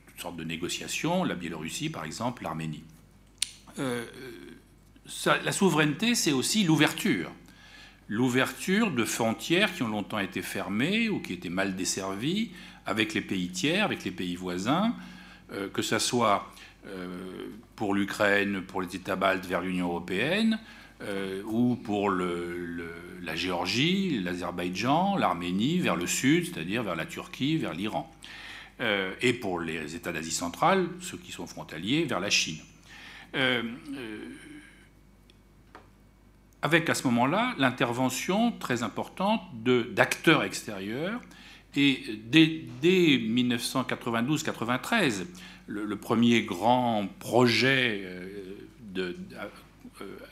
toutes 0.07 0.21
sortes 0.21 0.35
de 0.35 0.43
négociations. 0.43 1.23
La 1.23 1.33
Biélorussie, 1.33 1.89
par 1.89 2.03
exemple, 2.05 2.43
l'Arménie. 2.43 2.83
la 3.77 5.51
souveraineté, 5.51 6.13
c'est 6.13 6.33
aussi 6.33 6.63
l'ouverture 6.63 7.31
l'ouverture 8.07 8.91
de 8.91 9.05
frontières 9.05 9.73
qui 9.73 9.83
ont 9.83 9.87
longtemps 9.87 10.19
été 10.19 10.41
fermées 10.41 11.09
ou 11.09 11.19
qui 11.19 11.33
étaient 11.33 11.49
mal 11.49 11.75
desservies 11.75 12.51
avec 12.85 13.13
les 13.13 13.21
pays 13.21 13.49
tiers, 13.49 13.85
avec 13.85 14.03
les 14.03 14.11
pays 14.11 14.35
voisins, 14.35 14.93
euh, 15.53 15.69
que 15.69 15.81
ce 15.81 15.99
soit 15.99 16.51
euh, 16.87 17.47
pour 17.75 17.93
l'Ukraine, 17.93 18.61
pour 18.61 18.81
les 18.81 18.95
États 18.95 19.15
baltes 19.15 19.45
vers 19.45 19.61
l'Union 19.61 19.87
européenne, 19.87 20.59
euh, 21.01 21.41
ou 21.45 21.75
pour 21.75 22.09
la 22.09 23.35
Géorgie, 23.35 24.19
l'Azerbaïdjan, 24.19 25.17
l'Arménie 25.17 25.79
vers 25.79 25.95
le 25.95 26.07
sud, 26.07 26.45
c'est-à-dire 26.45 26.83
vers 26.83 26.95
la 26.95 27.05
Turquie, 27.05 27.57
vers 27.57 27.73
l'Iran, 27.73 28.11
et 29.21 29.33
pour 29.33 29.61
les 29.61 29.95
États 29.95 30.11
d'Asie 30.11 30.31
centrale, 30.31 30.89
ceux 30.99 31.17
qui 31.17 31.31
sont 31.31 31.47
frontaliers, 31.47 32.03
vers 32.03 32.19
la 32.19 32.29
Chine 32.29 32.57
avec 36.63 36.89
à 36.89 36.95
ce 36.95 37.05
moment-là 37.07 37.53
l'intervention 37.59 38.51
très 38.53 38.81
importante 38.83 39.41
d'acteurs 39.63 40.43
extérieurs. 40.43 41.19
Et 41.75 42.01
dès, 42.31 42.63
1992-93, 42.81 45.25
le, 45.67 45.95
premier 45.97 46.43
grand 46.43 47.05
projet 47.19 48.03
euh, 48.05 48.53
euh, 48.97 49.13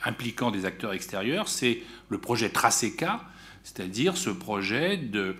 impliquant 0.04 0.50
des 0.50 0.64
acteurs 0.64 0.94
extérieurs, 0.94 1.48
c'est 1.48 1.80
le 2.08 2.16
projet 2.16 2.48
Traseca, 2.48 3.20
c'est-à-dire 3.62 4.16
ce 4.16 4.30
projet 4.30 4.96
de, 4.96 5.36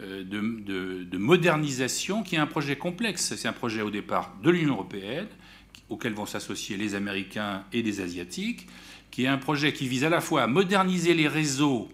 euh, 0.00 0.22
de, 0.22 1.02
de, 1.02 1.18
modernisation 1.18 2.22
qui 2.22 2.36
est 2.36 2.38
un 2.38 2.46
projet 2.46 2.76
complexe. 2.76 3.34
C'est 3.34 3.48
un 3.48 3.52
projet 3.52 3.82
au 3.82 3.90
départ 3.90 4.36
de 4.42 4.50
l'Union 4.50 4.74
européenne, 4.74 5.26
auquel 5.88 6.12
vont 6.12 6.26
s'associer 6.26 6.76
les 6.76 6.94
Américains 6.94 7.64
et 7.72 7.82
les 7.82 8.00
Asiatiques, 8.00 8.68
qui 9.18 9.24
est 9.24 9.26
un 9.26 9.36
projet 9.36 9.72
qui 9.72 9.88
vise 9.88 10.04
à 10.04 10.10
la 10.10 10.20
fois 10.20 10.44
à 10.44 10.46
moderniser 10.46 11.12
les 11.12 11.26
réseaux 11.26 11.88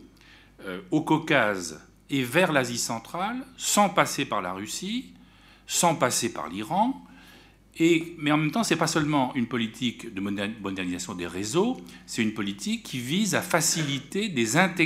euh, 0.67 0.83
au 0.91 1.01
Caucase 1.01 1.81
et 2.11 2.23
vers 2.23 2.53
l'Asie 2.53 2.77
centrale, 2.77 3.47
sans 3.57 3.89
passer 3.89 4.27
par 4.27 4.43
la 4.43 4.53
Russie, 4.53 5.15
sans 5.67 5.95
passer 5.95 6.35
par 6.35 6.51
l'Iran. 6.51 7.03
Et, 7.79 8.15
mais 8.19 8.31
en 8.31 8.37
même 8.37 8.51
temps, 8.51 8.63
ce 8.63 8.75
n'est 8.75 8.79
pas 8.79 8.87
seulement 8.87 9.35
une 9.35 9.47
politique 9.47 10.13
de 10.13 10.21
modernisation 10.21 11.15
des 11.15 11.27
réseaux, 11.27 11.79
c'est 12.05 12.21
une 12.21 12.35
politique 12.35 12.83
qui 12.83 12.99
vise 12.99 13.35
à 13.35 13.41
faciliter 13.41 14.31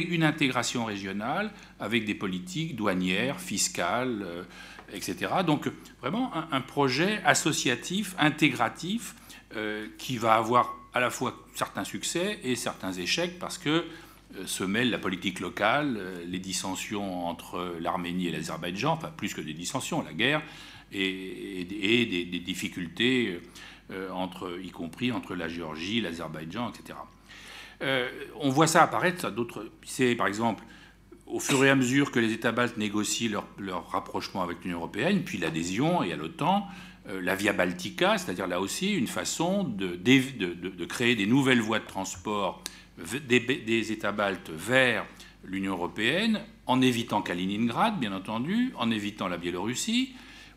une 0.08 0.22
intégration 0.22 0.84
régionale 0.84 1.52
avec 1.80 2.04
des 2.04 2.14
politiques 2.14 2.76
douanières, 2.76 3.40
fiscales, 3.40 4.22
euh, 4.22 4.44
etc. 4.92 5.32
Donc 5.44 5.68
vraiment 6.00 6.30
un, 6.52 6.60
projet 6.60 7.20
associatif, 7.24 8.14
intégratif, 8.16 9.16
euh, 9.56 9.88
qui 9.98 10.18
va 10.18 10.34
avoir 10.34 10.77
à 10.98 11.00
la 11.00 11.10
fois 11.10 11.34
certains 11.54 11.84
succès 11.84 12.40
et 12.42 12.56
certains 12.56 12.92
échecs 12.92 13.38
parce 13.38 13.56
que 13.56 13.84
euh, 14.36 14.46
se 14.46 14.64
mêlent 14.64 14.90
la 14.90 14.98
politique 14.98 15.38
locale, 15.38 15.96
euh, 15.96 16.24
les 16.26 16.40
dissensions 16.40 17.26
entre 17.26 17.76
l'Arménie 17.80 18.26
et 18.26 18.32
l'Azerbaïdjan, 18.32 18.92
enfin 18.94 19.12
plus 19.16 19.32
que 19.32 19.40
des 19.40 19.54
dissensions, 19.54 20.02
la 20.02 20.12
guerre, 20.12 20.42
et, 20.90 21.64
des, 21.64 22.38
difficultés, 22.40 23.40
euh, 23.92 24.10
entre, 24.10 24.58
y 24.62 24.70
compris 24.70 25.12
entre 25.12 25.34
la 25.34 25.48
Géorgie, 25.48 26.00
l'Azerbaïdjan, 26.00 26.70
etc. 26.70 26.98
on 28.40 28.50
voit 28.50 28.66
ça 28.66 28.82
apparaître. 28.82 29.32
C'est 29.84 30.16
par 30.16 30.26
exemple 30.26 30.64
au 31.26 31.38
fur 31.40 31.62
et 31.64 31.70
à 31.70 31.74
mesure 31.74 32.10
que 32.10 32.18
les 32.18 32.32
États 32.32 32.52
baltes 32.52 32.78
négocient 32.78 33.30
leur, 33.30 33.46
leur 33.58 33.90
rapprochement 33.90 34.42
avec 34.42 34.64
l'Union 34.64 34.78
européenne, 34.78 35.22
puis 35.22 35.38
l'adhésion 35.38 36.02
et 36.02 36.12
à 36.12 36.16
l'OTAN, 36.16 36.66
la 37.08 37.34
Via 37.34 37.52
Baltica, 37.52 38.18
c'est-à-dire 38.18 38.46
là 38.46 38.60
aussi 38.60 38.94
une 38.94 39.06
façon 39.06 39.64
de, 39.64 39.96
de, 39.96 40.84
créer 40.84 41.16
des 41.16 41.26
nouvelles 41.26 41.60
voies 41.60 41.78
de 41.78 41.86
transport 41.86 42.62
des, 43.28 43.92
États 43.92 44.12
baltes 44.12 44.50
vers 44.50 45.06
l'Union 45.44 45.72
européenne, 45.72 46.40
en 46.66 46.80
évitant 46.82 47.22
Kaliningrad, 47.22 47.98
bien 47.98 48.12
entendu, 48.12 48.72
en 48.76 48.90
évitant 48.90 49.28
la 49.28 49.38
Biélorussie, 49.38 50.14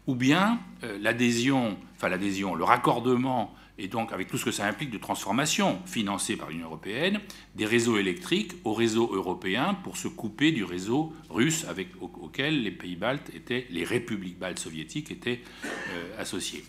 ou 0.07 0.15
bien 0.15 0.59
euh, 0.83 0.97
l'adhésion, 0.99 1.77
enfin 1.95 2.09
l'adhésion, 2.09 2.55
le 2.55 2.63
raccordement 2.63 3.53
et 3.81 3.87
donc 3.87 4.13
avec 4.13 4.27
tout 4.27 4.37
ce 4.37 4.45
que 4.45 4.51
ça 4.51 4.67
implique 4.67 4.91
de 4.91 4.99
transformation 4.99 5.81
financée 5.87 6.35
par 6.35 6.49
l'Union 6.49 6.67
européenne, 6.67 7.19
des 7.55 7.65
réseaux 7.65 7.97
électriques 7.97 8.53
au 8.63 8.73
réseau 8.73 9.09
européen 9.11 9.73
pour 9.83 9.97
se 9.97 10.07
couper 10.07 10.51
du 10.51 10.63
réseau 10.63 11.11
russe 11.29 11.65
avec, 11.67 11.87
auquel 11.99 12.61
les 12.61 12.71
pays 12.71 12.95
baltes 12.95 13.31
étaient, 13.33 13.65
les 13.71 13.83
républiques 13.83 14.37
baltes 14.37 14.59
soviétiques 14.59 15.09
étaient 15.09 15.41
euh, 15.65 16.21
associés. 16.21 16.63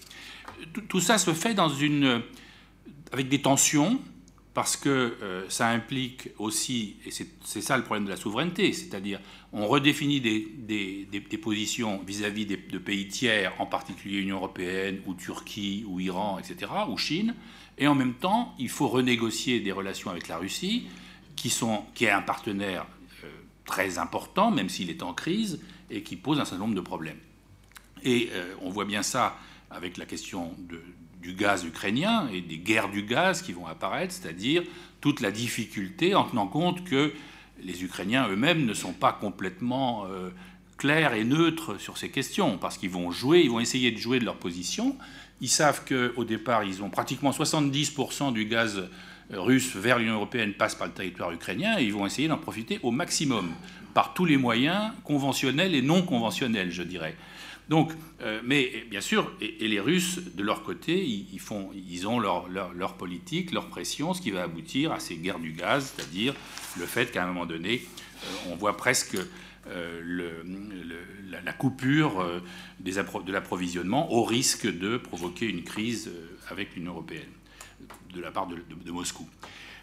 Tout, 0.89 1.01
ça 1.01 1.19
se 1.19 1.35
fait 1.35 1.53
dans 1.53 1.69
une, 1.69 2.23
avec 3.13 3.29
des 3.29 3.43
tensions, 3.43 4.01
parce 4.55 4.77
que 4.77 5.17
euh, 5.23 5.49
ça 5.49 5.69
implique 5.69 6.29
aussi, 6.39 6.97
et 7.07 7.11
c'est 7.11 7.61
ça 7.61 7.77
le 7.77 7.85
problème 7.85 8.05
de 8.05 8.11
la 8.11 8.17
souveraineté, 8.17 8.73
c'est-à-dire 8.73 9.21
on 9.53 9.67
redéfinit 9.67 10.21
des, 10.21 11.39
positions 11.43 12.03
vis-à-vis 12.07 12.47
de 12.47 12.79
pays 12.79 13.09
tiers, 13.09 13.55
en 13.59 13.67
particulier 13.67 14.19
Union 14.19 14.37
européenne 14.37 15.01
ou 15.07 15.15
Turquie 15.15 15.85
ou 15.89 16.01
Iran, 16.01 16.39
etc., 16.39 16.71
ou 16.89 16.97
Chine, 16.99 17.35
et 17.79 17.87
en 17.87 17.95
même 17.95 18.15
temps 18.15 18.55
il 18.59 18.69
faut 18.69 18.89
renégocier 18.89 19.61
des 19.61 19.73
relations 19.73 20.11
avec 20.11 20.29
la 20.29 20.37
Russie, 20.37 20.87
qui, 21.37 22.05
est 22.05 22.11
un 22.11 22.23
partenaire 22.23 22.87
euh, 23.25 23.29
très 23.65 23.99
important, 23.99 24.51
même 24.51 24.69
s'il 24.69 24.91
est 24.91 25.03
en 25.03 25.15
crise, 25.15 25.61
et 25.91 26.03
qui 26.03 26.17
pose 26.17 26.39
un 26.39 26.45
certain 26.45 26.65
nombre 26.65 26.75
de 26.75 26.81
problèmes. 26.81 27.19
Et 28.05 28.31
euh, 28.33 28.55
on 28.63 28.71
voit 28.71 28.85
bien 28.85 29.03
ça 29.03 29.39
avec 29.71 29.97
la 29.97 30.07
question 30.07 30.55
de, 30.59 30.81
du 31.23 31.35
gaz 31.35 31.64
ukrainien 31.64 32.29
et 32.33 32.41
des 32.41 32.59
guerres 32.59 32.91
du 32.91 33.03
gaz 33.03 33.43
qui 33.43 33.53
vont 33.53 33.66
apparaître, 33.66 34.12
c'est-à-dire 34.12 34.62
toute 35.01 35.20
la 35.20 35.31
difficulté 35.31 36.14
en 36.14 36.25
tenant 36.25 36.49
compte 36.49 36.85
que 36.85 37.12
les 37.62 37.85
Ukrainiens 37.85 38.29
eux-mêmes 38.29 38.66
ne 38.66 38.75
sont 38.75 38.93
pas 38.93 39.12
complètement 39.12 40.05
euh, 40.07 40.31
clairs 40.77 41.14
et 41.14 41.25
neutres 41.25 41.81
sur 41.81 41.97
ces 41.97 42.11
questions, 42.11 42.59
parce 42.59 42.77
qu'ils 42.77 42.91
vont 42.91 43.12
jouer, 43.12 43.41
ils 43.41 43.51
vont 43.51 43.61
essayer 43.61 43.93
de 43.93 43.99
jouer 43.99 44.18
de 44.18 44.25
leur 44.25 44.37
position. 44.37 44.97
Ils 45.41 45.49
savent 45.49 45.83
qu'au 45.87 46.25
départ, 46.25 46.64
ils 46.64 46.83
ont 46.83 46.91
pratiquement 46.91 47.31
70% 47.31 48.33
du 48.33 48.47
gaz 48.47 48.89
russes 49.31 49.77
vers 49.77 49.99
l'Union 49.99 50.14
européenne 50.14 50.53
passent 50.55 50.75
par 50.75 50.89
le 50.89 50.93
territoire 50.93 51.31
ukrainien 51.33 51.79
et 51.79 51.85
ils 51.85 51.93
vont 51.93 52.07
essayer 52.07 52.29
d'en 52.29 52.39
profiter 52.39 52.81
au 52.83 52.91
maximum, 52.91 53.53
par 53.95 54.14
tous 54.14 54.25
les 54.25 54.37
moyens 54.37 54.93
conventionnels 55.05 55.75
et 55.75 55.83
non 55.83 56.03
conventionnels, 56.03 56.70
je 56.70 56.83
dirais. 56.83 57.16
Donc, 57.69 57.93
euh, 58.21 58.41
mais 58.45 58.85
bien 58.91 59.01
sûr, 59.01 59.33
et, 59.41 59.69
les 59.69 59.81
Russes, 59.81 60.21
de 60.35 60.43
leur 60.43 60.63
côté, 60.63 61.05
ils, 61.05 61.41
font, 61.41 61.71
ils 61.75 62.07
ont 62.07 62.19
leur, 62.19 62.49
leur, 62.49 62.95
politique, 62.95 63.53
leur 63.53 63.69
pression, 63.69 64.15
ce 64.15 64.21
qui 64.21 64.31
va 64.31 64.43
aboutir 64.43 64.93
à 64.93 65.01
ces 65.01 65.17
guerres 65.17 65.39
du 65.39 65.53
gaz, 65.53 65.95
c'est-à-dire 65.95 66.35
le 66.79 66.87
fait 66.87 67.11
qu'à 67.11 67.25
un 67.25 67.27
moment 67.27 67.47
donné, 67.47 67.83
euh, 67.83 68.51
on 68.51 68.57
voit 68.57 68.77
presque 68.77 69.17
euh, 69.69 70.43
la, 71.45 71.53
coupure 71.53 72.43
de 72.81 73.33
l'approvisionnement 73.33 74.13
au 74.13 74.25
risque 74.25 74.67
de 74.67 74.97
provoquer 74.97 75.47
une 75.47 75.63
crise 75.63 76.11
avec 76.49 76.75
l'Union 76.75 76.93
européenne 76.93 77.31
de 78.15 78.21
la 78.21 78.31
part 78.31 78.49
de, 78.49 78.91
Moscou. 78.91 79.27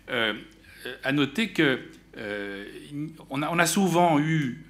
à 0.10 1.12
noter 1.12 1.50
que 1.50 1.80
on, 3.30 3.42
a, 3.42 3.66
souvent 3.66 4.20
eu 4.20 4.66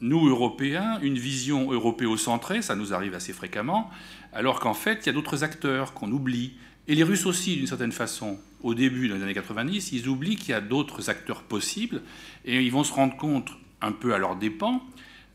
nous, 0.00 0.28
Européens, 0.28 0.98
une 1.02 1.18
vision 1.18 1.72
européocentrée, 1.72 2.62
ça 2.62 2.76
nous 2.76 2.92
arrive 2.92 3.14
assez 3.14 3.32
fréquemment, 3.32 3.90
alors 4.32 4.60
qu'en 4.60 4.74
fait, 4.74 5.00
il 5.02 5.06
y 5.06 5.08
a 5.10 5.12
d'autres 5.12 5.44
acteurs 5.44 5.94
qu'on 5.94 6.10
oublie. 6.12 6.52
Et 6.88 6.94
les 6.94 7.02
Russes 7.02 7.26
aussi, 7.26 7.56
d'une 7.56 7.66
certaine 7.66 7.92
façon, 7.92 8.38
au 8.62 8.74
début, 8.74 9.08
dans 9.08 9.16
les 9.16 9.22
années 9.22 9.34
90, 9.34 9.92
ils 9.92 10.08
oublient 10.08 10.36
qu'il 10.36 10.50
y 10.50 10.54
a 10.54 10.60
d'autres 10.60 11.08
acteurs 11.08 11.42
possibles, 11.42 12.02
et 12.44 12.62
ils 12.62 12.70
vont 12.70 12.84
se 12.84 12.92
rendre 12.92 13.16
compte, 13.16 13.50
un 13.80 13.92
peu 13.92 14.14
à 14.14 14.18
leur 14.18 14.36
dépens, 14.36 14.82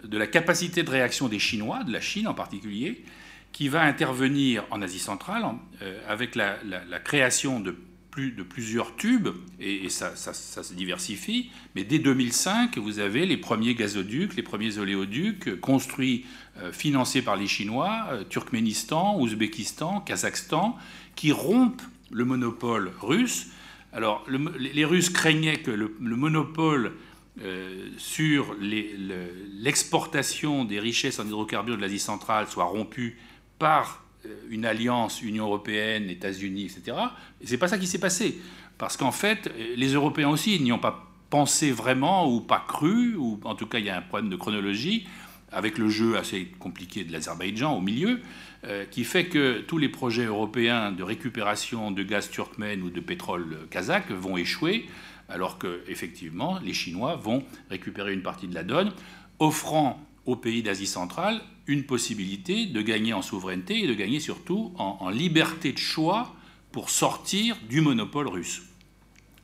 de 0.04 0.18
la 0.18 0.28
capacité 0.28 0.84
de 0.84 0.90
réaction 0.90 1.28
des 1.28 1.40
Chinois, 1.40 1.84
de 1.84 1.92
la 1.92 2.02
Chine 2.02 2.28
en 2.28 2.34
particulier, 2.34 3.04
qui 3.52 3.68
va 3.68 3.82
intervenir 3.82 4.64
en 4.72 4.82
Asie 4.82 5.00
centrale 5.00 5.44
euh, 5.82 6.00
avec 6.08 6.36
la 6.36 6.58
création 7.04 7.60
de 7.60 7.76
de 8.18 8.44
plusieurs 8.44 8.96
tubes, 8.96 9.30
et, 9.60 9.90
ça, 9.90 10.16
se 10.16 10.74
diversifie, 10.74 11.50
mais 11.76 11.84
dès 11.84 12.00
2005, 12.00 12.78
vous 12.78 13.00
avez 13.00 13.26
les 13.26 13.38
premiers 13.38 13.74
gazoducs, 13.74 14.36
les 14.36 14.44
premiers 14.44 14.78
oléoducs 14.78 15.60
construits, 15.62 16.26
euh, 16.58 16.74
financés 16.74 17.22
par 17.22 17.38
les 17.38 17.48
Chinois, 17.48 18.08
euh, 18.12 18.24
Turkménistan, 18.24 19.18
Ouzbékistan, 19.18 20.02
Kazakhstan, 20.02 20.78
qui 21.16 21.32
rompent 21.32 21.82
le 22.12 22.26
monopole 22.26 22.92
russe. 23.00 23.48
Alors, 23.94 24.26
les 24.58 24.86
Russes 24.86 25.10
craignaient 25.10 25.58
que 25.58 25.72
le, 25.72 25.94
monopole 26.00 26.94
euh, 27.42 27.90
sur 27.98 28.56
l'exportation 28.60 30.66
des 30.66 30.80
richesses 30.80 31.20
en 31.20 31.26
hydrocarbures 31.26 31.78
de 31.78 31.82
l'Asie 31.82 32.00
centrale 32.00 32.48
soit 32.48 32.66
rompu 32.66 33.18
par 33.60 33.98
euh, 33.98 34.01
une 34.50 34.66
alliance 34.66 35.22
Union 35.22 35.46
européenne, 35.46 36.10
États-Unis, 36.10 36.66
etc. 36.66 36.98
Et 37.42 37.48
c'est 37.48 37.58
pas 37.58 37.68
ça 37.68 37.78
qui 37.78 37.88
s'est 37.88 38.00
passé. 38.00 38.40
Parce 38.78 38.98
qu'en 38.98 39.12
fait, 39.12 39.52
les 39.76 39.94
Européens 39.94 40.30
aussi 40.30 40.60
n'y 40.60 40.72
ont 40.72 40.80
pas 40.80 41.08
pensé 41.30 41.72
vraiment 41.72 42.32
ou 42.32 42.42
pas 42.42 42.64
cru, 42.68 43.16
ou 43.16 43.40
en 43.44 43.56
tout 43.56 43.66
cas 43.66 43.80
il 43.80 43.86
y 43.86 43.90
a 43.90 43.98
un 43.98 44.02
problème 44.02 44.30
de 44.30 44.36
chronologie 44.36 45.08
avec 45.52 45.78
le 45.78 45.90
jeu 45.90 46.18
assez 46.18 46.46
compliqué 46.60 47.04
de 47.04 47.12
l'Azerbaïdjan 47.12 47.76
au 47.76 47.82
milieu, 47.82 48.22
euh, 48.66 48.86
qui 48.86 49.04
fait 49.04 49.26
que 49.26 49.60
tous 49.60 49.78
les 49.78 49.90
projets 49.90 50.26
européens 50.26 50.92
de 50.92 51.04
récupération 51.04 51.92
de 51.92 52.04
gaz 52.04 52.30
turkmène 52.30 52.82
ou 52.84 52.90
de 52.90 53.00
pétrole 53.00 53.68
kazakh 53.70 54.12
vont 54.12 54.38
échouer, 54.38 54.86
alors 55.30 55.58
que 55.58 55.82
effectivement 55.88 56.60
les 56.64 56.74
Chinois 56.74 57.16
vont 57.16 57.44
récupérer 57.70 58.14
une 58.14 58.22
partie 58.22 58.48
de 58.48 58.56
la 58.56 58.64
donne, 58.64 58.92
offrant 59.40 60.00
aux 60.26 60.36
pays 60.36 60.64
d'Asie 60.64 60.88
centrale 60.88 61.42
une 61.68 61.84
possibilité 61.84 62.66
de 62.66 62.82
gagner 62.82 63.14
en 63.14 63.22
souveraineté 63.22 63.84
et 63.84 63.88
de 63.88 63.94
gagner 63.94 64.20
surtout 64.20 64.74
en, 64.78 65.10
liberté 65.10 65.72
de 65.72 65.78
choix 65.78 66.36
pour 66.72 66.90
sortir 66.90 67.58
du 67.70 67.82
monopole 67.82 68.28
russe. 68.28 68.64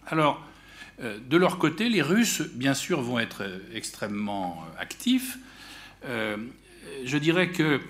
Alors, 0.05 0.41
euh, 0.99 1.19
de 1.19 1.37
leur 1.37 1.57
côté, 1.57 1.89
les 1.89 2.01
Russes, 2.01 2.41
bien 2.53 2.73
sûr, 2.73 3.01
vont 3.01 3.19
être 3.19 3.43
euh, 3.43 3.59
extrêmement 3.73 4.63
euh, 4.63 4.81
actifs. 4.81 5.37
je 6.03 7.17
dirais 7.17 7.51
qu'il 7.51 7.81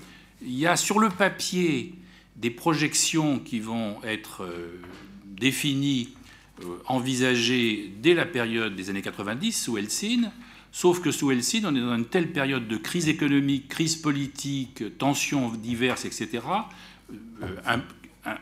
y 0.42 0.66
a 0.66 0.76
sur 0.76 1.00
le 1.00 1.10
papier 1.10 1.94
des 2.36 2.50
projections 2.50 3.40
qui 3.40 3.60
vont 3.60 4.04
être 4.04 4.48
définies, 5.26 6.10
envisagées 6.86 7.92
dès 8.02 8.16
la 8.16 8.26
période 8.26 8.76
des 8.76 8.90
années 8.90 9.02
90 9.02 9.52
sous 9.52 9.78
Helsinki, 9.78 10.26
Sauf 10.78 11.02
que 11.02 11.10
sous 11.10 11.32
Helsinki, 11.32 11.66
on 11.66 11.76
est 11.76 11.80
dans 11.80 11.96
une 11.96 12.06
telle 12.06 12.32
période 12.32 12.68
de 12.68 12.78
crise 12.78 13.10
économique, 13.10 13.68
crise 13.68 13.96
politique, 13.96 14.96
tensions 15.00 15.50
diverses, 15.50 16.06
etc., 16.06 16.44
euh, 17.42 17.78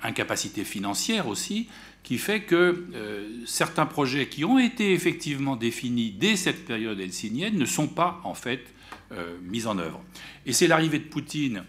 incapacité 0.03 0.65
financière 0.65 1.29
aussi, 1.29 1.69
qui 2.03 2.17
fait 2.17 2.41
que 2.41 2.87
euh, 2.93 3.29
certains 3.45 3.85
projets 3.85 4.27
qui 4.27 4.43
ont 4.43 4.59
été 4.59 4.91
effectivement 4.91 5.55
définis 5.55 6.11
dès 6.11 6.35
cette 6.35 6.65
période 6.65 6.99
helsinkienne 6.99 7.57
ne 7.57 7.65
sont 7.65 7.87
pas 7.87 8.19
en 8.25 8.33
fait 8.33 8.65
euh, 9.13 9.37
mis 9.41 9.65
en 9.65 9.77
œuvre. 9.77 10.03
Et 10.45 10.51
c'est 10.51 10.67
l'arrivée 10.67 10.99
de 10.99 11.05
Poutine 11.05 11.63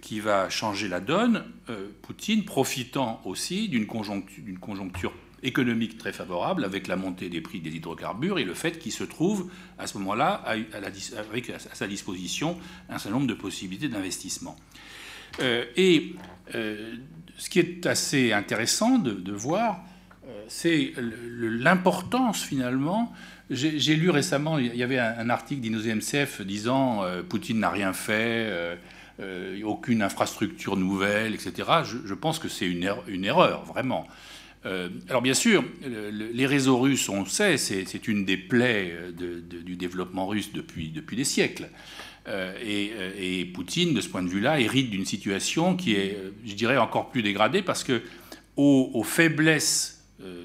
qui 0.00 0.20
va 0.20 0.48
changer 0.48 0.88
la 0.88 1.00
donne, 1.00 1.44
Poutine 2.00 2.46
profitant 2.46 3.20
aussi 3.26 3.68
d'une 3.68 3.86
conjoncture, 3.86 4.42
conjoncture 4.60 5.12
économique 5.42 5.98
très 5.98 6.12
favorable 6.12 6.64
avec 6.64 6.86
la 6.86 6.96
montée 6.96 7.28
des 7.28 7.40
prix 7.40 7.60
des 7.60 7.70
hydrocarbures 7.70 8.38
et 8.38 8.44
le 8.44 8.54
fait 8.54 8.78
qu'il 8.78 8.92
se 8.92 9.04
trouve 9.04 9.50
à 9.78 9.86
ce 9.86 9.98
moment-là 9.98 10.42
avec 10.46 11.50
à 11.50 11.58
sa 11.58 11.86
disposition 11.86 12.58
un 12.88 12.98
certain 12.98 13.16
nombre 13.16 13.28
de 13.28 13.34
possibilités 13.34 13.88
d'investissement. 13.88 14.56
Euh, 15.40 15.64
et 15.76 16.14
euh, 16.54 16.94
ce 17.36 17.50
qui 17.50 17.58
est 17.58 17.86
assez 17.86 18.32
intéressant 18.32 18.98
de, 18.98 19.32
voir, 19.32 19.80
euh, 20.26 20.44
c'est 20.48 20.92
l'importance 20.96 22.42
finalement. 22.42 23.12
J'ai 23.50 23.94
lu 23.94 24.10
récemment, 24.10 24.58
il 24.58 24.74
y 24.74 24.82
avait 24.82 24.98
un, 24.98 25.30
article 25.30 25.60
d'INOZMCF 25.60 26.42
disant 26.42 27.04
Poutine 27.28 27.60
n'a 27.60 27.70
rien 27.70 27.92
fait. 27.92 28.50
aucune 29.62 30.02
infrastructure 30.02 30.76
nouvelle, 30.76 31.32
etc. 31.32 31.52
Je, 31.84 32.14
pense 32.14 32.40
que 32.40 32.48
c'est 32.48 32.66
une, 32.66 32.90
une, 33.06 33.24
erreur, 33.24 33.64
vraiment. 33.64 34.08
Euh, 34.66 34.88
alors 35.08 35.22
bien 35.22 35.34
sûr, 35.34 35.64
les 35.84 36.46
réseaux 36.46 36.78
russes, 36.78 37.08
on 37.08 37.24
sait, 37.24 37.56
c'est 37.56 38.08
une 38.08 38.24
des 38.24 38.36
plaies 38.36 38.94
du 39.14 39.76
développement 39.76 40.26
russe 40.26 40.52
depuis, 40.52 40.90
des 40.90 41.24
siècles. 41.24 41.68
Euh, 42.28 42.52
et, 43.16 43.44
Poutine, 43.44 43.94
de 43.94 44.00
ce 44.00 44.08
point 44.08 44.22
de 44.22 44.28
vue-là, 44.28 44.58
hérite 44.58 44.90
d'une 44.90 45.04
situation 45.04 45.76
qui 45.76 45.92
est, 45.94 46.18
je 46.44 46.54
dirais, 46.54 46.76
encore 46.76 47.10
plus 47.10 47.22
dégradée 47.22 47.62
parce 47.62 47.84
que 47.84 48.02
aux, 48.56 49.04
faiblesses 49.04 50.04
euh, 50.22 50.44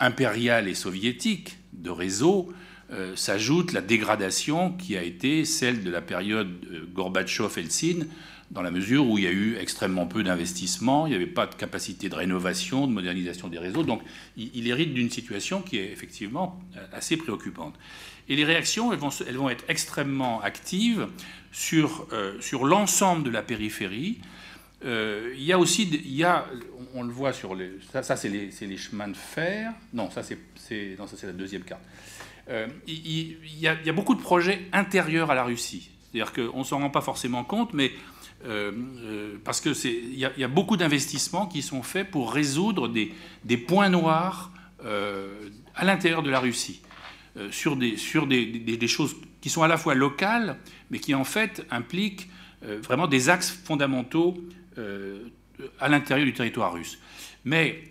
impériales 0.00 0.68
et 0.68 0.74
soviétiques 0.74 1.56
de 1.72 1.90
réseau 1.90 2.52
s'ajoute 3.16 3.72
la 3.72 3.80
dégradation 3.80 4.70
qui 4.70 4.96
a 4.96 5.02
été 5.02 5.44
celle 5.44 5.82
de 5.82 5.90
la 5.90 6.00
période 6.00 6.48
Gorbatchev-Helsinki 6.94 8.06
dans 8.50 8.62
la 8.62 8.70
mesure 8.70 9.08
où 9.08 9.18
il 9.18 9.24
y 9.24 9.26
a 9.26 9.32
eu 9.32 9.56
extrêmement 9.56 10.06
peu 10.06 10.22
d'investissements, 10.22 11.06
il 11.06 11.10
n'y 11.10 11.16
avait 11.16 11.26
pas 11.26 11.46
de 11.46 11.54
capacité 11.54 12.08
de 12.08 12.14
rénovation, 12.14 12.86
de 12.86 12.92
modernisation 12.92 13.48
des 13.48 13.58
réseaux. 13.58 13.82
Donc 13.82 14.02
il, 14.36 14.68
hérite 14.68 14.94
d'une 14.94 15.10
situation 15.10 15.62
qui 15.62 15.78
est 15.78 15.90
effectivement 15.90 16.60
euh, 16.76 16.86
assez 16.92 17.16
préoccupante. 17.16 17.74
Et 18.28 18.36
les 18.36 18.44
réactions, 18.44 18.92
elles 18.92 18.98
vont, 18.98 19.50
être 19.50 19.64
extrêmement 19.68 20.40
actives 20.42 21.08
sur, 21.52 22.06
euh, 22.12 22.40
sur 22.40 22.64
l'ensemble 22.64 23.24
de 23.24 23.30
la 23.30 23.42
périphérie. 23.42 24.18
Euh, 24.84 25.32
il 25.36 25.44
y 25.44 25.52
a 25.52 25.58
aussi, 25.58 25.88
il 25.88 26.14
y 26.14 26.24
a, 26.24 26.46
on, 26.94 27.02
le 27.02 27.12
voit 27.12 27.32
sur 27.32 27.54
les, 27.54 27.70
ça, 27.92 28.16
c'est 28.16 28.28
les, 28.28 28.50
les, 28.60 28.76
chemins 28.76 29.08
de 29.08 29.16
fer. 29.16 29.72
Non, 29.92 30.10
ça 30.10 30.22
c'est, 30.22 30.38
la 31.22 31.32
deuxième 31.32 31.62
carte. 31.62 31.82
il, 32.86 33.60
y 33.60 33.66
a, 33.66 33.74
il, 33.74 33.86
y 33.86 33.90
a, 33.90 33.92
beaucoup 33.92 34.14
de 34.14 34.20
projets 34.20 34.68
intérieurs 34.72 35.30
à 35.30 35.34
la 35.34 35.44
Russie. 35.44 35.90
C'est-à-dire 36.16 36.32
qu'on 36.32 36.60
ne 36.60 36.64
s'en 36.64 36.78
rend 36.78 36.90
pas 36.90 37.00
forcément 37.00 37.44
compte, 37.44 37.74
mais 37.74 37.90
euh, 37.90 37.90
euh, 37.90 38.15
parce 39.44 39.60
qu'il 39.60 40.14
y, 40.14 40.20
y, 40.20 40.44
a 40.44 40.48
beaucoup 40.48 40.76
d'investissements 40.76 41.46
qui 41.46 41.62
sont 41.62 41.82
faits 41.82 42.10
pour 42.10 42.32
résoudre 42.32 42.88
des, 42.88 43.12
des 43.44 43.56
points 43.56 43.88
noirs 43.88 44.52
euh, 44.84 45.48
à 45.74 45.84
l'intérieur 45.84 46.22
de 46.22 46.30
la 46.30 46.40
Russie, 46.40 46.82
sur, 47.50 47.76
des, 47.76 47.96
sur 47.96 48.26
des, 48.26 48.46
des, 48.46 48.88
choses 48.88 49.14
qui 49.40 49.50
sont 49.50 49.62
à 49.62 49.68
la 49.68 49.76
fois 49.76 49.94
locales, 49.94 50.58
mais 50.90 50.98
qui 50.98 51.14
en 51.14 51.24
fait 51.24 51.66
impliquent 51.70 52.28
vraiment 52.62 53.06
des 53.06 53.28
axes 53.28 53.50
fondamentaux 53.50 54.36
à 55.78 55.88
l'intérieur 55.88 56.24
du 56.24 56.32
territoire 56.32 56.72
russe. 56.72 56.98
Mais 57.44 57.84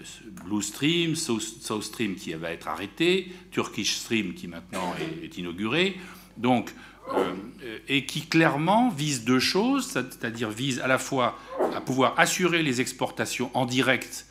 Blue 0.43 0.63
Stream, 0.63 1.15
South, 1.15 1.83
Stream 1.83 2.15
qui 2.15 2.33
va 2.33 2.51
être 2.51 2.67
arrêté, 2.67 3.31
Turkish 3.51 3.97
Stream 3.97 4.33
qui 4.33 4.47
maintenant 4.47 4.95
est, 5.21 5.37
inauguré, 5.37 5.97
donc, 6.35 6.73
euh, 7.13 7.77
et 7.87 8.07
qui 8.07 8.25
clairement 8.25 8.89
vise 8.89 9.23
deux 9.23 9.39
choses, 9.39 9.85
c'est-à-dire 9.85 10.49
vise 10.49 10.79
à 10.79 10.87
la 10.87 10.97
fois 10.97 11.37
à 11.75 11.81
pouvoir 11.81 12.19
assurer 12.19 12.63
les 12.63 12.81
exportations 12.81 13.51
en 13.53 13.67
direct 13.67 14.25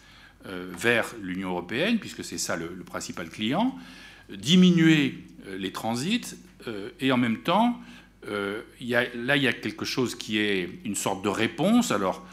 euh, 0.47 0.69
vers 0.77 1.15
l'Union 1.23 1.51
européenne, 1.51 2.01
puisque 2.01 2.25
c'est 2.25 2.39
ça 2.39 2.57
le, 2.57 2.69
principal 2.85 3.31
client, 3.31 3.79
diminuer 4.29 5.23
les 5.47 5.71
transits, 5.71 6.35
et 6.99 7.13
en 7.13 7.19
même 7.19 7.43
temps, 7.43 7.79
là, 8.27 8.57
il 8.81 9.43
y 9.43 9.47
a 9.47 9.53
quelque 9.53 9.85
chose 9.85 10.15
qui 10.15 10.39
est 10.39 10.81
une 10.87 10.95
sorte 10.95 11.23
de 11.23 11.29
réponse. 11.29 11.91
Alors, 11.91 12.27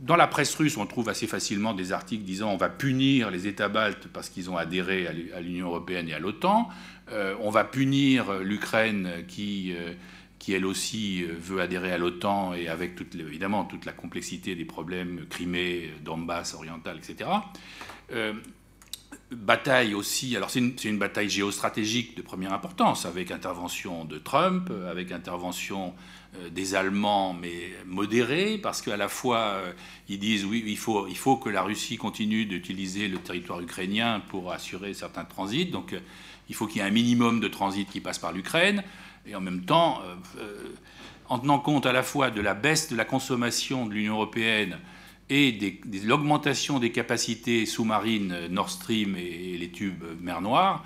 dans 0.00 0.16
la 0.16 0.26
presse 0.26 0.54
russe, 0.54 0.76
on 0.76 0.86
trouve 0.86 1.08
assez 1.08 1.26
facilement 1.26 1.74
des 1.74 1.92
articles 1.92 2.24
disant 2.24 2.50
on 2.50 2.56
va 2.56 2.68
punir 2.68 3.30
les 3.30 3.48
États 3.48 3.68
baltes 3.68 4.06
parce 4.12 4.28
qu'ils 4.28 4.50
ont 4.50 4.56
adhéré 4.56 5.06
à 5.34 5.40
l'Union 5.40 5.66
européenne 5.66 6.08
et 6.08 6.14
à 6.14 6.18
l'OTAN. 6.18 6.68
Euh, 7.10 7.34
on 7.40 7.50
va 7.50 7.64
punir 7.64 8.40
l'Ukraine 8.40 9.24
qui, 9.28 9.74
euh, 9.76 9.92
qui, 10.38 10.52
elle 10.54 10.64
aussi, 10.64 11.24
euh, 11.24 11.34
veut 11.38 11.60
adhérer 11.60 11.92
à 11.92 11.98
l'OTAN 11.98 12.54
et 12.54 12.68
avec 12.68 13.00
évidemment 13.14 13.64
toute 13.64 13.84
la 13.84 13.92
complexité 13.92 14.54
des 14.54 14.64
problèmes 14.64 15.26
Crimée, 15.28 15.90
Donbass, 16.04 16.54
oriental, 16.54 16.98
etc. 16.98 17.30
bataille 19.32 19.94
aussi, 19.94 20.36
alors 20.36 20.50
c'est 20.50 20.84
une, 20.84 20.98
bataille 20.98 21.28
géostratégique 21.28 22.16
de 22.16 22.22
première 22.22 22.52
importance, 22.52 23.06
avec 23.06 23.32
intervention 23.32 24.04
de 24.04 24.18
Trump, 24.18 24.70
avec 24.88 25.10
intervention 25.10 25.94
des 26.50 26.74
Allemands, 26.74 27.32
mais 27.32 27.70
modérés, 27.86 28.58
parce 28.58 28.82
qu'à 28.82 28.96
la 28.96 29.08
fois, 29.08 29.38
euh, 29.38 29.72
ils 30.08 30.18
disent 30.18 30.44
oui, 30.44 30.62
il 30.66 30.76
faut, 30.76 31.06
il 31.06 31.16
faut 31.16 31.36
que 31.36 31.48
la 31.48 31.62
Russie 31.62 31.96
continue 31.96 32.46
d'utiliser 32.46 33.08
le 33.08 33.18
territoire 33.18 33.60
ukrainien 33.60 34.20
pour 34.28 34.52
assurer 34.52 34.94
certains 34.94 35.24
transits, 35.24 35.66
donc 35.66 35.92
euh, 35.92 36.00
il 36.48 36.54
faut 36.54 36.66
qu'il 36.66 36.78
y 36.78 36.84
ait 36.84 36.88
un 36.88 36.92
minimum 36.92 37.40
de 37.40 37.48
transit 37.48 37.88
qui 37.88 38.00
passe 38.00 38.18
par 38.18 38.32
l'Ukraine, 38.32 38.82
et 39.26 39.34
en 39.34 39.40
même 39.40 39.64
temps, 39.64 40.02
en 41.28 41.40
tenant 41.40 41.58
compte 41.58 41.84
à 41.84 41.92
la 41.92 42.04
fois 42.04 42.30
de 42.30 42.40
la 42.40 42.54
baisse 42.54 42.88
de 42.88 42.96
la 42.96 43.04
consommation 43.04 43.84
de 43.84 43.92
l'Union 43.92 44.14
européenne 44.14 44.78
et 45.28 45.50
de 45.50 46.06
l'augmentation 46.06 46.78
des 46.78 46.92
capacités 46.92 47.66
sous-marines 47.66 48.46
Nord 48.48 48.70
Stream 48.70 49.16
et, 49.16 49.56
les 49.58 49.70
tubes 49.70 50.04
mer 50.20 50.40
Noire, 50.40 50.84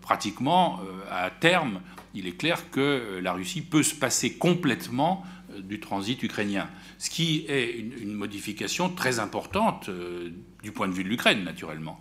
pratiquement, 0.00 0.80
à 1.10 1.30
terme, 1.30 1.80
il 2.16 2.26
est 2.26 2.36
clair 2.36 2.70
que 2.70 2.80
euh, 2.80 3.20
la 3.20 3.32
Russie 3.34 3.60
peut 3.60 3.82
se 3.82 3.94
passer 3.94 4.32
complètement 4.32 5.22
euh, 5.52 5.60
du 5.60 5.78
transit 5.78 6.20
ukrainien, 6.22 6.68
ce 6.98 7.10
qui 7.10 7.44
est 7.48 7.78
une, 7.78 8.14
modification 8.14 8.88
très 8.88 9.20
importante 9.20 9.90
euh, 9.90 10.30
du 10.62 10.72
point 10.72 10.88
de 10.88 10.94
vue 10.94 11.04
de 11.04 11.08
l'Ukraine, 11.08 11.44
naturellement. 11.44 12.00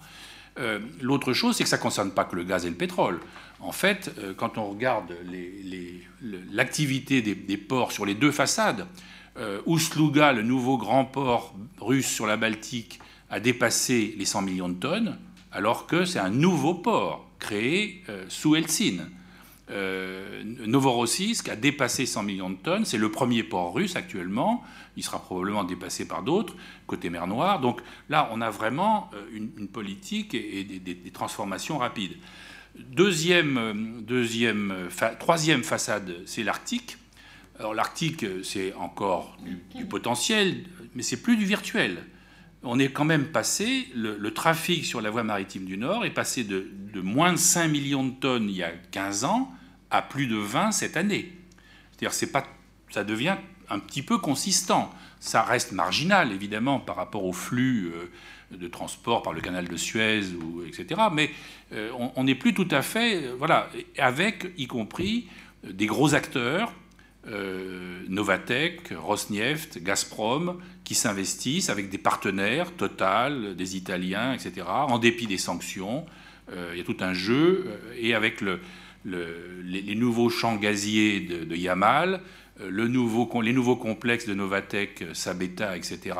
L'autre 1.02 1.34
chose, 1.34 1.57
c'est 1.57 1.65
que 1.65 1.69
ça 1.69 1.76
ne 1.76 1.82
concerne 1.82 2.11
pas 2.11 2.23
que 2.23 2.38
le 2.38 2.45
gaz 2.45 2.65
et 2.65 2.69
le 2.69 2.77
pétrole. 2.77 3.19
En 3.60 3.73
fait, 3.73 4.10
quand 4.38 4.57
on 4.57 4.69
regarde 4.69 5.14
l'activité 6.53 7.22
des, 7.22 7.57
ports 7.57 7.91
sur 7.91 8.06
les 8.06 8.15
deux 8.15 8.32
façades, 8.32 8.88
Oustluga, 9.65 10.32
le 10.32 10.44
nouveau 10.44 10.77
grand 10.77 11.03
port 11.03 11.53
russe 11.77 12.07
sur 12.07 12.26
la 12.26 12.38
Baltique, 12.38 13.02
a 13.30 13.41
dépassé 13.41 14.15
les 14.18 14.23
100 14.23 14.44
millions 14.44 14.69
de 14.69 14.76
tonnes, 14.76 15.18
alors 15.52 15.88
que 15.88 16.06
c'est 16.06 16.19
un 16.19 16.30
nouveau 16.30 16.73
port 16.73 17.24
créé 17.45 18.03
sous 18.27 18.55
Helsinki. 18.55 19.01
Euh, 19.72 20.43
Novorossiysk 20.43 21.49
a 21.49 21.55
dépassé 21.55 22.05
100 22.05 22.23
millions 22.23 22.49
de 22.49 22.55
tonnes. 22.55 22.85
C'est 22.85 22.97
le 22.97 23.09
premier 23.09 23.43
port 23.43 23.73
russe 23.73 23.95
actuellement. 23.95 24.63
Il 24.95 25.03
sera 25.03 25.19
probablement 25.19 25.63
dépassé 25.63 26.07
par 26.07 26.22
d'autres, 26.22 26.55
côté 26.85 27.09
mer 27.09 27.27
Noire. 27.27 27.59
Donc 27.59 27.81
là, 28.09 28.30
on 28.31 28.41
a 28.41 28.49
vraiment 28.49 29.09
euh, 29.13 29.26
une, 29.34 29.67
politique 29.67 30.35
et, 30.35 30.63
des, 30.63 31.11
transformations 31.11 31.80
rapides. 31.80 32.15
Deuxième, 32.76 33.57
euh, 33.57 33.73
deuxième, 34.01 34.89
troisième 35.19 35.63
façade, 35.63 36.13
c'est 36.26 36.43
l'Arctique. 36.43 36.97
Alors 37.57 37.73
l'Arctique, 37.73 38.26
c'est 38.43 38.73
encore 38.73 39.38
du, 39.73 39.85
potentiel, 39.85 40.65
mais 40.93 41.03
c'est 41.03 41.22
plus 41.22 41.38
du 41.38 41.45
virtuel. 41.45 42.03
On 42.65 42.79
est 42.79 42.89
quand 42.89 43.05
même 43.05 43.27
passé, 43.27 43.87
le, 43.95 44.31
trafic 44.31 44.85
sur 44.85 44.99
la 44.99 45.11
voie 45.11 45.23
maritime 45.23 45.65
du 45.65 45.77
Nord 45.77 46.03
est 46.03 46.13
passé 46.13 46.43
de, 46.43 46.67
moins 46.95 47.33
de 47.33 47.37
5 47.37 47.67
millions 47.67 48.03
de 48.03 48.11
tonnes 48.11 48.49
il 48.49 48.55
y 48.55 48.63
a 48.63 48.71
15 48.91 49.23
ans 49.23 49.51
à 49.91 50.01
plus 50.01 50.25
de 50.25 50.35
20 50.35 50.71
cette 50.71 50.97
année. 50.97 51.31
C'est-à-dire 51.91 52.41
ça 52.89 53.03
devient 53.03 53.35
un 53.69 53.79
petit 53.79 54.01
peu 54.01 54.17
consistant. 54.17 54.91
Ça 55.19 55.43
reste 55.43 55.71
marginal, 55.71 56.31
évidemment, 56.31 56.79
par 56.79 56.95
rapport 56.95 57.23
au 57.23 57.33
flux 57.33 57.91
euh, 57.93 58.57
de 58.57 58.67
transport 58.67 59.21
par 59.23 59.33
le 59.33 59.41
canal 59.41 59.67
de 59.67 59.77
Suez, 59.77 60.33
ou, 60.33 60.63
etc. 60.63 61.01
Mais 61.11 61.31
euh, 61.73 61.91
on 62.15 62.23
n'est 62.23 62.35
plus 62.35 62.53
tout 62.53 62.67
à 62.71 62.81
fait... 62.81 63.23
Euh, 63.23 63.35
voilà, 63.37 63.69
avec, 63.97 64.51
y 64.57 64.67
compris, 64.67 65.27
des 65.63 65.87
gros 65.87 66.13
acteurs, 66.13 66.73
Novatec, 68.07 68.93
Rosneft, 68.95 69.81
Gazprom, 69.81 70.60
qui 70.84 70.93
s'investissent 70.93 71.69
avec 71.69 71.89
des 71.89 71.97
partenaires, 71.97 72.72
Total, 72.72 73.56
des 73.56 73.76
Italiens, 73.76 74.34
etc., 74.34 74.68
en 74.68 74.99
dépit 74.99 75.26
des 75.26 75.38
sanctions. 75.38 76.06
il 76.52 76.77
y 76.77 76.81
a 76.81 76.84
tout 76.84 76.97
un 76.99 77.14
jeu, 77.14 77.80
et 77.97 78.14
avec 78.14 78.41
le, 78.41 78.60
les, 79.06 79.95
nouveaux 79.95 80.30
champs 80.30 80.56
gaziers 80.56 81.22
de, 81.22 81.56
Yamal, 81.56 82.22
euh, 82.61 82.72
les 82.72 83.53
nouveaux 83.53 83.76
complexes 83.76 84.26
de 84.26 84.34
Novatec, 84.34 85.02
euh, 85.02 85.14
Sabeta, 85.14 85.77
etc., 85.77 86.18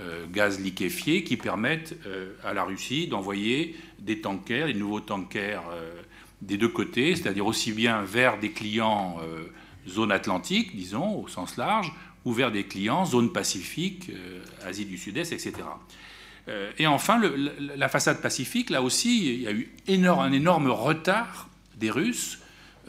euh, 0.00 0.26
gaz 0.30 0.60
liquéfié, 0.60 1.24
qui 1.24 1.36
permettent 1.36 1.96
à 2.44 2.54
la 2.54 2.64
Russie 2.64 3.08
d'envoyer 3.08 3.76
des 3.98 4.20
tankers, 4.20 4.66
des 4.66 4.74
nouveaux 4.74 5.00
tankers 5.00 5.64
des 6.40 6.56
deux 6.56 6.68
côtés, 6.68 7.16
c'est-à-dire 7.16 7.46
aussi 7.46 7.72
bien 7.72 8.02
vers 8.02 8.38
des 8.38 8.52
clients 8.52 9.18
zone 9.88 10.12
atlantique, 10.12 10.76
disons, 10.76 11.20
au 11.20 11.28
sens 11.28 11.56
large, 11.56 11.92
ou 12.24 12.32
vers 12.32 12.52
des 12.52 12.64
clients 12.64 13.04
zone 13.04 13.32
pacifique, 13.32 14.10
Asie 14.64 14.84
du 14.84 14.98
Sud-Est, 14.98 15.32
etc. 15.32 15.52
et 16.78 16.86
enfin, 16.86 17.20
la 17.76 17.88
façade 17.88 18.20
pacifique, 18.20 18.70
là 18.70 18.82
aussi, 18.82 19.34
il 19.34 19.42
y 19.42 19.46
a 19.46 19.52
eu 19.52 19.70
un 19.86 20.32
énorme 20.32 20.70
retard 20.70 21.48
des 21.76 21.90
Russes, 21.90 22.40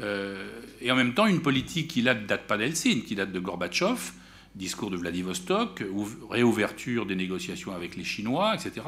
euh, 0.01 0.61
et 0.81 0.91
en 0.91 0.95
même 0.95 1.13
temps 1.13 1.27
une 1.27 1.41
politique 1.41 1.89
qui 1.89 2.03
ne 2.03 2.13
date 2.13 2.47
pas 2.47 2.57
d'Helsinki, 2.57 3.03
qui 3.03 3.15
date 3.15 3.31
de 3.31 3.39
Gorbatchev, 3.39 4.11
discours 4.55 4.89
de 4.89 4.97
Vladivostok, 4.97 5.83
réouverture 6.29 7.05
des 7.05 7.15
négociations 7.15 7.73
avec 7.73 7.95
les 7.95 8.03
Chinois, 8.03 8.55
etc. 8.55 8.85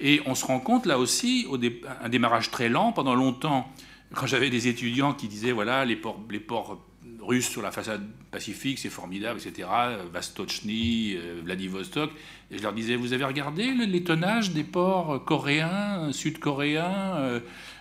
Et 0.00 0.20
on 0.26 0.34
se 0.34 0.44
rend 0.44 0.60
compte 0.60 0.86
là 0.86 0.98
aussi, 0.98 1.46
au 1.48 1.58
un 2.02 2.08
démarrage 2.08 2.50
très 2.50 2.68
lent, 2.68 2.92
pendant 2.92 3.14
longtemps, 3.14 3.72
quand 4.14 4.26
j'avais 4.26 4.50
des 4.50 4.68
étudiants 4.68 5.12
qui 5.12 5.28
disaient 5.28 5.52
voilà, 5.52 5.84
les 5.84 5.96
ports, 5.96 6.20
les 6.30 6.40
ports 6.40 6.82
russes 7.28 7.48
sur 7.48 7.62
la 7.62 7.70
façade 7.70 8.02
pacifique, 8.30 8.78
c'est 8.78 8.88
formidable, 8.88 9.38
etc. 9.38 9.68
Vastochny, 10.12 11.14
euh, 11.16 11.40
Vladivostok. 11.44 12.10
Et 12.50 12.58
je 12.58 12.62
leur 12.62 12.72
disais, 12.72 12.96
vous 12.96 13.12
avez 13.12 13.24
regardé 13.24 13.72
les 13.72 14.02
tonnages 14.02 14.52
des 14.52 14.64
ports 14.64 15.24
coréens, 15.24 16.10
sud-coréens, 16.12 17.40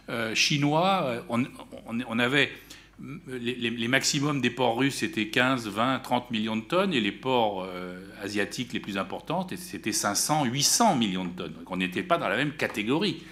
euh, 0.10 0.36
chinois? 0.36 1.24
On, 1.30 2.19
avait 2.19 2.52
les, 3.28 3.88
maximums 3.88 4.41
des 4.41 4.49
ports 4.49 4.78
russes, 4.78 4.95
c'était 4.95 5.30
15, 5.30 5.68
20, 5.68 5.99
30 5.99 6.32
millions 6.32 6.57
de 6.57 6.61
tonnes, 6.61 6.94
et 6.94 6.99
les 6.99 7.11
ports 7.11 7.68
asiatiques 8.22 8.74
les 8.74 8.80
plus 8.80 8.98
importants, 8.98 9.48
c'était 9.56 9.94
500, 9.94 10.45
800 10.45 10.95
millions 10.98 11.26
de 11.26 11.30
tonnes. 11.30 11.53
Donc 11.53 11.72
on 11.72 11.78
n'était 11.78 12.03
pas 12.03 12.18
dans 12.18 12.28
la 12.28 12.36
même 12.36 12.53
catégorie. 12.53 13.24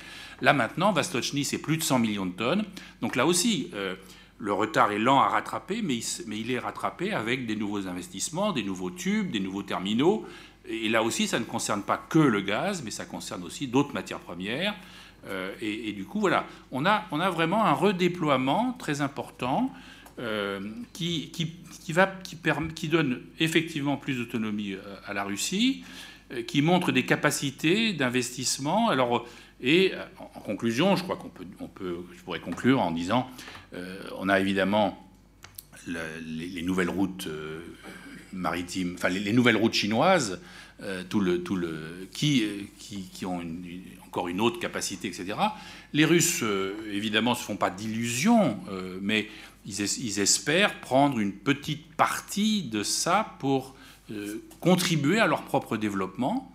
Là 0.42 0.54
maintenant, 0.54 0.92
Vastochny, 0.92 1.46
c'est 1.46 1.58
plus 1.58 1.78
de 1.78 1.84
100 1.84 2.00
millions 2.00 2.26
de 2.26 2.34
tonnes. 2.34 2.66
Donc 3.02 3.16
là 3.16 3.26
aussi, 3.26 3.70
euh, 3.74 3.96
le 4.38 4.54
retard 4.54 4.92
est 4.92 5.00
lent 5.00 5.20
à 5.20 5.30
rattraper, 5.30 5.82
mais 5.82 5.98
il, 6.28 6.52
est 6.52 6.60
rattrapé 6.60 7.14
avec 7.14 7.46
des 7.46 7.56
nouveaux 7.56 7.88
investissements, 7.88 8.52
des 8.52 8.64
nouveaux 8.64 8.92
tubes, 8.92 9.32
des 9.32 9.40
nouveaux 9.40 9.64
terminaux. 9.64 10.26
Et 10.68 10.90
là 10.90 11.04
aussi, 11.04 11.28
ça 11.28 11.40
ne 11.40 11.46
concerne 11.46 11.84
pas 11.84 11.98
que 11.98 12.20
le 12.20 12.42
gaz, 12.42 12.82
mais 12.84 12.92
ça 12.92 13.06
concerne 13.06 13.44
aussi 13.44 13.68
d'autres 13.68 13.94
matières 13.94 14.20
premières. 14.20 14.76
Euh, 15.28 15.54
et, 15.62 15.94
du 15.94 16.06
coup, 16.06 16.20
voilà, 16.20 16.46
on 16.72 16.86
a, 16.86 17.30
vraiment 17.30 17.66
un 17.66 17.74
redéploiement 17.74 18.76
très 18.78 19.02
important 19.02 19.72
euh, 20.20 20.60
qui, 20.94 21.32
donne 22.90 23.22
effectivement 23.40 23.98
plus 23.98 24.18
d'autonomie 24.18 24.76
à 25.06 25.14
la 25.14 25.24
Russie, 25.24 25.84
qui 26.48 26.62
montre 26.62 26.92
des 26.92 27.06
capacités 27.06 27.94
d'investissement. 27.94 28.90
Alors, 28.90 29.26
et 29.62 29.94
euh, 29.94 30.04
en 30.36 30.40
conclusion, 30.42 30.96
je 30.96 31.04
crois 31.04 31.16
qu'on 31.16 31.30
peut, 31.30 31.46
peut, 31.74 31.98
je 32.16 32.22
pourrais 32.22 32.40
conclure 32.40 32.82
en 32.82 32.92
disant, 32.92 33.28
euh, 33.65 33.65
on 34.18 34.30
a 34.30 34.40
évidemment 34.40 35.02
les, 35.88 36.62
nouvelles 36.62 36.90
routes 36.90 37.28
euh, 37.28 37.60
maritimes, 38.34 38.96
enfin 38.98 39.10
les, 39.10 39.34
nouvelles 39.34 39.58
routes 39.58 39.74
chinoises, 39.74 40.40
tout 41.10 41.22
le, 41.22 41.42
tout 41.42 41.56
le, 41.56 42.08
qui, 42.12 42.44
qui, 42.78 43.26
ont 43.26 43.42
encore 44.06 44.28
une 44.28 44.42
autre 44.42 44.60
capacité, 44.60 45.08
etc. 45.08 45.36
Les 45.94 46.04
Russes, 46.04 46.44
évidemment, 46.92 47.32
ne 47.32 47.38
se 47.38 47.44
font 47.44 47.56
pas 47.56 47.70
d'illusions, 47.70 48.60
mais 49.02 49.30
ils, 49.66 49.80
ils, 49.80 50.20
espèrent 50.20 50.82
prendre 50.82 51.18
une 51.20 51.32
petite 51.32 51.94
partie 51.94 52.64
de 52.64 52.84
ça 52.84 53.36
pour 53.40 53.74
contribuer 54.60 55.20
à 55.20 55.28
leur 55.28 55.44
propre 55.44 55.78
développement. 55.78 56.54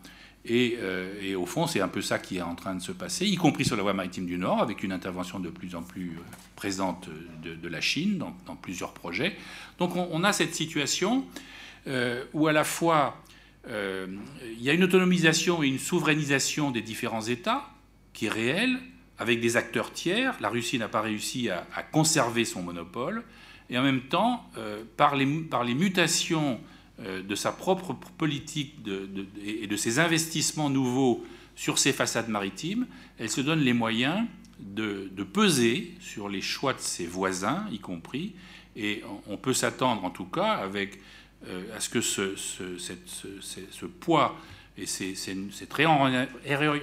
Euh, 0.49 1.21
et, 1.21 1.35
au 1.35 1.47
fond, 1.47 1.67
c'est 1.67 1.81
un 1.81 1.89
peu 1.89 2.01
ça 2.01 2.19
qui 2.19 2.39
est 2.39 2.43
en 2.43 2.55
train 2.55 2.75
de 2.75 2.81
se 2.81 2.93
passer, 2.93 3.27
y 3.27 3.37
compris 3.37 3.65
sur 3.65 3.77
la 3.77 3.83
voie 3.83 3.93
maritime 3.93 4.27
du 4.27 4.39
Nord, 4.39 4.61
avec 4.63 4.83
une 4.83 4.93
intervention 4.93 5.39
de 5.39 5.51
plus 5.51 5.75
en 5.75 5.83
plus 5.83 6.11
euh, 6.11 6.23
présente 6.57 7.09
de, 7.43 7.69
la 7.69 7.81
Chine 7.81 8.19
dans, 8.19 8.57
plusieurs 8.57 8.93
projets. 8.93 9.37
Donc 9.79 9.97
on, 9.97 10.25
a 10.25 10.33
cette 10.33 10.55
situation 10.55 11.25
euh, 11.87 12.25
où 12.33 12.47
à 12.49 12.53
la 12.53 12.65
fois 12.65 13.17
il 13.67 14.63
y 14.63 14.71
a 14.71 14.73
une 14.73 14.85
autonomisation 14.85 15.63
et 15.63 15.69
une 15.69 15.79
souverainisation 15.79 16.71
des 16.71 16.81
différents 16.81 17.21
États 17.21 17.69
qui 18.15 18.27
est 18.27 18.31
réelle, 18.31 18.79
avec 19.19 19.39
des 19.41 19.59
acteurs 19.59 19.93
tiers. 19.93 20.35
La 20.41 20.49
Russie 20.49 20.79
n'a 20.79 20.89
pas 20.89 21.03
réussi 21.03 21.51
à, 21.51 21.83
conserver 21.93 22.47
son 22.47 22.63
monopole, 22.63 23.23
et 23.69 23.79
en 23.79 23.83
même 23.83 24.01
temps, 24.01 24.51
par, 24.97 25.15
les, 25.15 25.27
mutations 25.75 26.55
euh, 26.55 26.80
de 27.01 27.35
sa 27.35 27.51
propre 27.53 27.95
politique 28.19 28.75
et 29.45 29.67
de 29.67 29.77
ses 29.77 29.99
investissements 29.99 30.69
nouveaux 30.69 31.25
sur 31.57 31.79
ses 31.79 31.93
façades 31.93 32.29
maritimes, 32.29 32.87
elle 33.19 33.31
se 33.31 33.41
donne 33.41 33.61
les 33.61 33.73
moyens 33.73 34.27
de, 34.59 35.25
peser 35.25 35.95
sur 36.01 36.29
les 36.29 36.41
choix 36.41 36.73
de 36.73 36.81
ses 36.81 37.07
voisins, 37.07 37.67
y 37.71 37.79
compris, 37.79 38.35
et 38.77 39.03
on 39.27 39.37
peut 39.37 39.53
s'attendre 39.53 40.05
en 40.05 40.11
tout 40.11 40.27
cas 40.27 40.69
euh, 41.47 41.77
à 41.77 41.81
ce 41.81 41.89
que 41.89 42.01
ce, 42.01 42.35
poids 43.87 44.37
et 44.79 44.87
cette 44.87 45.73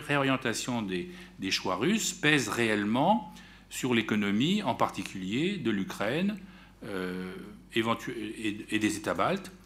réorientation 0.08 0.82
des, 0.82 1.52
choix 1.52 1.76
russes 1.76 2.14
pèsent 2.14 2.50
réellement 2.50 3.34
sur 3.70 3.94
l'économie, 3.94 4.64
en 4.64 4.76
particulier 4.76 5.58
de 5.58 5.72
l'Ukraine 5.72 6.38
euh, 6.86 7.34
et 7.74 8.80
des 8.80 8.98
États 8.98 9.14
baltes, 9.14 9.52
euh, 9.52 9.57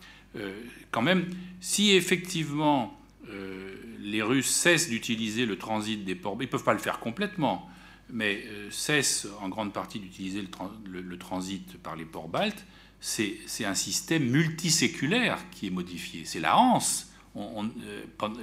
quand 0.92 1.02
même, 1.02 1.26
si 1.60 1.92
effectivement 1.92 2.98
euh, 3.30 3.76
les 4.00 4.22
Russes 4.22 4.50
cessent 4.50 4.90
d'utiliser 4.90 5.46
le 5.46 5.58
transit 5.58 6.04
des 6.04 6.16
ports, 6.16 6.36
ils 6.40 6.46
ne 6.46 6.48
peuvent 6.48 6.64
pas 6.64 6.74
le 6.74 6.80
faire 6.80 7.00
complètement, 7.00 7.70
mais 8.10 8.44
euh, 8.48 8.70
cessent 8.72 9.28
en 9.42 9.50
grande 9.50 9.74
partie 9.74 10.00
d'utiliser 10.00 10.44
le, 10.86 11.18
transit 11.18 11.78
par 11.78 11.96
les 11.96 12.06
ports 12.06 12.28
baltes, 12.28 12.66
c'est 13.00 13.66
un 13.66 13.74
système 13.74 14.30
multiséculaire 14.30 15.40
qui 15.52 15.68
est 15.68 15.72
modifié. 15.72 16.24
C'est 16.26 16.40
la 16.40 16.58
Hanse. 16.58 17.12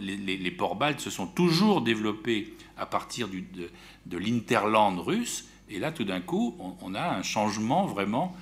les, 0.00 0.50
ports 0.50 0.74
baltes 0.74 1.00
se 1.00 1.10
sont 1.10 1.26
toujours 1.26 1.82
développés 1.82 2.56
à 2.76 2.86
partir 2.86 3.28
de, 3.28 4.18
l'interland 4.18 4.98
russe, 4.98 5.46
et 5.68 5.78
là, 5.78 5.92
tout 5.92 6.04
d'un 6.04 6.20
coup, 6.20 6.56
on, 6.80 6.94
a 6.94 7.18
un 7.18 7.22
changement 7.22 7.86
vraiment 7.86 8.34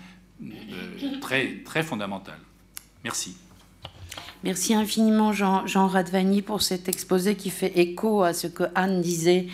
très, 1.20 1.59
très 1.64 1.82
fondamental. 1.82 2.39
Merci. 3.07 3.37
Merci 4.43 4.74
infiniment 4.74 5.33
Jean, 5.33 5.65
Jean, 5.65 5.87
Radvani 5.87 6.43
pour 6.43 6.61
cet 6.61 6.89
exposé 6.89 7.37
qui 7.37 7.51
fait 7.51 7.78
écho 7.78 8.24
à 8.24 8.33
ce 8.33 8.49
que 8.49 8.65
Anne 8.74 9.01
disait 9.01 9.47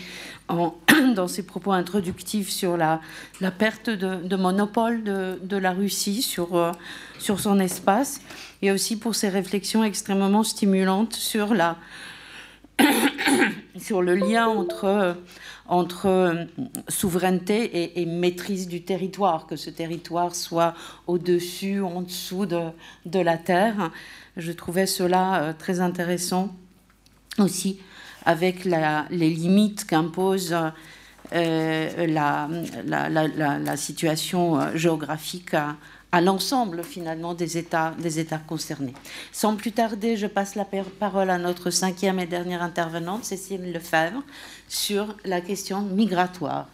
dans 0.49 1.27
ses 1.27 1.43
propos 1.43 1.71
introductifs 1.71 2.49
sur 2.49 2.77
la, 2.77 2.99
perte 3.59 3.91
de, 3.91 4.35
monopole 4.35 5.03
de, 5.03 5.57
la 5.57 5.71
Russie 5.71 6.23
sur, 6.23 6.55
euh, 6.55 6.71
sur 7.19 7.39
son 7.39 7.59
espace 7.59 8.21
et 8.63 8.71
aussi 8.71 8.97
pour 8.97 9.13
ses 9.13 9.29
réflexions 9.29 9.83
extrêmement 9.83 10.43
stimulantes 10.43 11.13
sur, 11.13 11.53
le 11.53 11.75
lien 14.15 14.47
entre, 14.47 15.15
entre 15.67 16.47
souveraineté 16.89 17.99
et, 18.01 18.05
maîtrise 18.05 18.67
du 18.67 18.83
territoire, 18.83 19.47
que 19.47 19.55
ce 19.55 19.69
territoire 19.69 20.35
soit 20.35 20.73
au-dessus, 21.07 21.81
en 21.81 22.01
dessous 22.01 22.45
de, 22.45 23.19
la 23.19 23.37
terre. 23.37 23.91
Je 24.35 24.51
trouvais 24.51 24.85
cela 24.87 25.41
euh, 25.41 25.53
très 25.57 25.79
intéressant 25.79 26.53
aussi 27.37 27.79
avec 28.25 28.65
les 28.65 29.29
limites 29.29 29.85
qu'impose 29.85 30.55
euh, 31.33 32.07
la, 32.85 33.77
situation 33.77 34.59
euh, 34.59 34.75
géographique 34.75 35.55
à 36.13 36.21
l'ensemble 36.21 36.83
finalement 36.83 37.33
des 37.33 37.57
États, 37.57 37.91
concernés. 38.47 38.93
Sans 39.31 39.55
plus 39.55 39.71
tarder, 39.71 40.15
je 40.15 40.27
passe 40.27 40.53
la 40.53 40.65
parole 40.99 41.31
à 41.31 41.39
notre 41.39 41.71
cinquième 41.71 42.19
et 42.19 42.27
dernière 42.27 42.61
intervenante, 42.61 43.25
Cécile 43.25 43.73
Lefebvre, 43.73 44.21
sur 44.69 45.15
la 45.25 45.41
question 45.41 45.81
migratoire. 45.81 46.67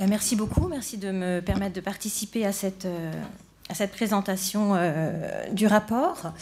Ben, 0.00 0.08
merci 0.10 0.34
beaucoup, 0.34 0.66
merci 0.66 0.98
de 0.98 1.12
me 1.12 1.40
permettre 1.40 1.74
de 1.74 1.80
participer 1.80 2.44
à 2.44 2.52
cette, 2.52 2.88
à 3.68 3.74
cette 3.74 3.92
présentation 3.92 4.74
euh, 4.74 5.48
du 5.52 5.68
rapport. 5.68 6.32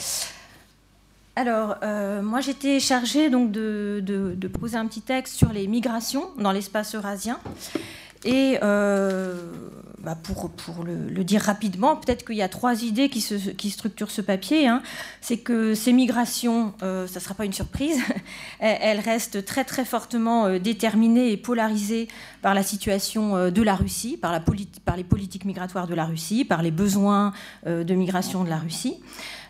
Alors, 1.37 1.77
euh, 1.83 2.23
moi, 2.23 2.41
j'étais 2.41 2.81
chargée 2.81 3.29
donc 3.29 3.53
de, 3.53 4.03
de, 4.03 4.49
poser 4.49 4.77
un 4.77 4.87
petit 4.87 5.03
texte 5.03 5.35
sur 5.35 5.53
les 5.53 5.67
migrations 5.67 6.31
dans 6.39 6.53
l'espace 6.53 6.95
eurasien. 6.95 7.39
Et 8.25 8.59
euh, 8.63 9.35
bah, 10.05 10.17
pour, 10.23 10.85
le, 10.85 11.25
dire 11.25 11.41
rapidement, 11.41 11.97
peut-être 11.97 12.27
qu'il 12.27 12.37
y 12.37 12.43
a 12.43 12.49
trois 12.49 12.83
idées 12.83 13.09
qui, 13.09 13.71
structurent 13.71 14.11
ce 14.11 14.21
papier. 14.21 14.69
Hein. 14.69 14.83
C'est 15.21 15.39
que 15.39 15.75
ces 15.75 15.93
migrations, 15.93 16.75
euh, 16.83 17.07
ça 17.07 17.21
ne 17.21 17.25
sera 17.25 17.35
pas 17.35 17.47
une 17.47 17.53
surprise, 17.53 17.99
elles 18.61 19.01
restent 19.01 19.45
très 19.45 19.65
très 19.65 19.85
fortement 19.85 20.47
euh, 20.47 20.59
déterminées 20.59 21.33
et 21.33 21.37
polarisées 21.37 22.09
par 22.43 22.55
la 22.55 22.63
situation 22.63 23.37
euh, 23.37 23.51
de 23.51 23.63
la 23.63 23.75
Russie, 23.75 24.19
par, 24.19 24.39
les 24.97 25.05
politiques 25.05 25.47
migratoires 25.47 25.87
de 25.87 25.95
la 25.95 26.05
Russie, 26.05 26.45
par 26.45 26.63
les 26.63 26.71
besoins 26.71 27.33
de 27.67 27.95
migration 27.95 28.45
de 28.45 28.51
la 28.51 28.59
Russie. 28.59 28.97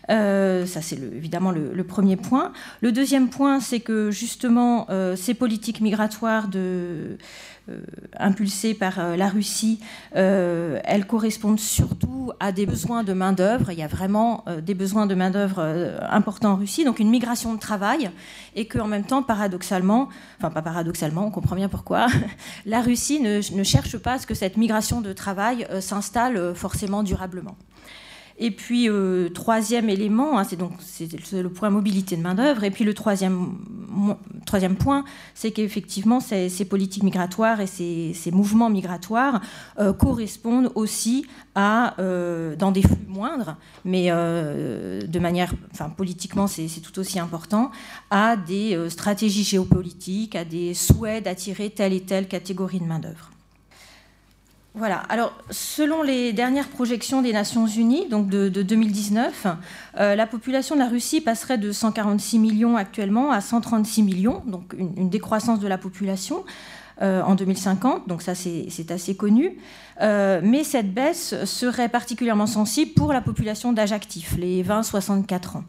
ça, 0.07 0.81
c'est 0.81 0.95
évidemment 0.95 1.51
le, 1.51 1.83
premier 1.83 2.15
point. 2.15 2.53
Le 2.81 2.91
deuxième 2.91 3.29
point, 3.29 3.59
c'est 3.59 3.79
que 3.79 4.11
justement, 4.11 4.87
ces 5.15 5.33
politiques 5.33 5.81
migratoires 5.81 6.47
de, 6.47 6.59
euh, 6.59 7.17
impulsées 8.17 8.73
par 8.73 8.99
euh, 8.99 9.15
la 9.15 9.27
Russie, 9.27 9.79
euh, 10.15 10.79
elles 10.83 11.05
correspondent 11.07 11.59
surtout 11.59 12.31
à 12.39 12.51
des 12.51 12.65
besoins 12.65 13.03
de 13.03 13.13
main-d'œuvre. 13.13 13.71
Il 13.71 13.79
y 13.79 13.83
a 13.83 13.87
vraiment 13.87 14.45
des 14.61 14.73
besoins 14.73 15.05
de 15.05 15.15
main-d'œuvre 15.15 15.61
importants 16.09 16.53
en 16.53 16.55
Russie, 16.55 16.83
donc 16.83 16.99
une 16.99 17.09
migration 17.09 17.53
de 17.53 17.59
travail, 17.59 18.09
et 18.55 18.67
qu'en 18.67 18.87
même 18.87 19.03
temps, 19.03 19.23
paradoxalement, 19.23 20.09
enfin 20.39 20.49
pas 20.49 20.61
paradoxalement, 20.61 21.27
on 21.27 21.31
comprend 21.31 21.55
bien 21.55 21.69
pourquoi, 21.69 22.07
la 22.65 22.81
Russie 22.81 23.19
ne, 23.19 23.41
ne 23.55 23.63
cherche 23.63 23.97
pas 23.97 24.13
à 24.13 24.19
ce 24.19 24.27
que 24.27 24.33
cette 24.33 24.57
migration 24.57 25.01
de 25.01 25.13
travail 25.13 25.67
s'installe 25.79 26.55
forcément 26.55 27.03
durablement. 27.03 27.55
Et 28.37 28.51
puis, 28.51 28.89
troisième 29.33 29.89
élément, 29.89 30.37
hein, 30.37 30.43
c'est 30.43 30.57
donc 30.57 30.73
le 31.31 31.49
point 31.49 31.69
mobilité 31.69 32.17
de 32.17 32.21
main-d'œuvre. 32.21 32.63
Et 32.63 32.71
puis, 32.71 32.83
le 32.83 32.93
troisième 32.93 33.55
troisième 34.45 34.75
point, 34.75 35.03
c'est 35.33 35.51
qu'effectivement, 35.51 36.19
ces, 36.19 36.65
politiques 36.65 37.03
migratoires 37.03 37.61
et 37.61 37.67
ces, 37.67 38.31
mouvements 38.31 38.69
migratoires 38.69 39.41
correspondent 39.97 40.71
aussi 40.75 41.25
à, 41.55 41.95
dans 41.97 42.71
des 42.71 42.81
flux 42.81 43.07
moindres, 43.07 43.57
mais 43.83 44.09
de 44.09 45.19
manière, 45.19 45.53
enfin, 45.71 45.89
politiquement, 45.89 46.47
c'est 46.47 46.67
tout 46.81 46.99
aussi 46.99 47.19
important, 47.19 47.71
à 48.09 48.35
des 48.35 48.77
stratégies 48.89 49.43
géopolitiques, 49.43 50.35
à 50.35 50.45
des 50.45 50.73
souhaits 50.73 51.23
d'attirer 51.23 51.69
telle 51.69 51.93
et 51.93 52.01
telle 52.01 52.27
catégorie 52.27 52.79
de 52.79 52.85
main-d'œuvre. 52.85 53.31
Voilà. 54.77 54.97
Alors, 55.07 55.31
selon 55.51 56.03
les 56.03 56.33
dernières 56.33 56.67
projections 56.67 57.21
des 57.21 57.31
Nations 57.31 57.65
Unies, 57.65 58.09
donc 58.09 58.27
de, 58.27 58.49
2019, 58.49 59.47
euh, 59.97 60.15
la 60.15 60.27
population 60.27 60.75
de 60.75 60.81
la 60.81 60.89
Russie 60.89 61.21
passerait 61.21 61.57
de 61.57 61.71
146 61.71 62.39
millions 62.39 62.75
actuellement 62.75 63.31
à 63.31 63.39
136 63.39 64.03
millions, 64.03 64.43
donc 64.45 64.75
une, 64.77 65.09
décroissance 65.09 65.61
de 65.61 65.67
la 65.69 65.77
population 65.77 66.43
euh, 67.01 67.21
en 67.21 67.35
2050. 67.35 68.09
Donc 68.09 68.21
ça, 68.21 68.35
c'est 68.35 68.91
assez 68.91 69.15
connu. 69.15 69.57
Euh, 70.01 70.41
mais 70.43 70.65
cette 70.65 70.93
baisse 70.93 71.45
serait 71.45 71.87
particulièrement 71.87 72.47
sensible 72.47 72.91
pour 72.95 73.13
la 73.13 73.21
population 73.21 73.71
d'âge 73.71 73.93
actif, 73.93 74.35
les 74.37 74.61
20-64 74.61 75.57
ans. 75.57 75.63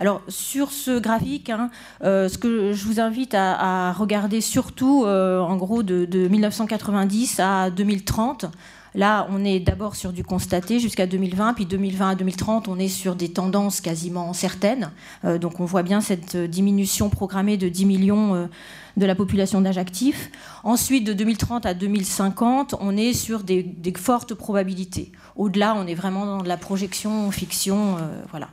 Alors 0.00 0.22
sur 0.28 0.70
ce 0.70 1.00
graphique, 1.00 1.50
hein, 1.50 1.70
euh, 2.04 2.28
ce 2.28 2.38
que 2.38 2.72
je 2.72 2.84
vous 2.84 3.00
invite 3.00 3.34
à, 3.34 3.92
regarder 3.92 4.40
surtout, 4.40 5.04
euh, 5.04 5.40
en 5.40 5.56
gros, 5.56 5.82
de, 5.82 6.06
1990 6.28 7.40
à 7.40 7.70
2030. 7.70 8.46
Là, 8.94 9.26
on 9.30 9.44
est 9.44 9.60
d'abord 9.60 9.96
sur 9.96 10.12
du 10.12 10.24
constaté 10.24 10.78
jusqu'à 10.78 11.06
2020, 11.06 11.54
puis 11.54 11.66
2020 11.66 12.10
à 12.10 12.14
2030, 12.14 12.68
on 12.68 12.78
est 12.78 12.88
sur 12.88 13.16
des 13.16 13.28
tendances 13.28 13.80
quasiment 13.80 14.32
certaines. 14.32 14.90
Euh, 15.24 15.38
donc 15.38 15.60
on 15.60 15.64
voit 15.64 15.82
bien 15.82 16.00
cette 16.00 16.36
diminution 16.36 17.10
programmée 17.10 17.56
de 17.56 17.68
10 17.68 17.84
millions 17.84 18.48
de 18.96 19.06
la 19.06 19.14
population 19.16 19.60
d'âge 19.60 19.78
actif. 19.78 20.30
Ensuite, 20.62 21.04
de 21.04 21.12
2030 21.12 21.66
à 21.66 21.74
2050, 21.74 22.76
on 22.80 22.96
est 22.96 23.12
sur 23.12 23.42
des, 23.42 23.66
fortes 23.96 24.34
probabilités. 24.34 25.10
Au-delà, 25.34 25.74
on 25.76 25.86
est 25.88 25.94
vraiment 25.94 26.24
dans 26.24 26.42
la 26.42 26.56
projection, 26.56 27.30
fiction, 27.32 27.96
voilà. 28.30 28.48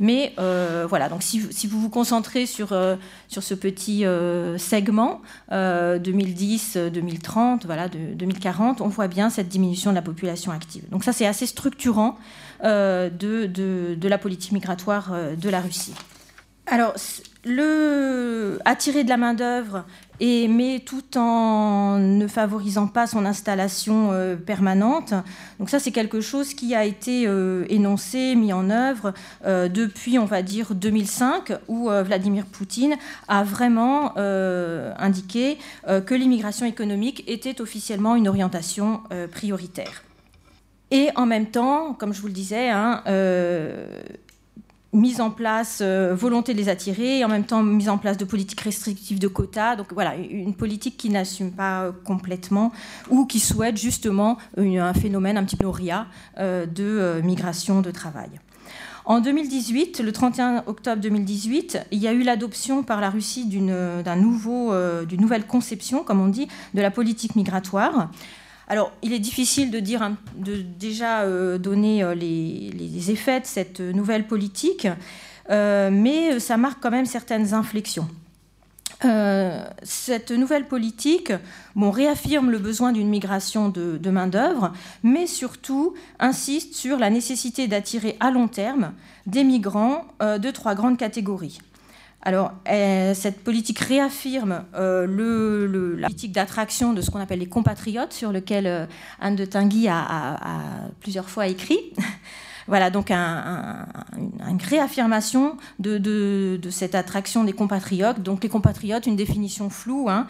Mais 0.00 0.32
euh, 0.38 0.86
voilà, 0.88 1.08
donc 1.08 1.22
si, 1.22 1.38
vous 1.38 1.80
vous 1.80 1.90
concentrez 1.90 2.46
sur, 2.46 2.72
euh, 2.72 2.96
sur 3.28 3.42
ce 3.42 3.54
petit 3.54 4.04
euh, 4.04 4.58
segment 4.58 5.20
2010-2030, 5.50 7.66
voilà, 7.66 7.88
de 7.88 7.98
2040, 8.14 8.80
on 8.80 8.88
voit 8.88 9.08
bien 9.08 9.30
cette 9.30 9.48
diminution 9.48 9.90
de 9.90 9.96
la 9.96 10.02
population 10.02 10.52
active. 10.52 10.88
Donc 10.90 11.02
ça, 11.04 11.12
c'est 11.12 11.26
assez 11.26 11.46
structurant 11.46 12.18
de, 12.62 13.10
de, 13.10 14.08
la 14.08 14.18
politique 14.18 14.52
migratoire 14.52 15.12
de 15.36 15.48
la 15.48 15.60
Russie. 15.60 15.94
Alors, 16.66 16.94
le, 17.48 18.58
attirer 18.64 19.04
de 19.04 19.08
la 19.08 19.16
main-d'œuvre 19.16 19.84
mais 20.20 20.82
tout 20.84 21.16
en 21.16 21.98
ne 21.98 22.26
favorisant 22.26 22.86
pas 22.86 23.06
son 23.06 23.24
installation 23.24 24.10
euh, 24.12 24.36
permanente. 24.36 25.14
Donc 25.58 25.70
ça, 25.70 25.78
c'est 25.78 25.92
quelque 25.92 26.20
chose 26.20 26.54
qui 26.54 26.74
a 26.74 26.84
été 26.84 27.24
euh, 27.26 27.64
énoncé, 27.68 28.34
mis 28.34 28.52
en 28.52 28.70
œuvre 28.70 29.12
euh, 29.44 29.68
depuis, 29.68 30.18
on 30.18 30.24
va 30.24 30.42
dire, 30.42 30.74
2005, 30.74 31.52
où 31.68 31.88
Vladimir 31.88 32.44
Poutine 32.46 32.96
a 33.28 33.44
vraiment 33.44 34.16
indiqué 34.16 35.58
que 35.86 36.14
l'immigration 36.14 36.66
économique 36.66 37.24
était 37.26 37.60
officiellement 37.60 38.16
une 38.16 38.28
orientation 38.28 39.02
prioritaire. 39.30 40.02
Et 40.90 41.08
en 41.16 41.26
même 41.26 41.46
temps, 41.46 41.94
comme 41.94 42.12
je 42.12 42.20
vous 42.20 42.26
le 42.26 42.32
disais, 42.32 42.70
hein, 42.70 43.02
mise 44.92 45.20
en 45.20 45.30
place, 45.30 45.80
euh, 45.82 46.14
volonté 46.14 46.54
de 46.54 46.58
les 46.58 46.68
attirer, 46.68 47.18
et 47.18 47.24
en 47.24 47.28
même 47.28 47.44
temps 47.44 47.62
mise 47.62 47.88
en 47.88 47.98
place 47.98 48.16
de 48.16 48.24
politiques 48.24 48.60
restrictives 48.60 49.18
de 49.18 49.28
quotas. 49.28 49.76
Donc 49.76 49.92
voilà, 49.92 50.16
une 50.16 50.54
politique 50.54 50.96
qui 50.96 51.10
n'assume 51.10 51.52
pas 51.52 51.84
euh, 51.84 51.92
complètement 52.04 52.72
ou 53.10 53.26
qui 53.26 53.40
souhaite 53.40 53.76
justement 53.76 54.38
un 54.56 54.94
phénomène 54.94 55.36
un 55.36 55.44
petit 55.44 55.56
peu 55.56 55.68
RIA 55.68 56.06
euh, 56.38 56.66
de 56.66 57.20
migration 57.22 57.80
de 57.80 57.90
travail. 57.90 58.30
En 59.04 59.20
2018, 59.20 60.00
le 60.00 60.12
31 60.12 60.64
octobre 60.66 61.00
2018, 61.00 61.86
il 61.92 61.98
y 61.98 62.06
a 62.06 62.12
eu 62.12 62.22
l'adoption 62.22 62.82
par 62.82 63.00
la 63.00 63.08
Russie 63.08 63.46
d'une 63.46 64.02
nouvelle 65.18 65.46
conception, 65.46 66.04
comme 66.04 66.20
on 66.20 66.28
dit, 66.28 66.46
de 66.74 66.82
la 66.82 66.90
politique 66.90 67.34
migratoire. 67.34 68.10
Alors, 68.70 68.92
il 69.02 69.14
est 69.14 69.18
difficile 69.18 69.70
de 69.70 69.80
déjà 69.80 71.22
euh, 71.22 71.56
donner 71.56 72.02
euh, 72.02 72.14
les, 72.14 73.10
effets 73.10 73.40
de 73.40 73.46
cette 73.46 73.80
nouvelle 73.80 74.26
politique, 74.26 74.86
euh, 75.48 75.88
mais 75.90 76.38
ça 76.38 76.58
marque 76.58 76.82
quand 76.82 76.90
même 76.90 77.06
certaines 77.06 77.54
inflexions. 77.54 78.08
cette 79.82 80.32
nouvelle 80.32 80.66
politique 80.66 81.32
bon, 81.76 81.90
réaffirme 81.90 82.50
le 82.50 82.58
besoin 82.58 82.92
d'une 82.92 83.08
migration 83.08 83.70
de, 83.70 83.96
de 83.96 84.10
main-d'œuvre, 84.10 84.72
mais 85.02 85.26
surtout 85.26 85.94
insiste 86.18 86.74
sur 86.74 86.98
la 86.98 87.08
nécessité 87.08 87.68
d'attirer 87.68 88.18
à 88.20 88.30
long 88.30 88.48
terme 88.48 88.92
des 89.26 89.44
migrants 89.44 90.04
de 90.20 90.50
trois 90.50 90.74
grandes 90.74 90.98
catégories. 90.98 91.58
Alors, 92.22 92.52
euh, 92.68 93.14
cette 93.14 93.44
politique 93.44 93.78
réaffirme 93.78 94.64
euh, 94.74 95.96
la 95.96 96.08
politique 96.08 96.32
d'attraction 96.32 96.92
de 96.92 97.00
ce 97.00 97.10
qu'on 97.10 97.20
appelle 97.20 97.38
les 97.38 97.46
compatriotes, 97.46 98.12
sur 98.12 98.32
lequel 98.32 98.66
euh, 98.66 98.86
Anne 99.20 99.36
de 99.36 99.44
Tinguy 99.44 99.88
a, 99.88 100.36
plusieurs 101.00 101.30
fois 101.30 101.46
écrit. 101.46 101.78
voilà, 102.66 102.90
donc 102.90 103.12
une 103.12 104.58
réaffirmation 104.62 105.56
de, 105.78 106.58
cette 106.70 106.96
attraction 106.96 107.44
des 107.44 107.52
compatriotes. 107.52 108.20
Donc, 108.20 108.42
les 108.42 108.48
compatriotes, 108.48 109.06
une 109.06 109.16
définition 109.16 109.70
floue, 109.70 110.08
hein, 110.10 110.26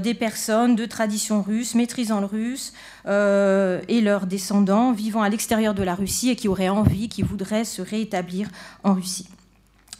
des 0.00 0.14
personnes 0.14 0.76
de 0.76 0.84
tradition 0.84 1.42
russe, 1.42 1.74
maîtrisant 1.74 2.20
le 2.20 2.26
russe, 2.26 2.74
et 3.06 4.00
leurs 4.02 4.26
descendants 4.26 4.92
vivant 4.92 5.22
à 5.22 5.30
l'extérieur 5.30 5.72
de 5.72 5.82
la 5.82 5.94
Russie 5.94 6.30
et 6.30 6.36
qui 6.36 6.48
auraient 6.48 6.68
envie, 6.68 7.08
qui 7.08 7.22
voudraient 7.22 7.64
se 7.64 7.80
réétablir 7.80 8.48
en 8.84 8.94
Russie. 8.94 9.26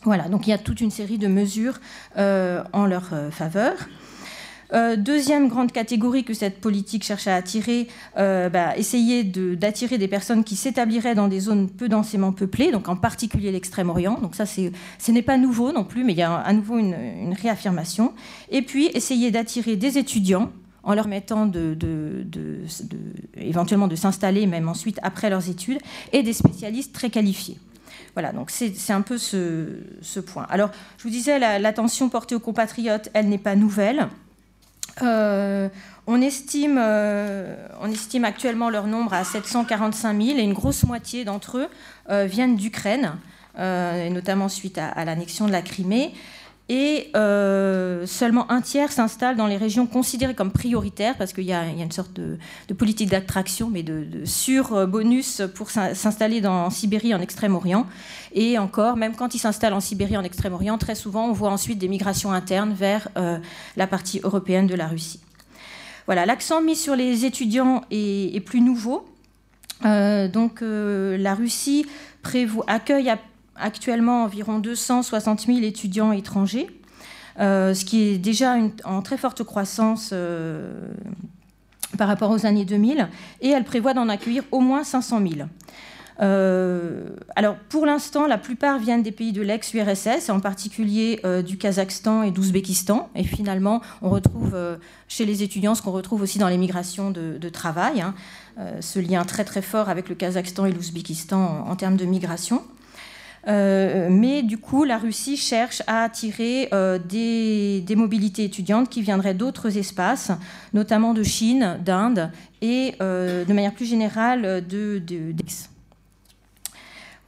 Voilà, 0.04 0.28
donc 0.28 0.46
il 0.46 0.50
y 0.50 0.52
a 0.54 0.58
toute 0.58 0.80
une 0.80 0.90
série 0.90 1.18
de 1.18 1.28
mesures 1.28 1.78
euh, 2.16 2.62
en 2.72 2.86
leur 2.86 3.10
euh, 3.12 3.30
faveur. 3.30 3.74
Euh, 4.72 4.96
deuxième 4.96 5.48
grande 5.48 5.72
catégorie 5.72 6.24
que 6.24 6.32
cette 6.32 6.60
politique 6.60 7.02
cherche 7.02 7.26
à 7.26 7.34
attirer, 7.34 7.88
bah, 8.16 8.76
essayer 8.76 9.24
d'attirer 9.24 9.98
des 9.98 10.06
personnes 10.06 10.44
qui 10.44 10.54
s'établiraient 10.54 11.16
dans 11.16 11.26
des 11.26 11.40
zones 11.40 11.68
peu 11.68 11.88
densément 11.88 12.32
peuplées, 12.32 12.70
donc 12.70 12.88
en 12.88 12.94
particulier 12.94 13.50
l'Extrême-Orient. 13.50 14.20
Donc 14.20 14.36
ça, 14.36 14.46
ce 14.46 15.10
n'est 15.10 15.22
pas 15.22 15.36
nouveau 15.36 15.72
non 15.72 15.82
plus, 15.82 16.04
mais 16.04 16.12
il 16.12 16.18
y 16.18 16.22
a 16.22 16.36
à 16.36 16.52
nouveau 16.52 16.78
une, 16.78 17.34
réaffirmation. 17.34 18.12
Et 18.50 18.62
puis 18.62 18.90
essayer 18.94 19.32
d'attirer 19.32 19.74
des 19.74 19.98
étudiants 19.98 20.52
en 20.84 20.94
leur 20.94 21.08
mettant 21.08 21.46
de, 21.46 21.76
éventuellement 23.36 23.88
de 23.88 23.96
s'installer 23.96 24.46
même 24.46 24.68
ensuite 24.68 25.00
après 25.02 25.30
leurs 25.30 25.50
études, 25.50 25.78
et 26.12 26.22
des 26.22 26.32
spécialistes 26.32 26.94
très 26.94 27.10
qualifiés. 27.10 27.58
Voilà, 28.14 28.32
donc 28.32 28.50
c'est 28.50 28.92
un 28.92 29.02
peu 29.02 29.18
ce, 29.18 30.20
point. 30.20 30.46
Alors, 30.50 30.70
je 30.98 31.04
vous 31.04 31.10
disais, 31.10 31.38
l'attention 31.38 32.08
portée 32.08 32.34
aux 32.34 32.40
compatriotes, 32.40 33.08
elle 33.14 33.28
n'est 33.28 33.38
pas 33.38 33.54
nouvelle. 33.54 34.08
Euh, 35.02 35.68
on, 36.06 36.20
estime, 36.20 36.78
euh, 36.82 37.54
on 37.80 37.90
estime 37.90 38.24
actuellement 38.24 38.70
leur 38.70 38.86
nombre 38.86 39.14
à 39.14 39.24
745 39.24 40.20
000 40.20 40.38
et 40.38 40.42
une 40.42 40.52
grosse 40.52 40.84
moitié 40.84 41.24
d'entre 41.24 41.58
eux 41.58 41.68
euh, 42.10 42.26
viennent 42.26 42.56
d'Ukraine, 42.56 43.16
notamment 43.56 44.48
suite 44.48 44.78
à 44.78 45.04
l'annexion 45.04 45.46
de 45.46 45.52
la 45.52 45.60
Crimée 45.62 46.14
et 46.72 47.10
euh, 47.16 48.06
seulement 48.06 48.48
un 48.48 48.60
tiers 48.60 48.92
s'installe 48.92 49.36
dans 49.36 49.48
les 49.48 49.56
régions 49.56 49.88
considérées 49.88 50.36
comme 50.36 50.52
prioritaires, 50.52 51.16
parce 51.18 51.32
qu'il 51.32 51.42
y, 51.42 51.52
a 51.52 51.66
une 51.66 51.90
sorte 51.90 52.12
de, 52.12 52.38
politique 52.74 53.10
d'attraction, 53.10 53.68
mais 53.68 53.82
de, 53.82 54.24
sur-bonus 54.24 55.42
pour 55.56 55.68
s'installer 55.68 56.46
en 56.46 56.70
Sibérie, 56.70 57.12
en 57.12 57.20
Extrême-Orient. 57.20 57.88
Et 58.34 58.56
encore, 58.56 58.96
même 58.96 59.16
quand 59.16 59.34
ils 59.34 59.40
s'installent 59.40 59.72
en 59.72 59.80
Sibérie, 59.80 60.16
en 60.16 60.22
Extrême-Orient, 60.22 60.78
très 60.78 60.94
souvent, 60.94 61.26
on 61.26 61.32
voit 61.32 61.50
ensuite 61.50 61.78
des 61.78 61.88
migrations 61.88 62.30
internes 62.30 62.72
vers 62.72 63.08
euh, 63.16 63.38
la 63.76 63.88
partie 63.88 64.20
européenne 64.22 64.68
de 64.68 64.76
la 64.76 64.86
Russie. 64.86 65.18
Voilà, 66.06 66.24
l'accent 66.24 66.62
mis 66.62 66.76
sur 66.76 66.94
les 66.94 67.24
étudiants 67.24 67.82
est, 67.90 68.44
plus 68.46 68.60
nouveau. 68.60 69.04
Euh, 69.84 70.28
donc 70.28 70.60
la 70.62 71.34
Russie 71.34 71.84
prévoit, 72.22 72.64
accueille 72.68 73.10
à 73.10 73.18
actuellement 73.60 74.24
environ 74.24 74.58
260 74.58 75.46
000 75.46 75.58
étudiants 75.60 76.12
étrangers, 76.12 76.68
euh, 77.38 77.74
ce 77.74 77.84
qui 77.84 78.02
est 78.02 78.18
déjà 78.18 78.56
en 78.84 79.02
très 79.02 79.16
forte 79.16 79.44
croissance 79.44 80.10
euh, 80.12 80.88
par 81.96 82.08
rapport 82.08 82.30
aux 82.30 82.46
années 82.46 82.64
2000, 82.64 83.08
et 83.40 83.48
elle 83.48 83.64
prévoit 83.64 83.94
d'en 83.94 84.08
accueillir 84.08 84.42
au 84.50 84.60
moins 84.60 84.84
500 84.84 85.20
000. 85.20 85.48
Euh, 86.22 87.08
alors, 87.34 87.56
pour 87.70 87.86
l'instant, 87.86 88.26
la 88.26 88.36
plupart 88.36 88.78
viennent 88.78 89.02
des 89.02 89.12
pays 89.12 89.32
de 89.32 89.40
l'ex-URSS, 89.40 90.28
en 90.28 90.38
particulier 90.38 91.22
du 91.46 91.56
Kazakhstan 91.56 92.22
et 92.24 92.30
d'Ouzbékistan. 92.30 93.08
Et 93.14 93.24
finalement, 93.24 93.80
on 94.02 94.10
retrouve 94.10 94.54
chez 95.08 95.24
les 95.24 95.42
étudiants 95.42 95.74
ce 95.74 95.80
qu'on 95.80 95.92
retrouve 95.92 96.20
aussi 96.20 96.38
dans 96.38 96.48
les 96.48 96.58
migrations 96.58 97.10
de, 97.10 97.48
travail, 97.48 98.02
hein, 98.02 98.14
ce 98.80 98.98
lien 98.98 99.24
très 99.24 99.44
très 99.44 99.62
fort 99.62 99.88
avec 99.88 100.10
le 100.10 100.14
Kazakhstan 100.14 100.66
et 100.66 100.72
l'Ouzbékistan 100.72 101.64
en 101.66 101.76
termes 101.76 101.96
de 101.96 102.04
migration. 102.04 102.62
Mais 103.46 104.42
du 104.42 104.58
coup, 104.58 104.84
la 104.84 104.98
Russie 104.98 105.36
cherche 105.36 105.82
à 105.86 106.04
attirer 106.04 106.68
des, 107.08 107.94
mobilités 107.96 108.44
étudiantes 108.44 108.88
qui 108.88 109.02
viendraient 109.02 109.34
d'autres 109.34 109.76
espaces, 109.76 110.30
notamment 110.72 111.14
de 111.14 111.22
Chine, 111.22 111.78
d'Inde 111.84 112.30
et 112.62 112.94
de 113.00 113.52
manière 113.52 113.74
plus 113.74 113.86
générale 113.86 114.66
de, 114.66 114.98
de, 114.98 115.32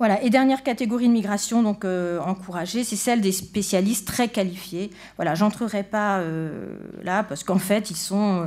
voilà. 0.02 0.20
Et 0.24 0.30
dernière 0.30 0.64
catégorie 0.64 1.06
de 1.06 1.12
migration 1.12 1.62
donc 1.62 1.84
euh, 1.84 2.18
encouragée, 2.18 2.82
c'est 2.82 2.97
celle 2.97 3.20
des 3.20 3.30
spécialistes 3.30 4.05
très 4.05 4.26
qualifiés. 4.26 4.90
Voilà, 5.14 5.36
j'entrerai 5.36 5.84
pas 5.84 6.18
euh, 6.18 6.76
là 7.05 7.22
parce 7.22 7.44
qu'en 7.44 7.60
fait 7.60 7.89
ils 7.89 7.97
sont 7.97 8.40
euh, 8.40 8.47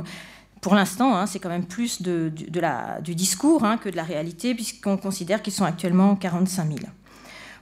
pour 0.60 0.74
l'instant, 0.74 1.16
hein, 1.16 1.24
c'est 1.24 1.38
quand 1.38 1.48
même 1.48 1.64
plus 1.64 2.02
de, 2.02 2.30
la, 2.60 3.00
du 3.00 3.14
discours 3.14 3.64
hein, 3.64 3.78
que 3.78 3.88
de 3.88 3.96
la 3.96 4.02
réalité, 4.02 4.54
puisqu'on 4.54 4.98
considère 4.98 5.40
qu'ils 5.40 5.54
sont 5.54 5.64
actuellement 5.64 6.14
45 6.14 6.66
000. 6.66 6.78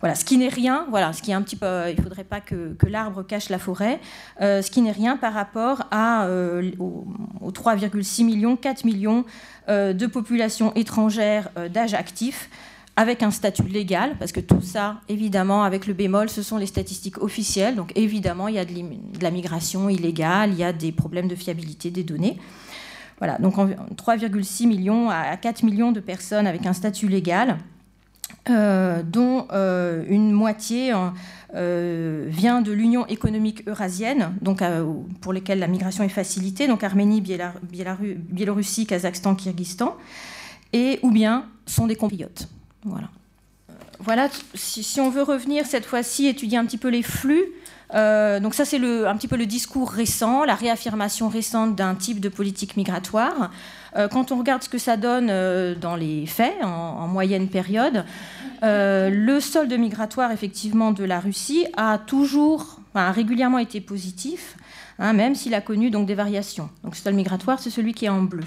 Voilà, 0.04 0.16
ce 0.16 0.26
qui 0.26 0.36
n'est 0.36 0.50
rien, 0.50 0.84
voilà, 0.90 1.14
ce 1.14 1.22
qui 1.22 1.30
est 1.30 1.34
un 1.34 1.40
petit 1.40 1.56
peu, 1.56 1.88
il 1.88 1.96
ne 1.96 2.02
faudrait 2.02 2.24
pas 2.24 2.42
que, 2.42 2.76
l'arbre 2.86 3.22
cache 3.22 3.48
la 3.48 3.58
forêt, 3.58 4.00
ce 4.38 4.70
qui 4.70 4.82
n'est 4.82 4.92
rien 4.92 5.16
par 5.16 5.32
rapport 5.32 5.84
à, 5.90 6.28
aux, 6.78 7.50
3,6 7.50 8.22
millions, 8.22 8.54
4 8.54 8.84
millions 8.84 9.24
de 9.66 10.06
populations 10.06 10.74
étrangères 10.74 11.48
d'âge 11.72 11.94
actif 11.94 12.50
avec 12.96 13.22
un 13.22 13.30
statut 13.30 13.62
légal, 13.62 14.16
parce 14.18 14.32
que 14.32 14.40
tout 14.40 14.60
ça, 14.60 15.00
évidemment, 15.08 15.64
avec 15.64 15.86
le 15.86 15.94
bémol, 15.94 16.28
ce 16.28 16.42
sont 16.42 16.58
les 16.58 16.66
statistiques 16.66 17.22
officielles. 17.22 17.74
Donc 17.74 17.90
évidemment, 17.96 18.48
il 18.48 18.56
y 18.56 18.58
a 18.58 18.66
de, 18.66 18.74
la 19.22 19.30
migration 19.30 19.88
illégale, 19.88 20.50
il 20.50 20.58
y 20.58 20.64
a 20.64 20.74
des 20.74 20.92
problèmes 20.92 21.28
de 21.28 21.34
fiabilité 21.34 21.90
des 21.90 22.04
données. 22.04 22.36
Voilà, 23.20 23.38
donc 23.38 23.56
3,6 23.56 24.66
millions 24.66 25.08
à 25.08 25.34
4 25.38 25.62
millions 25.62 25.92
de 25.92 26.00
personnes 26.00 26.46
avec 26.46 26.66
un 26.66 26.74
statut 26.74 27.08
légal, 27.08 27.56
euh, 28.50 29.02
dont 29.02 29.46
euh, 29.52 30.04
une 30.06 30.30
moitié 30.30 30.92
euh, 31.54 32.26
vient 32.28 32.60
de 32.60 32.72
l'Union 32.72 33.06
économique 33.06 33.66
eurasienne, 33.66 34.34
donc, 34.42 34.62
pour 35.22 35.32
lesquelles 35.32 35.60
la 35.60 35.66
migration 35.66 36.04
est 36.04 36.10
facilitée, 36.10 36.66
donc 36.66 36.84
Arménie, 36.84 37.22
Biélorussie, 37.22 38.86
Kazakhstan, 38.86 39.34
Kyrgyzstan, 39.34 39.96
et 40.74 40.98
ou 41.02 41.10
bien 41.10 41.46
sont 41.64 41.86
des 41.86 41.96
compatriotes. 41.96 42.48
Voilà. 42.84 43.08
Voilà, 43.98 44.28
si, 44.54 45.00
on 45.00 45.08
veut 45.08 45.22
revenir 45.22 45.64
cette 45.64 45.86
fois-ci, 45.86 46.26
étudier 46.26 46.58
un 46.58 46.66
petit 46.66 46.76
peu 46.76 46.88
les 46.88 47.02
flux, 47.02 47.44
donc 47.94 48.54
ça 48.54 48.66
c'est 48.66 48.76
un 48.76 49.16
petit 49.16 49.28
peu 49.28 49.36
le 49.36 49.46
discours 49.46 49.90
récent, 49.90 50.44
la 50.44 50.54
réaffirmation 50.54 51.28
récente 51.28 51.76
d'un 51.76 51.94
type 51.94 52.20
de 52.20 52.28
politique 52.28 52.76
migratoire. 52.76 53.50
Euh, 53.96 54.08
quand 54.08 54.32
on 54.32 54.38
regarde 54.38 54.62
ce 54.62 54.68
que 54.68 54.78
ça 54.78 54.96
donne 54.96 55.28
euh, 55.30 55.74
dans 55.74 55.96
les 55.96 56.26
faits, 56.26 56.62
en, 56.62 57.06
moyenne 57.08 57.48
période, 57.48 58.04
le 58.62 59.40
solde 59.40 59.72
migratoire 59.74 60.32
effectivement 60.32 60.90
de 60.92 61.04
la 61.04 61.20
Russie 61.20 61.66
a 61.76 61.98
toujours, 61.98 62.80
régulièrement 62.94 63.58
été 63.58 63.80
positif, 63.80 64.56
hein, 64.98 65.12
même 65.12 65.34
s'il 65.34 65.54
a 65.54 65.60
connu 65.60 65.90
donc 65.90 66.06
des 66.06 66.14
variations. 66.14 66.70
Donc 66.82 66.94
le 66.94 66.98
solde 66.98 67.16
migratoire, 67.16 67.58
c'est 67.60 67.68
celui 67.68 67.92
qui 67.92 68.06
est 68.06 68.08
en 68.08 68.22
bleu. 68.22 68.44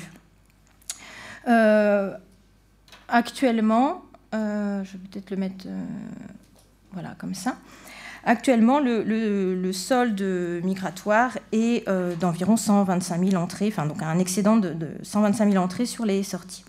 actuellement, 3.08 4.02
euh, 4.34 4.84
je 4.84 4.94
vais 4.94 4.98
peut-être 5.10 5.32
le 5.32 5.38
mettre 5.38 5.66
euh, 5.68 5.86
voilà, 6.92 7.16
comme 7.18 7.34
ça. 7.34 7.58
Actuellement, 8.30 8.82
le, 8.82 9.72
solde 9.72 10.22
migratoire 10.62 11.38
est 11.54 11.88
euh, 11.88 12.14
d'environ 12.16 12.58
125 12.58 13.30
000 13.30 13.42
entrées, 13.42 13.70
enfin 13.70 13.86
donc 13.86 14.04
un 14.04 14.20
excédent 14.20 14.58
de, 14.58 14.76
125 15.02 15.50
000 15.50 15.64
entrées 15.64 15.86
sur 15.86 16.06
les 16.06 16.24
sorties. 16.24 16.66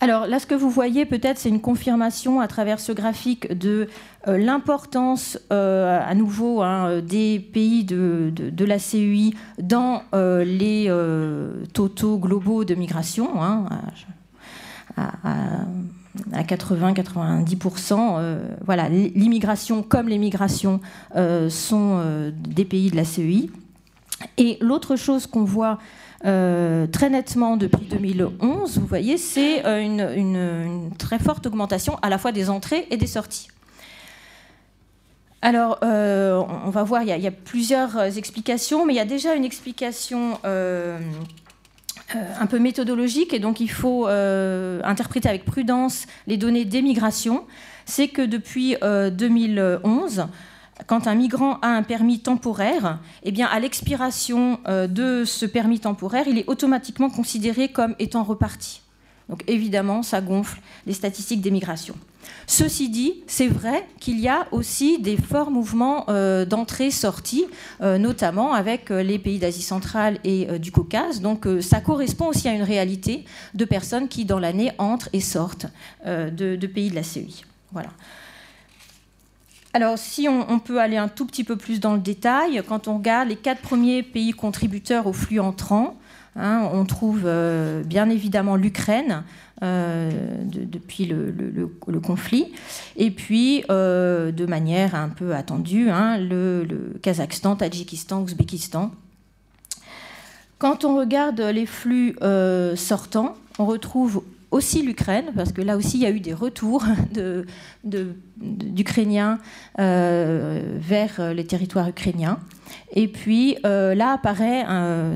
Alors 0.00 0.26
là, 0.26 0.40
ce 0.40 0.46
que 0.46 0.56
vous 0.56 0.68
voyez 0.68 1.06
peut-être, 1.06 1.38
c'est 1.38 1.48
une 1.48 1.60
confirmation 1.60 2.40
à 2.40 2.48
travers 2.48 2.80
ce 2.80 2.90
graphique 2.90 3.56
de 3.56 3.88
l'importance 4.26 5.38
à 5.50 6.14
nouveau 6.16 6.62
hein, 6.62 7.00
des 7.02 7.38
pays 7.38 7.84
de, 7.84 8.64
la 8.64 8.80
CEI 8.80 9.34
dans 9.60 10.02
les 10.12 10.90
totaux 11.72 12.18
globaux 12.18 12.64
de 12.64 12.74
migration. 12.74 13.40
Hein, 13.40 13.68
80-90%. 16.32 18.16
Euh, 18.18 18.48
voilà, 18.64 18.88
l'immigration 18.88 19.82
comme 19.82 20.08
l'émigration 20.08 20.80
euh, 21.16 21.48
sont 21.48 21.98
euh, 21.98 22.30
des 22.34 22.64
pays 22.64 22.90
de 22.90 22.96
la 22.96 23.04
CEI. 23.04 23.50
Et 24.36 24.58
l'autre 24.60 24.96
chose 24.96 25.26
qu'on 25.26 25.44
voit 25.44 25.78
très 26.22 27.08
nettement 27.08 27.56
depuis 27.56 27.86
2011, 27.86 28.78
vous 28.78 28.86
voyez, 28.86 29.16
c'est 29.16 29.64
une, 29.64 30.90
très 30.98 31.18
forte 31.18 31.46
augmentation 31.46 31.98
à 32.02 32.10
la 32.10 32.18
fois 32.18 32.30
des 32.30 32.50
entrées 32.50 32.86
et 32.90 32.98
des 32.98 33.06
sorties. 33.06 33.48
Alors, 35.40 35.78
on 35.80 36.68
va 36.68 36.82
voir, 36.82 37.02
il 37.04 37.08
y, 37.08 37.26
a, 37.26 37.30
plusieurs 37.30 38.18
explications, 38.18 38.84
mais 38.84 38.92
il 38.92 38.96
y 38.96 39.00
a 39.00 39.06
déjà 39.06 39.34
une 39.34 39.46
explication 39.46 40.38
un 42.14 42.46
peu 42.46 42.58
méthodologique 42.58 43.32
et 43.32 43.38
donc 43.38 43.60
il 43.60 43.70
faut 43.70 44.08
euh, 44.08 44.80
interpréter 44.84 45.28
avec 45.28 45.44
prudence 45.44 46.06
les 46.26 46.36
données 46.36 46.64
d'émigration, 46.64 47.44
c'est 47.86 48.08
que 48.08 48.22
depuis 48.22 48.76
2011, 48.80 50.18
euh, 50.18 50.24
quand 50.86 51.06
un 51.06 51.14
migrant 51.14 51.58
a 51.60 51.68
un 51.68 51.82
permis 51.82 52.20
temporaire, 52.20 52.98
eh 53.22 53.32
bien, 53.32 53.46
à 53.46 53.60
l'expiration 53.60 54.58
de 54.66 55.24
ce 55.26 55.44
permis 55.44 55.78
temporaire, 55.78 56.26
il 56.26 56.38
est 56.38 56.48
automatiquement 56.48 57.10
considéré 57.10 57.68
comme 57.68 57.94
étant 57.98 58.24
reparti. 58.24 58.80
Donc 59.28 59.44
évidemment, 59.46 60.02
ça 60.02 60.22
gonfle 60.22 60.60
les 60.86 60.94
statistiques 60.94 61.42
d'émigration. 61.42 61.94
Ceci 62.46 62.88
dit, 62.88 63.22
c'est 63.28 63.46
vrai 63.46 63.86
qu'il 64.00 64.18
y 64.18 64.28
a 64.28 64.48
aussi 64.50 64.98
des 64.98 65.16
forts 65.16 65.50
mouvements 65.50 66.06
euh, 66.08 66.44
d'entrée-sortie, 66.44 67.44
euh, 67.80 67.96
notamment 67.96 68.54
avec 68.54 68.90
euh, 68.90 69.04
les 69.04 69.20
pays 69.20 69.38
d'Asie 69.38 69.62
centrale 69.62 70.18
et 70.24 70.58
du 70.58 70.72
Caucase. 70.72 71.20
Donc 71.20 71.46
ça 71.60 71.80
correspond 71.80 72.26
aussi 72.26 72.48
à 72.48 72.52
une 72.52 72.62
réalité 72.62 73.24
de 73.54 73.64
personnes 73.64 74.08
qui, 74.08 74.24
dans 74.24 74.38
l'année, 74.38 74.72
entrent 74.78 75.08
et 75.12 75.20
sortent 75.20 75.66
de, 76.04 76.66
pays 76.66 76.90
de 76.90 76.94
la 76.94 77.02
CEI. 77.02 77.28
Voilà. 77.72 77.90
Alors, 79.72 79.96
si 79.98 80.28
on, 80.28 80.58
peut 80.58 80.80
aller 80.80 80.96
un 80.96 81.06
tout 81.06 81.26
petit 81.26 81.44
peu 81.44 81.56
plus 81.56 81.78
dans 81.78 81.94
le 81.94 82.00
détail, 82.00 82.62
quand 82.68 82.88
on 82.88 82.96
regarde 82.96 83.28
les 83.28 83.36
quatre 83.36 83.62
premiers 83.62 84.02
pays 84.02 84.32
contributeurs 84.32 85.06
au 85.06 85.12
flux 85.12 85.38
entrant, 85.38 85.99
hein, 86.36 86.68
on 86.72 86.84
trouve 86.84 87.30
bien 87.84 88.10
évidemment 88.10 88.56
l'Ukraine, 88.56 89.24
euh, 89.62 90.10
depuis 90.46 91.04
le, 91.04 92.00
conflit. 92.02 92.50
Et 92.96 93.10
puis, 93.10 93.62
euh, 93.70 94.32
de 94.32 94.46
manière 94.46 94.94
un 94.94 95.10
peu 95.10 95.34
attendue, 95.34 95.90
hein, 95.90 96.16
le, 96.16 96.94
Kazakhstan, 97.02 97.56
Tadjikistan, 97.56 98.22
Ouzbékistan. 98.22 98.90
Quand 100.58 100.86
on 100.86 100.96
regarde 100.96 101.40
les 101.40 101.66
flux 101.66 102.16
euh, 102.22 102.74
sortants, 102.74 103.36
on 103.58 103.66
retrouve 103.66 104.22
aussi 104.50 104.82
l'Ukraine, 104.82 105.32
parce 105.36 105.52
que 105.52 105.62
là 105.62 105.76
aussi 105.76 105.98
il 105.98 106.02
y 106.02 106.06
a 106.06 106.10
eu 106.10 106.20
des 106.20 106.34
retours 106.34 106.84
d'Ukrainiens 108.36 109.38
vers 109.76 111.34
les 111.34 111.44
territoires 111.44 111.88
ukrainiens. 111.88 112.38
Et 112.92 113.08
puis 113.08 113.56
euh, 113.64 113.94
là 113.94 114.12
apparaît 114.12 114.64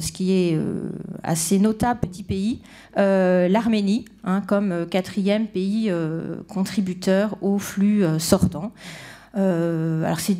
ce 0.00 0.12
qui 0.12 0.32
est 0.32 0.56
euh, 0.56 0.90
assez 1.22 1.58
notable 1.58 2.00
petit 2.00 2.22
pays, 2.22 2.60
euh, 2.98 3.48
l'Arménie, 3.48 4.04
hein, 4.24 4.42
comme 4.46 4.86
quatrième 4.88 5.46
pays 5.46 5.92
contributeur 6.48 7.36
au 7.42 7.58
flux 7.58 8.04
sortant. 8.18 8.72
alors 9.34 10.20
c'est 10.20 10.38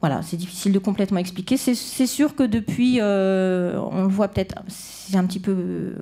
voilà, 0.00 0.22
c'est 0.22 0.36
difficile 0.36 0.72
de 0.72 0.78
complètement 0.78 1.18
expliquer. 1.18 1.56
C'est 1.56 1.74
sûr 2.06 2.34
que 2.34 2.42
depuis, 2.42 3.00
on 3.02 4.02
le 4.02 4.08
voit 4.08 4.28
peut-être, 4.28 4.54
c'est 4.66 5.16
un 5.16 5.26
petit 5.26 5.40
peu 5.40 5.94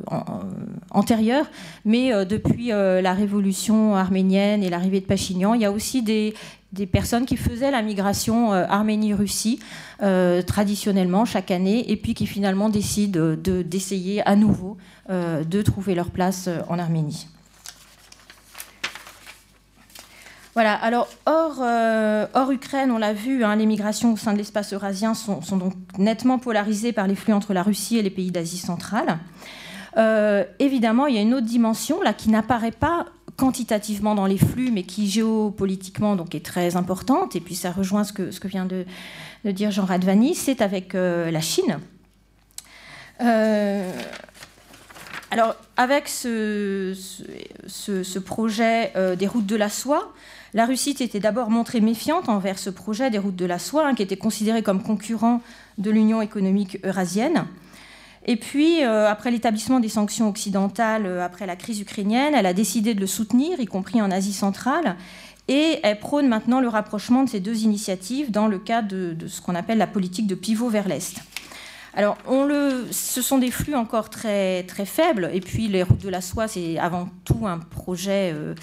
antérieur, 0.90 1.46
mais 1.84 2.24
depuis 2.24 2.68
la 2.68 3.12
révolution 3.12 3.96
arménienne 3.96 4.62
et 4.62 4.70
l'arrivée 4.70 5.00
de 5.00 5.06
Pachinian, 5.06 5.54
il 5.54 5.60
y 5.60 5.64
a 5.64 5.72
aussi 5.72 6.02
des, 6.02 6.34
personnes 6.92 7.26
qui 7.26 7.36
faisaient 7.36 7.70
la 7.70 7.82
migration 7.82 8.52
euh, 8.52 8.64
Arménie-Russie 8.68 9.58
euh, 10.02 10.42
traditionnellement 10.42 11.24
chaque 11.24 11.50
année 11.50 11.90
et 11.90 11.96
puis 11.96 12.14
qui 12.14 12.26
finalement 12.26 12.68
décident 12.68 13.34
d'essayer 13.36 14.26
à 14.26 14.36
nouveau 14.36 14.76
euh, 15.10 15.44
de 15.44 15.62
trouver 15.62 15.94
leur 15.94 16.10
place 16.10 16.48
en 16.68 16.78
Arménie. 16.78 17.26
Voilà, 20.58 20.74
alors 20.74 21.06
hors, 21.24 21.60
hors 22.34 22.50
Ukraine, 22.50 22.90
on 22.90 22.98
l'a 22.98 23.12
vu, 23.12 23.44
hein, 23.44 23.54
les 23.54 23.64
migrations 23.64 24.14
au 24.14 24.16
sein 24.16 24.32
de 24.32 24.38
l'espace 24.38 24.72
eurasien 24.72 25.14
sont, 25.14 25.38
donc 25.56 25.74
nettement 25.98 26.40
polarisées 26.40 26.92
par 26.92 27.06
les 27.06 27.14
flux 27.14 27.32
entre 27.32 27.54
la 27.54 27.62
Russie 27.62 27.96
et 27.96 28.02
les 28.02 28.10
pays 28.10 28.32
d'Asie 28.32 28.58
centrale. 28.58 29.20
évidemment, 30.58 31.06
il 31.06 31.14
y 31.14 31.18
a 31.18 31.20
une 31.20 31.32
autre 31.32 31.46
dimension 31.46 32.02
là 32.02 32.12
qui 32.12 32.28
n'apparaît 32.28 32.72
pas 32.72 33.06
quantitativement 33.36 34.16
dans 34.16 34.26
les 34.26 34.36
flux, 34.36 34.72
mais 34.72 34.82
qui 34.82 35.08
géopolitiquement 35.08 36.16
donc 36.16 36.34
est 36.34 36.44
très 36.44 36.74
importante. 36.74 37.36
Et 37.36 37.40
puis 37.40 37.54
ça 37.54 37.70
rejoint 37.70 38.02
ce 38.02 38.12
que, 38.12 38.48
vient 38.48 38.66
de, 38.66 38.84
dire 39.44 39.70
Jean 39.70 39.84
Radvani, 39.84 40.34
c'est 40.34 40.60
avec 40.60 40.96
euh, 40.96 41.30
la 41.30 41.40
Chine. 41.40 41.78
Euh, 43.20 43.92
alors, 45.30 45.54
avec 45.76 46.08
ce, 46.08 46.94
projet 48.18 48.92
des 49.16 49.28
routes 49.28 49.46
de 49.46 49.54
la 49.54 49.68
soie. 49.68 50.12
La 50.54 50.66
Russie 50.66 50.96
était 50.98 51.20
d'abord 51.20 51.50
montrée 51.50 51.80
méfiante 51.80 52.28
envers 52.28 52.58
ce 52.58 52.70
projet 52.70 53.10
des 53.10 53.18
routes 53.18 53.36
de 53.36 53.44
la 53.44 53.58
soie, 53.58 53.86
hein, 53.86 53.94
qui 53.94 54.02
était 54.02 54.16
considéré 54.16 54.62
comme 54.62 54.82
concurrent 54.82 55.42
de 55.76 55.90
l'Union 55.90 56.22
économique 56.22 56.78
eurasienne. 56.84 57.44
Et 58.26 58.36
puis, 58.36 58.82
après 58.82 59.30
l'établissement 59.30 59.80
des 59.80 59.88
sanctions 59.88 60.28
occidentales 60.28 61.20
après 61.20 61.46
la 61.46 61.56
crise 61.56 61.80
ukrainienne, 61.80 62.34
elle 62.34 62.44
a 62.44 62.52
décidé 62.52 62.94
de 62.94 63.00
le 63.00 63.06
soutenir, 63.06 63.58
y 63.58 63.64
compris 63.64 64.02
en 64.02 64.10
Asie 64.10 64.34
centrale. 64.34 64.96
Et 65.48 65.80
elle 65.82 65.98
prône 65.98 66.28
maintenant 66.28 66.60
le 66.60 66.68
rapprochement 66.68 67.24
de 67.24 67.28
ces 67.30 67.40
deux 67.40 67.62
initiatives 67.62 68.30
dans 68.30 68.46
le 68.46 68.58
cadre 68.58 68.88
de, 68.88 69.26
ce 69.26 69.40
qu'on 69.40 69.54
appelle 69.54 69.78
la 69.78 69.86
politique 69.86 70.26
de 70.26 70.34
pivot 70.34 70.68
vers 70.68 70.88
l'Est. 70.88 71.22
Alors, 71.98 72.16
ce 72.92 73.20
sont 73.22 73.38
des 73.38 73.50
flux 73.50 73.74
encore 73.74 74.08
très, 74.08 74.64
faibles. 74.84 75.30
Et 75.34 75.40
puis, 75.40 75.66
les 75.66 75.82
routes 75.82 76.00
de 76.00 76.08
la 76.08 76.20
soie, 76.20 76.46
c'est 76.46 76.78
avant 76.78 77.08
tout 77.24 77.44
un 77.44 77.58
projet 77.58 78.32
euh, 78.32 78.54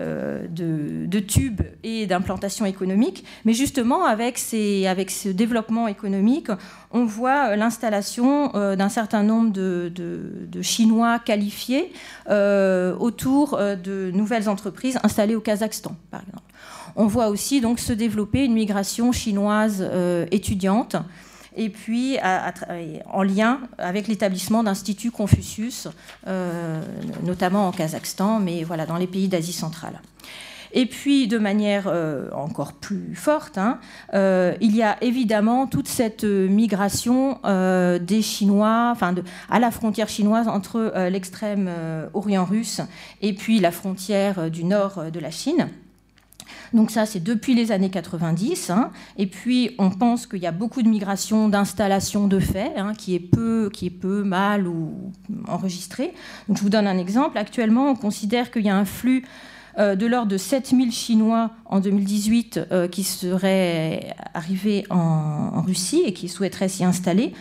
euh, 0.00 0.46
de, 0.48 1.04
de 1.04 1.18
tubes 1.18 1.60
et 1.84 2.06
d'implantation 2.06 2.64
économique. 2.64 3.26
Mais 3.44 3.52
justement, 3.52 4.06
avec, 4.06 4.38
ces, 4.38 4.86
avec 4.86 5.10
ce 5.10 5.28
développement 5.28 5.86
économique, 5.86 6.48
on 6.90 7.04
voit 7.04 7.56
l'installation 7.56 8.52
euh, 8.54 8.74
d'un 8.74 8.88
certain 8.88 9.22
nombre 9.22 9.52
de, 9.52 9.92
de, 9.94 10.62
Chinois 10.62 11.18
qualifiés 11.18 11.92
autour 12.26 13.58
de 13.58 14.10
nouvelles 14.12 14.48
entreprises 14.48 14.98
installées 15.02 15.36
au 15.36 15.40
Kazakhstan, 15.40 15.94
par 16.10 16.22
exemple. 16.22 16.42
On 16.96 17.06
voit 17.06 17.28
aussi 17.28 17.60
donc 17.60 17.80
se 17.80 17.92
développer 17.92 18.46
une 18.46 18.54
migration 18.54 19.12
chinoise 19.12 19.86
étudiante 20.30 20.96
et 21.58 21.70
puis 21.70 22.16
en 23.12 23.22
lien 23.22 23.60
avec 23.78 24.08
l'établissement 24.08 24.62
d'instituts 24.62 25.10
Confucius, 25.10 25.88
euh, 26.26 26.80
notamment 27.24 27.68
en 27.68 27.72
Kazakhstan, 27.72 28.38
mais 28.38 28.62
voilà, 28.62 28.86
dans 28.86 28.96
les 28.96 29.08
pays 29.08 29.28
d'Asie 29.28 29.52
centrale. 29.52 30.00
Et 30.72 30.84
puis, 30.84 31.28
de 31.28 31.38
manière 31.38 31.84
euh, 31.86 32.28
encore 32.32 32.74
plus 32.74 33.14
forte, 33.14 33.56
hein, 33.56 33.78
euh, 34.12 34.54
il 34.60 34.76
y 34.76 34.82
a 34.82 35.02
évidemment 35.02 35.66
toute 35.66 35.88
cette 35.88 36.24
migration 36.24 37.40
des 38.00 38.22
Chinois, 38.22 38.90
enfin, 38.92 39.14
à 39.50 39.58
la 39.58 39.70
frontière 39.70 40.08
chinoise 40.08 40.46
entre 40.46 40.92
l'extrême 41.08 41.70
orient 42.14 42.44
russe 42.44 42.80
et 43.22 43.32
puis 43.32 43.58
la 43.58 43.72
frontière 43.72 44.50
du 44.50 44.64
nord 44.64 45.10
de 45.10 45.20
la 45.20 45.30
Chine. 45.30 45.68
Donc 46.72 46.90
ça, 46.90 47.06
c'est 47.06 47.22
depuis 47.22 47.54
les 47.54 47.72
années 47.72 47.90
90. 47.90 48.70
Hein. 48.70 48.90
Et 49.16 49.26
puis, 49.26 49.74
on 49.78 49.90
pense 49.90 50.26
qu'il 50.26 50.40
y 50.40 50.46
a 50.46 50.52
beaucoup 50.52 50.82
de 50.82 50.88
migration 50.88 51.48
d'installation 51.48 52.26
de 52.26 52.38
fait, 52.38 52.72
hein, 52.76 52.92
qui, 52.96 53.14
est 53.14 53.20
peu, 53.20 53.70
qui 53.72 53.86
est 53.86 53.90
peu, 53.90 54.22
mal 54.22 54.66
ou 54.66 55.12
enregistré. 55.46 56.12
Donc, 56.48 56.58
je 56.58 56.62
vous 56.62 56.70
donne 56.70 56.86
un 56.86 56.98
exemple. 56.98 57.38
Actuellement, 57.38 57.90
on 57.90 57.96
considère 57.96 58.50
qu'il 58.50 58.62
y 58.62 58.70
a 58.70 58.76
un 58.76 58.84
flux 58.84 59.24
euh, 59.78 59.94
de 59.94 60.06
l'ordre 60.06 60.28
de 60.28 60.38
7000 60.38 60.90
Chinois 60.92 61.50
en 61.64 61.80
2018 61.80 62.60
euh, 62.72 62.88
qui 62.88 63.04
seraient 63.04 64.14
arrivés 64.34 64.84
en 64.90 65.62
Russie 65.62 66.02
et 66.04 66.12
qui 66.12 66.28
souhaiteraient 66.28 66.68
s'y 66.68 66.84
installer 66.84 67.32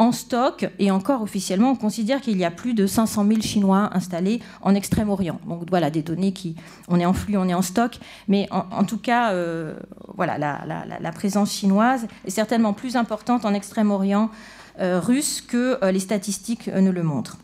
en 0.00 0.12
stock, 0.12 0.66
et 0.78 0.90
encore 0.90 1.20
officiellement, 1.20 1.72
on 1.72 1.76
considère 1.76 2.22
qu'il 2.22 2.38
y 2.38 2.44
a 2.46 2.50
plus 2.50 2.72
de 2.72 2.86
500 2.86 3.26
000 3.28 3.42
Chinois 3.42 3.90
installés 3.92 4.40
en 4.62 4.74
Extrême-Orient. 4.74 5.38
Donc 5.46 5.68
voilà, 5.68 5.90
des 5.90 6.00
données 6.00 6.32
qui, 6.32 6.56
on 6.88 6.98
est 6.98 7.04
en 7.04 7.12
flux, 7.12 7.36
on 7.36 7.46
est 7.46 7.52
en 7.52 7.60
stock, 7.60 7.98
mais 8.26 8.48
en, 8.50 8.84
tout 8.84 8.96
cas, 8.96 9.32
euh, 9.32 9.74
voilà, 10.14 10.38
la, 10.38 11.12
présence 11.12 11.52
chinoise 11.52 12.08
est 12.24 12.30
certainement 12.30 12.72
plus 12.72 12.96
importante 12.96 13.44
en 13.44 13.52
Extrême-Orient 13.52 14.30
euh, 14.78 15.00
russe 15.00 15.42
que 15.42 15.78
euh, 15.84 15.92
les 15.92 16.00
statistiques 16.00 16.68
ne 16.68 16.90
le 16.90 17.02
montrent. 17.02 17.36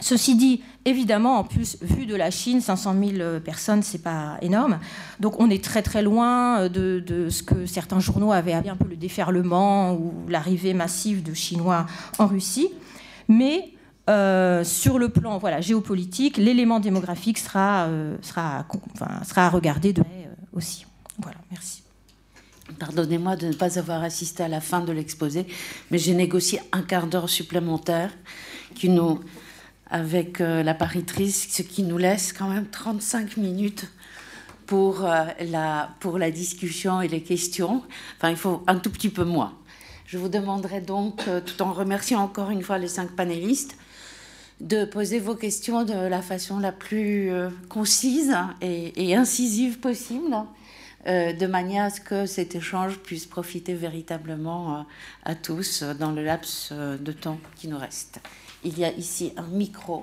Ceci 0.00 0.36
dit, 0.36 0.62
évidemment, 0.84 1.38
en 1.38 1.44
plus, 1.44 1.78
vu 1.80 2.04
de 2.04 2.14
la 2.14 2.30
Chine, 2.30 2.60
500 2.60 2.94
000 2.98 3.12
euh, 3.20 3.40
personnes, 3.40 3.82
c'est 3.82 4.02
pas 4.02 4.36
énorme. 4.42 4.78
Donc 5.20 5.40
on 5.40 5.48
est 5.48 5.62
très 5.62 5.82
très 5.82 6.02
loin 6.02 6.60
euh, 6.60 6.68
de, 6.68 7.30
ce 7.30 7.42
que 7.42 7.66
certains 7.66 8.00
journaux 8.00 8.32
avaient 8.32 8.52
appelé 8.52 8.70
un 8.70 8.76
peu 8.76 8.88
le 8.88 8.96
déferlement 8.96 9.94
ou 9.94 10.12
l'arrivée 10.28 10.74
massive 10.74 11.22
de 11.22 11.32
Chinois 11.32 11.86
en 12.18 12.26
Russie. 12.26 12.68
Mais 13.28 13.72
euh, 14.10 14.64
sur 14.64 14.98
le 14.98 15.08
plan 15.08 15.38
voilà, 15.38 15.60
géopolitique, 15.60 16.36
l'élément 16.36 16.78
démographique 16.78 17.38
sera, 17.38 17.88
sera, 18.20 18.66
sera 19.26 19.46
à 19.46 19.48
regarder 19.48 19.92
de 19.92 20.02
aussi. 20.52 20.86
Voilà, 21.18 21.38
merci. 21.50 21.82
Pardonnez-moi 22.78 23.36
de 23.36 23.48
ne 23.48 23.52
pas 23.52 23.78
avoir 23.78 24.02
assisté 24.02 24.42
à 24.42 24.48
la 24.48 24.60
fin 24.60 24.80
de 24.80 24.92
l'exposé, 24.92 25.46
mais 25.90 25.98
j'ai 25.98 26.14
négocié 26.14 26.60
un 26.72 26.82
quart 26.82 27.06
d'heure 27.06 27.30
supplémentaire 27.30 28.10
qui 28.74 28.88
nous 28.88 29.20
avec 29.90 30.40
euh, 30.40 30.62
la 30.62 30.74
paritrice, 30.74 31.48
ce 31.50 31.62
qui 31.62 31.82
nous 31.82 31.98
laisse 31.98 32.32
quand 32.32 32.48
même 32.48 32.66
35 32.66 33.36
minutes 33.36 33.86
pour, 34.66 35.04
euh, 35.04 35.26
la, 35.40 35.90
pour 36.00 36.18
la 36.18 36.30
discussion 36.30 37.00
et 37.00 37.08
les 37.08 37.22
questions. 37.22 37.82
Enfin, 38.16 38.30
il 38.30 38.36
faut 38.36 38.62
un 38.66 38.76
tout 38.76 38.90
petit 38.90 39.10
peu 39.10 39.24
moins. 39.24 39.54
Je 40.06 40.18
vous 40.18 40.28
demanderai 40.28 40.80
donc, 40.80 41.22
euh, 41.28 41.40
tout 41.40 41.62
en 41.62 41.72
remerciant 41.72 42.20
encore 42.20 42.50
une 42.50 42.62
fois 42.62 42.78
les 42.78 42.88
cinq 42.88 43.10
panélistes, 43.12 43.76
de 44.60 44.84
poser 44.84 45.18
vos 45.18 45.34
questions 45.34 45.84
de 45.84 45.92
la 45.92 46.22
façon 46.22 46.58
la 46.58 46.72
plus 46.72 47.30
concise 47.68 48.34
et, 48.62 49.14
incisive 49.14 49.80
possible, 49.80 50.34
de 51.04 51.46
manière 51.46 51.84
à 51.84 51.90
ce 51.90 52.00
que 52.00 52.24
cet 52.24 52.54
échange 52.54 52.96
puisse 53.00 53.26
profiter 53.26 53.74
véritablement 53.74 54.86
à 55.24 55.34
tous 55.34 55.82
dans 55.82 56.10
le 56.10 56.24
laps 56.24 56.72
de 56.72 57.12
temps 57.12 57.38
qui 57.56 57.68
nous 57.68 57.76
reste 57.76 58.18
il 58.66 58.80
y 58.80 58.84
a 58.84 58.92
ici 58.92 59.32
un 59.36 59.46
micro 59.46 60.02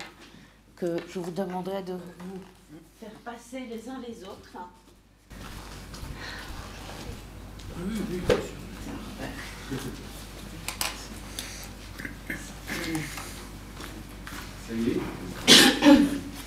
que 0.77 0.95
je 1.13 1.19
vous 1.19 1.31
demanderai 1.31 1.83
de 1.83 1.93
vous 1.93 2.39
faire 2.97 3.11
passer 3.25 3.65
les 3.69 3.89
uns 3.89 3.99
les 4.07 4.23
autres. 4.23 4.57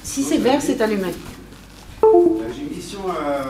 Si 0.02 0.22
c'est 0.22 0.38
vert, 0.38 0.62
c'est 0.62 0.80
allumé. 0.80 1.12
Euh, 2.02 2.48
j'ai 2.54 2.62
une 2.62 2.70
question, 2.70 3.00
euh, 3.10 3.42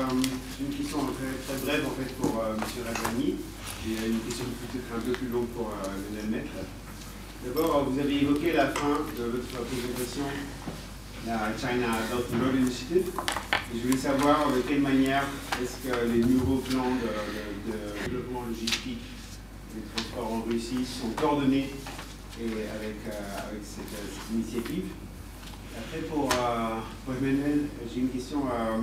une 0.61 0.77
question 0.77 0.99
très, 0.99 1.57
brève 1.65 1.87
en 1.87 1.91
fait 1.91 2.13
pour 2.17 2.43
euh, 2.43 2.55
M. 2.55 2.85
Rajani 2.85 3.37
et 3.87 4.09
une 4.09 4.21
question 4.21 4.47
peut-être 4.73 4.97
un 4.97 5.01
peu 5.01 5.13
plus 5.13 5.29
longue 5.29 5.47
pour 5.49 5.69
euh, 5.69 6.13
Lionel 6.13 6.31
Maître. 6.31 6.51
D'abord, 7.47 7.85
vous 7.89 7.99
avez 8.01 8.23
évoqué 8.23 8.53
la 8.55 8.67
fin 8.71 8.99
de 9.17 9.23
votre 9.23 9.47
présentation, 9.47 10.25
la 11.25 11.53
China 11.57 11.87
Belt 12.11 12.27
and 12.35 12.45
Road 12.45 12.57
Initiative. 12.61 13.07
Et 13.73 13.79
je 13.79 13.87
voulais 13.87 13.97
savoir 13.97 14.51
de 14.51 14.63
quelle 14.63 14.81
manière 14.81 15.23
est-ce 15.63 15.89
que 15.89 16.13
les 16.13 16.25
nouveaux 16.25 16.57
plans 16.57 16.91
de, 16.91 18.05
développement 18.05 18.43
logistique 18.49 19.03
des 19.75 19.83
transports 19.95 20.33
en 20.33 20.43
Russie 20.43 20.85
sont 20.85 21.11
coordonnés 21.11 21.71
et 22.41 22.45
avec, 22.45 22.97
euh, 23.07 23.49
avec 23.49 23.63
cette, 23.63 24.35
initiative. 24.35 24.85
Après, 25.79 26.01
pour, 26.01 26.29
euh, 26.33 26.81
pour 27.05 27.15
Emmanuel, 27.15 27.67
j'ai 27.95 28.01
une 28.01 28.09
question. 28.09 28.41
Euh, 28.47 28.79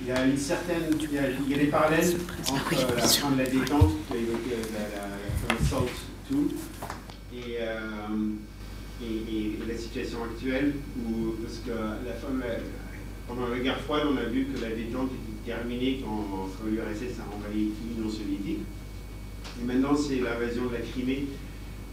il 0.00 0.08
y 0.08 0.12
a 0.12 0.24
une 0.24 0.38
certaine, 0.38 0.84
il 0.98 1.12
y 1.12 1.18
a, 1.18 1.28
il 1.28 1.50
y 1.50 1.54
a 1.54 1.58
des 1.58 1.66
parallèles 1.66 2.16
entre 2.48 2.96
la 2.96 3.02
fin 3.02 3.30
de 3.30 3.38
la 3.38 3.44
détente, 3.46 3.92
la, 4.10 4.16
la, 4.16 4.88
la, 4.88 5.54
la 5.54 5.68
SALT 5.68 5.90
2, 6.30 6.48
euh, 7.60 8.08
et, 9.02 9.52
la 9.66 9.76
situation 9.76 10.24
actuelle, 10.24 10.74
où, 10.96 11.34
parce 11.42 11.58
que 11.58 11.70
la 11.70 12.14
fin 12.14 12.28
pendant 13.28 13.48
la 13.48 13.58
guerre 13.58 13.80
froide, 13.80 14.04
on 14.10 14.16
a 14.16 14.24
vu 14.24 14.46
que 14.46 14.60
la 14.60 14.70
détente 14.70 15.10
était 15.12 15.52
terminée 15.52 16.02
quand, 16.02 16.48
l'URSS 16.66 17.20
a 17.20 17.36
envahi 17.36 17.72
l'Union 17.86 18.10
soviétique. 18.10 18.60
Et 19.60 19.64
maintenant, 19.64 19.94
c'est 19.94 20.16
l'invasion 20.16 20.66
de 20.66 20.74
la 20.74 20.80
Crimée 20.80 21.26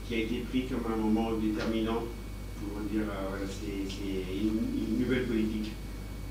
qui 0.07 0.15
a 0.15 0.17
été 0.19 0.45
prise 0.49 0.65
comme 0.69 0.93
un 0.93 0.97
moment 0.97 1.31
déterminant 1.33 2.03
pour 2.59 2.81
dire 2.89 3.03
euh, 3.03 3.45
c'est 3.47 4.33
une, 4.33 4.99
nouvelle 4.99 5.25
politique. 5.25 5.71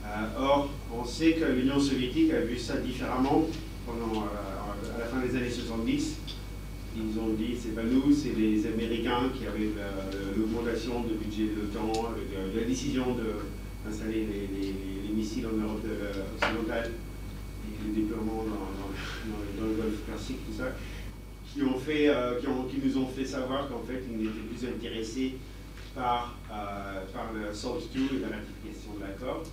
Euh, 0.07 0.39
or, 0.39 0.71
on 0.93 1.05
sait 1.05 1.33
que 1.33 1.45
l'Union 1.45 1.79
soviétique 1.79 2.33
a 2.33 2.41
vu 2.41 2.59
ça 2.59 2.77
différemment 2.79 3.47
pendant, 3.87 4.23
à 4.23 4.99
la 4.99 5.05
fin 5.07 5.21
des 5.21 5.37
années 5.37 5.51
70 5.51 6.17
ils 6.97 7.19
ont 7.19 7.35
dit 7.35 7.57
c'est 7.61 7.75
pas 7.75 7.83
nous, 7.83 8.13
c'est 8.13 8.35
les 8.39 8.67
Américains 8.67 9.31
qui 9.37 9.47
avaient 9.47 9.71
l'augmentation 10.37 11.03
de 11.03 11.15
budget 11.15 11.55
de 11.55 11.63
l'OTAN, 11.63 12.11
la 12.55 12.63
décision 12.63 13.17
d'installer 13.85 14.27
les, 14.27 14.49
les, 14.61 15.15
missiles 15.15 15.47
en 15.47 15.57
Europe 15.57 15.85
occidentale 16.41 16.91
et 17.65 17.87
le 17.89 17.95
déploiement 17.95 18.45
dans, 18.45 19.67
le 19.67 19.75
Golfe 19.75 20.01
Persique, 20.09 20.39
tout 20.47 20.57
ça, 20.57 20.73
euh, 21.57 22.41
qui, 22.71 22.79
nous 22.85 22.99
ont 22.99 23.07
fait 23.07 23.25
savoir 23.25 23.69
qu'en 23.69 23.83
fait 23.87 24.03
ils 24.11 24.19
n'étaient 24.19 24.41
plus 24.57 24.69
intéressés 24.69 25.35
par, 25.95 26.37
euh, 26.51 27.05
par 27.13 27.33
le 27.33 27.53
SALT 27.55 27.89
2 27.95 28.01
et 28.01 28.21
la 28.21 28.37
ratification 28.37 28.95
de 28.99 29.03
l'accord. 29.03 29.45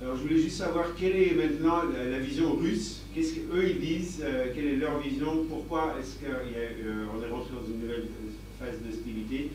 Alors 0.00 0.16
je 0.16 0.22
voulais 0.22 0.38
juste 0.38 0.58
savoir 0.58 0.86
quelle 0.98 1.16
est 1.16 1.34
maintenant 1.34 1.82
la 1.84 2.18
vision 2.20 2.54
russe 2.54 2.98
Qu'est-ce 3.14 3.34
qu'eux 3.34 3.68
ils 3.68 3.80
disent 3.80 4.22
euh, 4.22 4.52
Quelle 4.54 4.66
est 4.66 4.76
leur 4.76 4.98
vision? 5.00 5.44
Pourquoi 5.48 5.96
est-ce 5.98 6.24
qu'on 6.24 6.32
euh, 6.32 7.04
est 7.04 7.30
rentré 7.30 7.50
dans 7.52 7.66
une 7.66 7.80
nouvelle 7.80 8.08
phase 8.60 8.80
d'hostilité? 8.80 9.50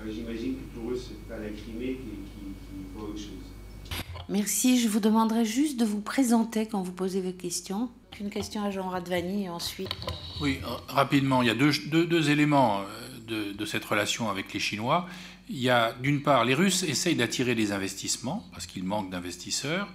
Euh, 0.00 0.10
J'imagine 0.12 0.56
que 0.56 0.78
pour 0.78 0.90
eux, 0.90 0.96
c'est 0.96 1.26
pas 1.28 1.38
la 1.38 1.48
Crimée 1.48 1.96
qui, 1.96 2.10
qui, 2.10 2.86
voit 2.94 3.08
autre 3.08 3.18
chose. 3.18 3.96
Merci. 4.28 4.80
Je 4.80 4.88
vous 4.88 5.00
demanderai 5.00 5.44
juste 5.44 5.80
de 5.80 5.84
vous 5.84 6.00
présenter 6.00 6.66
quand 6.66 6.82
vous 6.82 6.92
posez 6.92 7.20
vos 7.20 7.32
questions. 7.32 7.90
Une 8.20 8.30
question 8.30 8.62
à 8.62 8.70
Jean 8.70 8.88
Radvani 8.88 9.46
et 9.46 9.48
ensuite. 9.48 9.90
Oui, 10.40 10.60
rapidement, 10.86 11.42
il 11.42 11.48
y 11.48 11.50
a 11.50 11.54
deux, 11.54 11.72
deux, 12.06 12.30
éléments 12.30 12.82
de, 13.26 13.52
de, 13.52 13.64
cette 13.66 13.84
relation 13.84 14.30
avec 14.30 14.52
les 14.54 14.60
Chinois. 14.60 15.08
Il 15.48 15.60
y 15.60 15.70
a 15.70 15.92
d'une 16.00 16.22
part, 16.22 16.44
les 16.44 16.54
Russes 16.54 16.82
essayent 16.84 17.16
d'attirer 17.16 17.54
des 17.54 17.72
investissements 17.72 18.48
parce 18.52 18.66
qu'il 18.66 18.84
manque 18.84 19.10
d'investisseurs. 19.10 19.88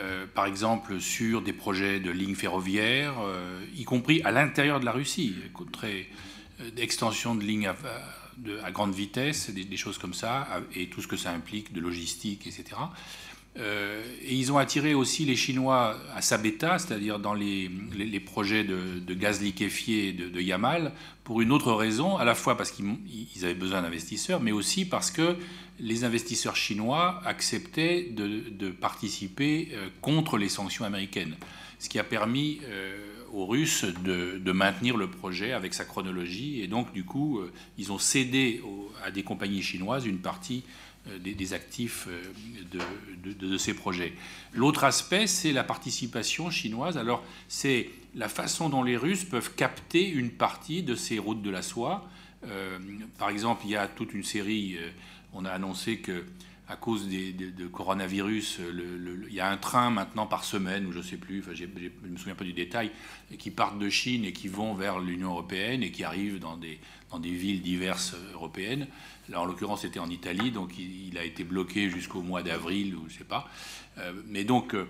Euh, 0.00 0.26
par 0.26 0.46
exemple 0.46 0.98
sur 0.98 1.40
des 1.40 1.52
projets 1.52 2.00
de 2.00 2.10
lignes 2.10 2.34
ferroviaires, 2.34 3.14
euh, 3.22 3.64
y 3.76 3.84
compris 3.84 4.22
à 4.24 4.32
l'intérieur 4.32 4.80
de 4.80 4.84
la 4.84 4.90
Russie, 4.90 5.36
très, 5.72 6.08
euh, 6.60 6.70
d'extension 6.72 7.36
de 7.36 7.44
lignes 7.44 7.68
à, 7.68 8.70
grande 8.72 8.92
vitesse, 8.92 9.50
des, 9.50 9.76
choses 9.76 9.98
comme 9.98 10.14
ça, 10.14 10.48
et 10.74 10.88
tout 10.88 11.00
ce 11.00 11.06
que 11.06 11.16
ça 11.16 11.30
implique 11.30 11.72
de 11.72 11.80
logistique, 11.80 12.48
etc. 12.48 12.64
et 13.56 14.34
ils 14.34 14.50
ont 14.50 14.58
attiré 14.58 14.94
aussi 14.94 15.24
les 15.24 15.36
Chinois 15.36 15.96
à 16.14 16.20
Sabeta, 16.22 16.78
c'est-à-dire 16.78 17.20
dans 17.20 17.34
les, 17.34 17.70
projets 18.24 18.64
de, 18.64 19.14
gaz 19.14 19.40
liquéfié 19.40 20.12
de, 20.12 20.40
Yamal, 20.40 20.92
pour 21.22 21.40
une 21.40 21.52
autre 21.52 21.72
raison, 21.72 22.16
à 22.16 22.24
la 22.24 22.34
fois 22.34 22.56
parce 22.56 22.72
qu'ils 22.72 23.44
avaient 23.44 23.54
besoin 23.54 23.82
d'investisseurs, 23.82 24.40
mais 24.40 24.52
aussi 24.52 24.84
parce 24.84 25.10
que 25.10 25.36
les 25.80 26.04
investisseurs 26.04 26.56
chinois 26.56 27.20
acceptaient 27.24 28.08
de, 28.10 28.70
participer 28.70 29.70
euh, 29.72 29.88
contre 30.00 30.36
les 30.38 30.48
sanctions 30.48 30.84
américaines, 30.84 31.36
ce 31.78 31.88
qui 31.88 31.98
a 31.98 32.04
permis 32.04 32.60
euh, 32.64 32.96
aux 33.32 33.46
Russes 33.46 33.84
de, 34.04 34.52
maintenir 34.52 34.96
le 34.96 35.08
projet 35.08 35.52
avec 35.52 35.74
sa 35.74 35.84
chronologie. 35.84 36.60
Et 36.60 36.68
donc, 36.68 36.92
du 36.92 37.04
coup, 37.04 37.40
euh, 37.40 37.52
ils 37.78 37.92
ont 37.92 37.98
cédé 37.98 38.62
à 39.04 39.10
des 39.10 39.22
compagnies 39.22 39.62
chinoises 39.62 40.06
une 40.06 40.18
partie 40.18 40.62
des, 41.20 41.52
actifs 41.52 42.08
de, 42.70 43.58
ces 43.58 43.74
projets. 43.74 44.14
L'autre 44.52 44.84
aspect, 44.84 45.26
c'est 45.26 45.52
la 45.52 45.64
participation 45.64 46.50
chinoise. 46.50 46.96
Alors, 46.96 47.22
c'est 47.48 47.90
la 48.14 48.28
façon 48.28 48.68
dont 48.68 48.82
les 48.82 48.96
Russes 48.96 49.24
peuvent 49.24 49.54
capter 49.54 50.08
une 50.08 50.30
partie 50.30 50.82
de 50.82 50.94
ces 50.94 51.18
routes 51.18 51.42
de 51.42 51.50
la 51.50 51.62
soie. 51.62 52.08
par 53.18 53.28
exemple, 53.28 53.62
il 53.64 53.72
y 53.72 53.76
a 53.76 53.86
toute 53.86 54.14
une 54.14 54.24
série 54.24 54.78
on 55.34 55.44
a 55.44 55.50
annoncé 55.50 55.98
que 55.98 56.24
à 56.66 56.76
cause 56.76 57.08
des, 57.08 57.32
de, 57.34 57.66
coronavirus, 57.66 58.58
il 59.28 59.34
y 59.34 59.40
a 59.40 59.50
un 59.50 59.58
train 59.58 59.90
maintenant 59.90 60.26
par 60.26 60.44
semaine, 60.44 60.86
ou 60.86 60.92
je 60.92 60.98
ne 60.98 61.02
sais 61.02 61.18
plus, 61.18 61.44
je 61.52 61.64
ne 61.64 62.08
me 62.10 62.16
souviens 62.16 62.34
pas 62.34 62.44
du 62.44 62.54
détail, 62.54 62.90
qui 63.38 63.50
partent 63.50 63.78
de 63.78 63.90
Chine 63.90 64.24
et 64.24 64.32
qui 64.32 64.48
vont 64.48 64.72
vers 64.72 64.98
l'Union 64.98 65.32
européenne 65.32 65.82
et 65.82 65.90
qui 65.90 66.04
arrivent 66.04 66.38
dans 66.38 66.56
des, 66.56 66.78
dans 67.10 67.18
des 67.18 67.32
villes 67.32 67.60
diverses 67.60 68.16
européennes. 68.32 68.86
Là, 69.28 69.40
en 69.40 69.44
l'occurrence, 69.44 69.82
c'était 69.82 70.00
en 70.00 70.10
Italie, 70.10 70.50
donc 70.50 70.78
il, 70.78 71.16
a 71.16 71.24
été 71.24 71.44
bloqué 71.44 71.88
jusqu'au 71.88 72.20
mois 72.20 72.42
d'avril, 72.42 72.94
ou 72.94 73.08
je 73.08 73.18
sais 73.18 73.24
pas. 73.24 73.48
Euh, 73.98 74.12
mais 74.26 74.44
donc, 74.44 74.74
euh, 74.74 74.86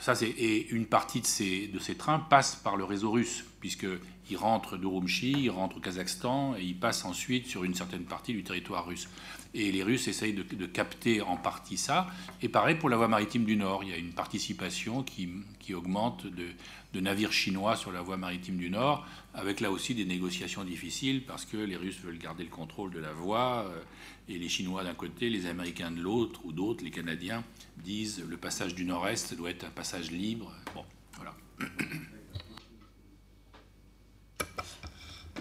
ça, 0.00 0.14
c'est, 0.14 0.28
et 0.28 0.68
une 0.70 0.86
partie 0.86 1.20
de 1.20 1.26
ces, 1.26 1.68
de 1.68 1.78
ces 1.78 1.94
trains 1.94 2.18
passe 2.18 2.56
par 2.56 2.76
le 2.76 2.84
réseau 2.84 3.10
russe, 3.10 3.44
puisqu'il 3.60 4.36
rentre 4.36 4.76
d'Urumqi, 4.76 5.32
il 5.32 5.50
rentre 5.50 5.76
au 5.76 5.80
Kazakhstan, 5.80 6.56
et 6.56 6.62
il 6.62 6.78
passe 6.78 7.04
ensuite 7.04 7.46
sur 7.46 7.64
une 7.64 7.74
certaine 7.74 8.04
partie 8.04 8.32
du 8.32 8.42
territoire 8.42 8.86
russe. 8.86 9.08
Et 9.54 9.72
les 9.72 9.82
Russes 9.82 10.08
essayent 10.08 10.34
de, 10.34 10.66
capter 10.66 11.22
en 11.22 11.36
partie 11.36 11.78
ça. 11.78 12.06
Et 12.42 12.48
pareil 12.48 12.76
pour 12.76 12.88
la 12.88 12.96
voie 12.96 13.08
maritime 13.08 13.44
du 13.44 13.56
Nord. 13.56 13.82
Il 13.82 13.90
y 13.90 13.92
a 13.94 13.96
une 13.96 14.12
participation 14.12 15.02
qui, 15.02 15.74
augmente 15.74 16.26
de, 16.26 16.48
navires 16.94 17.32
chinois 17.32 17.76
sur 17.76 17.92
la 17.92 18.02
voie 18.02 18.16
maritime 18.16 18.56
du 18.56 18.70
Nord, 18.70 19.06
avec 19.34 19.60
là 19.60 19.70
aussi 19.70 19.94
des 19.94 20.04
négociations 20.04 20.64
difficiles 20.64 21.24
parce 21.24 21.44
que 21.44 21.56
les 21.56 21.76
Russes 21.76 22.00
veulent 22.00 22.18
garder 22.18 22.44
le 22.44 22.50
contrôle 22.50 22.90
de 22.90 22.98
la 22.98 23.12
voie 23.12 23.66
euh, 23.68 23.80
et 24.28 24.38
les 24.38 24.48
Chinois 24.48 24.84
d'un 24.84 24.94
côté, 24.94 25.30
les 25.30 25.46
Américains 25.46 25.90
de 25.90 26.00
l'autre, 26.00 26.40
ou 26.44 26.52
d'autres, 26.52 26.84
les 26.84 26.90
Canadiens, 26.90 27.44
disent 27.76 28.24
le 28.26 28.36
passage 28.36 28.74
du 28.74 28.84
Nord-Est 28.84 29.34
doit 29.34 29.50
être 29.50 29.64
un 29.64 29.70
passage 29.70 30.10
libre. 30.10 30.52
Bon, 30.74 30.84
voilà. 31.14 31.34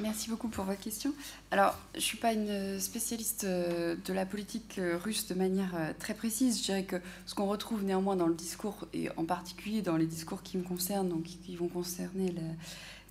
Merci 0.02 0.30
beaucoup 0.30 0.48
pour 0.48 0.64
votre 0.64 0.80
question. 0.80 1.14
Alors, 1.50 1.76
je 1.94 1.98
ne 1.98 2.04
suis 2.04 2.18
pas 2.18 2.34
une 2.34 2.80
spécialiste 2.80 3.46
euh, 3.46 3.96
de 4.06 4.14
la 4.14 4.26
politique 4.26 4.76
euh, 4.78 4.98
russe 4.98 5.28
de 5.28 5.34
manière 5.34 5.74
euh, 5.76 5.92
très 5.98 6.14
précise. 6.14 6.60
Je 6.60 6.66
dirais 6.66 6.84
que 6.84 6.98
ce 7.26 7.34
qu'on 7.34 7.48
retrouve 7.48 7.84
néanmoins 7.84 8.16
dans 8.16 8.28
le 8.28 8.36
discours, 8.36 8.88
et 8.94 9.10
en 9.18 9.26
particulier 9.26 9.82
dans 9.82 9.98
les 9.98 10.06
discours 10.06 10.44
qui 10.44 10.58
me 10.58 10.64
concernent, 10.64 11.10
donc 11.10 11.24
qui 11.24 11.56
vont 11.56 11.68
concerner 11.68 12.32
la 12.32 12.42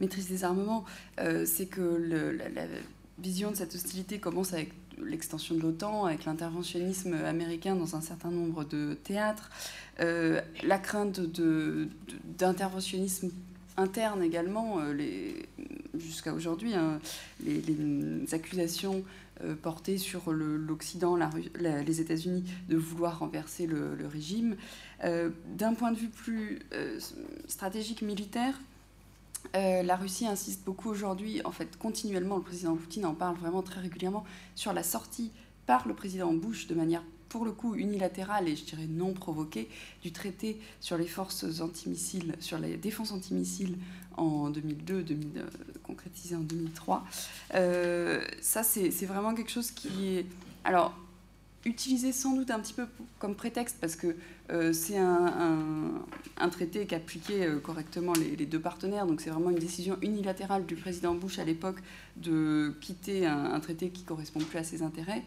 maîtrise 0.01 0.29
des 0.29 0.45
armements, 0.45 0.85
c'est 1.47 1.67
que 1.67 1.81
la, 1.81 2.67
vision 3.19 3.51
de 3.51 3.57
cette 3.57 3.75
hostilité 3.75 4.19
commence 4.19 4.53
avec 4.53 4.73
l'extension 5.03 5.55
de 5.55 5.63
l'OTAN, 5.63 6.05
avec 6.05 6.27
l'interventionnisme 6.27 7.15
américain 7.15 7.75
dans 7.75 7.97
un 7.97 8.03
certain 8.03 8.31
nombre 8.31 8.65
de 8.65 8.93
théâtres, 9.05 9.51
la 9.99 10.79
crainte 10.79 11.19
d'interventionnisme 12.39 13.31
interne 13.77 14.23
également, 14.23 14.79
euh, 14.81 15.33
jusqu'à 15.95 16.33
aujourd'hui, 16.33 16.75
hein, 16.75 17.01
les, 17.45 18.35
accusations 18.35 19.05
euh, 19.45 19.55
portées 19.55 19.99
sur 19.99 20.33
l'Occident, 20.33 21.17
les 21.59 22.01
États-Unis, 22.01 22.45
de 22.69 22.77
vouloir 22.77 23.19
renverser 23.19 23.67
le, 23.67 24.07
régime. 24.07 24.57
Euh, 25.05 25.31
d'un 25.57 25.75
point 25.75 25.93
de 25.93 25.99
vue 25.99 26.09
plus 26.09 26.61
stratégique 27.49 28.03
militaire, 28.03 28.59
la 29.55 29.97
Russie 29.97 30.27
insiste 30.27 30.65
beaucoup 30.65 30.91
aujourd'hui, 30.91 31.41
en 31.45 31.53
fait, 31.53 31.79
continuellement, 31.79 32.37
le 32.37 32.43
président 32.43 32.75
Poutine 32.77 33.07
en 33.07 33.15
parle 33.15 33.37
vraiment 33.37 33.63
très 33.63 33.81
régulièrement, 33.81 34.25
sur 34.55 34.73
la 34.73 34.83
sortie 34.83 35.31
par 35.67 35.87
le 35.89 35.95
président 35.95 36.33
Bush 36.33 36.67
de 36.67 36.75
manière 36.75 37.03
pour 37.29 37.45
le 37.45 37.53
coup 37.53 37.75
unilatérale 37.75 38.49
et 38.49 38.57
je 38.57 38.65
dirais 38.65 38.87
non 38.89 39.13
provoquée 39.13 39.69
du 40.03 40.13
traité 40.13 40.61
sur 40.81 40.97
les 40.97 41.07
forces 41.07 41.61
antimissiles, 41.61 42.35
sur 42.41 42.59
la 42.59 42.69
défense 42.77 43.13
antimissiles 43.13 43.77
en 44.17 44.51
2002, 44.51 45.05
euh, 45.11 45.47
concrétisé 45.83 46.37
en 46.37 46.41
2003. 46.41 47.05
Euh, 47.55 48.25
ça, 48.41 48.63
c'est 48.63 48.91
vraiment 49.07 49.35
quelque 49.35 49.51
chose 49.51 49.71
qui 49.71 50.17
est... 50.17 50.27
Alors, 50.65 50.95
utilisé 51.65 52.13
sans 52.13 52.35
doute 52.35 52.51
un 52.51 52.61
petit 52.61 52.73
peu 52.73 52.87
comme 53.19 53.35
prétexte 53.35 53.79
parce 53.81 53.97
que 53.97 54.17
c'est 54.73 54.99
un, 54.99 56.49
traité 56.51 56.87
qui 56.87 56.95
appliquait 56.95 57.49
correctement 57.63 58.13
les, 58.13 58.47
deux 58.47 58.61
partenaires. 58.61 59.07
Donc 59.07 59.21
c'est 59.21 59.31
vraiment 59.31 59.51
une 59.51 59.59
décision 59.59 59.97
unilatérale 60.03 60.67
du 60.67 60.77
président 60.77 61.15
Bush 61.15 61.39
à 61.39 61.45
l'époque 61.45 61.79
de 62.17 62.75
quitter 62.81 63.27
un, 63.27 63.59
traité 63.61 63.91
qui 63.91 64.05
correspond 64.05 64.41
plus 64.41 64.59
à 64.59 64.65
ses 64.65 64.83
intérêts. 64.83 65.23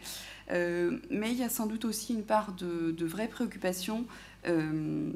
Euh, 0.50 0.98
mais 1.10 1.30
il 1.30 1.38
y 1.38 1.44
a 1.44 1.48
sans 1.48 1.66
doute 1.66 1.84
aussi 1.84 2.14
une 2.14 2.24
part 2.24 2.52
de, 2.52 3.04
vraie 3.04 3.28
préoccupation. 3.28 4.04
Euh, 4.46 5.12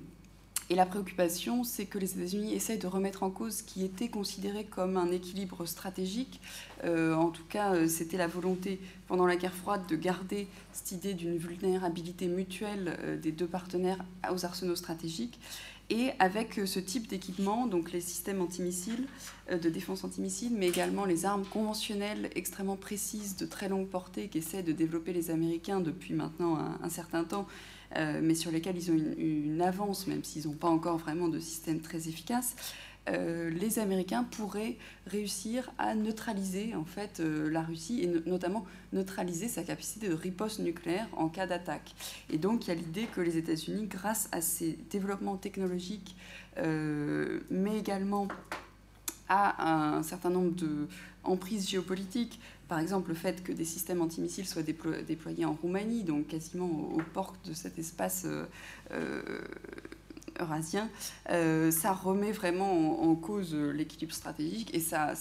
et 0.70 0.74
la 0.74 0.86
préoccupation, 0.86 1.62
c'est 1.62 1.84
que 1.84 1.98
les 1.98 2.16
États-Unis 2.16 2.54
essayent 2.54 2.78
de 2.78 2.86
remettre 2.86 3.22
en 3.22 3.30
cause 3.30 3.56
ce 3.56 3.62
qui 3.62 3.84
était 3.84 4.08
considéré 4.08 4.64
comme 4.64 4.96
un 4.96 5.10
équilibre 5.10 5.66
stratégique. 5.66 6.40
Euh, 6.84 7.14
en 7.14 7.30
tout 7.30 7.44
cas, 7.44 7.88
c'était 7.88 8.16
la 8.16 8.26
volonté 8.26 8.80
pendant 9.08 9.26
la 9.26 9.36
guerre 9.36 9.54
froide 9.54 9.82
de 9.88 9.96
garder 9.96 10.46
cette 10.72 10.92
idée 10.92 11.14
d'une 11.14 11.38
vulnérabilité 11.38 12.26
mutuelle 12.26 13.18
des 13.22 13.32
deux 13.32 13.46
partenaires 13.46 14.04
aux 14.30 14.44
arsenaux 14.44 14.76
stratégiques. 14.76 15.38
Et 15.90 16.12
avec 16.18 16.58
euh, 16.58 16.66
ce 16.66 16.80
type 16.80 17.08
d'équipement, 17.08 17.66
donc 17.66 17.92
les 17.92 18.00
systèmes 18.00 18.40
antimissiles, 18.40 19.06
euh, 19.50 19.58
de 19.58 19.68
défense 19.68 20.02
antimissiles, 20.02 20.54
mais 20.56 20.68
également 20.68 21.04
les 21.04 21.26
armes 21.26 21.44
conventionnelles 21.44 22.30
extrêmement 22.34 22.76
précises 22.76 23.36
de 23.36 23.44
très 23.44 23.68
longue 23.68 23.88
portée 23.88 24.28
qu'essaient 24.28 24.62
de 24.62 24.72
développer 24.72 25.12
les 25.12 25.30
Américains 25.30 25.80
depuis 25.80 26.14
maintenant 26.14 26.58
un, 26.82 26.88
certain 26.88 27.24
temps, 27.24 27.46
euh, 27.96 28.20
mais 28.22 28.34
sur 28.34 28.50
lesquels 28.50 28.78
ils 28.78 28.90
ont 28.90 29.14
une 29.18 29.60
avance, 29.60 30.06
même 30.06 30.24
s'ils 30.24 30.46
n'ont 30.46 30.54
pas 30.54 30.68
encore 30.68 30.96
vraiment 30.96 31.28
de 31.28 31.38
système 31.38 31.80
très 31.80 32.08
efficace. 32.08 32.56
Euh, 33.10 33.50
les 33.50 33.78
Américains 33.78 34.24
pourraient 34.24 34.76
réussir 35.06 35.70
à 35.76 35.94
neutraliser 35.94 36.74
en 36.74 36.84
fait 36.84 37.20
euh, 37.20 37.50
la 37.50 37.60
Russie 37.60 38.02
et 38.02 38.06
notamment 38.28 38.64
neutraliser 38.94 39.48
sa 39.48 39.62
capacité 39.62 40.08
de 40.08 40.14
riposte 40.14 40.60
nucléaire 40.60 41.06
en 41.16 41.28
cas 41.28 41.46
d'attaque. 41.46 41.94
Et 42.30 42.38
donc 42.38 42.66
il 42.66 42.68
y 42.68 42.70
a 42.70 42.74
l'idée 42.74 43.06
que 43.14 43.20
les 43.20 43.36
États-Unis, 43.36 43.86
grâce 43.86 44.28
à 44.32 44.40
ces 44.40 44.78
développements 44.90 45.36
technologiques, 45.36 46.16
euh, 46.58 47.40
mais 47.50 47.78
également 47.78 48.28
à 49.28 49.96
un 49.96 50.02
certain 50.02 50.30
nombre 50.30 50.54
de 50.54 50.86
emprises 51.24 51.68
géopolitiques, 51.68 52.40
par 52.68 52.78
exemple 52.78 53.08
le 53.08 53.14
fait 53.14 53.42
que 53.42 53.52
des 53.52 53.64
systèmes 53.64 54.02
antimissiles 54.02 54.46
soient 54.46 54.62
déployés 54.62 55.46
en 55.46 55.54
Roumanie, 55.54 56.02
donc 56.02 56.28
quasiment 56.28 56.66
aux 56.66 57.02
portes 57.14 57.48
de 57.48 57.54
cet 57.54 57.78
espace 57.78 58.26
eurasien, 60.40 60.88
euh, 61.30 61.70
ça 61.70 61.92
remet 61.92 62.32
vraiment 62.32 63.02
en, 63.02 63.14
cause 63.14 63.54
l'équilibre 63.54 64.14
stratégique 64.14 64.74
et 64.74 64.80
ça, 64.80 65.14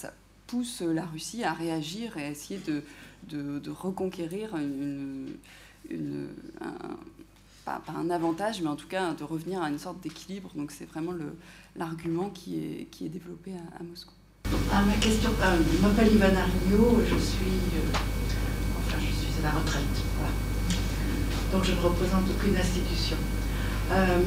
pousse 0.47 0.81
la 0.81 1.05
Russie 1.05 1.43
à 1.43 1.53
réagir 1.53 2.17
et 2.17 2.25
à 2.25 2.29
essayer 2.29 2.59
de, 2.59 3.69
reconquérir 3.71 4.53
un, 4.55 5.25
pas, 7.65 7.81
un 7.95 8.09
avantage, 8.09 8.61
mais 8.61 8.67
en 8.67 8.75
tout 8.75 8.87
cas 8.87 9.13
de 9.13 9.23
revenir 9.23 9.61
à 9.61 9.69
une 9.69 9.79
sorte 9.79 10.01
d'équilibre. 10.01 10.51
Donc 10.55 10.71
c'est 10.71 10.85
vraiment 10.85 11.13
l'argument 11.75 12.29
qui 12.29 12.57
est, 13.01 13.09
développé 13.09 13.51
à, 13.79 13.83
Moscou. 13.83 14.13
Ah, 14.71 14.83
ma 14.85 14.93
question, 14.95 15.31
euh, 15.41 15.57
je 15.71 15.81
m'appelle 15.81 16.13
Ivana 16.13 16.45
Rio, 16.45 17.01
je 17.01 17.17
suis, 17.17 17.59
euh, 17.75 17.97
enfin, 18.77 18.97
je 18.99 19.11
suis 19.11 19.39
à 19.39 19.43
la 19.43 19.51
retraite. 19.51 19.83
Donc 21.51 21.63
je 21.63 21.71
ne 21.71 21.79
représente 21.79 22.23
aucune 22.29 22.55
institution. 22.55 23.17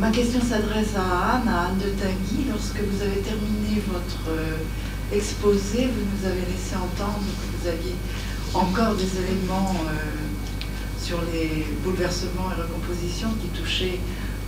Ma 0.01 0.11
question 0.11 0.41
s'adresse 0.41 0.95
à 0.97 1.37
Anne, 1.37 1.49
à 1.49 1.67
Anne 1.67 1.79
de 1.79 1.91
Tanguy. 2.01 2.47
Lorsque 2.49 2.81
vous 2.81 3.03
avez 3.03 3.21
terminé 3.21 3.83
votre 3.93 4.31
exposé, 5.13 5.89
vous 5.89 6.05
nous 6.05 6.27
avez 6.27 6.41
laissé 6.41 6.77
entendre 6.77 7.25
que 7.41 7.63
vous 7.63 7.69
aviez 7.69 7.95
encore 8.55 8.95
des 8.95 9.11
éléments 9.19 9.75
sur 11.01 11.19
les 11.33 11.67
bouleversements 11.85 12.51
et 12.51 12.61
recompositions 12.61 13.31
qui 13.41 13.49
touchaient 13.49 14.01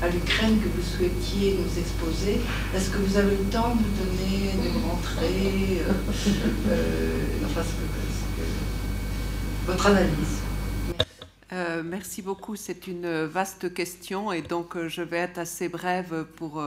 à 0.03 0.09
l'Ukraine 0.09 0.59
que 0.61 0.69
vous 0.69 0.83
souhaitiez 0.83 1.59
nous 1.59 1.81
exposer. 1.81 2.41
Est-ce 2.75 2.91
que 2.91 2.99
vous 2.99 3.17
avez 3.17 3.33
le 3.33 3.45
temps 3.51 3.75
de 3.75 3.83
nous 3.83 3.95
donner, 3.99 4.53
de 4.53 4.79
nous 4.79 4.87
rentrer, 4.89 5.83
euh, 5.83 5.93
euh, 6.71 7.47
enfin, 7.47 7.63
votre 9.67 9.87
analyse? 9.87 10.48
Euh, 11.53 11.83
merci 11.83 12.23
beaucoup. 12.23 12.57
C'est 12.57 12.87
une 12.87 13.25
vaste 13.25 13.73
question 13.73 14.33
et 14.33 14.43
donc 14.43 14.77
je 14.87 15.03
vais 15.03 15.19
être 15.19 15.39
assez 15.39 15.69
brève 15.69 16.27
pour 16.37 16.63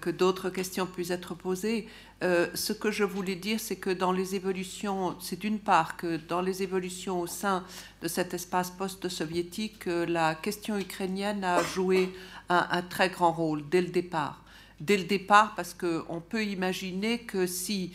que 0.00 0.10
d'autres 0.10 0.50
questions 0.50 0.86
puissent 0.86 1.10
être 1.10 1.34
posées. 1.34 1.88
ce 2.20 2.72
que 2.72 2.90
je 2.90 3.04
voulais 3.04 3.36
dire, 3.36 3.58
c'est 3.58 3.76
que 3.76 3.90
dans 3.90 4.12
les 4.12 4.34
évolutions, 4.34 5.16
c'est 5.20 5.38
d'une 5.38 5.58
part 5.58 5.96
que 5.96 6.16
dans 6.16 6.40
les 6.40 6.62
évolutions 6.62 7.20
au 7.20 7.26
sein 7.26 7.64
de 8.00 8.08
cet 8.08 8.32
espace 8.32 8.70
post-soviétique, 8.70 9.86
la 9.86 10.34
question 10.34 10.78
ukrainienne 10.78 11.44
a 11.44 11.62
joué 11.62 12.10
un, 12.48 12.82
très 12.82 13.08
grand 13.08 13.32
rôle 13.32 13.68
dès 13.68 13.80
le 13.80 13.88
départ. 13.88 14.42
Dès 14.80 14.96
le 14.96 15.04
départ, 15.04 15.54
parce 15.54 15.74
qu'on 15.74 16.20
peut 16.20 16.44
imaginer 16.44 17.20
que 17.20 17.46
si, 17.46 17.92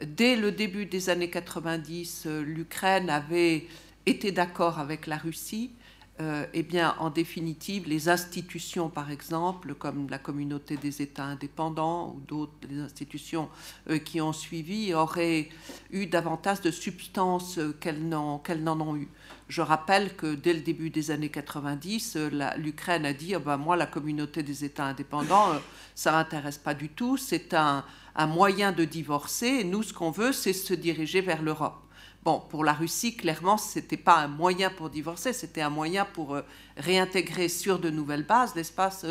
dès 0.00 0.36
le 0.36 0.52
début 0.52 0.86
des 0.86 1.10
années 1.10 1.30
90, 1.30 2.24
euh, 2.26 2.42
l'Ukraine 2.42 3.10
avait 3.10 3.66
été 4.08 4.32
d'accord 4.32 4.78
avec 4.78 5.06
la 5.06 5.16
Russie, 5.16 5.72
euh, 6.20 6.46
eh 6.52 6.64
bien, 6.64 6.96
en 6.98 7.10
définitive, 7.10 7.88
les 7.88 8.08
institutions, 8.08 8.88
par 8.88 9.10
exemple, 9.10 9.74
comme 9.74 10.08
la 10.10 10.18
communauté 10.18 10.76
des 10.76 11.00
États 11.00 11.24
indépendants 11.24 12.14
ou 12.16 12.20
d'autres 12.20 12.68
institutions 12.72 13.48
euh, 13.88 13.98
qui 13.98 14.20
ont 14.20 14.32
suivi, 14.32 14.92
auraient 14.94 15.48
eu 15.92 16.06
davantage 16.06 16.60
de 16.60 16.72
substance 16.72 17.60
qu'elles 17.80 18.08
n'en 18.08 18.80
ont 18.80 18.96
eu. 18.96 19.08
Je 19.48 19.62
rappelle 19.62 20.14
que 20.14 20.34
dès 20.34 20.52
le 20.52 20.60
début 20.60 20.90
des 20.90 21.10
années 21.10 21.30
90, 21.30 22.16
euh, 22.16 22.52
l'Ukraine 22.58 23.06
a 23.06 23.14
dit 23.14 23.34
oh 23.34 23.40
ben, 23.40 23.56
Moi, 23.56 23.76
la 23.76 23.86
communauté 23.86 24.42
des 24.42 24.62
États 24.64 24.84
indépendants, 24.84 25.52
euh, 25.52 25.58
ça 25.94 26.12
m'intéresse 26.12 26.58
pas 26.58 26.74
du 26.74 26.90
tout. 26.90 27.16
C'est 27.16 27.54
un, 27.54 27.84
moyen 28.26 28.72
de 28.72 28.84
divorcer. 28.84 29.46
Et 29.46 29.64
nous, 29.64 29.82
ce 29.82 29.94
qu'on 29.94 30.10
veut, 30.10 30.32
c'est 30.32 30.52
se 30.52 30.74
diriger 30.74 31.22
vers 31.22 31.40
l'Europe. 31.40 31.87
Bon, 32.24 32.42
pour 32.50 32.64
la 32.64 32.72
Russie, 32.72 33.16
clairement, 33.16 33.56
ce 33.56 33.78
n'était 33.78 33.96
pas 33.96 34.18
un 34.18 34.28
moyen 34.28 34.70
pour 34.70 34.90
divorcer, 34.90 35.32
c'était 35.32 35.62
un 35.62 35.70
moyen 35.70 36.04
pour 36.04 36.34
euh, 36.34 36.42
réintégrer 36.76 37.48
sur 37.48 37.78
de 37.78 37.90
nouvelles 37.90 38.26
bases 38.26 38.54
l'espace 38.54 39.06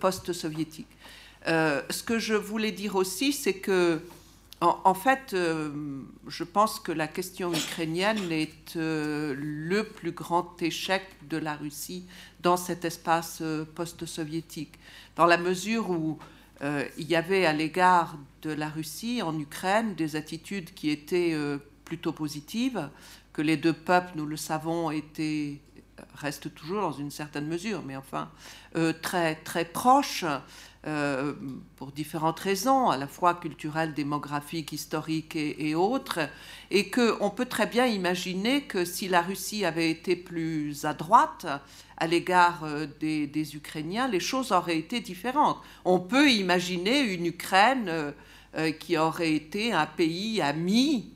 post-soviétique. 0.00 0.88
ce 1.46 2.02
que 2.02 2.18
je 2.18 2.34
voulais 2.34 2.72
dire 2.72 2.96
aussi, 2.96 3.32
c'est 3.32 3.54
que 3.54 4.02
en, 4.60 4.94
fait, 4.94 5.34
euh, 5.34 5.70
je 6.26 6.42
pense 6.42 6.80
que 6.80 6.90
la 6.90 7.06
question 7.06 7.52
ukrainienne 7.52 8.32
est 8.32 8.74
euh, 8.76 9.36
le 9.38 9.84
plus 9.84 10.10
grand 10.10 10.60
échec 10.60 11.04
de 11.28 11.36
la 11.36 11.54
Russie 11.54 12.06
dans 12.40 12.56
cet 12.56 12.84
espace 12.84 13.38
euh, 13.40 13.64
post-soviétique, 13.64 14.74
dans 15.14 15.26
la 15.26 15.38
mesure 15.38 15.90
où 15.90 16.18
il 16.60 17.06
y 17.06 17.14
avait 17.14 17.46
à 17.46 17.52
l'égard 17.52 18.18
de 18.42 18.50
la 18.50 18.68
Russie 18.68 19.22
en 19.22 19.38
Ukraine 19.38 19.94
des 19.94 20.16
attitudes 20.16 20.74
qui 20.74 20.90
étaient 20.90 21.32
plutôt 21.88 22.12
positives, 22.12 22.88
que 23.32 23.42
les 23.42 23.56
deux 23.56 23.72
peuples, 23.72 24.12
nous 24.14 24.26
le 24.26 24.36
savons, 24.36 24.90
étaient 24.90 25.60
restent 26.14 26.54
toujours 26.54 26.82
dans 26.82 26.92
une 26.92 27.10
certaine 27.10 27.48
mesure, 27.48 27.82
mais 27.84 27.96
enfin 27.96 28.30
très 29.02 29.34
très 29.34 29.64
proches. 29.64 30.24
Euh, 30.86 31.34
pour 31.74 31.90
différentes 31.90 32.38
raisons, 32.38 32.88
à 32.88 32.96
la 32.96 33.08
fois 33.08 33.34
culturelles, 33.34 33.94
démographiques, 33.94 34.72
historiques 34.72 35.34
et, 35.34 35.74
autres, 35.74 36.20
et 36.70 36.88
qu'on 36.88 37.30
peut 37.30 37.46
très 37.46 37.66
bien 37.66 37.86
imaginer 37.86 38.62
que 38.62 38.84
si 38.84 39.08
la 39.08 39.20
Russie 39.20 39.64
avait 39.64 39.90
été 39.90 40.14
plus 40.14 40.84
à 40.84 40.94
droite 40.94 41.46
à 41.96 42.06
l'égard 42.06 42.62
euh, 42.62 42.86
des, 43.00 43.56
Ukrainiens, 43.56 44.06
les 44.06 44.20
choses 44.20 44.52
auraient 44.52 44.78
été 44.78 45.00
différentes. 45.00 45.58
On 45.84 45.98
peut 45.98 46.30
imaginer 46.30 47.00
une 47.00 47.26
Ukraine 47.26 48.14
euh, 48.56 48.70
qui 48.70 48.96
aurait 48.96 49.34
été 49.34 49.72
un 49.72 49.86
pays 49.86 50.40
ami 50.40 51.12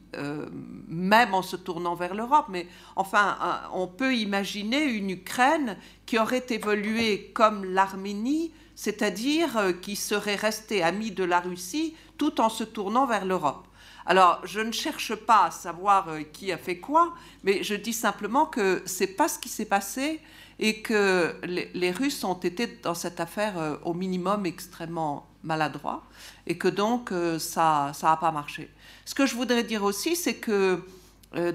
même 0.88 1.34
en 1.34 1.42
se 1.42 1.56
tournant 1.56 1.94
vers 1.94 2.14
l'Europe. 2.14 2.46
Mais 2.48 2.66
enfin, 2.96 3.38
on 3.72 3.86
peut 3.86 4.14
imaginer 4.14 4.84
une 4.84 5.10
Ukraine 5.10 5.76
qui 6.06 6.18
aurait 6.18 6.44
évolué 6.50 7.30
comme 7.34 7.64
l'Arménie 7.64 8.52
c'est-à-dire 8.74 9.56
euh, 9.56 9.72
qui 9.72 9.96
serait 9.96 10.34
resté 10.34 10.82
ami 10.82 11.10
de 11.10 11.24
la 11.24 11.40
Russie 11.40 11.94
tout 12.18 12.40
en 12.40 12.48
se 12.48 12.64
tournant 12.64 13.06
vers 13.06 13.24
l'Europe. 13.24 13.66
Alors, 14.06 14.40
je 14.44 14.60
ne 14.60 14.72
cherche 14.72 15.14
pas 15.14 15.46
à 15.46 15.50
savoir 15.50 16.08
euh, 16.08 16.22
qui 16.22 16.50
a 16.50 16.58
fait 16.58 16.78
quoi, 16.78 17.14
mais 17.44 17.62
je 17.62 17.74
dis 17.74 17.92
simplement 17.92 18.46
que 18.46 18.82
c'est 18.84 19.14
pas 19.16 19.28
ce 19.28 19.38
qui 19.38 19.48
s'est 19.48 19.66
passé 19.66 20.20
et 20.58 20.82
que 20.82 21.36
les, 21.44 21.90
Russes 21.90 22.24
ont 22.24 22.34
été 22.34 22.66
dans 22.66 22.94
cette 22.94 23.20
affaire 23.20 23.58
euh, 23.58 23.76
au 23.84 23.94
minimum 23.94 24.46
extrêmement 24.46 25.26
maladroits 25.42 26.04
et 26.46 26.56
que 26.58 26.68
donc 26.68 27.12
ça 27.38 27.92
ça 27.94 28.08
n'a 28.08 28.16
pas 28.16 28.32
marché. 28.32 28.70
Ce 29.04 29.14
que 29.14 29.26
je 29.26 29.34
voudrais 29.34 29.64
dire 29.64 29.82
aussi, 29.82 30.16
c'est 30.16 30.36
que 30.36 30.82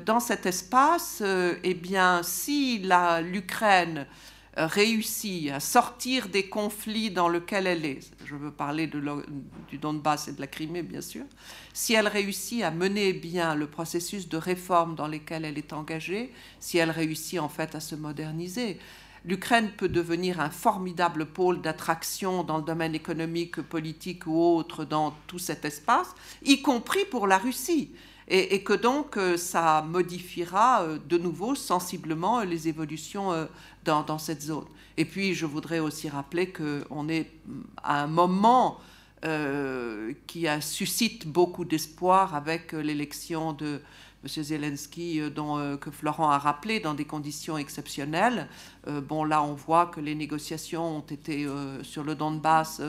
dans 0.05 0.19
cet 0.19 0.45
espace, 0.45 1.21
eh 1.63 1.73
bien, 1.73 2.21
si 2.23 2.83
l'Ukraine 3.23 4.07
réussit 4.55 5.51
à 5.51 5.59
sortir 5.59 6.29
des 6.29 6.49
conflits 6.49 7.11
dans 7.11 7.29
lesquels 7.29 7.67
elle 7.67 7.85
est, 7.85 7.99
je 8.25 8.35
veux 8.35 8.49
parler 8.49 8.87
du 8.87 9.77
Donbass 9.77 10.29
et 10.29 10.33
de 10.33 10.41
la 10.41 10.47
Crimée 10.47 10.81
bien 10.81 11.01
sûr, 11.01 11.25
si 11.73 11.93
elle 11.93 12.07
réussit 12.07 12.63
à 12.63 12.71
mener 12.71 13.13
bien 13.13 13.53
le 13.53 13.67
processus 13.67 14.27
de 14.27 14.37
réforme 14.37 14.95
dans 14.95 15.07
lequel 15.07 15.45
elle 15.45 15.59
est 15.59 15.73
engagée, 15.73 16.33
si 16.59 16.79
elle 16.79 16.89
réussit 16.89 17.39
en 17.39 17.49
fait 17.49 17.75
à 17.75 17.79
se 17.79 17.93
moderniser, 17.93 18.79
l'Ukraine 19.25 19.71
peut 19.77 19.89
devenir 19.89 20.39
un 20.39 20.49
formidable 20.49 21.25
pôle 21.25 21.61
d'attraction 21.61 22.43
dans 22.43 22.57
le 22.57 22.63
domaine 22.63 22.95
économique, 22.95 23.61
politique 23.61 24.27
ou 24.27 24.41
autre 24.41 24.85
dans 24.85 25.13
tout 25.27 25.39
cet 25.39 25.65
espace, 25.65 26.13
y 26.43 26.61
compris 26.61 27.05
pour 27.05 27.27
la 27.27 27.37
Russie 27.37 27.91
et, 28.27 28.61
que 28.63 28.73
donc 28.73 29.17
euh, 29.17 29.37
ça 29.37 29.81
modifiera 29.87 30.83
euh, 30.83 30.97
de 31.07 31.17
nouveau 31.17 31.55
sensiblement 31.55 32.41
les 32.41 32.67
évolutions 32.67 33.31
euh, 33.31 33.45
dans, 33.85 34.17
cette 34.17 34.41
zone. 34.41 34.65
Et 34.97 35.05
puis 35.05 35.33
je 35.33 35.45
voudrais 35.45 35.79
aussi 35.79 36.09
rappeler 36.09 36.51
qu'on 36.51 37.07
est 37.07 37.31
à 37.83 38.03
un 38.03 38.07
moment 38.07 38.79
qui 40.27 40.45
suscite 40.61 41.27
beaucoup 41.27 41.65
d'espoir 41.65 42.35
avec 42.35 42.71
l'élection 42.71 43.51
de 43.51 43.81
M. 44.23 44.43
Zelensky, 44.43 45.21
dont, 45.29 45.77
que 45.77 45.91
Florent 45.91 46.29
a 46.29 46.37
rappelé, 46.37 46.79
dans 46.79 46.93
des 46.93 47.05
conditions 47.05 47.57
exceptionnelles. 47.57 48.47
bon, 48.85 49.23
là, 49.23 49.43
on 49.43 49.53
voit 49.53 49.85
que 49.85 49.99
les 49.99 50.15
négociations 50.15 50.97
ont 50.97 51.01
été, 51.01 51.47
sur 51.83 52.03
le 52.03 52.15
Donbass 52.15 52.81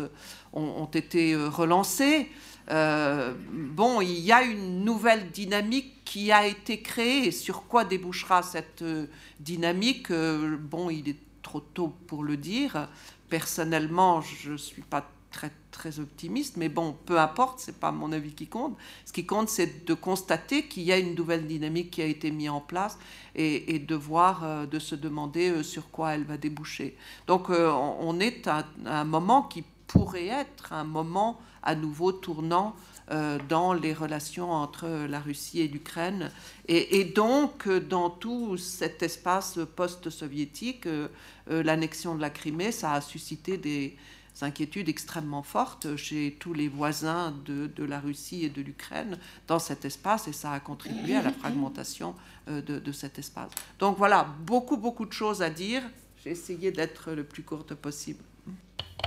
ont, 0.53 0.87
été 0.87 1.37
relancées. 1.37 2.29
Euh, 2.71 3.35
bon, 3.51 4.01
il 4.01 4.19
y 4.19 4.33
a 4.33 4.43
une 4.43 4.85
nouvelle 4.85 5.31
dynamique 5.31 6.05
qui 6.05 6.33
a 6.33 6.47
été 6.47 6.81
créée. 6.83 7.31
Sur 7.31 7.67
quoi 7.67 7.85
débouchera 7.85 8.43
cette 8.43 8.83
euh, 8.83 9.07
dynamique 9.41 10.11
euh, 10.11 10.57
Bon, 10.59 10.91
il 10.91 11.09
est 11.09 11.19
trop 11.43 11.61
tôt 11.61 11.89
pour 12.07 12.25
le 12.25 12.37
dire. 12.37 12.89
Personnellement, 13.31 14.21
je 14.21 14.53
ne 14.53 14.57
suis 14.57 14.83
pas 14.83 15.11
très, 15.31 15.51
très 15.79 16.01
optimiste, 16.01 16.57
mais 16.57 16.69
bon, 16.69 16.97
peu 17.07 17.19
importe, 17.19 17.61
c'est 17.61 17.79
pas 17.79 17.93
mon 17.93 18.13
avis 18.13 18.33
qui 18.33 18.49
compte. 18.49 18.77
Ce 19.05 19.13
qui 19.13 19.25
compte, 19.25 19.49
c'est 19.49 19.87
de 19.87 19.95
constater 19.95 20.65
qu'il 20.65 20.83
y 20.83 20.93
a 20.93 20.99
une 20.99 21.15
nouvelle 21.15 21.47
dynamique 21.47 21.93
qui 21.93 22.03
a 22.03 22.07
été 22.07 22.31
mise 22.31 22.51
en 22.51 22.61
place 22.61 22.99
et, 23.35 23.79
de 23.79 23.95
voir, 23.95 24.67
de 24.67 24.79
se 24.79 24.97
demander 24.97 25.63
sur 25.63 25.91
quoi 25.91 26.15
elle 26.15 26.25
va 26.25 26.37
déboucher. 26.37 26.97
Donc, 27.29 27.51
on 27.51 28.19
est 28.19 28.49
à 28.49 28.67
un 28.87 29.05
moment 29.05 29.43
qui 29.43 29.63
pourrait 29.87 30.27
être 30.27 30.73
un 30.73 30.85
moment 30.85 31.39
à 31.63 31.75
nouveau 31.75 32.13
tournant 32.13 32.77
euh, 33.11 33.39
dans 33.49 33.73
les 33.73 33.95
relations 33.95 34.53
entre 34.53 34.87
la 35.09 35.19
Russie 35.19 35.61
et 35.61 35.69
l'Ukraine. 35.69 36.31
Et, 36.69 37.05
donc, 37.05 37.67
dans 37.69 38.11
tout 38.11 38.59
cet 38.59 39.03
espace 39.03 39.59
post-soviétique, 39.75 40.87
euh, 40.87 41.09
euh, 41.51 41.63
l'annexion 41.63 42.15
de 42.15 42.21
la 42.21 42.29
Crimée, 42.29 42.71
ça 42.71 42.93
a 42.93 43.01
suscité 43.01 43.57
des 43.57 43.97
inquiétudes 44.45 44.89
extrêmement 44.89 45.43
fortes 45.43 45.97
chez 45.97 46.37
tous 46.39 46.53
les 46.53 46.69
voisins 46.69 47.35
de, 47.45 47.85
la 47.85 48.01
Russie 48.01 48.45
et 48.45 48.51
de 48.51 48.61
l'Ukraine 48.63 49.19
dans 49.47 49.59
cet 49.59 49.85
espace, 49.85 50.29
et 50.29 50.33
ça 50.33 50.53
a 50.53 50.61
contribué 50.61 51.17
à 51.17 51.23
la 51.23 51.33
fragmentation 51.33 52.15
de, 52.47 52.61
de 52.61 52.93
cet 52.93 53.19
espace. 53.19 53.51
Donc 53.79 53.99
voilà, 53.99 54.29
beaucoup, 54.47 54.77
beaucoup 54.77 55.07
de 55.07 55.13
choses 55.13 55.43
à 55.43 55.51
dire. 55.51 55.83
J'ai 56.23 56.31
essayé 56.31 56.71
d'être 56.71 57.13
le 57.13 57.25
plus 57.25 57.43
courte 57.43 57.75
possible. 57.75 58.23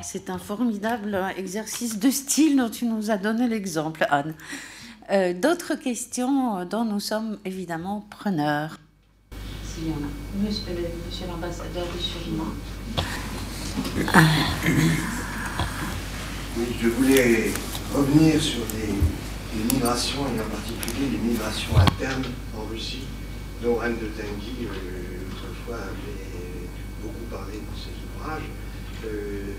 C'est 0.02 0.30
un 0.30 0.38
formidable 0.38 1.18
exercice 1.38 2.00
de 2.00 2.10
style 2.10 2.58
dont 2.58 2.70
tu 2.70 2.86
nous 2.86 3.12
as 3.12 3.18
donné 3.18 3.48
l'exemple, 3.48 4.06
Anne. 4.10 4.34
Euh, 5.12 5.34
d'autres 5.34 5.76
questions 5.76 6.64
dont 6.66 6.86
nous 6.86 7.00
sommes 7.00 7.38
évidemment 7.44 8.06
preneurs? 8.10 8.78
S'il 9.66 9.90
y 9.90 9.92
en 9.92 9.96
a. 9.96 10.48
Monsieur, 10.48 10.64
euh, 10.70 10.88
monsieur 11.06 11.28
l'ambassadeur 11.28 11.86
Oui, 13.78 13.82
je 16.82 16.88
voulais 16.90 17.54
revenir 17.96 18.42
sur 18.42 18.64
les, 18.76 18.94
migrations, 19.74 20.28
et 20.28 20.42
en 20.42 20.50
particulier 20.50 21.10
les 21.12 21.18
migrations 21.18 21.78
internes 21.78 22.26
en 22.58 22.64
Russie, 22.70 23.04
dont 23.64 23.80
Anne 23.80 23.96
de 23.96 24.08
euh, 24.08 24.68
autrefois, 25.32 25.76
avait 25.76 26.68
beaucoup 27.02 27.26
parlé 27.30 27.60
dans 27.60 27.78
ses 27.78 27.96
ouvrages. 28.04 28.50
Euh, 29.06 29.54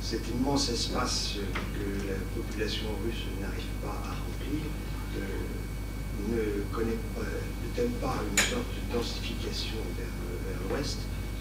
cet 0.00 0.22
immense 0.28 0.68
espace 0.70 1.36
que 1.74 2.08
la 2.08 2.18
population 2.34 2.86
russe 3.04 3.26
n'arrive 3.40 3.70
pas 3.82 3.96
à 4.04 4.10
remplir 4.10 4.62
euh, 5.18 5.22
ne 6.32 6.62
connaît 6.74 6.98
peut-être 7.14 7.94
pas 8.00 8.16
une 8.28 8.38
sorte 8.38 8.70
de 8.74 8.98
densification 8.98 9.78
vers, 9.96 10.06
l'ouest 10.68 10.98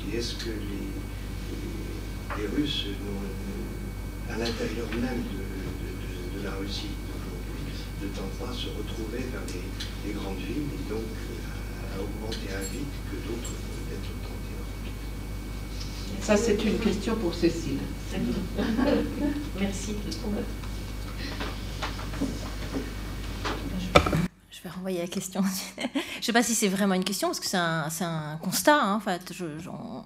Et 0.07 0.17
est-ce 0.17 0.35
que 0.35 0.49
les, 0.49 0.94
les, 2.37 2.47
Russes, 2.47 2.85
à 4.29 4.37
l'intérieur 4.37 4.87
même 4.89 5.23
de, 5.23 6.43
la 6.43 6.51
Russie 6.55 6.89
d'aujourd'hui, 7.07 7.73
ne 8.01 8.07
tentent 8.07 8.37
pas 8.39 8.51
à 8.51 8.53
se 8.53 8.67
retrouver 8.67 9.19
vers 9.31 9.41
les, 10.05 10.13
grandes 10.13 10.37
villes 10.37 10.69
et 10.73 10.89
donc 10.89 11.01
à, 11.93 12.01
augmenter 12.01 12.53
à 12.53 12.59
vite 12.61 12.93
que 13.09 13.15
d'autres 13.27 13.51
peuvent 13.51 13.93
être 13.93 14.11
tentés 14.21 14.57
Ça, 16.21 16.37
c'est 16.37 16.63
une 16.63 16.79
question 16.79 17.15
pour 17.15 17.33
Cécile. 17.33 17.79
Merci. 19.59 19.95
Je 24.51 24.63
vais 24.63 24.69
renvoyer 24.69 24.99
la 24.99 25.07
question. 25.07 25.41
je 25.77 25.81
ne 26.19 26.23
sais 26.23 26.33
pas 26.33 26.43
si 26.43 26.55
c'est 26.55 26.69
vraiment 26.69 26.95
une 26.95 27.03
question, 27.03 27.29
parce 27.29 27.39
que 27.39 27.47
c'est 27.47 27.57
un, 27.57 28.37
constat. 28.41 28.81
Hein, 28.81 28.95
en 28.95 28.99
fait. 28.99 29.31
on, 29.67 30.03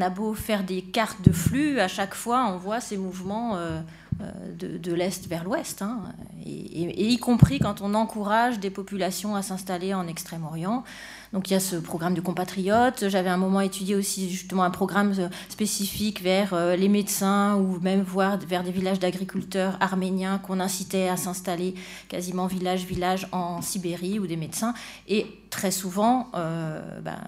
a 0.00 0.10
beau 0.10 0.34
faire 0.34 0.64
des 0.64 0.82
cartes 0.82 1.22
de 1.22 1.32
flux, 1.32 1.78
à 1.78 1.88
chaque 1.88 2.14
fois, 2.14 2.46
on 2.48 2.56
voit 2.56 2.80
ces 2.80 2.96
mouvements 2.96 3.56
euh, 3.56 3.80
euh, 4.20 4.78
de, 4.78 4.92
l'Est 4.94 5.26
vers 5.26 5.44
l'Ouest, 5.44 5.82
hein, 5.82 6.00
et, 6.44 7.12
y 7.12 7.18
compris 7.18 7.58
quand 7.58 7.82
on 7.82 7.94
encourage 7.94 8.60
des 8.60 8.70
populations 8.70 9.36
à 9.36 9.42
s'installer 9.42 9.92
en 9.92 10.06
Extrême-Orient. 10.06 10.84
Donc 11.32 11.50
il 11.50 11.54
y 11.54 11.56
a 11.56 11.60
ce 11.60 11.76
programme 11.76 12.14
de 12.14 12.20
compatriotes. 12.20 13.08
J'avais 13.08 13.28
un 13.28 13.36
moment 13.36 13.60
étudié 13.60 13.96
aussi 13.96 14.30
justement 14.30 14.62
un 14.62 14.70
programme 14.70 15.12
euh, 15.18 15.28
spécifique 15.48 16.22
vers 16.22 16.54
les 16.76 16.88
médecins 16.88 17.56
ou 17.56 17.78
même 17.80 18.02
voir 18.02 18.38
vers 18.38 18.62
des 18.62 18.70
villages 18.70 19.00
d'agriculteurs 19.00 19.76
arméniens 19.80 20.38
qu'on 20.38 20.60
incitait 20.60 21.08
à 21.08 21.16
s'installer 21.16 21.74
quasiment 22.08 22.46
village 22.46 22.86
village 22.86 23.28
en 23.32 23.60
Sibérie 23.60 24.18
ou 24.18 24.26
des 24.26 24.36
médecins. 24.36 24.74
Et 25.08 25.26
très 25.50 25.72
souvent, 25.72 26.30
ben, 26.32 27.18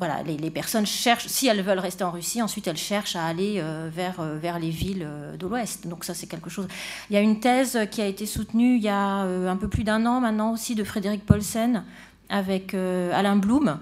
voilà, 0.00 0.22
les, 0.22 0.50
personnes 0.50 0.86
cherchent, 0.86 1.26
si 1.26 1.46
elles 1.46 1.60
veulent 1.60 1.78
rester 1.78 2.04
en 2.04 2.10
Russie, 2.10 2.40
ensuite 2.40 2.66
elles 2.66 2.78
cherchent 2.78 3.16
à 3.16 3.26
aller 3.26 3.56
euh, 3.58 3.90
vers, 3.92 4.18
euh, 4.18 4.38
vers 4.38 4.58
les 4.58 4.70
villes 4.70 5.04
euh, 5.06 5.36
de 5.36 5.46
l'Ouest. 5.46 5.86
Donc 5.86 6.04
ça, 6.04 6.14
c'est 6.14 6.26
quelque 6.26 6.48
chose. 6.48 6.66
Il 7.10 7.14
y 7.14 7.16
a 7.18 7.20
une 7.20 7.38
thèse 7.38 7.78
qui 7.90 8.00
a 8.00 8.06
été 8.06 8.24
soutenue 8.24 8.76
il 8.76 8.82
y 8.82 8.88
a 8.88 9.20
un 9.20 9.56
peu 9.56 9.68
plus 9.68 9.84
d'un 9.84 10.06
an 10.06 10.22
maintenant 10.22 10.52
aussi 10.52 10.74
de 10.74 10.84
Frédéric 10.84 11.26
Paulsen 11.26 11.84
avec 12.30 12.74
Alain 12.74 13.36
Blum, 13.36 13.78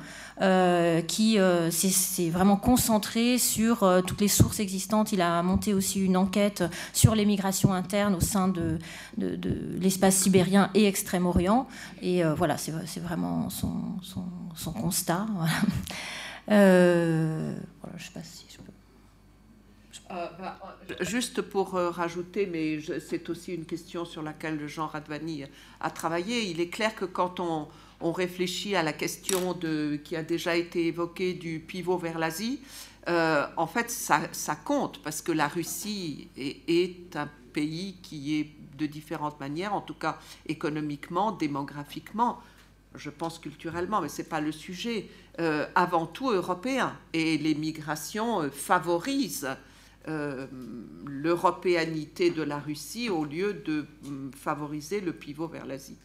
qui 1.07 1.39
s'est 1.70 2.31
vraiment 2.31 2.57
concentré 2.57 3.39
sur 3.39 4.03
toutes 4.07 4.20
les 4.20 4.29
sources 4.29 4.61
existantes. 4.61 5.12
Il 5.12 5.20
a 5.20 5.43
monté 5.43 5.75
aussi 5.75 6.01
une 6.01 6.16
enquête 6.16 6.65
sur 6.93 7.15
les 7.15 7.25
migrations 7.25 7.73
internes 7.73 8.15
au 8.15 8.20
sein 8.20 8.49
de, 8.49 8.79
l'espace 9.81 10.16
sibérien 10.16 10.70
et 10.75 10.87
Extrême-Orient. 10.87 11.66
Et 12.03 12.23
voilà, 12.25 12.57
c'est 12.57 13.01
vraiment 13.01 13.51
son, 13.51 13.73
son, 14.55 14.73
constat. 14.73 15.27
Euh, 16.51 17.55
je 17.99 18.05
sais 18.05 18.11
pas 18.12 18.23
si. 18.23 18.49
Euh, 20.11 20.27
bah, 20.39 20.59
juste 21.01 21.43
pour 21.43 21.75
euh, 21.75 21.91
rajouter, 21.91 22.47
mais 22.47 22.81
c'est 23.01 23.29
aussi 23.29 23.55
une 23.55 23.66
question 23.66 24.07
sur 24.07 24.23
laquelle 24.23 24.66
Jean 24.66 24.87
Radvani 24.87 25.45
a 25.81 25.91
travaillé, 25.91 26.49
il 26.51 26.61
est 26.61 26.70
clair 26.70 26.95
que 26.95 27.05
quand 27.05 27.41
on, 27.41 27.69
réfléchit 28.01 28.77
à 28.77 28.83
la 28.83 28.93
question 28.93 29.59
qui 30.05 30.16
a 30.16 30.23
déjà 30.23 30.57
été 30.57 30.87
évoquée 30.87 31.35
du 31.35 31.61
pivot 31.61 31.99
vers 31.99 32.19
l'Asie, 32.19 32.61
en 33.07 33.66
fait, 33.66 33.91
ça, 33.91 34.57
compte 34.65 35.03
parce 35.03 35.23
que 35.23 35.33
la 35.33 35.49
Russie 35.49 36.29
est, 36.37 37.16
un 37.16 37.29
pays 37.53 37.97
qui 38.03 38.39
est 38.41 38.51
de 38.79 38.87
différentes 38.87 39.41
manières, 39.41 39.75
en 39.75 39.81
tout 39.81 39.95
cas 39.95 40.19
économiquement, 40.47 41.33
démographiquement, 41.33 42.39
je 42.95 43.11
pense 43.11 43.39
culturellement, 43.39 44.01
mais 44.01 44.09
ce 44.09 44.23
n'est 44.23 44.29
pas 44.29 44.41
le 44.41 44.53
sujet, 44.53 45.09
euh, 45.41 45.66
avant 45.75 46.07
tout 46.07 46.31
européen. 46.31 46.97
Et 47.12 47.39
les 47.39 47.55
migrations 47.55 48.43
euh, 48.43 48.51
favorisent 48.51 49.57
euh, 50.09 50.47
l'européanité 51.07 52.31
de 52.31 52.43
la 52.43 52.59
Russie 52.59 53.09
au 53.09 53.25
lieu 53.25 53.55
de 53.55 53.87
mm, 54.03 54.31
favoriser 54.33 55.01
le 55.01 55.12
pivot 55.12 55.47
vers 55.47 55.66
l'Asie. 55.66 55.97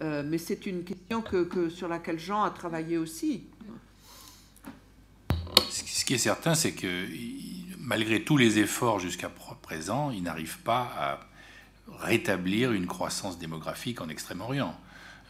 Mais 0.00 0.38
c'est 0.38 0.66
une 0.66 0.84
question 0.84 1.22
que, 1.22 1.68
sur 1.70 1.88
laquelle 1.88 2.18
Jean 2.18 2.42
a 2.42 2.50
travaillé 2.50 2.98
aussi. 2.98 3.44
Ce 5.70 6.04
qui 6.04 6.14
est 6.14 6.18
certain, 6.18 6.54
c'est 6.54 6.72
que 6.72 7.06
malgré 7.78 8.22
tous 8.22 8.36
les 8.36 8.58
efforts 8.58 8.98
jusqu'à 8.98 9.30
présent, 9.62 10.10
il 10.10 10.22
n'arrive 10.22 10.58
pas 10.58 10.92
à 10.98 11.20
rétablir 11.98 12.72
une 12.72 12.86
croissance 12.86 13.38
démographique 13.38 14.00
en 14.00 14.08
Extrême-Orient. 14.08 14.74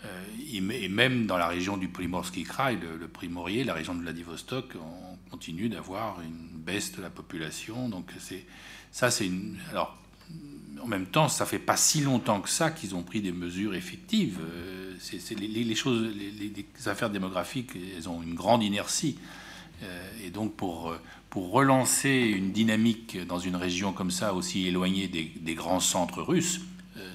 Euh, 0.05 0.25
et 0.53 0.89
même 0.89 1.27
dans 1.27 1.39
la 1.39 1.49
région 1.49 1.77
du 1.77 1.89
Primorsky 1.89 2.45
Krai, 2.45 2.77
le, 2.77 2.97
le 2.97 3.09
Primorier, 3.09 3.65
la 3.65 3.75
région 3.75 3.95
de 3.95 4.03
Vladivostok, 4.03 4.75
on 4.77 5.31
continue 5.31 5.69
d'avoir 5.69 6.21
une 6.21 6.49
baisse 6.59 6.93
de 6.93 7.03
la 7.03 7.11
population. 7.11 7.89
Donc 7.89 8.13
ça, 8.93 9.11
c'est 9.11 9.27
une. 9.27 9.57
Alors, 9.71 9.97
en 10.85 10.87
même 10.87 11.07
temps, 11.07 11.29
ça 11.29 11.47
fait 11.47 11.59
pas 11.59 11.79
si 11.79 12.03
longtemps 12.03 12.43
que 12.43 12.49
ça 12.51 12.71
qu'ils 12.71 12.95
ont 12.95 13.03
pris 13.03 13.23
des 13.23 13.33
mesures 13.33 13.75
effectives. 13.75 14.39
Euh, 14.43 14.95
les, 15.39 15.75
choses, 15.75 16.15
les, 16.15 16.89
affaires 16.89 17.09
démographiques, 17.09 17.71
elles 17.97 18.09
ont 18.09 18.23
une 18.23 18.35
grande 18.35 18.63
inertie. 18.63 19.17
Euh, 19.83 20.09
et 20.23 20.31
donc, 20.31 20.55
pour, 20.55 20.95
pour 21.31 21.53
relancer 21.53 22.11
une 22.11 22.53
dynamique 22.53 23.19
dans 23.27 23.39
une 23.39 23.57
région 23.57 23.93
comme 23.93 24.11
ça, 24.11 24.35
aussi 24.35 24.67
éloignée 24.67 25.09
des, 25.09 25.55
grands 25.55 25.81
centres 25.81 26.23
russes, 26.23 26.61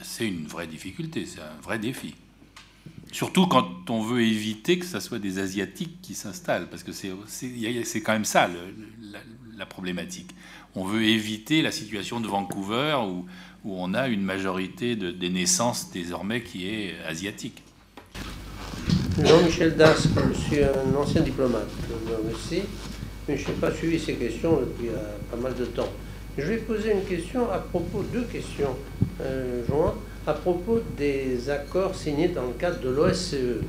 c'est 0.01 0.27
une 0.27 0.47
vraie 0.47 0.67
difficulté, 0.67 1.25
c'est 1.25 1.41
un 1.41 1.61
vrai 1.61 1.77
défi. 1.77 2.15
Surtout 3.11 3.47
quand 3.47 3.89
on 3.89 4.01
veut 4.01 4.21
éviter 4.21 4.79
que 4.79 4.85
ce 4.85 4.99
soit 4.99 5.19
des 5.19 5.39
Asiatiques 5.39 6.01
qui 6.01 6.15
s'installent, 6.15 6.69
parce 6.69 6.83
que 6.83 6.91
c'est 6.91 8.01
quand 8.01 8.13
même 8.13 8.25
ça 8.25 8.49
la, 9.57 9.65
problématique. 9.65 10.31
On 10.75 10.85
veut 10.85 11.03
éviter 11.03 11.61
la 11.61 11.71
situation 11.71 12.19
de 12.19 12.27
Vancouver 12.27 12.97
où, 13.05 13.25
où 13.65 13.75
on 13.77 13.93
a 13.93 14.07
une 14.07 14.23
majorité 14.23 14.95
de, 14.95 15.11
des 15.11 15.29
naissances 15.29 15.91
désormais 15.91 16.41
qui 16.41 16.67
est 16.67 16.93
asiatique. 17.07 17.63
Jean-Michel 19.23 19.75
Das, 19.75 20.07
je 20.33 20.39
suis 20.39 20.63
un 20.63 20.95
ancien 20.97 21.21
diplomate 21.21 21.67
de 22.07 22.29
Russie, 22.29 22.63
mais 23.27 23.37
je 23.37 23.47
n'ai 23.47 23.53
pas 23.55 23.71
suivi 23.71 23.99
ces 23.99 24.13
questions 24.13 24.61
depuis 24.61 24.89
euh, 24.89 25.17
pas 25.29 25.37
mal 25.37 25.53
de 25.55 25.65
temps. 25.65 25.89
Je 26.37 26.43
vais 26.45 26.57
poser 26.57 26.93
une 26.93 27.03
question 27.03 27.49
à 27.51 27.57
propos, 27.57 28.03
deux 28.13 28.23
questions 28.23 28.77
euh, 29.21 29.61
jointes 29.67 29.95
à 30.25 30.33
propos 30.33 30.79
des 30.97 31.49
accords 31.49 31.95
signés 31.95 32.29
dans 32.29 32.45
le 32.45 32.53
cadre 32.53 32.79
de 32.79 32.89
l'OSCE. 32.89 33.61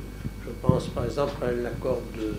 Je 0.45 0.49
pense 0.61 0.87
par 0.87 1.05
exemple 1.05 1.43
à 1.43 1.51
l'accord 1.51 2.01
de, 2.17 2.33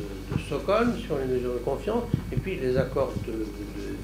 Stockholm 0.46 0.94
sur 0.98 1.18
les 1.18 1.26
mesures 1.26 1.52
de 1.54 1.58
confiance, 1.58 2.04
et 2.32 2.36
puis 2.36 2.56
les 2.56 2.76
accords 2.76 3.12
de, 3.26 3.46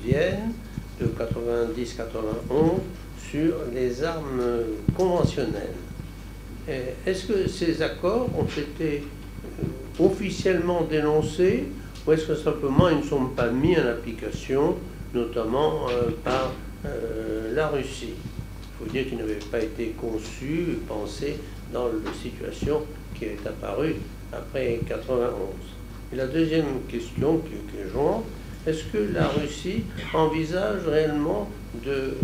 Vienne 0.05 0.53
de 1.01 1.07
90-91 1.07 2.81
sur 3.31 3.55
les 3.75 4.03
armes 4.03 4.43
conventionnelles. 4.97 5.75
Est-ce 7.07 7.27
que 7.27 7.49
ces 7.49 7.81
accords 7.81 8.29
ont 8.39 8.45
été 8.45 9.03
euh, 9.03 10.05
officiellement 10.05 10.83
dénoncés 10.83 11.65
ou 12.07 12.13
est-ce 12.13 12.27
que 12.27 12.35
simplement 12.35 12.91
ils 12.91 12.99
ne 12.99 13.03
sont 13.03 13.27
pas 13.27 13.49
mis 13.49 13.77
en 13.79 13.87
application, 13.87 14.77
notamment 15.15 15.89
euh, 15.89 16.11
par 16.23 16.53
euh, 16.85 17.55
la 17.55 17.69
Russie? 17.69 18.15
Il 18.15 18.85
faut 18.85 18.91
dire 18.91 19.07
qu'il 19.07 19.19
n'avait 19.19 19.39
pas 19.51 19.61
été 19.61 19.95
conçu, 19.99 20.79
pensé 20.87 21.39
dans 21.73 21.87
la 21.87 22.13
situation 22.23 22.83
qui 23.15 23.25
est 23.25 23.47
apparue 23.47 23.97
après 24.33 24.81
91. 24.87 25.33
Et 26.13 26.17
la 26.17 26.27
deuxième 26.27 26.83
question 26.89 27.39
qui, 27.39 27.79
est 27.79 27.91
jointe, 27.91 28.25
est-ce 28.67 28.85
que 28.85 29.13
la 29.13 29.29
Russie 29.29 29.85
envisage 30.15 30.87
réellement 30.87 31.49
de 31.85 32.15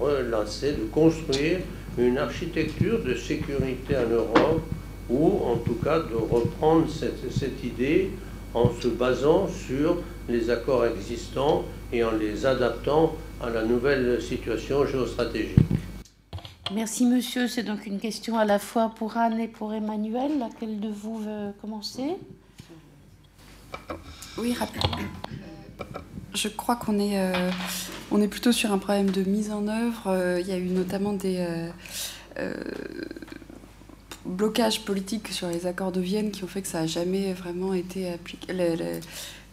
relancer, 0.00 0.72
de 0.72 0.84
construire 0.92 1.58
une 1.98 2.18
architecture 2.18 3.02
de 3.02 3.14
sécurité 3.14 3.96
en 3.96 4.08
Europe 4.08 4.62
ou 5.08 5.40
en 5.44 5.56
tout 5.56 5.76
cas 5.76 6.00
de 6.00 6.14
reprendre 6.14 6.88
cette, 6.90 7.32
cette 7.32 7.62
idée 7.64 8.10
en 8.54 8.70
se 8.70 8.88
basant 8.88 9.48
sur 9.48 9.98
les 10.28 10.50
accords 10.50 10.86
existants 10.86 11.64
et 11.92 12.02
en 12.02 12.12
les 12.12 12.44
adaptant 12.44 13.14
à 13.42 13.50
la 13.50 13.64
nouvelle 13.64 14.20
situation 14.20 14.86
géostratégique. 14.86 15.58
Merci 16.74 17.06
monsieur. 17.06 17.46
C'est 17.46 17.62
donc 17.62 17.86
une 17.86 18.00
question 18.00 18.36
à 18.36 18.44
la 18.44 18.58
fois 18.58 18.92
pour 18.96 19.16
Anne 19.16 19.38
et 19.38 19.46
pour 19.46 19.72
Emmanuel. 19.72 20.38
Laquelle 20.38 20.80
de 20.80 20.88
vous 20.88 21.18
veut 21.18 21.52
commencer? 21.60 22.16
Oui, 24.36 24.52
rapidement. 24.52 24.98
Je 26.36 26.48
crois 26.48 26.76
qu'on 26.76 26.98
est, 26.98 27.18
on 28.10 28.20
est 28.20 28.28
plutôt 28.28 28.52
sur 28.52 28.72
un 28.72 28.78
problème 28.78 29.10
de 29.10 29.22
mise 29.22 29.50
en 29.50 29.66
œuvre. 29.68 30.38
Il 30.40 30.46
y 30.46 30.52
a 30.52 30.58
eu 30.58 30.68
notamment 30.68 31.12
des 31.12 31.44
blocages 34.24 34.84
politiques 34.84 35.28
sur 35.28 35.48
les 35.48 35.66
accords 35.66 35.92
de 35.92 36.00
Vienne 36.00 36.30
qui 36.30 36.44
ont 36.44 36.48
fait 36.48 36.62
que 36.62 36.68
ça 36.68 36.80
n'a 36.80 36.86
jamais 36.86 37.32
vraiment 37.32 37.74
été 37.74 38.12
appliqué. 38.12 38.52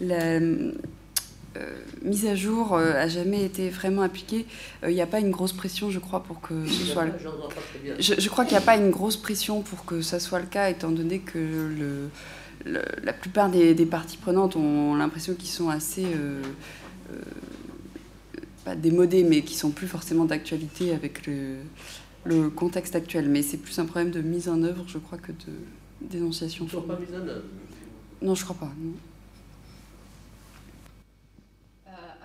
La, 0.02 0.40
mise 2.02 2.26
à 2.26 2.36
jour 2.36 2.76
a 2.76 3.08
jamais 3.08 3.44
été 3.44 3.70
vraiment 3.70 4.02
appliquée. 4.02 4.46
Il 4.84 4.94
n'y 4.94 5.02
a 5.02 5.08
pas 5.08 5.20
une 5.20 5.32
grosse 5.32 5.54
pression, 5.54 5.92
je 5.92 6.00
crois, 6.00 6.24
pour 6.24 6.42
que 6.42 6.66
ce 6.68 6.86
soit. 6.86 7.06
Le... 7.06 7.14
Je, 8.00 8.16
je 8.18 8.30
crois 8.30 8.44
qu'il 8.46 8.58
n'y 8.58 8.64
a 8.64 8.66
pas 8.66 8.76
une 8.76 8.90
grosse 8.90 9.18
pression 9.18 9.62
pour 9.62 9.86
que 9.86 10.02
ça 10.02 10.20
soit 10.20 10.40
le 10.40 10.48
cas, 10.48 10.70
étant 10.70 10.90
donné 10.90 11.20
que 11.20 11.38
le, 11.38 12.10
la 12.66 13.14
plupart 13.14 13.50
des, 13.50 13.86
parties 13.86 14.18
prenantes 14.18 14.56
ont 14.56 14.96
l'impression 14.96 15.34
qu'ils 15.34 15.50
sont 15.50 15.70
assez, 15.70 16.06
euh, 16.06 16.42
euh, 17.12 17.22
pas 18.64 18.76
démodés, 18.76 19.24
mais 19.24 19.42
qui 19.42 19.56
sont 19.56 19.72
plus 19.72 19.88
forcément 19.88 20.26
d'actualité 20.26 20.94
avec 20.94 21.28
le, 21.28 21.58
le, 22.24 22.50
contexte 22.50 22.96
actuel. 22.96 23.28
Mais 23.30 23.42
c'est 23.42 23.58
plus 23.58 23.78
un 23.80 23.86
problème 23.86 24.12
de 24.12 24.22
mise 24.22 24.50
en 24.50 24.62
œuvre, 24.64 24.86
je 24.88 24.98
crois, 24.98 25.18
que 25.18 25.32
de 25.32 25.54
dénonciation. 26.02 26.68
Sont 26.68 26.82
pas 26.82 27.00
mis 27.00 27.16
en 27.16 27.28
œuvre 27.28 27.44
Non, 28.22 28.36
je 28.36 28.44
crois 28.44 28.56
pas. 28.56 28.72
Non. 28.80 28.94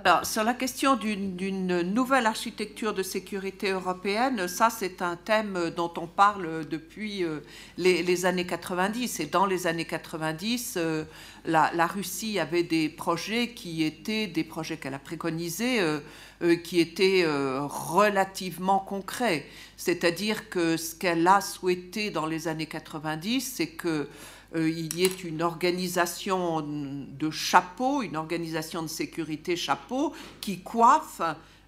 Alors, 0.04 0.24
sur 0.24 0.44
la 0.44 0.54
question 0.54 0.94
d'une 0.94 1.82
nouvelle 1.82 2.26
architecture 2.26 2.94
de 2.94 3.02
sécurité 3.02 3.70
européenne, 3.70 4.46
ça 4.46 4.70
c'est 4.70 5.02
un 5.02 5.16
thème 5.16 5.72
dont 5.76 5.92
on 5.96 6.06
parle 6.06 6.68
depuis 6.68 7.24
euh, 7.24 7.40
les, 7.78 8.24
années 8.24 8.46
90. 8.46 9.18
Et 9.18 9.26
dans 9.26 9.44
les 9.44 9.66
années 9.66 9.86
90, 9.86 10.74
euh, 10.76 11.04
la, 11.46 11.86
Russie 11.88 12.38
avait 12.38 12.62
des 12.62 12.88
projets 12.88 13.48
qui 13.48 13.82
étaient 13.82 14.28
des 14.28 14.44
projets 14.44 14.76
qu'elle 14.76 14.94
a 14.94 15.00
préconisés, 15.00 15.80
euh, 15.80 16.54
qui 16.62 16.78
étaient 16.78 17.24
relativement 17.26 18.78
concrets. 18.78 19.46
C'est-à-dire 19.76 20.48
que 20.48 20.76
ce 20.76 20.94
qu'elle 20.94 21.26
a 21.26 21.40
souhaité 21.40 22.10
dans 22.10 22.26
les 22.26 22.46
années 22.46 22.66
90, 22.66 23.40
c'est 23.40 23.66
que 23.66 24.08
il 24.54 24.96
y 24.96 25.04
ait 25.04 25.20
une 25.24 25.42
organisation 25.42 26.62
de 26.62 27.30
chapeau, 27.30 28.02
une 28.02 28.16
organisation 28.16 28.82
de 28.82 28.88
sécurité 28.88 29.56
chapeau 29.56 30.14
qui 30.40 30.60
coiffe 30.60 31.20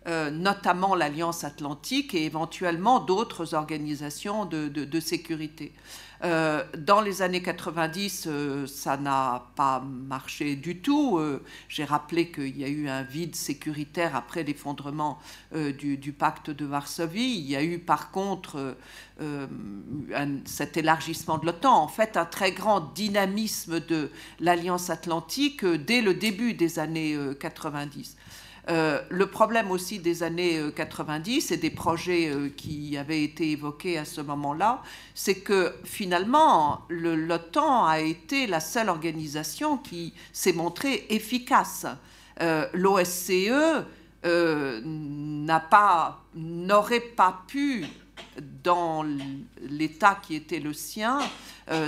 euh, 0.06 0.30
notamment 0.30 0.94
l'Alliance 0.94 1.44
Atlantique 1.44 2.14
et 2.14 2.24
éventuellement 2.24 3.00
d'autres 3.00 3.54
organisations 3.54 4.46
de 4.46 5.00
sécurité. 5.00 5.72
Euh, 6.22 6.64
dans 6.76 7.00
les 7.00 7.22
années 7.22 7.40
90, 7.40 8.26
euh, 8.26 8.66
ça 8.66 8.96
n'a 8.98 9.46
pas 9.56 9.80
marché 9.80 10.54
du 10.54 10.80
tout. 10.80 11.18
Euh, 11.18 11.42
j'ai 11.68 11.84
rappelé 11.84 12.30
qu'il 12.30 12.58
y 12.58 12.64
a 12.64 12.68
eu 12.68 12.88
un 12.88 13.02
vide 13.02 13.34
sécuritaire 13.34 14.14
après 14.14 14.42
l'effondrement 14.42 15.18
du, 15.52 16.12
pacte 16.12 16.50
de 16.50 16.64
Varsovie. 16.64 17.38
Il 17.38 17.50
y 17.50 17.56
a 17.56 17.62
eu 17.62 17.78
par 17.78 18.10
contre 18.10 18.76
cet 20.44 20.76
élargissement 20.76 21.38
de 21.38 21.46
l'OTAN, 21.46 21.82
en 21.82 21.88
fait 21.88 22.16
un 22.16 22.24
très 22.24 22.52
grand 22.52 22.80
dynamisme 22.80 23.80
de 23.80 24.10
l'Alliance 24.38 24.90
Atlantique 24.90 25.64
dès 25.64 26.00
le 26.00 26.14
début 26.14 26.54
des 26.54 26.78
années 26.78 27.18
90. 27.38 28.16
Euh, 28.70 29.00
le 29.08 29.26
problème 29.26 29.70
aussi 29.72 29.98
des 29.98 30.22
années 30.22 30.60
90 30.74 31.50
euh, 31.50 31.54
et 31.54 31.56
des 31.56 31.70
projets 31.70 32.28
euh, 32.28 32.50
qui 32.56 32.96
avaient 32.96 33.24
été 33.24 33.50
évoqués 33.50 33.98
à 33.98 34.04
ce 34.04 34.20
moment-là, 34.20 34.82
c'est 35.14 35.40
que 35.40 35.74
finalement, 35.84 36.82
l'OTAN 36.88 37.86
a 37.86 37.98
été 37.98 38.46
la 38.46 38.60
seule 38.60 38.88
organisation 38.88 39.76
qui 39.76 40.14
s'est 40.32 40.52
montrée 40.52 41.06
efficace. 41.10 41.86
L'OSCE 42.72 43.50
n'aurait 46.34 47.00
pas 47.00 47.42
pu, 47.48 47.84
dans 48.62 49.04
l'état 49.68 50.18
qui 50.22 50.36
était 50.36 50.60
le 50.60 50.72
sien, 50.72 51.18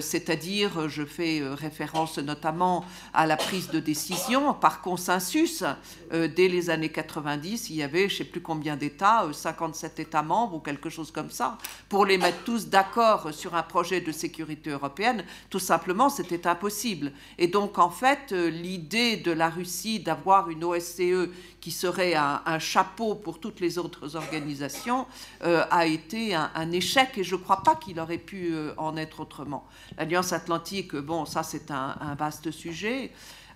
c'est-à-dire, 0.00 0.88
je 0.88 1.04
fais 1.04 1.40
euh, 1.40 1.54
référence 1.54 2.18
notamment 2.18 2.84
à 3.12 3.26
la 3.26 3.36
prise 3.36 3.68
de 3.70 3.80
décision 3.80 4.54
par 4.54 4.80
consensus. 4.80 5.64
Euh, 6.12 6.28
dès 6.28 6.46
les 6.46 6.70
années 6.70 6.88
90, 6.88 7.70
il 7.70 7.76
y 7.76 7.82
avait, 7.82 8.08
je 8.08 8.14
ne 8.14 8.18
sais 8.18 8.24
plus 8.24 8.40
combien 8.40 8.76
d'États, 8.76 9.26
57 9.32 9.98
États 9.98 10.22
membres 10.22 10.54
ou 10.54 10.60
quelque 10.60 10.88
chose 10.88 11.10
comme 11.10 11.30
ça, 11.30 11.58
pour 11.88 12.06
les 12.06 12.16
mettre 12.16 12.44
tous 12.44 12.68
d'accord 12.68 13.34
sur 13.34 13.56
un 13.56 13.62
projet 13.62 14.00
de 14.00 14.12
sécurité 14.12 14.70
européenne, 14.70 15.24
tout 15.50 15.58
simplement, 15.58 16.08
c'était 16.08 16.46
impossible. 16.46 17.12
Et 17.38 17.48
donc, 17.48 17.78
en 17.78 17.90
fait, 17.90 18.30
l'idée 18.30 19.16
de 19.16 19.32
la 19.32 19.50
Russie 19.50 19.98
d'avoir 19.98 20.48
une 20.48 20.62
OSCE 20.62 21.28
qui 21.62 21.70
serait 21.70 22.14
un, 22.14 22.58
chapeau 22.58 23.14
pour 23.14 23.38
toutes 23.38 23.60
les 23.60 23.78
autres 23.78 24.16
organisations 24.16 25.06
a 25.40 25.86
été 25.86 26.34
un, 26.34 26.72
échec 26.72 27.16
et 27.16 27.24
je 27.24 27.36
ne 27.36 27.40
crois 27.40 27.62
pas 27.62 27.76
qu'il 27.76 28.00
aurait 28.00 28.18
pu 28.18 28.52
en 28.76 28.96
être 28.96 29.20
autrement. 29.20 29.64
L'Alliance 29.96 30.32
Atlantique, 30.32 30.96
bon, 30.96 31.24
ça 31.24 31.44
c'est 31.44 31.70
un, 31.70 32.16
vaste 32.18 32.50
sujet. 32.50 33.12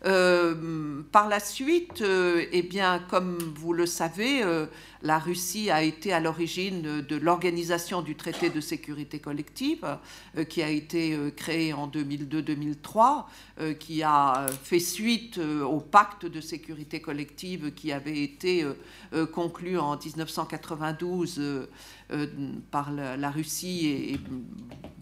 Euh, 0.07 1.03
par 1.11 1.29
la 1.29 1.41
suite, 1.41 2.01
euh, 2.03 2.45
eh 2.53 2.63
bien, 2.63 3.01
comme 3.11 3.39
vous 3.57 3.73
le 3.73 3.87
savez, 3.87 4.41
euh, 4.43 4.67
la 5.03 5.19
Russie 5.19 5.69
a 5.69 5.83
été 5.83 6.13
à 6.13 6.21
l'origine 6.21 7.03
de 7.03 7.17
l'organisation 7.17 8.03
du 8.03 8.15
traité 8.15 8.49
de 8.49 8.61
sécurité 8.61 9.19
collective 9.19 9.99
qui 10.49 10.63
a 10.63 10.69
été 10.69 11.17
créé 11.37 11.73
en 11.73 11.87
2002-2003, 11.87 13.25
qui 13.79 14.03
a 14.03 14.47
fait 14.63 14.81
suite 14.81 15.39
au 15.39 15.81
pacte 15.81 16.27
de 16.27 16.41
sécurité 16.41 17.01
collective 17.01 17.73
qui 17.75 17.93
avait 17.93 18.21
été 18.21 18.67
conclu 19.33 19.79
en 19.79 19.97
1992 19.97 21.69
par 22.71 22.91
la, 22.91 23.31
Russie 23.31 23.87
et 23.87 24.21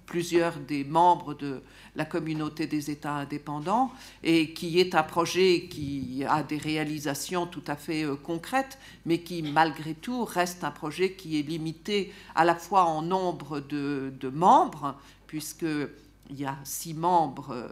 plusieurs 0.07 0.59
des 0.59 0.85
membres 0.85 1.35
de 1.35 1.63
la 1.97 2.05
communauté 2.05 2.67
des 2.67 2.91
États 2.91 3.15
indépendants 3.15 3.93
et 4.23 4.53
qui 4.53 4.81
est 4.81 4.95
un 4.95 5.03
projet 5.03 5.69
qui 5.71 6.25
a 6.29 6.43
des 6.43 6.59
réalisations 6.59 7.47
tout 7.47 7.63
à 7.67 7.77
fait 7.77 8.05
euh, 8.05 8.17
concrètes, 8.17 8.79
mais 9.07 9.19
qui 9.19 9.43
malgré 9.43 9.95
tout 9.95 10.25
reste 10.25 10.65
un 10.65 10.71
projet 10.71 11.13
qui 11.13 11.39
est 11.39 11.43
limité 11.43 12.13
à 12.35 12.45
la 12.45 12.55
fois 12.55 12.85
en 12.85 13.03
nombre 13.03 13.61
de, 13.61 14.13
membres, 14.33 14.97
puisqu'il 15.27 16.37
y 16.37 16.45
a 16.45 16.57
six 16.65 16.95
membres, 16.95 17.51
euh, 17.51 17.69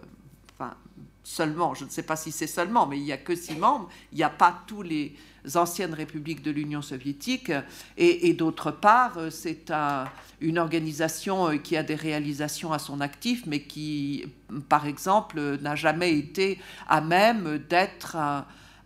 enfin 0.55 0.75
seulement, 1.25 1.75
je 1.75 1.85
ne 1.85 1.91
sais 1.91 2.03
pas 2.03 2.17
si 2.17 2.33
c'est 2.33 2.47
seulement, 2.47 2.87
mais 2.87 2.99
il 2.99 3.05
n'y 3.05 3.13
a 3.13 3.19
que 3.19 3.35
six 3.35 3.55
membres, 3.55 3.89
il 4.13 4.19
n'y 4.19 4.25
a 4.25 4.31
pas 4.31 4.63
tous 4.67 4.83
les 4.83 5.17
anciennes 5.55 5.95
républiques 5.95 6.43
de 6.43 6.51
l'Union 6.51 6.83
soviétique, 6.83 7.53
et, 7.97 8.33
d'autre 8.35 8.71
part, 8.71 9.19
euh, 9.19 9.31
c'est 9.31 9.73
une 10.41 10.59
organisation 10.59 11.49
euh, 11.49 11.57
qui 11.57 11.77
a 11.77 11.83
des 11.83 11.95
réalisations 11.95 12.73
à 12.73 12.79
son 12.79 13.01
actif, 13.01 13.45
mais 13.47 13.63
qui, 13.63 14.25
par 14.69 14.87
exemple, 14.87 15.59
n'a 15.61 15.75
jamais 15.75 16.17
été 16.17 16.59
à 16.89 17.01
même 17.01 17.59
d'être 17.69 18.17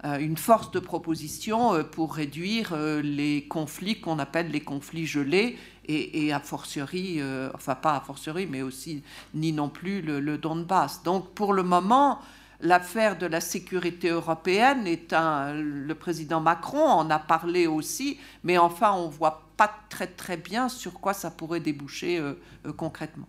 une 0.05 0.37
force 0.37 0.70
de 0.70 0.78
proposition 0.78 1.74
euh, 1.74 1.83
pour 1.83 2.15
réduire 2.15 2.77
les 3.03 3.47
conflits 3.49 4.01
qu'on 4.01 4.19
appelle 4.19 4.51
les 4.51 4.61
conflits 4.61 5.07
gelés, 5.07 5.57
et, 5.89 6.33
a 6.33 6.41
fortiori, 6.41 7.20
enfin 7.55 7.77
pas 7.77 7.95
a 7.95 8.01
fortiori, 8.01 8.49
mais 8.51 8.61
aussi 8.61 9.05
ni 9.35 9.53
non 9.53 9.69
plus 9.69 10.03
le 10.03 10.37
Donbass. 10.37 11.05
Donc 11.05 11.33
pour 11.33 11.53
le 11.53 11.62
moment, 11.62 12.19
L'affaire 12.61 13.19
de 13.19 13.27
la 13.27 13.41
sécurité 13.41 14.09
européenne 14.09 14.87
est 14.87 15.12
un. 15.12 15.53
Le 15.53 15.95
président 15.95 16.41
Macron 16.41 16.85
en 16.85 17.11
a 17.11 17.19
parlé 17.19 17.66
aussi, 17.66 18.19
mais 18.45 18.57
enfin, 18.57 18.93
on 18.93 19.09
ne 19.09 19.12
voit 19.12 19.43
pas 19.57 19.70
très 19.91 20.07
très 20.07 20.37
bien 20.37 20.69
sur 20.69 20.95
quoi 20.95 21.12
ça 21.12 21.31
pourrait 21.31 21.61
déboucher 21.61 22.19
euh, 22.19 22.35
euh, 22.66 22.73
concrètement. 22.73 23.28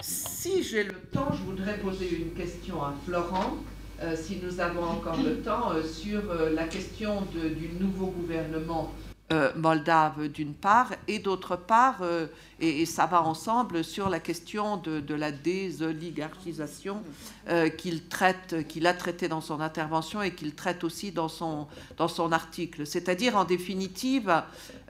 Si 0.00 0.62
j'ai 0.62 0.84
le 0.84 0.94
temps, 0.94 1.32
je 1.32 1.42
voudrais 1.42 1.78
poser 1.78 2.18
une 2.18 2.32
question 2.32 2.82
à 2.82 2.94
Florent, 3.04 3.56
euh, 4.02 4.14
si 4.16 4.38
nous 4.42 4.60
avons 4.60 4.84
encore 4.84 5.16
le 5.22 5.40
temps, 5.40 5.72
sur 5.90 6.22
la 6.52 6.64
question 6.64 7.22
du 7.32 7.70
nouveau 7.80 8.08
gouvernement 8.08 8.92
euh, 9.32 9.50
moldave 9.56 10.28
d'une 10.28 10.54
part, 10.54 10.92
et 11.08 11.18
d'autre 11.18 11.56
part, 11.56 11.96
euh, 12.02 12.28
et, 12.60 12.86
ça 12.86 13.06
va 13.06 13.22
ensemble, 13.22 13.82
sur 13.82 14.08
la 14.08 14.20
question 14.20 14.76
de, 14.76 15.14
la 15.14 15.32
désoligarchisation 15.32 17.02
euh, 17.48 17.68
qu'il 17.68 18.06
traite, 18.06 18.54
a 18.84 18.94
traité 18.94 19.26
dans 19.26 19.40
son 19.40 19.60
intervention 19.60 20.22
et 20.22 20.32
qu'il 20.32 20.54
traite 20.54 20.84
aussi 20.84 21.10
dans 21.10 21.28
son, 21.28 21.66
dans 21.96 22.06
son 22.06 22.30
article. 22.30 22.86
C'est-à-dire, 22.86 23.36
en 23.36 23.42
définitive, 23.42 24.32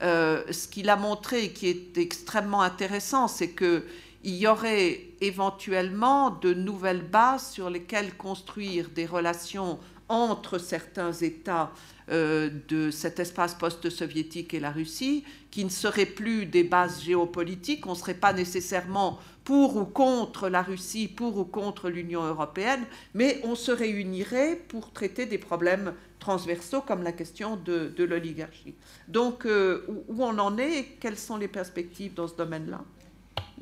ce 0.02 0.68
qu'il 0.68 0.90
a 0.90 0.96
montré 0.96 1.44
et 1.44 1.52
qui 1.54 1.68
est 1.68 1.96
extrêmement 1.96 2.60
intéressant, 2.60 3.28
c'est 3.28 3.52
que 3.52 3.86
il 4.22 4.34
y 4.34 4.46
aurait 4.48 5.00
éventuellement 5.20 6.30
de 6.30 6.52
nouvelles 6.52 7.08
bases 7.08 7.52
sur 7.52 7.70
lesquelles 7.70 8.14
construire 8.16 8.90
des 8.90 9.06
relations 9.06 9.78
entre 10.08 10.58
certains 10.58 11.12
États 11.12 11.72
euh, 12.08 12.50
de 12.68 12.90
cet 12.90 13.18
espace 13.18 13.54
post-soviétique 13.54 14.54
et 14.54 14.60
la 14.60 14.70
Russie, 14.70 15.24
qui 15.50 15.64
ne 15.64 15.70
seraient 15.70 16.06
plus 16.06 16.46
des 16.46 16.62
bases 16.62 17.02
géopolitiques, 17.02 17.86
on 17.86 17.90
ne 17.90 17.96
serait 17.96 18.14
pas 18.14 18.32
nécessairement 18.32 19.18
pour 19.42 19.76
ou 19.76 19.84
contre 19.84 20.48
la 20.48 20.62
Russie, 20.62 21.08
pour 21.08 21.36
ou 21.38 21.44
contre 21.44 21.88
l'Union 21.88 22.22
européenne, 22.22 22.84
mais 23.14 23.40
on 23.44 23.54
se 23.54 23.72
réunirait 23.72 24.56
pour 24.68 24.92
traiter 24.92 25.26
des 25.26 25.38
problèmes 25.38 25.94
transversaux 26.18 26.80
comme 26.80 27.02
la 27.02 27.12
question 27.12 27.56
de, 27.56 27.92
l'oligarchie. 27.98 28.74
Donc, 29.08 29.46
euh, 29.46 29.84
où 30.08 30.22
on 30.22 30.38
en 30.38 30.58
est 30.58 30.78
et 30.78 30.84
quelles 31.00 31.18
sont 31.18 31.36
les 31.36 31.48
perspectives 31.48 32.14
dans 32.14 32.28
ce 32.28 32.34
domaine-là? 32.36 32.84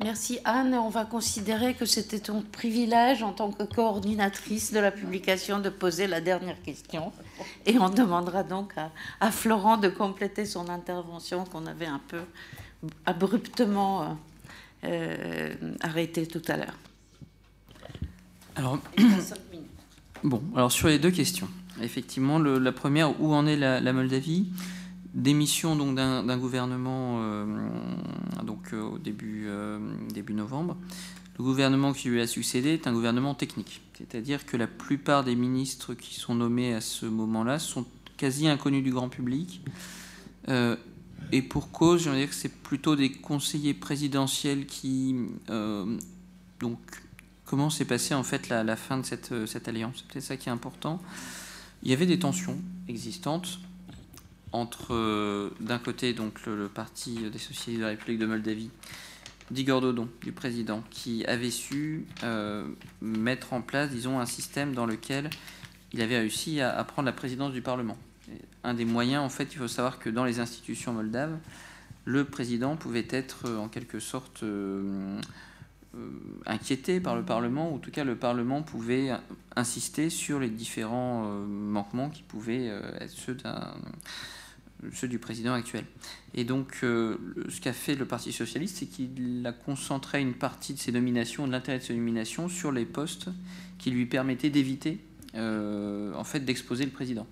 Merci 0.03 0.39
Anne. 0.43 0.73
On 0.73 0.89
va 0.89 1.05
considérer 1.05 1.73
que 1.73 1.85
c'était 1.85 2.19
ton 2.19 2.41
privilège 2.41 3.23
en 3.23 3.31
tant 3.31 3.51
que 3.51 3.63
coordinatrice 3.63 4.73
de 4.73 4.79
la 4.79 4.91
publication 4.91 5.59
de 5.59 5.69
poser 5.69 6.07
la 6.07 6.21
dernière 6.21 6.61
question. 6.61 7.11
Et 7.65 7.79
on 7.79 7.89
demandera 7.89 8.43
donc 8.43 8.73
à, 9.19 9.31
Florent 9.31 9.77
de 9.77 9.87
compléter 9.87 10.45
son 10.45 10.69
intervention 10.69 11.45
qu'on 11.45 11.65
avait 11.65 11.85
un 11.85 12.01
peu 12.07 12.19
abruptement 13.05 14.03
euh, 14.03 14.05
euh, 14.83 15.53
arrêtée 15.81 16.27
tout 16.27 16.43
à 16.49 16.57
l'heure. 16.57 16.77
Alors, 18.57 18.79
bon, 20.23 20.41
alors 20.55 20.71
sur 20.71 20.87
les 20.87 20.99
deux 20.99 21.11
questions, 21.11 21.49
effectivement, 21.81 22.37
la 22.37 22.71
première, 22.71 23.19
où 23.21 23.33
en 23.33 23.47
est 23.47 23.57
la 23.57 23.93
Moldavie? 23.93 24.47
Démission 25.15 25.75
donc 25.77 25.95
d'un 25.95 26.37
gouvernement 26.37 27.19
euh, 27.21 27.45
donc 28.43 28.73
euh, 28.73 28.81
au 28.81 28.97
début, 28.97 29.45
euh, 29.47 29.79
début 30.13 30.33
novembre. 30.33 30.77
Le 31.37 31.43
gouvernement 31.43 31.93
qui 31.93 32.09
lui 32.09 32.21
a 32.21 32.27
succédé 32.27 32.73
est 32.73 32.87
un 32.87 32.93
gouvernement 32.93 33.33
technique, 33.33 33.81
c'est-à-dire 33.97 34.45
que 34.45 34.55
la 34.55 34.67
plupart 34.67 35.23
des 35.23 35.35
ministres 35.35 35.93
qui 35.93 36.15
sont 36.15 36.35
nommés 36.35 36.73
à 36.73 36.81
ce 36.81 37.05
moment-là 37.05 37.59
sont 37.59 37.85
quasi 38.15 38.47
inconnus 38.47 38.83
du 38.83 38.91
grand 38.91 39.09
public. 39.09 39.61
et 40.47 41.41
pour 41.41 41.71
cause, 41.71 42.07
veux 42.07 42.15
dire 42.15 42.29
que 42.29 42.35
c'est 42.35 42.53
plutôt 42.61 42.95
des 42.95 43.11
conseillers 43.11 43.73
présidentiels 43.73 44.65
qui 44.65 45.13
donc 46.61 46.79
comment 47.43 47.69
s'est 47.69 47.83
passée 47.83 48.13
en 48.13 48.23
fait 48.23 48.47
la, 48.47 48.75
fin 48.77 48.97
de 48.97 49.05
cette, 49.05 49.45
cette 49.45 49.67
alliance? 49.67 50.05
C'est 50.13 50.21
ça 50.21 50.37
qui 50.37 50.47
est 50.47 50.53
important. 50.53 51.01
Il 51.83 51.89
y 51.89 51.93
avait 51.93 52.05
des 52.05 52.19
tensions 52.19 52.57
existantes 52.87 53.59
entre, 54.55 54.93
euh, 54.93 55.49
d'un 55.59 55.79
côté, 55.79 56.13
donc 56.13 56.45
le, 56.45 56.67
Parti 56.67 57.29
des 57.29 57.37
Socialistes 57.37 57.79
de 57.79 57.83
la 57.83 57.89
République 57.89 58.19
de 58.19 58.25
Moldavie, 58.25 58.71
d'Igor 59.51 59.81
Dodon, 59.81 60.07
du 60.23 60.31
président, 60.31 60.83
qui 60.89 61.25
avait 61.25 61.51
su 61.51 62.05
euh, 62.23 62.65
mettre 63.01 63.53
en 63.53 63.61
place, 63.61 63.91
disons, 63.91 64.19
un 64.19 64.25
système 64.25 64.73
dans 64.73 64.85
lequel 64.85 65.29
il 65.93 66.01
avait 66.01 66.17
réussi 66.17 66.61
à, 66.61 66.83
prendre 66.83 67.05
la 67.05 67.13
présidence 67.13 67.53
du 67.53 67.61
Parlement. 67.61 67.97
un 68.63 68.73
des 68.73 68.85
moyens, 68.85 69.23
en 69.23 69.29
fait, 69.29 69.53
il 69.53 69.57
faut 69.57 69.67
savoir 69.67 69.99
que 69.99 70.09
dans 70.09 70.25
les 70.25 70.39
institutions 70.39 70.93
moldaves, 70.93 71.37
le 72.05 72.23
président 72.23 72.75
pouvait 72.75 73.07
être 73.09 73.47
euh, 73.47 73.57
en 73.57 73.67
quelque 73.67 73.99
sorte 73.99 74.43
inquiété 76.45 76.99
par 76.99 77.15
le 77.15 77.23
Parlement, 77.23 77.71
ou 77.71 77.75
en 77.75 77.77
tout 77.77 77.91
cas 77.91 78.03
le 78.03 78.15
Parlement 78.15 78.61
pouvait 78.63 79.11
insister 79.55 80.09
sur 80.09 80.39
les 80.39 80.49
différents 80.49 81.23
manquements 81.23 82.09
qui 82.09 82.21
pouvaient 82.21 82.65
être 82.99 83.11
ceux 83.11 83.35
d'un 83.35 83.73
ceux 84.93 85.07
du 85.07 85.19
président 85.19 85.53
actuel. 85.53 85.85
Et 86.33 86.43
donc, 86.43 86.79
euh, 86.83 87.17
ce 87.49 87.61
qu'a 87.61 87.73
fait 87.73 87.95
le 87.95 88.05
Parti 88.05 88.31
socialiste, 88.31 88.77
c'est 88.77 88.85
qu'il 88.85 89.43
a 89.45 89.51
concentré 89.51 90.21
une 90.21 90.33
partie 90.33 90.73
de 90.73 90.79
ses 90.79 90.91
nominations, 90.91 91.47
de 91.47 91.51
l'intérêt 91.51 91.79
de 91.79 91.83
ses 91.83 91.95
nominations, 91.95 92.49
sur 92.49 92.71
les 92.71 92.85
postes 92.85 93.29
qui 93.77 93.91
lui 93.91 94.05
permettaient 94.05 94.49
d'éviter, 94.49 94.99
euh, 95.35 96.13
en 96.13 96.23
fait, 96.23 96.41
d'exposer 96.41 96.85
le 96.85 96.91
président, 96.91 97.27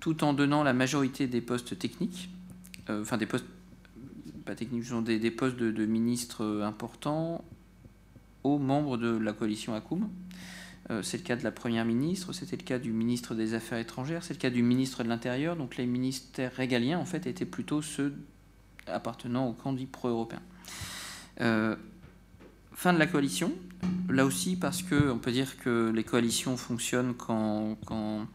tout 0.00 0.24
en 0.24 0.32
donnant 0.32 0.62
la 0.62 0.72
majorité 0.72 1.26
des 1.26 1.40
postes 1.40 1.78
techniques, 1.78 2.30
euh, 2.90 3.02
enfin 3.02 3.16
des 3.16 3.26
postes 3.26 3.46
pas 4.44 4.54
techniques, 4.56 4.84
des, 5.04 5.18
des 5.20 5.30
postes 5.30 5.56
de, 5.56 5.70
de 5.70 5.86
ministres 5.86 6.62
importants 6.64 7.44
aux 8.42 8.58
membres 8.58 8.96
de 8.96 9.16
la 9.16 9.32
coalition 9.32 9.74
ACUM. 9.74 10.08
Euh, 10.90 11.02
c'est 11.02 11.16
le 11.16 11.22
cas 11.22 11.36
de 11.36 11.44
la 11.44 11.52
Première 11.52 11.84
ministre, 11.84 12.32
c'était 12.32 12.56
le 12.56 12.64
cas 12.64 12.78
du 12.78 12.92
ministre 12.92 13.34
des 13.34 13.54
Affaires 13.54 13.78
étrangères, 13.78 14.24
c'est 14.24 14.34
le 14.34 14.40
cas 14.40 14.50
du 14.50 14.62
ministre 14.62 15.04
de 15.04 15.08
l'Intérieur. 15.08 15.56
Donc 15.56 15.76
les 15.76 15.86
ministères 15.86 16.52
régaliens, 16.52 16.98
en 16.98 17.04
fait, 17.04 17.26
étaient 17.26 17.46
plutôt 17.46 17.82
ceux 17.82 18.14
appartenant 18.86 19.48
au 19.48 19.52
camp 19.52 19.72
dit 19.72 19.86
pro-européen. 19.86 20.42
Euh, 21.40 21.76
fin 22.74 22.92
de 22.92 22.98
la 22.98 23.06
coalition, 23.06 23.52
là 24.08 24.24
aussi 24.24 24.56
parce 24.56 24.82
que 24.82 25.10
on 25.10 25.18
peut 25.18 25.30
dire 25.30 25.56
que 25.58 25.92
les 25.94 26.04
coalitions 26.04 26.56
fonctionnent 26.56 27.14
quand, 27.14 27.76
quand 27.86 28.26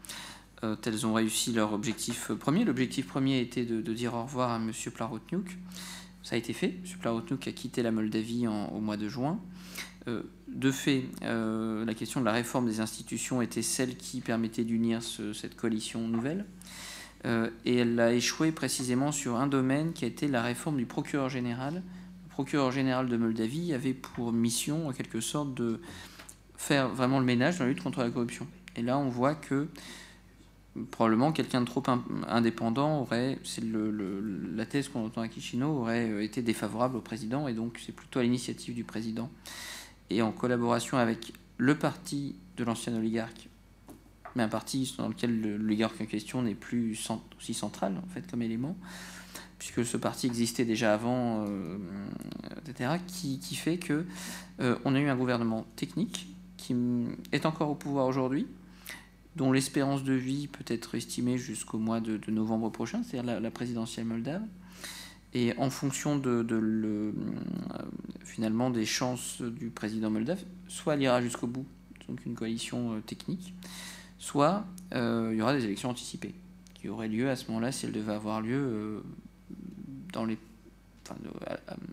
euh, 0.64 0.74
elles 0.86 1.06
ont 1.06 1.12
réussi 1.12 1.52
leur 1.52 1.74
objectif 1.74 2.32
premier. 2.32 2.64
L'objectif 2.64 3.06
premier 3.06 3.40
était 3.40 3.64
de, 3.66 3.92
dire 3.92 4.14
au 4.14 4.22
revoir 4.22 4.50
à 4.50 4.56
M. 4.56 4.72
Plarotniuk. 4.94 5.58
Ça 6.22 6.34
a 6.34 6.38
été 6.38 6.54
fait. 6.54 6.78
M. 6.82 6.98
Plarotniuk 7.00 7.46
a 7.46 7.52
quitté 7.52 7.82
la 7.82 7.92
Moldavie 7.92 8.46
au 8.46 8.80
mois 8.80 8.96
de 8.96 9.08
juin. 9.08 9.38
De 10.48 10.70
fait, 10.70 11.04
euh, 11.22 11.84
la 11.84 11.94
question 11.94 12.20
de 12.20 12.24
la 12.24 12.32
réforme 12.32 12.66
des 12.66 12.80
institutions 12.80 13.42
était 13.42 13.62
celle 13.62 13.96
qui 13.96 14.20
permettait 14.20 14.64
d'unir 14.64 15.02
cette 15.02 15.56
coalition 15.56 16.06
nouvelle. 16.08 16.46
Euh, 17.26 17.50
et 17.64 17.76
elle 17.76 17.98
a 18.00 18.12
échoué 18.12 18.52
précisément 18.52 19.12
sur 19.12 19.36
un 19.36 19.46
domaine 19.46 19.92
qui 19.92 20.04
a 20.04 20.08
été 20.08 20.28
la 20.28 20.42
réforme 20.42 20.76
du 20.76 20.86
procureur 20.86 21.28
général. 21.28 21.82
Le 22.24 22.30
procureur 22.30 22.72
général 22.72 23.08
de 23.08 23.16
Moldavie 23.16 23.74
avait 23.74 23.94
pour 23.94 24.32
mission, 24.32 24.88
en 24.88 24.92
quelque 24.92 25.20
sorte, 25.20 25.54
de 25.54 25.80
faire 26.56 26.88
vraiment 26.88 27.18
le 27.18 27.26
ménage 27.26 27.58
dans 27.58 27.64
la 27.64 27.70
lutte 27.70 27.82
contre 27.82 28.00
la 28.00 28.10
corruption. 28.10 28.46
Et 28.76 28.82
là, 28.82 28.98
on 28.98 29.08
voit 29.08 29.34
que 29.34 29.68
probablement 30.92 31.32
quelqu'un 31.32 31.60
de 31.60 31.66
trop 31.66 31.82
indépendant 32.28 33.00
aurait, 33.00 33.38
c'est 33.42 33.64
la 33.64 34.64
thèse 34.64 34.88
qu'on 34.88 35.06
entend 35.06 35.22
à 35.22 35.28
Kishino, 35.28 35.80
aurait 35.80 36.24
été 36.24 36.40
défavorable 36.40 36.96
au 36.96 37.00
président, 37.00 37.48
et 37.48 37.52
donc 37.52 37.80
c'est 37.84 37.94
plutôt 37.94 38.20
à 38.20 38.22
l'initiative 38.22 38.76
du 38.76 38.84
président 38.84 39.28
et 40.10 40.22
en 40.22 40.32
collaboration 40.32 40.98
avec 40.98 41.32
le 41.56 41.76
parti 41.76 42.36
de 42.56 42.64
l'ancien 42.64 42.94
oligarque, 42.96 43.48
mais 44.34 44.42
un 44.42 44.48
parti 44.48 44.94
dans 44.98 45.08
lequel 45.08 45.56
l'oligarque 45.56 46.00
en 46.00 46.06
question 46.06 46.42
n'est 46.42 46.54
plus 46.54 46.98
aussi 47.38 47.54
central 47.54 47.96
en 48.02 48.08
fait 48.08 48.28
comme 48.30 48.42
élément, 48.42 48.76
puisque 49.58 49.84
ce 49.84 49.96
parti 49.96 50.26
existait 50.26 50.64
déjà 50.64 50.94
avant, 50.94 51.44
euh, 51.48 51.78
etc., 52.66 52.92
qui, 53.06 53.56
fait 53.56 53.78
que 53.78 54.04
euh, 54.60 54.76
on 54.84 54.94
a 54.94 55.00
eu 55.00 55.08
un 55.08 55.16
gouvernement 55.16 55.66
technique 55.76 56.28
qui 56.56 56.76
est 57.32 57.46
encore 57.46 57.70
au 57.70 57.74
pouvoir 57.74 58.06
aujourd'hui, 58.06 58.46
dont 59.36 59.52
l'espérance 59.52 60.02
de 60.04 60.12
vie 60.12 60.48
peut 60.48 60.64
être 60.66 60.94
estimée 60.94 61.38
jusqu'au 61.38 61.78
mois 61.78 62.00
de, 62.00 62.18
novembre 62.30 62.70
prochain, 62.70 63.02
c'est-à-dire 63.02 63.40
la 63.40 63.50
présidentielle 63.50 64.04
moldave, 64.04 64.42
et 65.34 65.54
en 65.58 65.70
fonction 65.70 66.16
de, 66.16 66.44
le, 66.48 66.58
euh, 66.58 67.12
finalement 68.24 68.70
des 68.70 68.86
chances 68.86 69.42
du 69.42 69.68
président 69.68 70.10
moldave, 70.10 70.42
soit 70.68 70.94
elle 70.94 71.02
ira 71.02 71.20
jusqu'au 71.20 71.46
bout, 71.46 71.66
donc 72.08 72.24
une 72.24 72.34
coalition 72.34 72.94
euh, 72.94 73.00
technique, 73.00 73.54
soit 74.18 74.64
euh, 74.94 75.30
il 75.32 75.38
y 75.38 75.42
aura 75.42 75.54
des 75.54 75.64
élections 75.64 75.90
anticipées 75.90 76.34
qui 76.74 76.88
auraient 76.88 77.08
lieu 77.08 77.28
à 77.28 77.36
ce 77.36 77.46
moment-là 77.48 77.72
si 77.72 77.86
elles 77.86 77.92
devaient 77.92 78.14
avoir 78.14 78.40
lieu 78.40 79.02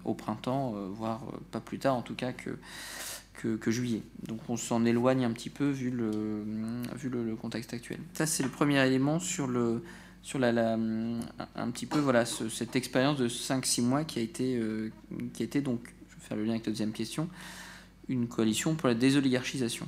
au 0.03 0.13
printemps, 0.13 0.73
voire 0.91 1.23
pas 1.51 1.59
plus 1.59 1.79
tard 1.79 1.95
en 1.95 2.01
tout 2.03 2.15
cas 2.15 2.31
que, 2.31 3.71
juillet. 3.71 4.03
Donc 4.27 4.39
on 4.47 4.57
s'en 4.57 4.85
éloigne 4.85 5.25
un 5.25 5.31
petit 5.31 5.49
peu 5.49 5.69
vu 5.69 5.89
le 5.89 7.35
contexte 7.35 7.73
actuel. 7.73 7.99
Ça 8.13 8.27
c'est 8.27 8.43
le 8.43 8.49
premier 8.49 8.85
élément 8.85 9.19
sur 9.19 9.47
le 9.47 9.81
sur 10.25 10.39
la, 10.39 10.73
un 10.73 11.69
petit 11.69 11.85
peu 11.85 11.99
voilà, 11.99 12.25
cette 12.25 12.75
expérience 12.75 13.19
de 13.19 13.29
5-6 13.29 13.83
mois 13.83 14.03
qui 14.03 14.17
a, 14.17 14.23
été, 14.23 14.57
euh, 14.57 14.91
qui 15.35 15.43
a 15.43 15.45
été 15.45 15.61
donc, 15.61 15.81
je 16.09 16.15
vais 16.15 16.21
faire 16.21 16.35
le 16.35 16.45
lien 16.45 16.53
avec 16.53 16.65
la 16.65 16.71
deuxième 16.71 16.93
question, 16.93 17.29
une 18.09 18.27
coalition 18.27 18.73
pour 18.73 18.87
la 18.87 18.95
désoligarchisation. 18.95 19.87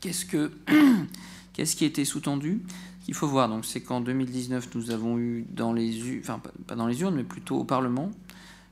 Qu'est-ce, 0.00 0.24
que, 0.24 0.52
qu'est-ce 1.52 1.74
qui 1.74 1.84
été 1.84 2.04
sous-tendu? 2.04 2.62
Il 3.08 3.14
faut 3.14 3.26
voir, 3.26 3.48
donc, 3.48 3.64
c'est 3.64 3.80
qu'en 3.80 4.00
2019, 4.00 4.68
nous 4.76 4.92
avons 4.92 5.18
eu 5.18 5.46
dans 5.50 5.72
les 5.72 6.20
enfin 6.20 6.40
pas 6.68 6.76
dans 6.76 6.86
les 6.86 7.00
urnes, 7.00 7.16
mais 7.16 7.24
plutôt 7.24 7.56
au 7.56 7.64
Parlement, 7.64 8.12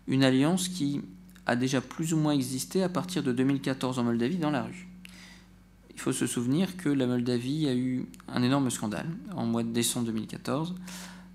une 0.06 0.22
alliance 0.22 0.68
qui 0.68 1.00
a 1.46 1.56
déjà 1.56 1.80
plus 1.80 2.14
ou 2.14 2.16
moins 2.16 2.34
existé 2.34 2.84
à 2.84 2.88
partir 2.88 3.24
de 3.24 3.32
2014 3.32 3.98
en 3.98 4.04
Moldavie 4.04 4.38
dans 4.38 4.52
la 4.52 4.62
rue. 4.62 4.89
Il 6.00 6.02
faut 6.04 6.12
se 6.12 6.26
souvenir 6.26 6.78
que 6.78 6.88
la 6.88 7.06
Moldavie 7.06 7.68
a 7.68 7.74
eu 7.74 8.06
un 8.26 8.42
énorme 8.42 8.70
scandale 8.70 9.04
en 9.36 9.44
mois 9.44 9.62
de 9.62 9.68
décembre 9.68 10.06
2014 10.06 10.74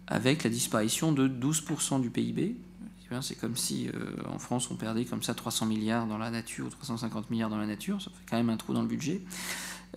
avec 0.08 0.44
la 0.44 0.50
disparition 0.50 1.12
de 1.12 1.28
12% 1.28 2.02
du 2.02 2.10
PIB. 2.10 2.56
C'est 3.22 3.40
comme 3.40 3.56
si 3.56 3.90
euh, 3.90 3.92
en 4.28 4.40
France 4.40 4.72
on 4.72 4.76
perdait 4.76 5.06
comme 5.06 5.22
ça 5.22 5.36
300 5.36 5.68
milliards 5.68 6.08
dans 6.08 6.18
la 6.18 6.32
nature 6.32 6.66
ou 6.66 6.70
350 6.70 7.30
milliards 7.30 7.52
dans 7.52 7.60
la 7.60 7.68
nature, 7.68 8.02
ça 8.02 8.10
fait 8.10 8.26
quand 8.28 8.38
même 8.38 8.50
un 8.50 8.58
trou 8.58 8.74
dans 8.74 8.82
le 8.82 8.88
budget. 8.88 9.22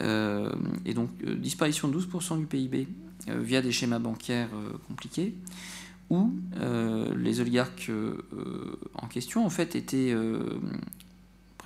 Euh, 0.02 0.52
et 0.84 0.92
donc 0.92 1.08
euh, 1.24 1.34
disparition 1.34 1.88
de 1.88 1.98
12% 1.98 2.38
du 2.38 2.44
PIB 2.44 2.88
via 3.26 3.62
des 3.62 3.72
schémas 3.72 3.98
bancaires 3.98 4.50
compliqués, 4.86 5.34
où 6.10 6.30
les 7.16 7.40
oligarques 7.40 7.90
en 8.94 9.06
question 9.08 9.44
en 9.44 9.50
fait 9.50 9.74
étaient 9.74 10.14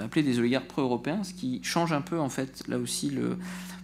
pourrait 0.02 0.20
appeler 0.20 0.22
des 0.22 0.38
oligarques 0.38 0.68
pro-européens, 0.68 1.24
ce 1.24 1.34
qui 1.34 1.60
change 1.62 1.92
un 1.92 2.00
peu, 2.00 2.18
en 2.18 2.28
fait, 2.28 2.66
là 2.68 2.78
aussi, 2.78 3.10
le, 3.10 3.38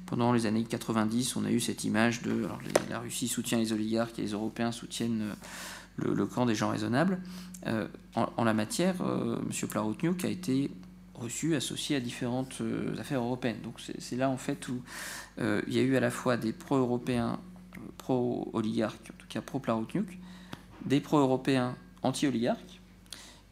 pendant 0.07 0.32
les 0.32 0.47
années 0.47 0.65
90, 0.65 1.36
on 1.36 1.45
a 1.45 1.51
eu 1.51 1.61
cette 1.61 1.85
image 1.85 2.23
de 2.23 2.49
la 2.90 2.99
Russie 2.99 3.28
soutient 3.28 3.59
les 3.59 3.73
oligarques 3.73 4.19
et 4.19 4.23
les 4.23 4.32
Européens 4.32 4.73
soutiennent 4.73 5.35
le, 5.97 6.27
camp 6.27 6.47
des 6.47 6.55
gens 6.55 6.70
raisonnables. 6.70 7.20
En, 8.15 8.45
la 8.45 8.55
matière, 8.55 8.95
M. 9.01 9.69
Plahotniuc 9.69 10.24
a 10.24 10.28
été 10.28 10.70
reçu, 11.15 11.57
associé 11.57 11.97
à 11.97 12.01
différentes 12.01 12.62
affaires 12.99 13.20
européennes. 13.20 13.61
Donc 13.65 13.81
c'est 13.99 14.16
là 14.16 14.31
en 14.31 14.36
fait 14.36 14.69
où 14.69 14.81
il 15.39 15.74
y 15.74 15.78
a 15.78 15.82
eu 15.82 15.97
à 15.97 16.01
la 16.01 16.11
fois 16.11 16.36
des 16.36 16.53
pro-européens, 16.53 17.39
pro-oligarques, 17.99 19.11
en 19.12 19.19
tout 19.19 19.27
cas 19.28 19.40
pro-Plahotniuc, 19.40 20.19
des 20.86 21.01
pro-européens 21.01 21.77
anti-oligarques, 22.03 22.81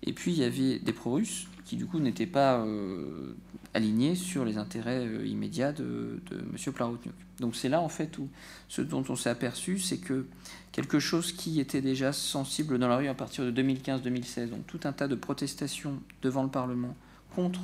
et 0.05 0.13
puis 0.13 0.33
il 0.33 0.39
y 0.39 0.45
avait 0.45 0.79
des 0.79 0.93
pro-russes 0.93 1.49
qui 1.67 1.77
du 1.77 1.85
coup 1.85 1.99
n'étaient 1.99 2.27
pas 2.27 2.61
euh, 2.61 3.35
alignés 3.75 4.15
sur 4.15 4.45
les 4.45 4.57
intérêts 4.57 5.05
euh, 5.05 5.27
immédiats 5.27 5.73
de, 5.73 6.21
M. 6.33 6.73
Plahotniuc. 6.73 7.13
Donc 7.41 7.57
c'est 7.57 7.69
là 7.69 7.83
en 7.83 7.89
fait 7.89 8.17
où 8.19 8.29
ce 8.69 8.81
dont 8.81 9.05
on 9.09 9.17
s'est 9.17 9.29
aperçu, 9.29 9.79
c'est 9.79 9.99
que 9.99 10.27
quelque 10.73 11.01
chose 11.01 11.33
qui 11.33 11.61
était 11.61 11.83
déjà 11.83 12.13
sensible 12.13 12.79
dans 12.79 12.89
la 12.89 12.97
rue 12.97 13.09
à 13.09 13.15
partir 13.15 13.45
de 13.45 13.63
2015-2016, 13.63 14.51
donc 14.51 14.67
tout 14.67 14.81
un 14.85 14.93
tas 14.93 15.09
de 15.09 15.17
protestations 15.17 16.01
devant 16.23 16.45
le 16.45 16.49
Parlement 16.49 16.97
contre 17.35 17.61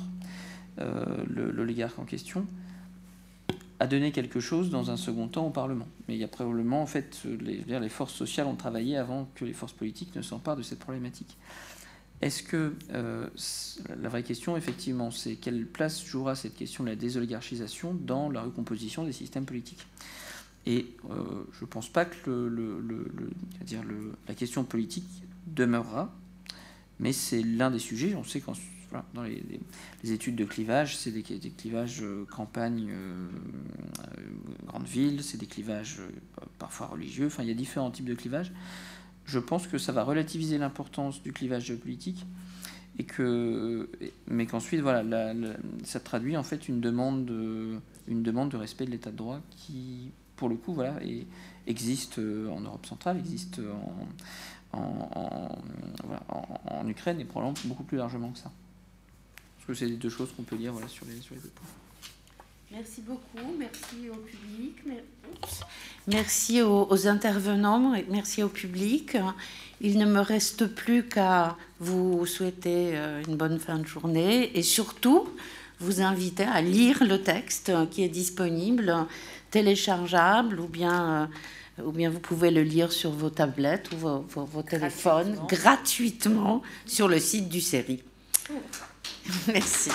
euh, 0.79 1.23
l'oligarque 1.29 1.97
en 1.97 2.05
question, 2.05 2.45
a 3.79 3.87
donné 3.87 4.11
quelque 4.11 4.41
chose 4.41 4.69
dans 4.69 4.91
un 4.91 4.97
second 4.97 5.29
temps 5.29 5.47
au 5.47 5.49
Parlement. 5.49 5.87
Mais 6.07 6.15
il 6.15 6.19
y 6.19 6.23
a 6.23 6.27
probablement, 6.27 6.81
en 6.81 6.85
fait, 6.85 7.23
les 7.41 7.89
forces 7.89 8.13
sociales 8.13 8.47
ont 8.47 8.55
travaillé 8.55 8.97
avant 8.97 9.27
que 9.35 9.45
les 9.45 9.53
forces 9.53 9.73
politiques 9.73 10.15
ne 10.15 10.21
s'emparent 10.21 10.55
de 10.55 10.61
cette 10.61 10.79
problématique. 10.79 11.37
Est-ce 12.23 12.41
que 12.41 12.73
euh, 12.93 13.27
la 14.01 14.07
vraie 14.07 14.23
question, 14.23 14.55
effectivement, 14.55 15.11
c'est 15.11 15.35
quelle 15.35 15.65
place 15.65 16.05
jouera 16.05 16.35
cette 16.35 16.55
question 16.55 16.85
de 16.85 16.89
la 16.89 16.95
désoligarchisation 16.95 17.93
dans 17.93 18.29
la 18.29 18.41
recomposition 18.41 19.03
des 19.03 19.11
systèmes 19.11 19.45
politiques? 19.45 19.85
Et 20.65 20.95
euh, 21.09 21.43
je 21.51 21.65
ne 21.65 21.69
pense 21.69 21.89
pas 21.89 22.05
que 22.05 22.49
la 24.25 24.33
question 24.35 24.63
politique 24.63 25.03
demeurera, 25.47 26.15
mais 26.97 27.11
c'est 27.11 27.43
l'un 27.43 27.69
des 27.69 27.79
sujets. 27.79 28.15
On 28.15 28.23
sait 28.23 28.39
qu'en 28.39 28.53
dans 29.13 29.23
les, 29.23 30.11
études 30.11 30.35
de 30.35 30.45
clivage, 30.45 30.95
c'est 30.95 31.11
des, 31.11 31.23
clivages 31.23 32.01
euh, 32.03 32.25
campagne, 32.25 32.89
euh, 32.91 33.27
grande 34.67 34.85
ville, 34.85 35.23
c'est 35.23 35.37
des 35.37 35.45
clivages 35.45 35.99
parfois 36.59 36.87
religieux, 36.87 37.27
enfin 37.27 37.43
il 37.43 37.49
y 37.49 37.51
a 37.51 37.55
différents 37.55 37.91
types 37.91 38.05
de 38.05 38.13
clivages. 38.13 38.51
Je 39.25 39.39
pense 39.39 39.67
que 39.67 39.77
ça 39.77 39.91
va 39.91 40.03
relativiser 40.03 40.57
l'importance 40.57 41.21
du 41.21 41.31
clivage 41.31 41.65
géopolitique 41.65 42.25
et 42.99 43.03
que, 43.03 43.89
mais 44.27 44.45
qu'ensuite 44.45 44.81
voilà, 44.81 45.03
ça 45.83 45.99
traduit 45.99 46.37
en 46.37 46.43
fait 46.43 46.67
une 46.67 46.81
demande, 46.81 47.25
de, 47.25 47.79
une 48.07 48.21
demande 48.21 48.49
de 48.49 48.57
respect 48.57 48.85
de 48.85 48.91
l'état 48.91 49.11
de 49.11 49.17
droit 49.17 49.39
qui, 49.49 50.11
pour 50.35 50.49
le 50.49 50.55
coup, 50.55 50.73
voilà, 50.73 50.99
existe 51.65 52.19
en 52.19 52.59
Europe 52.59 52.85
centrale, 52.85 53.17
existe 53.17 53.61
en, 54.73 55.57
en, 56.67 56.87
Ukraine 56.87 57.19
et 57.19 57.25
probablement 57.25 57.57
beaucoup 57.65 57.83
plus 57.83 57.97
largement 57.97 58.29
que 58.31 58.39
ça 58.39 58.51
que 59.65 59.73
c'est 59.73 59.85
les 59.85 59.95
deux 59.95 60.09
choses 60.09 60.31
qu'on 60.35 60.43
peut 60.43 60.57
dire 60.57 60.73
voilà, 60.73 60.87
sur 60.87 61.05
les 61.05 61.13
deux 61.13 61.49
points. 61.55 61.67
Merci 62.75 63.01
beaucoup, 63.01 63.53
merci 63.59 64.09
au 64.09 64.15
public, 64.15 64.77
merci 66.07 66.63
aux, 66.63 67.07
intervenants, 67.07 67.93
merci 68.09 68.41
au 68.41 68.49
public. 68.49 69.15
Il 69.79 69.99
ne 69.99 70.05
me 70.05 70.19
reste 70.19 70.65
plus 70.65 71.07
qu'à 71.07 71.55
vous 71.79 72.25
souhaiter 72.25 72.93
euh, 72.95 73.21
une 73.27 73.35
bonne 73.35 73.59
fin 73.59 73.77
de 73.77 73.85
journée 73.85 74.57
et 74.57 74.63
surtout 74.63 75.29
vous 75.81 76.01
inviter 76.01 76.45
à 76.45 76.61
lire 76.61 77.03
le 77.03 77.21
texte 77.21 77.71
qui 77.91 78.03
est 78.03 78.09
disponible, 78.09 79.05
téléchargeable 79.51 80.59
ou 80.59 80.67
bien, 80.67 81.29
euh, 81.79 81.83
ou 81.83 81.91
bien 81.91 82.09
vous 82.09 82.19
pouvez 82.19 82.49
le 82.49 82.63
lire 82.63 82.91
sur 82.91 83.11
vos 83.11 83.29
tablettes 83.29 83.91
ou 83.91 83.97
vos, 83.97 84.25
vos 84.33 84.63
téléphones 84.63 85.37
gratuitement 85.47 86.63
sur 86.87 87.07
le 87.07 87.19
site 87.19 87.49
du 87.49 87.61
série. 87.61 88.01
Merci. 89.47 89.91